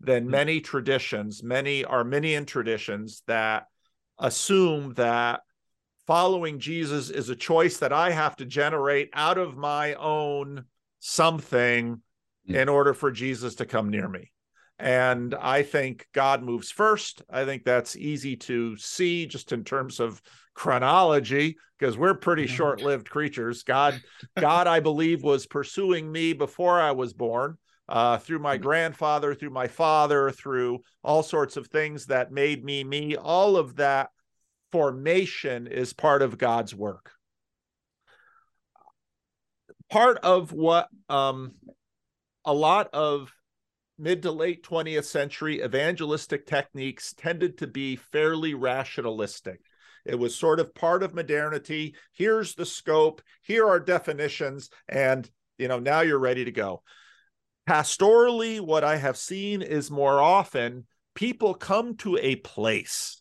than 0.00 0.24
hmm. 0.24 0.30
many 0.30 0.60
traditions, 0.62 1.42
many 1.42 1.84
Arminian 1.84 2.46
traditions 2.46 3.22
that 3.26 3.66
assume 4.18 4.94
that 4.94 5.40
following 6.06 6.58
Jesus 6.58 7.10
is 7.10 7.28
a 7.28 7.36
choice 7.36 7.76
that 7.80 7.92
I 7.92 8.12
have 8.12 8.34
to 8.36 8.46
generate 8.46 9.10
out 9.12 9.36
of 9.36 9.58
my 9.58 9.92
own 9.92 10.64
something. 11.00 12.00
In 12.46 12.68
order 12.68 12.94
for 12.94 13.10
Jesus 13.10 13.56
to 13.56 13.66
come 13.66 13.90
near 13.90 14.08
me. 14.08 14.30
And 14.78 15.34
I 15.34 15.62
think 15.62 16.06
God 16.12 16.42
moves 16.42 16.70
first. 16.70 17.22
I 17.30 17.44
think 17.44 17.64
that's 17.64 17.96
easy 17.96 18.36
to 18.36 18.76
see 18.76 19.26
just 19.26 19.52
in 19.52 19.64
terms 19.64 20.00
of 20.00 20.20
chronology 20.54 21.56
because 21.78 21.96
we're 21.96 22.14
pretty 22.14 22.46
short-lived 22.46 23.08
creatures. 23.08 23.62
God 23.62 24.00
God 24.38 24.66
I 24.66 24.80
believe 24.80 25.22
was 25.22 25.46
pursuing 25.46 26.10
me 26.10 26.32
before 26.32 26.80
I 26.80 26.92
was 26.92 27.12
born. 27.12 27.56
Uh, 27.88 28.18
through 28.18 28.40
my 28.40 28.56
grandfather, 28.56 29.32
through 29.32 29.50
my 29.50 29.68
father, 29.68 30.32
through 30.32 30.80
all 31.04 31.22
sorts 31.22 31.56
of 31.56 31.68
things 31.68 32.06
that 32.06 32.32
made 32.32 32.64
me 32.64 32.82
me. 32.82 33.16
All 33.16 33.56
of 33.56 33.76
that 33.76 34.10
formation 34.72 35.68
is 35.68 35.92
part 35.92 36.20
of 36.20 36.36
God's 36.36 36.74
work. 36.74 37.12
Part 39.88 40.18
of 40.24 40.50
what 40.50 40.88
um, 41.08 41.52
a 42.46 42.54
lot 42.54 42.88
of 42.92 43.32
mid 43.98 44.22
to 44.22 44.30
late 44.30 44.62
20th 44.62 45.04
century 45.04 45.62
evangelistic 45.62 46.46
techniques 46.46 47.12
tended 47.14 47.58
to 47.58 47.66
be 47.66 47.96
fairly 47.96 48.54
rationalistic. 48.54 49.60
It 50.04 50.18
was 50.18 50.36
sort 50.36 50.60
of 50.60 50.74
part 50.74 51.02
of 51.02 51.14
modernity. 51.14 51.96
Here's 52.12 52.54
the 52.54 52.66
scope, 52.66 53.20
here 53.42 53.66
are 53.66 53.80
definitions, 53.80 54.70
and 54.88 55.28
you 55.58 55.68
know, 55.68 55.80
now 55.80 56.02
you're 56.02 56.18
ready 56.18 56.44
to 56.44 56.52
go. 56.52 56.82
Pastorally, 57.68 58.60
what 58.60 58.84
I 58.84 58.96
have 58.96 59.16
seen 59.16 59.62
is 59.62 59.90
more 59.90 60.20
often 60.20 60.86
people 61.14 61.54
come 61.54 61.96
to 61.96 62.16
a 62.18 62.36
place 62.36 63.20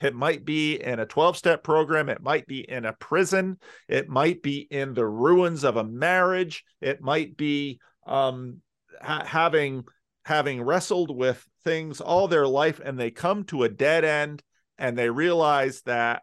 it 0.00 0.14
might 0.14 0.44
be 0.44 0.76
in 0.76 1.00
a 1.00 1.06
12 1.06 1.36
step 1.36 1.64
program. 1.64 2.08
It 2.08 2.22
might 2.22 2.46
be 2.46 2.60
in 2.60 2.84
a 2.84 2.92
prison. 2.92 3.58
It 3.88 4.08
might 4.08 4.42
be 4.42 4.66
in 4.70 4.94
the 4.94 5.06
ruins 5.06 5.64
of 5.64 5.76
a 5.76 5.84
marriage. 5.84 6.64
It 6.80 7.00
might 7.00 7.36
be 7.36 7.80
um, 8.08 8.60
ha- 9.00 9.24
having 9.24 9.84
having 10.24 10.62
wrestled 10.62 11.14
with 11.14 11.46
things 11.64 12.00
all 12.00 12.28
their 12.28 12.46
life 12.46 12.80
and 12.84 12.98
they 12.98 13.10
come 13.10 13.44
to 13.44 13.62
a 13.62 13.68
dead 13.68 14.04
end 14.04 14.42
and 14.76 14.96
they 14.96 15.08
realize 15.08 15.80
that 15.82 16.22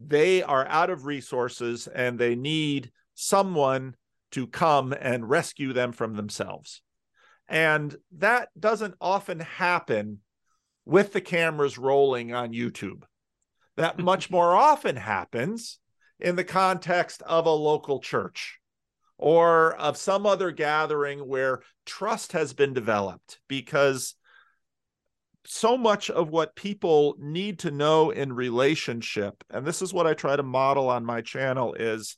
they 0.00 0.42
are 0.42 0.66
out 0.66 0.90
of 0.90 1.06
resources 1.06 1.86
and 1.86 2.18
they 2.18 2.34
need 2.34 2.90
someone 3.14 3.94
to 4.32 4.46
come 4.46 4.92
and 4.92 5.30
rescue 5.30 5.72
them 5.72 5.92
from 5.92 6.14
themselves. 6.14 6.82
And 7.48 7.96
that 8.18 8.48
doesn't 8.58 8.96
often 9.00 9.40
happen 9.40 10.18
with 10.84 11.12
the 11.12 11.20
cameras 11.20 11.78
rolling 11.78 12.34
on 12.34 12.52
YouTube. 12.52 13.04
That 13.76 13.98
much 13.98 14.28
more 14.30 14.54
often 14.54 14.96
happens 14.96 15.78
in 16.18 16.36
the 16.36 16.44
context 16.44 17.22
of 17.22 17.46
a 17.46 17.50
local 17.50 18.00
church 18.00 18.58
or 19.18 19.74
of 19.76 19.96
some 19.96 20.26
other 20.26 20.50
gathering 20.50 21.20
where 21.20 21.60
trust 21.84 22.32
has 22.32 22.52
been 22.52 22.74
developed 22.74 23.38
because 23.48 24.14
so 25.46 25.78
much 25.78 26.10
of 26.10 26.28
what 26.28 26.56
people 26.56 27.14
need 27.18 27.60
to 27.60 27.70
know 27.70 28.10
in 28.10 28.32
relationship 28.32 29.44
and 29.50 29.64
this 29.64 29.80
is 29.80 29.92
what 29.92 30.06
i 30.06 30.12
try 30.12 30.34
to 30.34 30.42
model 30.42 30.90
on 30.90 31.04
my 31.04 31.20
channel 31.20 31.74
is 31.74 32.16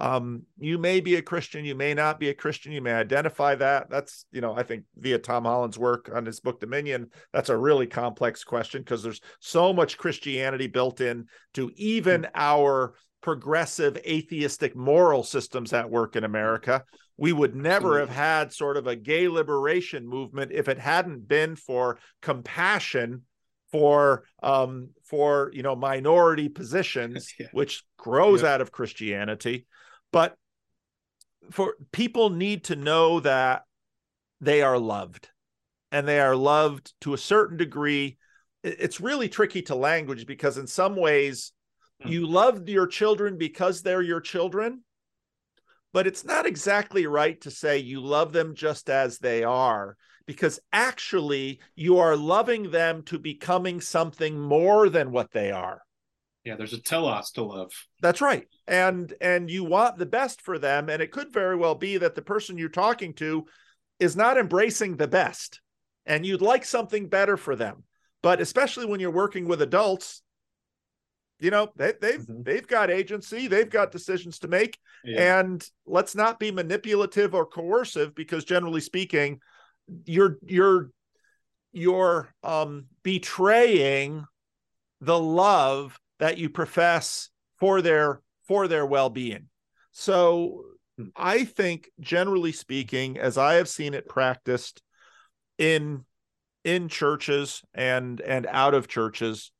um, 0.00 0.44
you 0.58 0.78
may 0.78 1.00
be 1.00 1.16
a 1.16 1.22
Christian, 1.22 1.64
you 1.64 1.74
may 1.74 1.92
not 1.92 2.18
be 2.18 2.30
a 2.30 2.34
Christian, 2.34 2.72
you 2.72 2.80
may 2.80 2.94
identify 2.94 3.54
that. 3.56 3.90
That's, 3.90 4.24
you 4.32 4.40
know, 4.40 4.54
I 4.56 4.62
think 4.62 4.84
via 4.96 5.18
Tom 5.18 5.44
Holland's 5.44 5.78
work 5.78 6.10
on 6.12 6.24
his 6.24 6.40
book 6.40 6.58
Dominion, 6.58 7.10
that's 7.34 7.50
a 7.50 7.56
really 7.56 7.86
complex 7.86 8.42
question 8.42 8.80
because 8.80 9.02
there's 9.02 9.20
so 9.40 9.74
much 9.74 9.98
Christianity 9.98 10.68
built 10.68 11.02
in 11.02 11.26
to 11.52 11.70
even 11.76 12.26
our 12.34 12.94
progressive 13.20 13.98
atheistic 13.98 14.74
moral 14.74 15.22
systems 15.22 15.74
at 15.74 15.90
work 15.90 16.16
in 16.16 16.24
America. 16.24 16.82
We 17.18 17.34
would 17.34 17.54
never 17.54 18.00
have 18.00 18.08
had 18.08 18.54
sort 18.54 18.78
of 18.78 18.86
a 18.86 18.96
gay 18.96 19.28
liberation 19.28 20.08
movement 20.08 20.50
if 20.50 20.68
it 20.68 20.78
hadn't 20.78 21.28
been 21.28 21.56
for 21.56 21.98
compassion 22.22 23.22
for 23.70 24.24
um 24.42 24.88
for 25.04 25.50
you 25.54 25.62
know 25.62 25.76
minority 25.76 26.48
positions 26.48 27.32
yeah. 27.38 27.46
which 27.52 27.84
grows 27.96 28.42
yeah. 28.42 28.54
out 28.54 28.60
of 28.60 28.72
Christianity 28.72 29.66
but 30.12 30.36
for 31.50 31.74
people 31.92 32.30
need 32.30 32.64
to 32.64 32.76
know 32.76 33.20
that 33.20 33.64
they 34.40 34.62
are 34.62 34.78
loved 34.78 35.28
and 35.92 36.06
they 36.06 36.20
are 36.20 36.36
loved 36.36 36.92
to 37.00 37.14
a 37.14 37.18
certain 37.18 37.56
degree 37.56 38.16
it's 38.62 39.00
really 39.00 39.28
tricky 39.28 39.62
to 39.62 39.74
language 39.74 40.26
because 40.26 40.58
in 40.58 40.66
some 40.66 40.96
ways 40.96 41.52
hmm. 42.02 42.08
you 42.08 42.26
love 42.26 42.68
your 42.68 42.86
children 42.86 43.38
because 43.38 43.82
they're 43.82 44.02
your 44.02 44.20
children 44.20 44.82
but 45.92 46.06
it's 46.06 46.24
not 46.24 46.46
exactly 46.46 47.06
right 47.06 47.40
to 47.40 47.50
say 47.50 47.78
you 47.78 48.00
love 48.00 48.32
them 48.32 48.54
just 48.54 48.88
as 48.88 49.18
they 49.18 49.42
are 49.42 49.96
because 50.26 50.60
actually 50.72 51.58
you 51.74 51.98
are 51.98 52.16
loving 52.16 52.70
them 52.70 53.02
to 53.02 53.18
becoming 53.18 53.80
something 53.80 54.38
more 54.38 54.88
than 54.88 55.10
what 55.10 55.32
they 55.32 55.50
are 55.50 55.82
yeah 56.44 56.56
there's 56.56 56.72
a 56.72 56.80
telos 56.80 57.30
to 57.32 57.42
love. 57.42 57.72
That's 58.00 58.20
right. 58.20 58.46
And 58.66 59.12
and 59.20 59.50
you 59.50 59.64
want 59.64 59.98
the 59.98 60.06
best 60.06 60.42
for 60.42 60.58
them. 60.58 60.88
And 60.88 61.02
it 61.02 61.12
could 61.12 61.32
very 61.32 61.56
well 61.56 61.74
be 61.74 61.98
that 61.98 62.14
the 62.14 62.22
person 62.22 62.58
you're 62.58 62.68
talking 62.68 63.14
to 63.14 63.46
is 63.98 64.16
not 64.16 64.38
embracing 64.38 64.96
the 64.96 65.08
best 65.08 65.60
and 66.06 66.24
you'd 66.24 66.42
like 66.42 66.64
something 66.64 67.08
better 67.08 67.36
for 67.36 67.56
them. 67.56 67.84
But 68.22 68.40
especially 68.40 68.86
when 68.86 69.00
you're 69.00 69.10
working 69.10 69.46
with 69.46 69.62
adults 69.62 70.22
you 71.40 71.50
know 71.50 71.72
they, 71.76 71.94
they've 72.00 72.20
mm-hmm. 72.20 72.42
they've 72.42 72.66
got 72.66 72.90
agency 72.90 73.46
they've 73.46 73.70
got 73.70 73.90
decisions 73.92 74.38
to 74.40 74.48
make. 74.48 74.78
Yeah. 75.02 75.40
and 75.40 75.66
let's 75.86 76.14
not 76.14 76.38
be 76.38 76.50
manipulative 76.50 77.34
or 77.34 77.46
coercive 77.46 78.14
because 78.14 78.44
generally 78.44 78.82
speaking 78.82 79.40
you're 80.04 80.38
you're 80.46 80.90
you're 81.72 82.34
um 82.42 82.86
betraying 83.02 84.24
the 85.00 85.18
love 85.18 85.98
that 86.20 86.38
you 86.38 86.48
profess 86.48 87.30
for 87.58 87.82
their 87.82 88.22
for 88.46 88.68
their 88.68 88.86
well-being. 88.86 89.48
So 89.92 90.64
i 91.16 91.44
think 91.44 91.88
generally 91.98 92.52
speaking 92.52 93.18
as 93.18 93.38
i 93.38 93.54
have 93.54 93.66
seen 93.66 93.94
it 93.94 94.06
practiced 94.06 94.82
in 95.56 96.04
in 96.62 96.88
churches 96.88 97.62
and 97.72 98.20
and 98.20 98.46
out 98.50 98.74
of 98.74 98.86
churches 98.86 99.50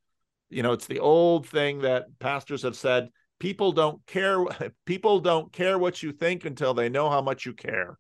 you 0.50 0.62
know 0.62 0.72
it's 0.72 0.86
the 0.86 0.98
old 0.98 1.46
thing 1.46 1.78
that 1.78 2.04
pastors 2.18 2.60
have 2.60 2.76
said 2.76 3.08
people 3.40 3.72
don't 3.72 4.04
care 4.06 4.44
people 4.86 5.18
don't 5.18 5.52
care 5.52 5.76
what 5.76 6.00
you 6.00 6.12
think 6.12 6.44
until 6.44 6.74
they 6.74 6.88
know 6.88 7.10
how 7.10 7.20
much 7.20 7.44
you 7.44 7.52
care. 7.52 7.98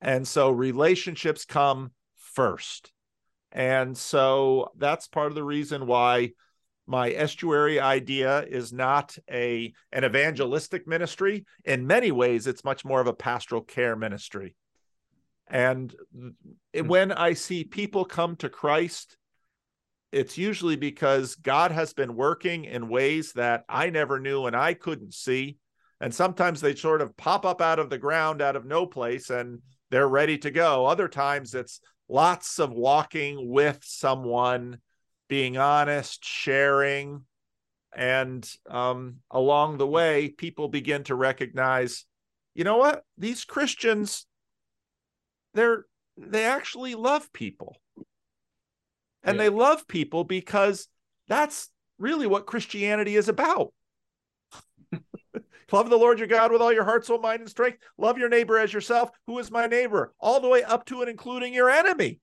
And 0.00 0.26
so 0.26 0.50
relationships 0.50 1.44
come 1.44 1.90
first. 2.16 2.90
And 3.52 3.98
so 3.98 4.70
that's 4.78 5.08
part 5.08 5.26
of 5.26 5.34
the 5.34 5.44
reason 5.44 5.86
why 5.86 6.30
my 6.90 7.10
estuary 7.10 7.78
idea 7.78 8.42
is 8.42 8.72
not 8.72 9.16
a 9.30 9.72
an 9.92 10.04
evangelistic 10.04 10.86
ministry 10.86 11.44
in 11.64 11.86
many 11.86 12.10
ways 12.10 12.46
it's 12.46 12.64
much 12.64 12.84
more 12.84 13.00
of 13.00 13.06
a 13.06 13.12
pastoral 13.12 13.62
care 13.62 13.96
ministry 13.96 14.54
and 15.48 15.94
hmm. 16.14 16.86
when 16.86 17.12
i 17.12 17.32
see 17.32 17.64
people 17.64 18.04
come 18.04 18.36
to 18.36 18.48
christ 18.48 19.16
it's 20.12 20.36
usually 20.36 20.76
because 20.76 21.36
God 21.36 21.70
has 21.70 21.92
been 21.92 22.16
working 22.16 22.64
in 22.64 22.88
ways 22.88 23.32
that 23.34 23.64
I 23.68 23.90
never 23.90 24.18
knew 24.18 24.46
and 24.46 24.56
I 24.56 24.74
couldn't 24.74 25.14
see. 25.14 25.58
And 26.00 26.14
sometimes 26.14 26.60
they 26.60 26.74
sort 26.74 27.02
of 27.02 27.16
pop 27.16 27.44
up 27.44 27.60
out 27.60 27.78
of 27.78 27.90
the 27.90 27.98
ground 27.98 28.42
out 28.42 28.56
of 28.56 28.64
no 28.64 28.86
place 28.86 29.30
and 29.30 29.60
they're 29.90 30.08
ready 30.08 30.38
to 30.38 30.50
go. 30.50 30.86
Other 30.86 31.08
times 31.08 31.54
it's 31.54 31.80
lots 32.08 32.58
of 32.58 32.72
walking 32.72 33.48
with 33.48 33.78
someone, 33.82 34.78
being 35.30 35.56
honest, 35.56 36.24
sharing. 36.24 37.22
And 37.96 38.46
um, 38.68 39.18
along 39.30 39.78
the 39.78 39.86
way, 39.86 40.28
people 40.28 40.68
begin 40.68 41.04
to 41.04 41.14
recognize, 41.14 42.04
you 42.54 42.64
know 42.64 42.76
what? 42.76 43.04
These 43.16 43.44
Christians, 43.44 44.26
they're 45.54 45.86
they 46.18 46.44
actually 46.44 46.94
love 46.96 47.32
people 47.32 47.76
and 49.22 49.36
yeah. 49.36 49.44
they 49.44 49.48
love 49.48 49.88
people 49.88 50.24
because 50.24 50.88
that's 51.28 51.70
really 51.98 52.26
what 52.26 52.46
Christianity 52.46 53.16
is 53.16 53.28
about. 53.28 53.72
love 55.72 55.88
the 55.88 55.96
Lord 55.96 56.18
your 56.18 56.28
God 56.28 56.52
with 56.52 56.60
all 56.60 56.72
your 56.72 56.84
heart, 56.84 57.06
soul, 57.06 57.20
mind, 57.20 57.40
and 57.40 57.48
strength. 57.48 57.78
Love 57.96 58.18
your 58.18 58.28
neighbor 58.28 58.58
as 58.58 58.72
yourself. 58.72 59.10
Who 59.26 59.38
is 59.38 59.50
my 59.50 59.66
neighbor? 59.66 60.12
All 60.20 60.40
the 60.40 60.48
way 60.48 60.62
up 60.64 60.84
to 60.86 61.00
and 61.00 61.08
including 61.08 61.54
your 61.54 61.70
enemy. 61.70 62.20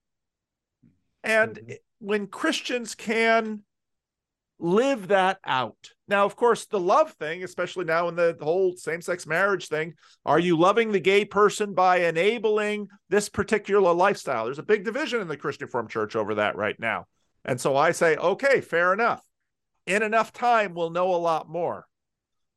And 1.24 1.56
mm-hmm. 1.56 1.74
When 2.00 2.28
Christians 2.28 2.96
can 2.96 3.64
live 4.60 5.10
that 5.10 5.40
out. 5.46 5.92
Now, 6.08 6.26
of 6.26 6.36
course, 6.36 6.66
the 6.66 6.80
love 6.80 7.12
thing, 7.14 7.44
especially 7.44 7.86
now 7.86 8.08
in 8.08 8.16
the, 8.16 8.36
whole 8.42 8.76
same 8.76 9.02
sex 9.02 9.28
marriage 9.28 9.68
thing, 9.68 9.94
are 10.26 10.40
you 10.40 10.58
loving 10.58 10.92
the 10.92 11.00
gay 11.00 11.26
person 11.26 11.74
by 11.74 11.98
enabling 11.98 12.88
this 13.10 13.30
particular 13.30 13.94
lifestyle? 13.94 14.46
There's 14.46 14.60
a 14.60 14.64
big 14.64 14.84
division 14.84 15.22
in 15.22 15.28
the 15.28 15.38
Christian 15.38 15.66
Reformed 15.66 15.90
Church 15.90 16.16
over 16.16 16.36
that 16.36 16.56
right 16.56 16.80
now. 16.80 17.06
And 17.46 17.60
so 17.60 17.76
I 17.76 17.92
say, 17.92 18.16
okay, 18.16 18.62
fair 18.62 18.94
enough. 18.94 19.24
In 19.86 20.04
enough 20.04 20.34
time, 20.34 20.74
we'll 20.74 20.90
know 20.90 21.14
a 21.14 21.18
lot 21.18 21.48
more. 21.48 21.86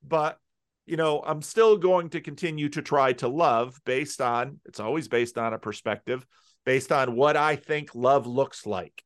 But, 0.03 0.39
you 0.87 0.97
know, 0.97 1.23
I'm 1.25 1.43
still 1.43 1.77
going 1.77 2.11
to 2.11 2.21
continue 2.21 2.69
to 2.71 2.83
try 2.83 3.13
to 3.15 3.29
love 3.29 3.79
based 3.85 4.21
on, 4.21 4.61
it's 4.65 4.81
always 4.81 5.07
based 5.09 5.39
on 5.39 5.53
a 5.53 5.59
perspective, 5.59 6.25
based 6.65 6.93
on 6.93 7.15
what 7.15 7.37
I 7.37 7.57
think 7.57 7.95
love 7.95 8.27
looks 8.27 8.67
like. 8.67 9.05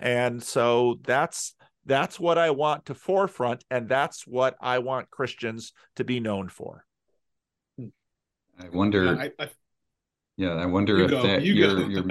And 0.00 0.42
so 0.42 0.98
that's 1.04 1.54
that's 1.86 2.18
what 2.18 2.38
I 2.38 2.50
want 2.50 2.86
to 2.86 2.94
forefront, 2.94 3.64
and 3.70 3.88
that's 3.88 4.26
what 4.26 4.56
I 4.60 4.78
want 4.78 5.10
Christians 5.10 5.72
to 5.96 6.04
be 6.04 6.20
known 6.20 6.48
for. 6.48 6.84
I 7.78 8.68
wonder. 8.72 9.04
Yeah, 9.04 9.28
I, 9.38 9.44
I, 9.44 9.48
yeah, 10.36 10.54
I 10.54 10.66
wonder 10.66 10.98
if 11.00 11.10
go, 11.10 11.22
that 11.22 11.42
you 11.42 11.54
your 11.54 11.90
your 11.90 12.06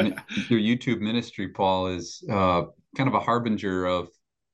your 0.49 0.59
YouTube 0.59 0.99
ministry, 0.99 1.49
Paul, 1.49 1.87
is 1.87 2.23
uh, 2.29 2.63
kind 2.95 3.07
of 3.07 3.15
a 3.15 3.19
harbinger 3.19 3.85
of 3.85 4.09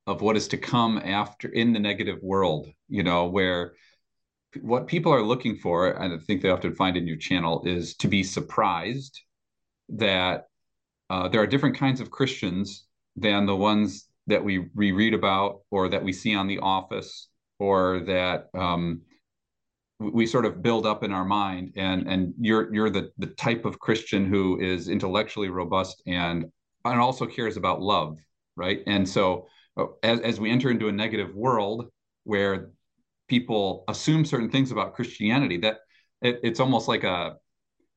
of 0.08 0.22
what 0.22 0.38
is 0.38 0.48
to 0.50 0.58
come 0.58 0.98
after 1.04 1.50
in 1.50 1.74
the 1.74 1.80
negative 1.80 2.20
world. 2.22 2.68
You 2.88 3.04
know, 3.04 3.26
where 3.26 3.74
what 4.62 4.88
people 4.88 5.14
are 5.14 5.22
looking 5.22 5.58
for, 5.58 5.92
and 5.92 6.14
I 6.14 6.18
think 6.18 6.42
they 6.42 6.50
often 6.50 6.76
find 6.76 6.96
in 6.96 7.08
your 7.08 7.18
channel, 7.18 7.64
is 7.66 7.96
to 7.98 8.08
be 8.08 8.24
surprised 8.24 9.22
that 9.90 10.46
uh, 11.10 11.28
there 11.28 11.42
are 11.42 11.48
different 11.48 11.78
kinds 11.78 12.00
of 12.00 12.10
Christians 12.10 12.86
than 13.16 13.46
the 13.46 13.56
ones 13.56 14.08
that 14.28 14.44
we 14.44 14.70
reread 14.76 15.14
about 15.14 15.62
or 15.72 15.90
that 15.90 16.04
we 16.04 16.12
see 16.12 16.36
on 16.36 16.48
The 16.48 16.60
Office 16.60 17.30
or 17.60 18.02
that 18.02 18.50
um, 18.54 19.02
we 20.00 20.26
sort 20.26 20.46
of 20.46 20.62
build 20.62 20.86
up 20.86 21.04
in 21.04 21.12
our 21.12 21.26
mind. 21.26 21.74
And 21.76 22.08
and 22.08 22.34
you're 22.40 22.74
you're 22.74 22.90
the 22.90 23.12
the 23.18 23.28
type 23.28 23.66
of 23.66 23.80
Christian 23.80 24.26
who 24.26 24.60
is 24.60 24.90
intellectually 24.90 25.50
robust 25.50 26.02
and 26.08 26.46
and 26.84 27.00
also 27.00 27.26
cares 27.26 27.58
about 27.58 27.82
love, 27.82 28.18
right? 28.56 28.82
And 28.88 29.08
so 29.08 29.48
uh, 29.78 29.86
as 30.04 30.20
as 30.22 30.40
we 30.40 30.52
enter 30.52 30.70
into 30.70 30.88
a 30.88 30.92
negative 30.92 31.34
world 31.36 31.88
where 32.24 32.72
people 33.28 33.84
assume 33.88 34.26
certain 34.26 34.50
things 34.50 34.72
about 34.72 34.94
Christianity, 34.94 35.58
that 35.58 35.80
it, 36.22 36.40
it's 36.44 36.60
almost 36.60 36.88
like 36.88 37.04
a 37.04 37.38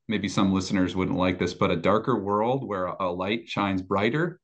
maybe 0.08 0.28
some 0.28 0.54
listeners 0.54 0.96
wouldn't 0.96 1.18
like 1.18 1.38
this, 1.38 1.52
but 1.52 1.70
a 1.70 1.76
darker 1.76 2.18
world 2.18 2.66
where 2.66 2.86
a 2.86 3.10
light 3.10 3.48
shines 3.48 3.82
brighter 3.82 4.40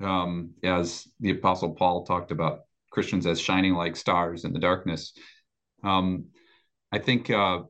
um, 0.00 0.50
as 0.62 1.08
the 1.20 1.30
Apostle 1.30 1.74
Paul 1.74 2.04
talked 2.04 2.30
about 2.30 2.60
Christians 2.90 3.26
as 3.26 3.40
shining 3.40 3.74
like 3.74 3.96
stars 3.96 4.44
in 4.44 4.52
the 4.52 4.58
darkness. 4.58 5.12
Um, 5.82 6.26
I 6.92 6.98
think 6.98 7.30
uh, 7.30 7.62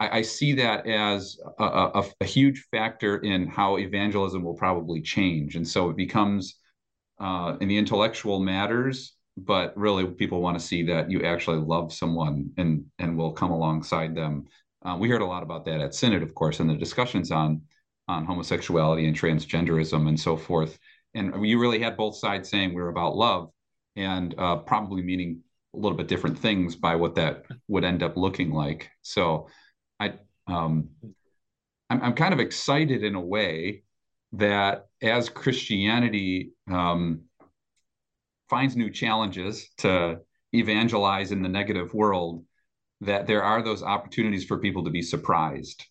I, 0.00 0.18
I, 0.18 0.22
see 0.22 0.54
that 0.54 0.86
as 0.86 1.38
a, 1.58 1.64
a, 1.64 2.04
a, 2.20 2.24
huge 2.24 2.66
factor 2.70 3.18
in 3.18 3.46
how 3.46 3.78
evangelism 3.78 4.42
will 4.42 4.54
probably 4.54 5.00
change. 5.00 5.56
And 5.56 5.66
so 5.66 5.90
it 5.90 5.96
becomes 5.96 6.56
uh, 7.20 7.56
in 7.60 7.68
the 7.68 7.78
intellectual 7.78 8.40
matters, 8.40 9.14
but 9.36 9.76
really 9.76 10.06
people 10.06 10.40
want 10.40 10.58
to 10.58 10.64
see 10.64 10.82
that 10.84 11.10
you 11.10 11.22
actually 11.22 11.58
love 11.58 11.92
someone 11.92 12.50
and, 12.56 12.84
and 12.98 13.16
will 13.16 13.32
come 13.32 13.50
alongside 13.50 14.14
them. 14.14 14.46
Uh, 14.84 14.96
we 14.98 15.08
heard 15.08 15.22
a 15.22 15.26
lot 15.26 15.42
about 15.42 15.64
that 15.66 15.80
at 15.80 15.94
Synod, 15.94 16.22
of 16.22 16.34
course, 16.34 16.60
and 16.60 16.68
the 16.68 16.74
discussions 16.74 17.30
on, 17.30 17.62
on 18.08 18.24
homosexuality 18.24 19.06
and 19.06 19.16
transgenderism 19.16 20.08
and 20.08 20.18
so 20.18 20.36
forth 20.36 20.78
and 21.16 21.46
you 21.46 21.58
really 21.58 21.80
had 21.80 21.96
both 21.96 22.16
sides 22.16 22.48
saying 22.48 22.74
we're 22.74 22.88
about 22.88 23.16
love 23.16 23.50
and 23.96 24.34
uh, 24.38 24.56
probably 24.56 25.02
meaning 25.02 25.40
a 25.74 25.78
little 25.78 25.96
bit 25.96 26.08
different 26.08 26.38
things 26.38 26.76
by 26.76 26.94
what 26.94 27.14
that 27.14 27.44
would 27.68 27.84
end 27.84 28.02
up 28.02 28.16
looking 28.16 28.52
like. 28.52 28.90
So 29.02 29.48
I 29.98 30.14
um, 30.46 30.90
I'm, 31.90 32.02
I'm 32.02 32.14
kind 32.14 32.34
of 32.34 32.40
excited 32.40 33.02
in 33.02 33.14
a 33.14 33.20
way 33.20 33.82
that 34.32 34.86
as 35.02 35.28
Christianity 35.28 36.52
um, 36.70 37.22
finds 38.48 38.76
new 38.76 38.90
challenges 38.90 39.68
to 39.78 40.20
evangelize 40.52 41.32
in 41.32 41.42
the 41.42 41.48
negative 41.48 41.94
world, 41.94 42.44
that 43.00 43.26
there 43.26 43.42
are 43.42 43.62
those 43.62 43.82
opportunities 43.82 44.44
for 44.44 44.58
people 44.58 44.84
to 44.84 44.90
be 44.90 45.02
surprised. 45.02 45.84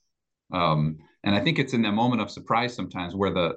Um, 0.52 0.97
and 1.23 1.35
I 1.35 1.39
think 1.39 1.60
it's 1.60 1.73
in 1.73 1.81
that 1.84 1.93
moment 1.93 2.22
of 2.22 2.30
surprise 2.30 2.73
sometimes 2.73 3.15
where 3.15 3.31
the 3.31 3.56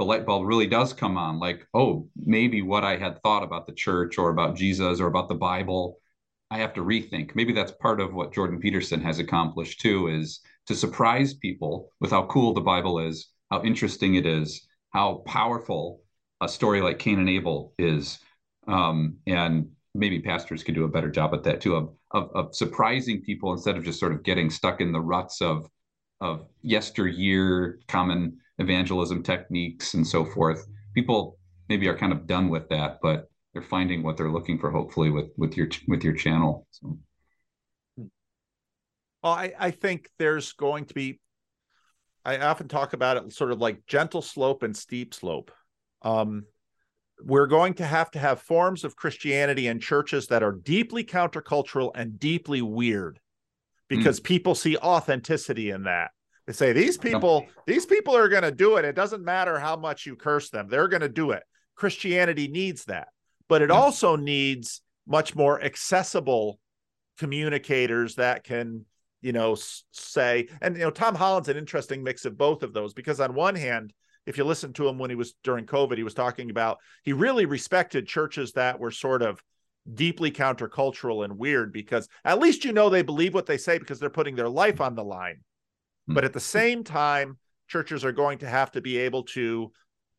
the 0.00 0.04
light 0.06 0.24
bulb 0.24 0.46
really 0.46 0.66
does 0.66 0.94
come 0.94 1.18
on 1.18 1.38
like 1.38 1.66
oh 1.74 2.08
maybe 2.16 2.62
what 2.62 2.84
i 2.84 2.96
had 2.96 3.22
thought 3.22 3.42
about 3.42 3.66
the 3.66 3.72
church 3.72 4.16
or 4.16 4.30
about 4.30 4.56
jesus 4.56 4.98
or 4.98 5.06
about 5.06 5.28
the 5.28 5.34
bible 5.34 5.98
i 6.50 6.56
have 6.56 6.72
to 6.72 6.80
rethink. 6.80 7.34
Maybe 7.34 7.52
that's 7.52 7.72
part 7.72 8.00
of 8.00 8.14
what 8.14 8.32
jordan 8.32 8.58
peterson 8.58 9.02
has 9.02 9.18
accomplished 9.18 9.80
too 9.80 10.08
is 10.08 10.40
to 10.68 10.74
surprise 10.74 11.34
people 11.34 11.90
with 12.00 12.10
how 12.10 12.24
cool 12.26 12.54
the 12.54 12.62
bible 12.62 12.98
is 12.98 13.28
how 13.50 13.62
interesting 13.62 14.14
it 14.14 14.24
is 14.24 14.66
how 14.90 15.22
powerful 15.26 16.00
a 16.40 16.48
story 16.48 16.80
like 16.80 16.98
cain 16.98 17.18
and 17.18 17.28
abel 17.28 17.74
is. 17.78 18.18
Um, 18.66 19.16
and 19.26 19.68
maybe 19.94 20.20
pastors 20.20 20.62
could 20.62 20.74
do 20.74 20.84
a 20.84 20.88
better 20.88 21.10
job 21.10 21.34
at 21.34 21.42
that 21.44 21.60
too 21.60 21.74
of, 21.74 21.90
of, 22.12 22.30
of 22.34 22.54
surprising 22.54 23.22
people 23.22 23.52
instead 23.52 23.76
of 23.76 23.84
just 23.84 23.98
sort 23.98 24.12
of 24.12 24.22
getting 24.22 24.50
stuck 24.50 24.80
in 24.80 24.92
the 24.92 25.00
ruts 25.00 25.42
of 25.42 25.68
of 26.20 26.46
yesteryear 26.62 27.80
common 27.88 28.38
evangelism 28.60 29.22
techniques 29.22 29.94
and 29.94 30.06
so 30.06 30.24
forth. 30.24 30.64
People 30.94 31.38
maybe 31.68 31.88
are 31.88 31.96
kind 31.96 32.12
of 32.12 32.26
done 32.26 32.48
with 32.48 32.68
that, 32.68 32.98
but 33.02 33.28
they're 33.52 33.62
finding 33.62 34.02
what 34.02 34.16
they're 34.16 34.30
looking 34.30 34.58
for, 34.58 34.70
hopefully, 34.70 35.10
with 35.10 35.30
with 35.36 35.56
your 35.56 35.68
with 35.88 36.04
your 36.04 36.14
channel. 36.14 36.66
So. 36.70 36.98
Well, 39.22 39.32
I, 39.32 39.52
I 39.58 39.70
think 39.70 40.08
there's 40.18 40.52
going 40.52 40.84
to 40.86 40.94
be. 40.94 41.20
I 42.24 42.38
often 42.38 42.68
talk 42.68 42.92
about 42.92 43.16
it 43.16 43.32
sort 43.32 43.50
of 43.50 43.58
like 43.58 43.86
gentle 43.86 44.22
slope 44.22 44.62
and 44.62 44.76
steep 44.76 45.14
slope. 45.14 45.50
Um, 46.02 46.44
we're 47.24 47.46
going 47.46 47.74
to 47.74 47.86
have 47.86 48.10
to 48.12 48.18
have 48.18 48.40
forms 48.40 48.84
of 48.84 48.96
Christianity 48.96 49.66
and 49.66 49.80
churches 49.80 50.26
that 50.28 50.42
are 50.42 50.52
deeply 50.52 51.04
countercultural 51.04 51.90
and 51.94 52.18
deeply 52.18 52.62
weird 52.62 53.20
because 53.88 54.20
mm. 54.20 54.24
people 54.24 54.54
see 54.54 54.76
authenticity 54.78 55.70
in 55.70 55.84
that. 55.84 56.10
They 56.50 56.54
say 56.54 56.72
these 56.72 56.98
people, 56.98 57.46
these 57.64 57.86
people 57.86 58.16
are 58.16 58.28
going 58.28 58.42
to 58.42 58.50
do 58.50 58.76
it. 58.76 58.84
It 58.84 58.96
doesn't 58.96 59.22
matter 59.22 59.60
how 59.60 59.76
much 59.76 60.04
you 60.04 60.16
curse 60.16 60.50
them; 60.50 60.66
they're 60.68 60.88
going 60.88 61.00
to 61.00 61.08
do 61.08 61.30
it. 61.30 61.44
Christianity 61.76 62.48
needs 62.48 62.86
that, 62.86 63.06
but 63.48 63.62
it 63.62 63.68
yeah. 63.68 63.76
also 63.76 64.16
needs 64.16 64.82
much 65.06 65.36
more 65.36 65.62
accessible 65.62 66.58
communicators 67.18 68.16
that 68.16 68.42
can, 68.42 68.84
you 69.20 69.30
know, 69.30 69.56
say. 69.92 70.48
And 70.60 70.74
you 70.74 70.82
know, 70.82 70.90
Tom 70.90 71.14
Holland's 71.14 71.48
an 71.48 71.56
interesting 71.56 72.02
mix 72.02 72.24
of 72.24 72.36
both 72.36 72.64
of 72.64 72.72
those 72.72 72.94
because 72.94 73.20
on 73.20 73.34
one 73.34 73.54
hand, 73.54 73.92
if 74.26 74.36
you 74.36 74.42
listen 74.42 74.72
to 74.72 74.88
him 74.88 74.98
when 74.98 75.08
he 75.08 75.14
was 75.14 75.34
during 75.44 75.66
COVID, 75.66 75.98
he 75.98 76.02
was 76.02 76.14
talking 76.14 76.50
about 76.50 76.78
he 77.04 77.12
really 77.12 77.46
respected 77.46 78.08
churches 78.08 78.54
that 78.54 78.80
were 78.80 78.90
sort 78.90 79.22
of 79.22 79.40
deeply 79.94 80.32
countercultural 80.32 81.24
and 81.24 81.38
weird 81.38 81.72
because 81.72 82.08
at 82.24 82.40
least 82.40 82.64
you 82.64 82.72
know 82.72 82.90
they 82.90 83.02
believe 83.02 83.34
what 83.34 83.46
they 83.46 83.56
say 83.56 83.78
because 83.78 84.00
they're 84.00 84.10
putting 84.10 84.34
their 84.34 84.48
life 84.48 84.80
on 84.80 84.96
the 84.96 85.04
line. 85.04 85.42
But 86.14 86.24
at 86.24 86.32
the 86.32 86.40
same 86.40 86.84
time, 86.84 87.38
churches 87.68 88.04
are 88.04 88.12
going 88.12 88.38
to 88.38 88.48
have 88.48 88.72
to 88.72 88.80
be 88.80 88.98
able 88.98 89.22
to 89.22 89.72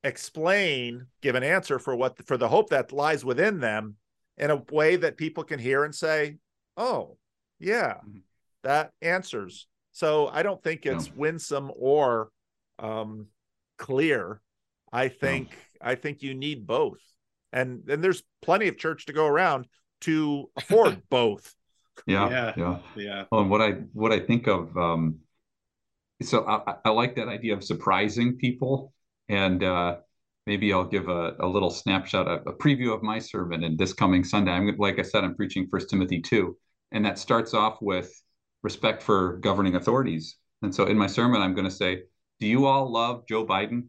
explain, 0.04 1.06
give 1.22 1.36
an 1.36 1.44
answer 1.44 1.80
for 1.80 1.96
what 1.96 2.26
for 2.26 2.38
the 2.38 2.48
hope 2.48 2.70
that 2.70 2.92
lies 2.92 3.24
within 3.24 3.60
them 3.60 3.96
in 4.38 4.50
a 4.52 4.64
way 4.72 4.96
that 4.96 5.18
people 5.18 5.44
can 5.44 5.60
hear 5.60 5.84
and 5.84 5.94
say, 5.94 6.38
"Oh, 6.78 7.18
yeah, 7.60 7.96
mm-hmm. 7.96 8.20
that 8.64 8.92
answers." 9.02 9.68
So 9.92 10.28
I 10.28 10.44
don't 10.44 10.64
think 10.64 10.86
it's 10.86 11.08
no. 11.08 11.14
winsome 11.16 11.72
or 11.76 12.32
um, 12.80 13.28
clear. 13.78 14.42
I 14.92 15.10
think 15.10 15.50
no. 15.52 15.90
I 15.90 15.96
think 15.96 16.22
you 16.22 16.34
need 16.34 16.66
both, 16.66 17.00
and 17.52 17.88
and 17.90 18.04
there's 18.04 18.24
plenty 18.42 18.68
of 18.68 18.78
church 18.78 19.06
to 19.06 19.14
go 19.14 19.28
around 19.28 19.68
to 20.02 20.50
afford 20.58 21.02
both. 21.10 21.54
Yeah, 22.08 22.30
yeah, 22.30 22.54
yeah. 22.58 22.80
yeah. 22.96 23.24
Well, 23.32 23.46
what 23.46 23.62
I 23.62 23.72
what 23.94 24.12
I 24.12 24.20
think 24.20 24.48
of 24.48 24.76
um, 24.76 25.20
so 26.22 26.46
I, 26.46 26.76
I, 26.86 26.90
like 26.90 27.16
that 27.16 27.28
idea 27.28 27.54
of 27.54 27.64
surprising 27.64 28.38
people. 28.38 28.94
And 29.30 29.64
uh, 29.64 29.98
maybe 30.46 30.74
i'll 30.74 30.86
give 30.86 31.08
a, 31.08 31.36
a 31.40 31.48
little 31.48 31.70
snapshot 31.70 32.28
a, 32.28 32.50
a, 32.50 32.54
preview 32.54 32.94
of 32.94 33.04
my 33.04 33.20
sermon 33.20 33.64
in 33.64 33.78
this 33.78 33.94
coming 33.94 34.24
sunday. 34.24 34.52
I'm 34.52 34.76
like 34.78 35.00
i 35.00 35.02
said 35.02 35.24
i'm 35.24 35.36
preaching 35.36 35.68
first 35.70 35.90
timothy 35.90 36.22
2 36.22 36.56
and 36.92 37.06
that 37.06 37.20
starts 37.20 37.54
off 37.54 37.78
with 37.82 38.12
respect 38.64 39.02
for 39.02 39.38
governing 39.38 39.76
authorities. 39.76 40.36
And 40.62 40.74
so 40.74 40.86
in 40.86 40.98
my 40.98 41.08
sermon 41.08 41.42
i'm 41.42 41.54
going 41.54 41.70
to 41.70 41.76
say 41.76 42.04
do 42.40 42.48
you 42.48 42.66
all 42.66 42.92
love 42.92 43.24
joe 43.28 43.46
biden? 43.46 43.88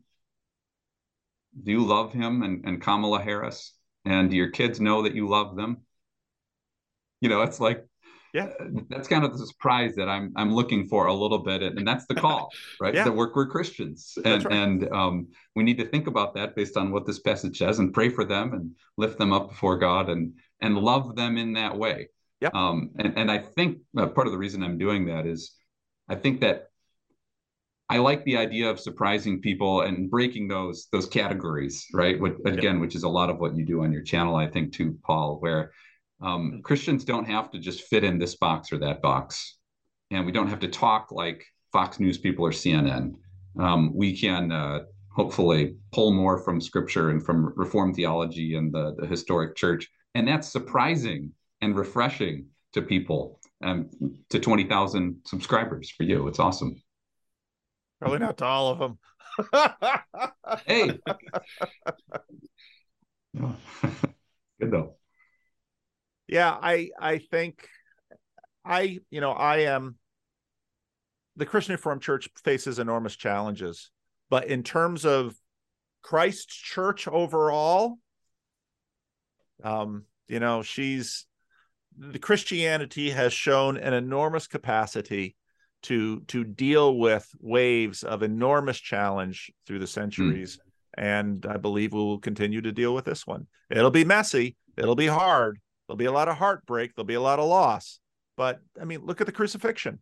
Do 1.62 1.70
you 1.70 1.84
love 1.84 2.12
him 2.12 2.42
and, 2.42 2.64
and 2.64 2.80
kamala 2.80 3.22
harris? 3.22 3.74
And 4.04 4.30
do 4.30 4.36
your 4.36 4.50
kids 4.50 4.80
know 4.80 5.02
that 5.02 5.14
you 5.14 5.28
love 5.28 5.56
them? 5.56 5.78
You 7.20 7.28
know 7.28 7.42
it's 7.42 7.60
like 7.60 7.86
yeah 8.32 8.48
that's 8.88 9.08
kind 9.08 9.24
of 9.24 9.36
the 9.36 9.46
surprise 9.46 9.94
that 9.94 10.08
i'm 10.08 10.32
i'm 10.36 10.54
looking 10.54 10.86
for 10.86 11.06
a 11.06 11.14
little 11.14 11.38
bit 11.38 11.62
and, 11.62 11.86
that's 11.86 12.06
the 12.06 12.14
call 12.14 12.50
right 12.80 12.94
yeah. 12.94 13.04
that 13.04 13.12
we're, 13.12 13.32
we're 13.34 13.46
christians 13.46 14.16
and 14.24 14.44
right. 14.44 14.54
and 14.54 14.92
um, 14.92 15.28
we 15.54 15.62
need 15.62 15.78
to 15.78 15.86
think 15.86 16.06
about 16.06 16.34
that 16.34 16.56
based 16.56 16.76
on 16.76 16.90
what 16.90 17.06
this 17.06 17.18
passage 17.18 17.58
says 17.58 17.78
and 17.78 17.92
pray 17.92 18.08
for 18.08 18.24
them 18.24 18.52
and 18.54 18.70
lift 18.96 19.18
them 19.18 19.32
up 19.32 19.50
before 19.50 19.78
god 19.78 20.08
and 20.08 20.32
and 20.60 20.78
love 20.78 21.14
them 21.16 21.36
in 21.36 21.52
that 21.52 21.76
way 21.76 22.08
yeah 22.40 22.50
um 22.54 22.90
and 22.98 23.18
and 23.18 23.30
i 23.30 23.38
think 23.38 23.78
uh, 23.98 24.06
part 24.06 24.26
of 24.26 24.32
the 24.32 24.38
reason 24.38 24.62
i'm 24.62 24.78
doing 24.78 25.06
that 25.06 25.26
is 25.26 25.54
i 26.08 26.14
think 26.14 26.40
that 26.40 26.68
I 27.90 27.98
like 27.98 28.24
the 28.24 28.38
idea 28.38 28.70
of 28.70 28.80
surprising 28.80 29.42
people 29.42 29.82
and 29.82 30.10
breaking 30.10 30.48
those 30.48 30.88
those 30.92 31.06
categories, 31.06 31.86
right? 31.92 32.18
What, 32.18 32.36
again, 32.46 32.80
which 32.80 32.94
is 32.94 33.02
a 33.02 33.08
lot 33.08 33.28
of 33.28 33.38
what 33.38 33.54
you 33.54 33.66
do 33.66 33.82
on 33.82 33.92
your 33.92 34.00
channel, 34.00 34.34
I 34.34 34.46
think, 34.46 34.72
too, 34.72 34.96
Paul. 35.04 35.36
Where 35.40 35.72
um, 36.22 36.60
Christians 36.62 37.04
don't 37.04 37.26
have 37.26 37.50
to 37.50 37.58
just 37.58 37.82
fit 37.82 38.04
in 38.04 38.18
this 38.18 38.36
box 38.36 38.72
or 38.72 38.78
that 38.78 39.02
box, 39.02 39.58
and 40.10 40.24
we 40.24 40.32
don't 40.32 40.48
have 40.48 40.60
to 40.60 40.68
talk 40.68 41.10
like 41.10 41.44
Fox 41.72 41.98
News 41.98 42.16
people 42.18 42.44
or 42.46 42.52
CNN. 42.52 43.14
Um, 43.58 43.92
we 43.94 44.16
can 44.16 44.52
uh, 44.52 44.80
hopefully 45.10 45.76
pull 45.90 46.12
more 46.12 46.38
from 46.38 46.60
Scripture 46.60 47.10
and 47.10 47.24
from 47.24 47.52
Reformed 47.56 47.96
theology 47.96 48.54
and 48.54 48.72
the, 48.72 48.94
the 48.98 49.06
historic 49.06 49.56
church, 49.56 49.88
and 50.14 50.26
that's 50.28 50.48
surprising 50.48 51.32
and 51.60 51.76
refreshing 51.76 52.46
to 52.74 52.82
people. 52.82 53.40
Um, 53.64 53.90
to 54.30 54.38
twenty 54.40 54.64
thousand 54.64 55.16
subscribers 55.26 55.90
for 55.90 56.04
you, 56.04 56.28
it's 56.28 56.38
awesome. 56.38 56.80
Probably 58.00 58.18
not 58.18 58.38
to 58.38 58.44
all 58.44 58.70
of 58.70 58.78
them. 58.78 58.98
hey. 60.66 60.98
Good 64.60 64.70
though 64.70 64.96
yeah, 66.32 66.56
I 66.60 66.88
I 66.98 67.18
think 67.18 67.68
I 68.64 69.00
you 69.10 69.20
know 69.20 69.32
I 69.32 69.64
am 69.64 69.96
the 71.36 71.44
Christian 71.44 71.74
Reformed 71.74 72.00
Church 72.00 72.26
faces 72.42 72.78
enormous 72.78 73.16
challenges, 73.16 73.90
but 74.30 74.46
in 74.46 74.62
terms 74.62 75.04
of 75.04 75.36
Christ's 76.00 76.56
church 76.56 77.06
overall, 77.06 77.98
um, 79.62 80.06
you 80.26 80.40
know, 80.40 80.62
she's 80.62 81.26
the 81.98 82.18
Christianity 82.18 83.10
has 83.10 83.34
shown 83.34 83.76
an 83.76 83.92
enormous 83.92 84.46
capacity 84.46 85.36
to 85.82 86.20
to 86.28 86.44
deal 86.44 86.96
with 86.96 87.28
waves 87.40 88.04
of 88.04 88.22
enormous 88.22 88.78
challenge 88.78 89.52
through 89.66 89.80
the 89.80 89.86
centuries. 89.86 90.56
Mm. 90.56 90.60
And 90.94 91.46
I 91.46 91.58
believe 91.58 91.92
we 91.92 91.98
will 91.98 92.18
continue 92.18 92.62
to 92.62 92.72
deal 92.72 92.94
with 92.94 93.04
this 93.04 93.26
one. 93.26 93.48
It'll 93.68 93.90
be 93.90 94.04
messy, 94.04 94.56
it'll 94.78 94.94
be 94.94 95.06
hard, 95.06 95.58
There'll 95.92 95.98
be 95.98 96.06
a 96.06 96.12
lot 96.12 96.28
of 96.28 96.38
heartbreak. 96.38 96.94
There'll 96.94 97.04
be 97.04 97.12
a 97.12 97.20
lot 97.20 97.38
of 97.38 97.44
loss. 97.44 98.00
But 98.38 98.60
I 98.80 98.86
mean, 98.86 99.04
look 99.04 99.20
at 99.20 99.26
the 99.26 99.32
crucifixion. 99.32 100.00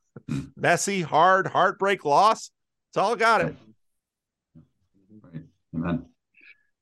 Messy, 0.56 1.02
hard, 1.02 1.48
heartbreak, 1.48 2.04
loss. 2.04 2.52
It's 2.90 2.96
all 2.96 3.16
got 3.16 3.40
it. 3.40 3.56
Amen. 5.74 6.06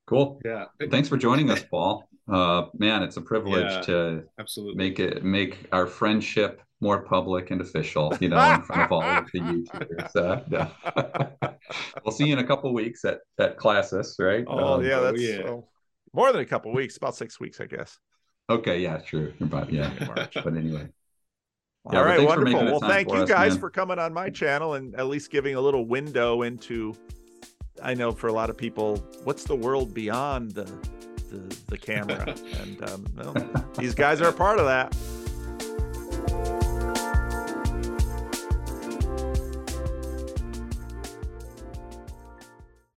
Cool. 0.07 0.39
Yeah. 0.45 0.67
Thanks 0.91 1.09
for 1.09 1.17
joining 1.17 1.49
us, 1.49 1.65
Paul. 1.65 2.07
Uh, 2.31 2.67
man, 2.77 3.03
it's 3.03 3.17
a 3.17 3.23
privilege 3.23 3.73
yeah, 3.73 3.81
to 3.81 4.25
absolutely 4.39 4.77
make 4.77 5.01
it 5.01 5.25
make 5.25 5.67
our 5.73 5.87
friendship 5.87 6.61
more 6.81 7.01
public 7.01 7.53
and 7.53 7.63
official, 7.63 8.15
you 8.21 8.29
know, 8.29 8.53
in 8.53 8.61
front 8.61 8.83
of 8.83 8.93
all 8.93 9.03
of 9.03 9.25
the 9.33 9.41
YouTubers. 9.41 10.15
Uh, 10.15 10.43
yeah. 10.51 11.53
we'll 12.05 12.13
see 12.13 12.27
you 12.27 12.35
in 12.35 12.39
a 12.39 12.47
couple 12.47 12.71
weeks 12.75 13.03
at 13.07 13.21
at 13.39 13.57
Classis, 13.57 14.17
right? 14.19 14.45
Oh 14.47 14.75
um, 14.75 14.85
yeah, 14.85 15.01
that's 15.01 15.23
yeah. 15.23 15.37
So, 15.39 15.69
more 16.13 16.31
than 16.33 16.43
a 16.43 16.47
couple 16.47 16.71
weeks, 16.75 16.99
about 16.99 17.17
six 17.17 17.41
weeks, 17.41 17.59
I 17.59 17.65
guess. 17.65 17.99
Okay, 18.51 18.81
yeah, 18.81 18.99
true. 18.99 19.33
About, 19.41 19.73
yeah, 19.73 19.91
but 20.35 20.55
anyway. 20.55 20.89
Yeah, 21.91 21.99
All 21.99 22.05
right, 22.05 22.23
wonderful. 22.23 22.65
Well, 22.65 22.81
thank 22.81 23.09
you 23.09 23.23
us, 23.23 23.29
guys 23.29 23.53
man. 23.53 23.61
for 23.61 23.71
coming 23.71 23.99
on 23.99 24.13
my 24.13 24.31
channel 24.31 24.75
and 24.75 24.95
at 24.95 25.07
least 25.07 25.31
giving 25.31 25.55
a 25.55 25.61
little 25.61 25.85
window 25.85 26.43
into. 26.43 26.95
I 27.83 27.95
know 27.95 28.13
for 28.13 28.29
a 28.29 28.33
lot 28.33 28.51
of 28.51 28.57
people, 28.57 28.99
what's 29.25 29.45
the 29.45 29.57
world 29.57 29.93
beyond 29.93 30.53
the 30.53 30.71
the, 31.33 31.59
the 31.69 31.79
camera. 31.79 32.25
and 32.61 32.91
um, 32.91 33.07
well, 33.17 33.35
these 33.79 33.95
guys 33.95 34.21
are 34.21 34.29
a 34.29 34.33
part 34.33 34.59
of 34.59 34.67
that. 34.67 34.95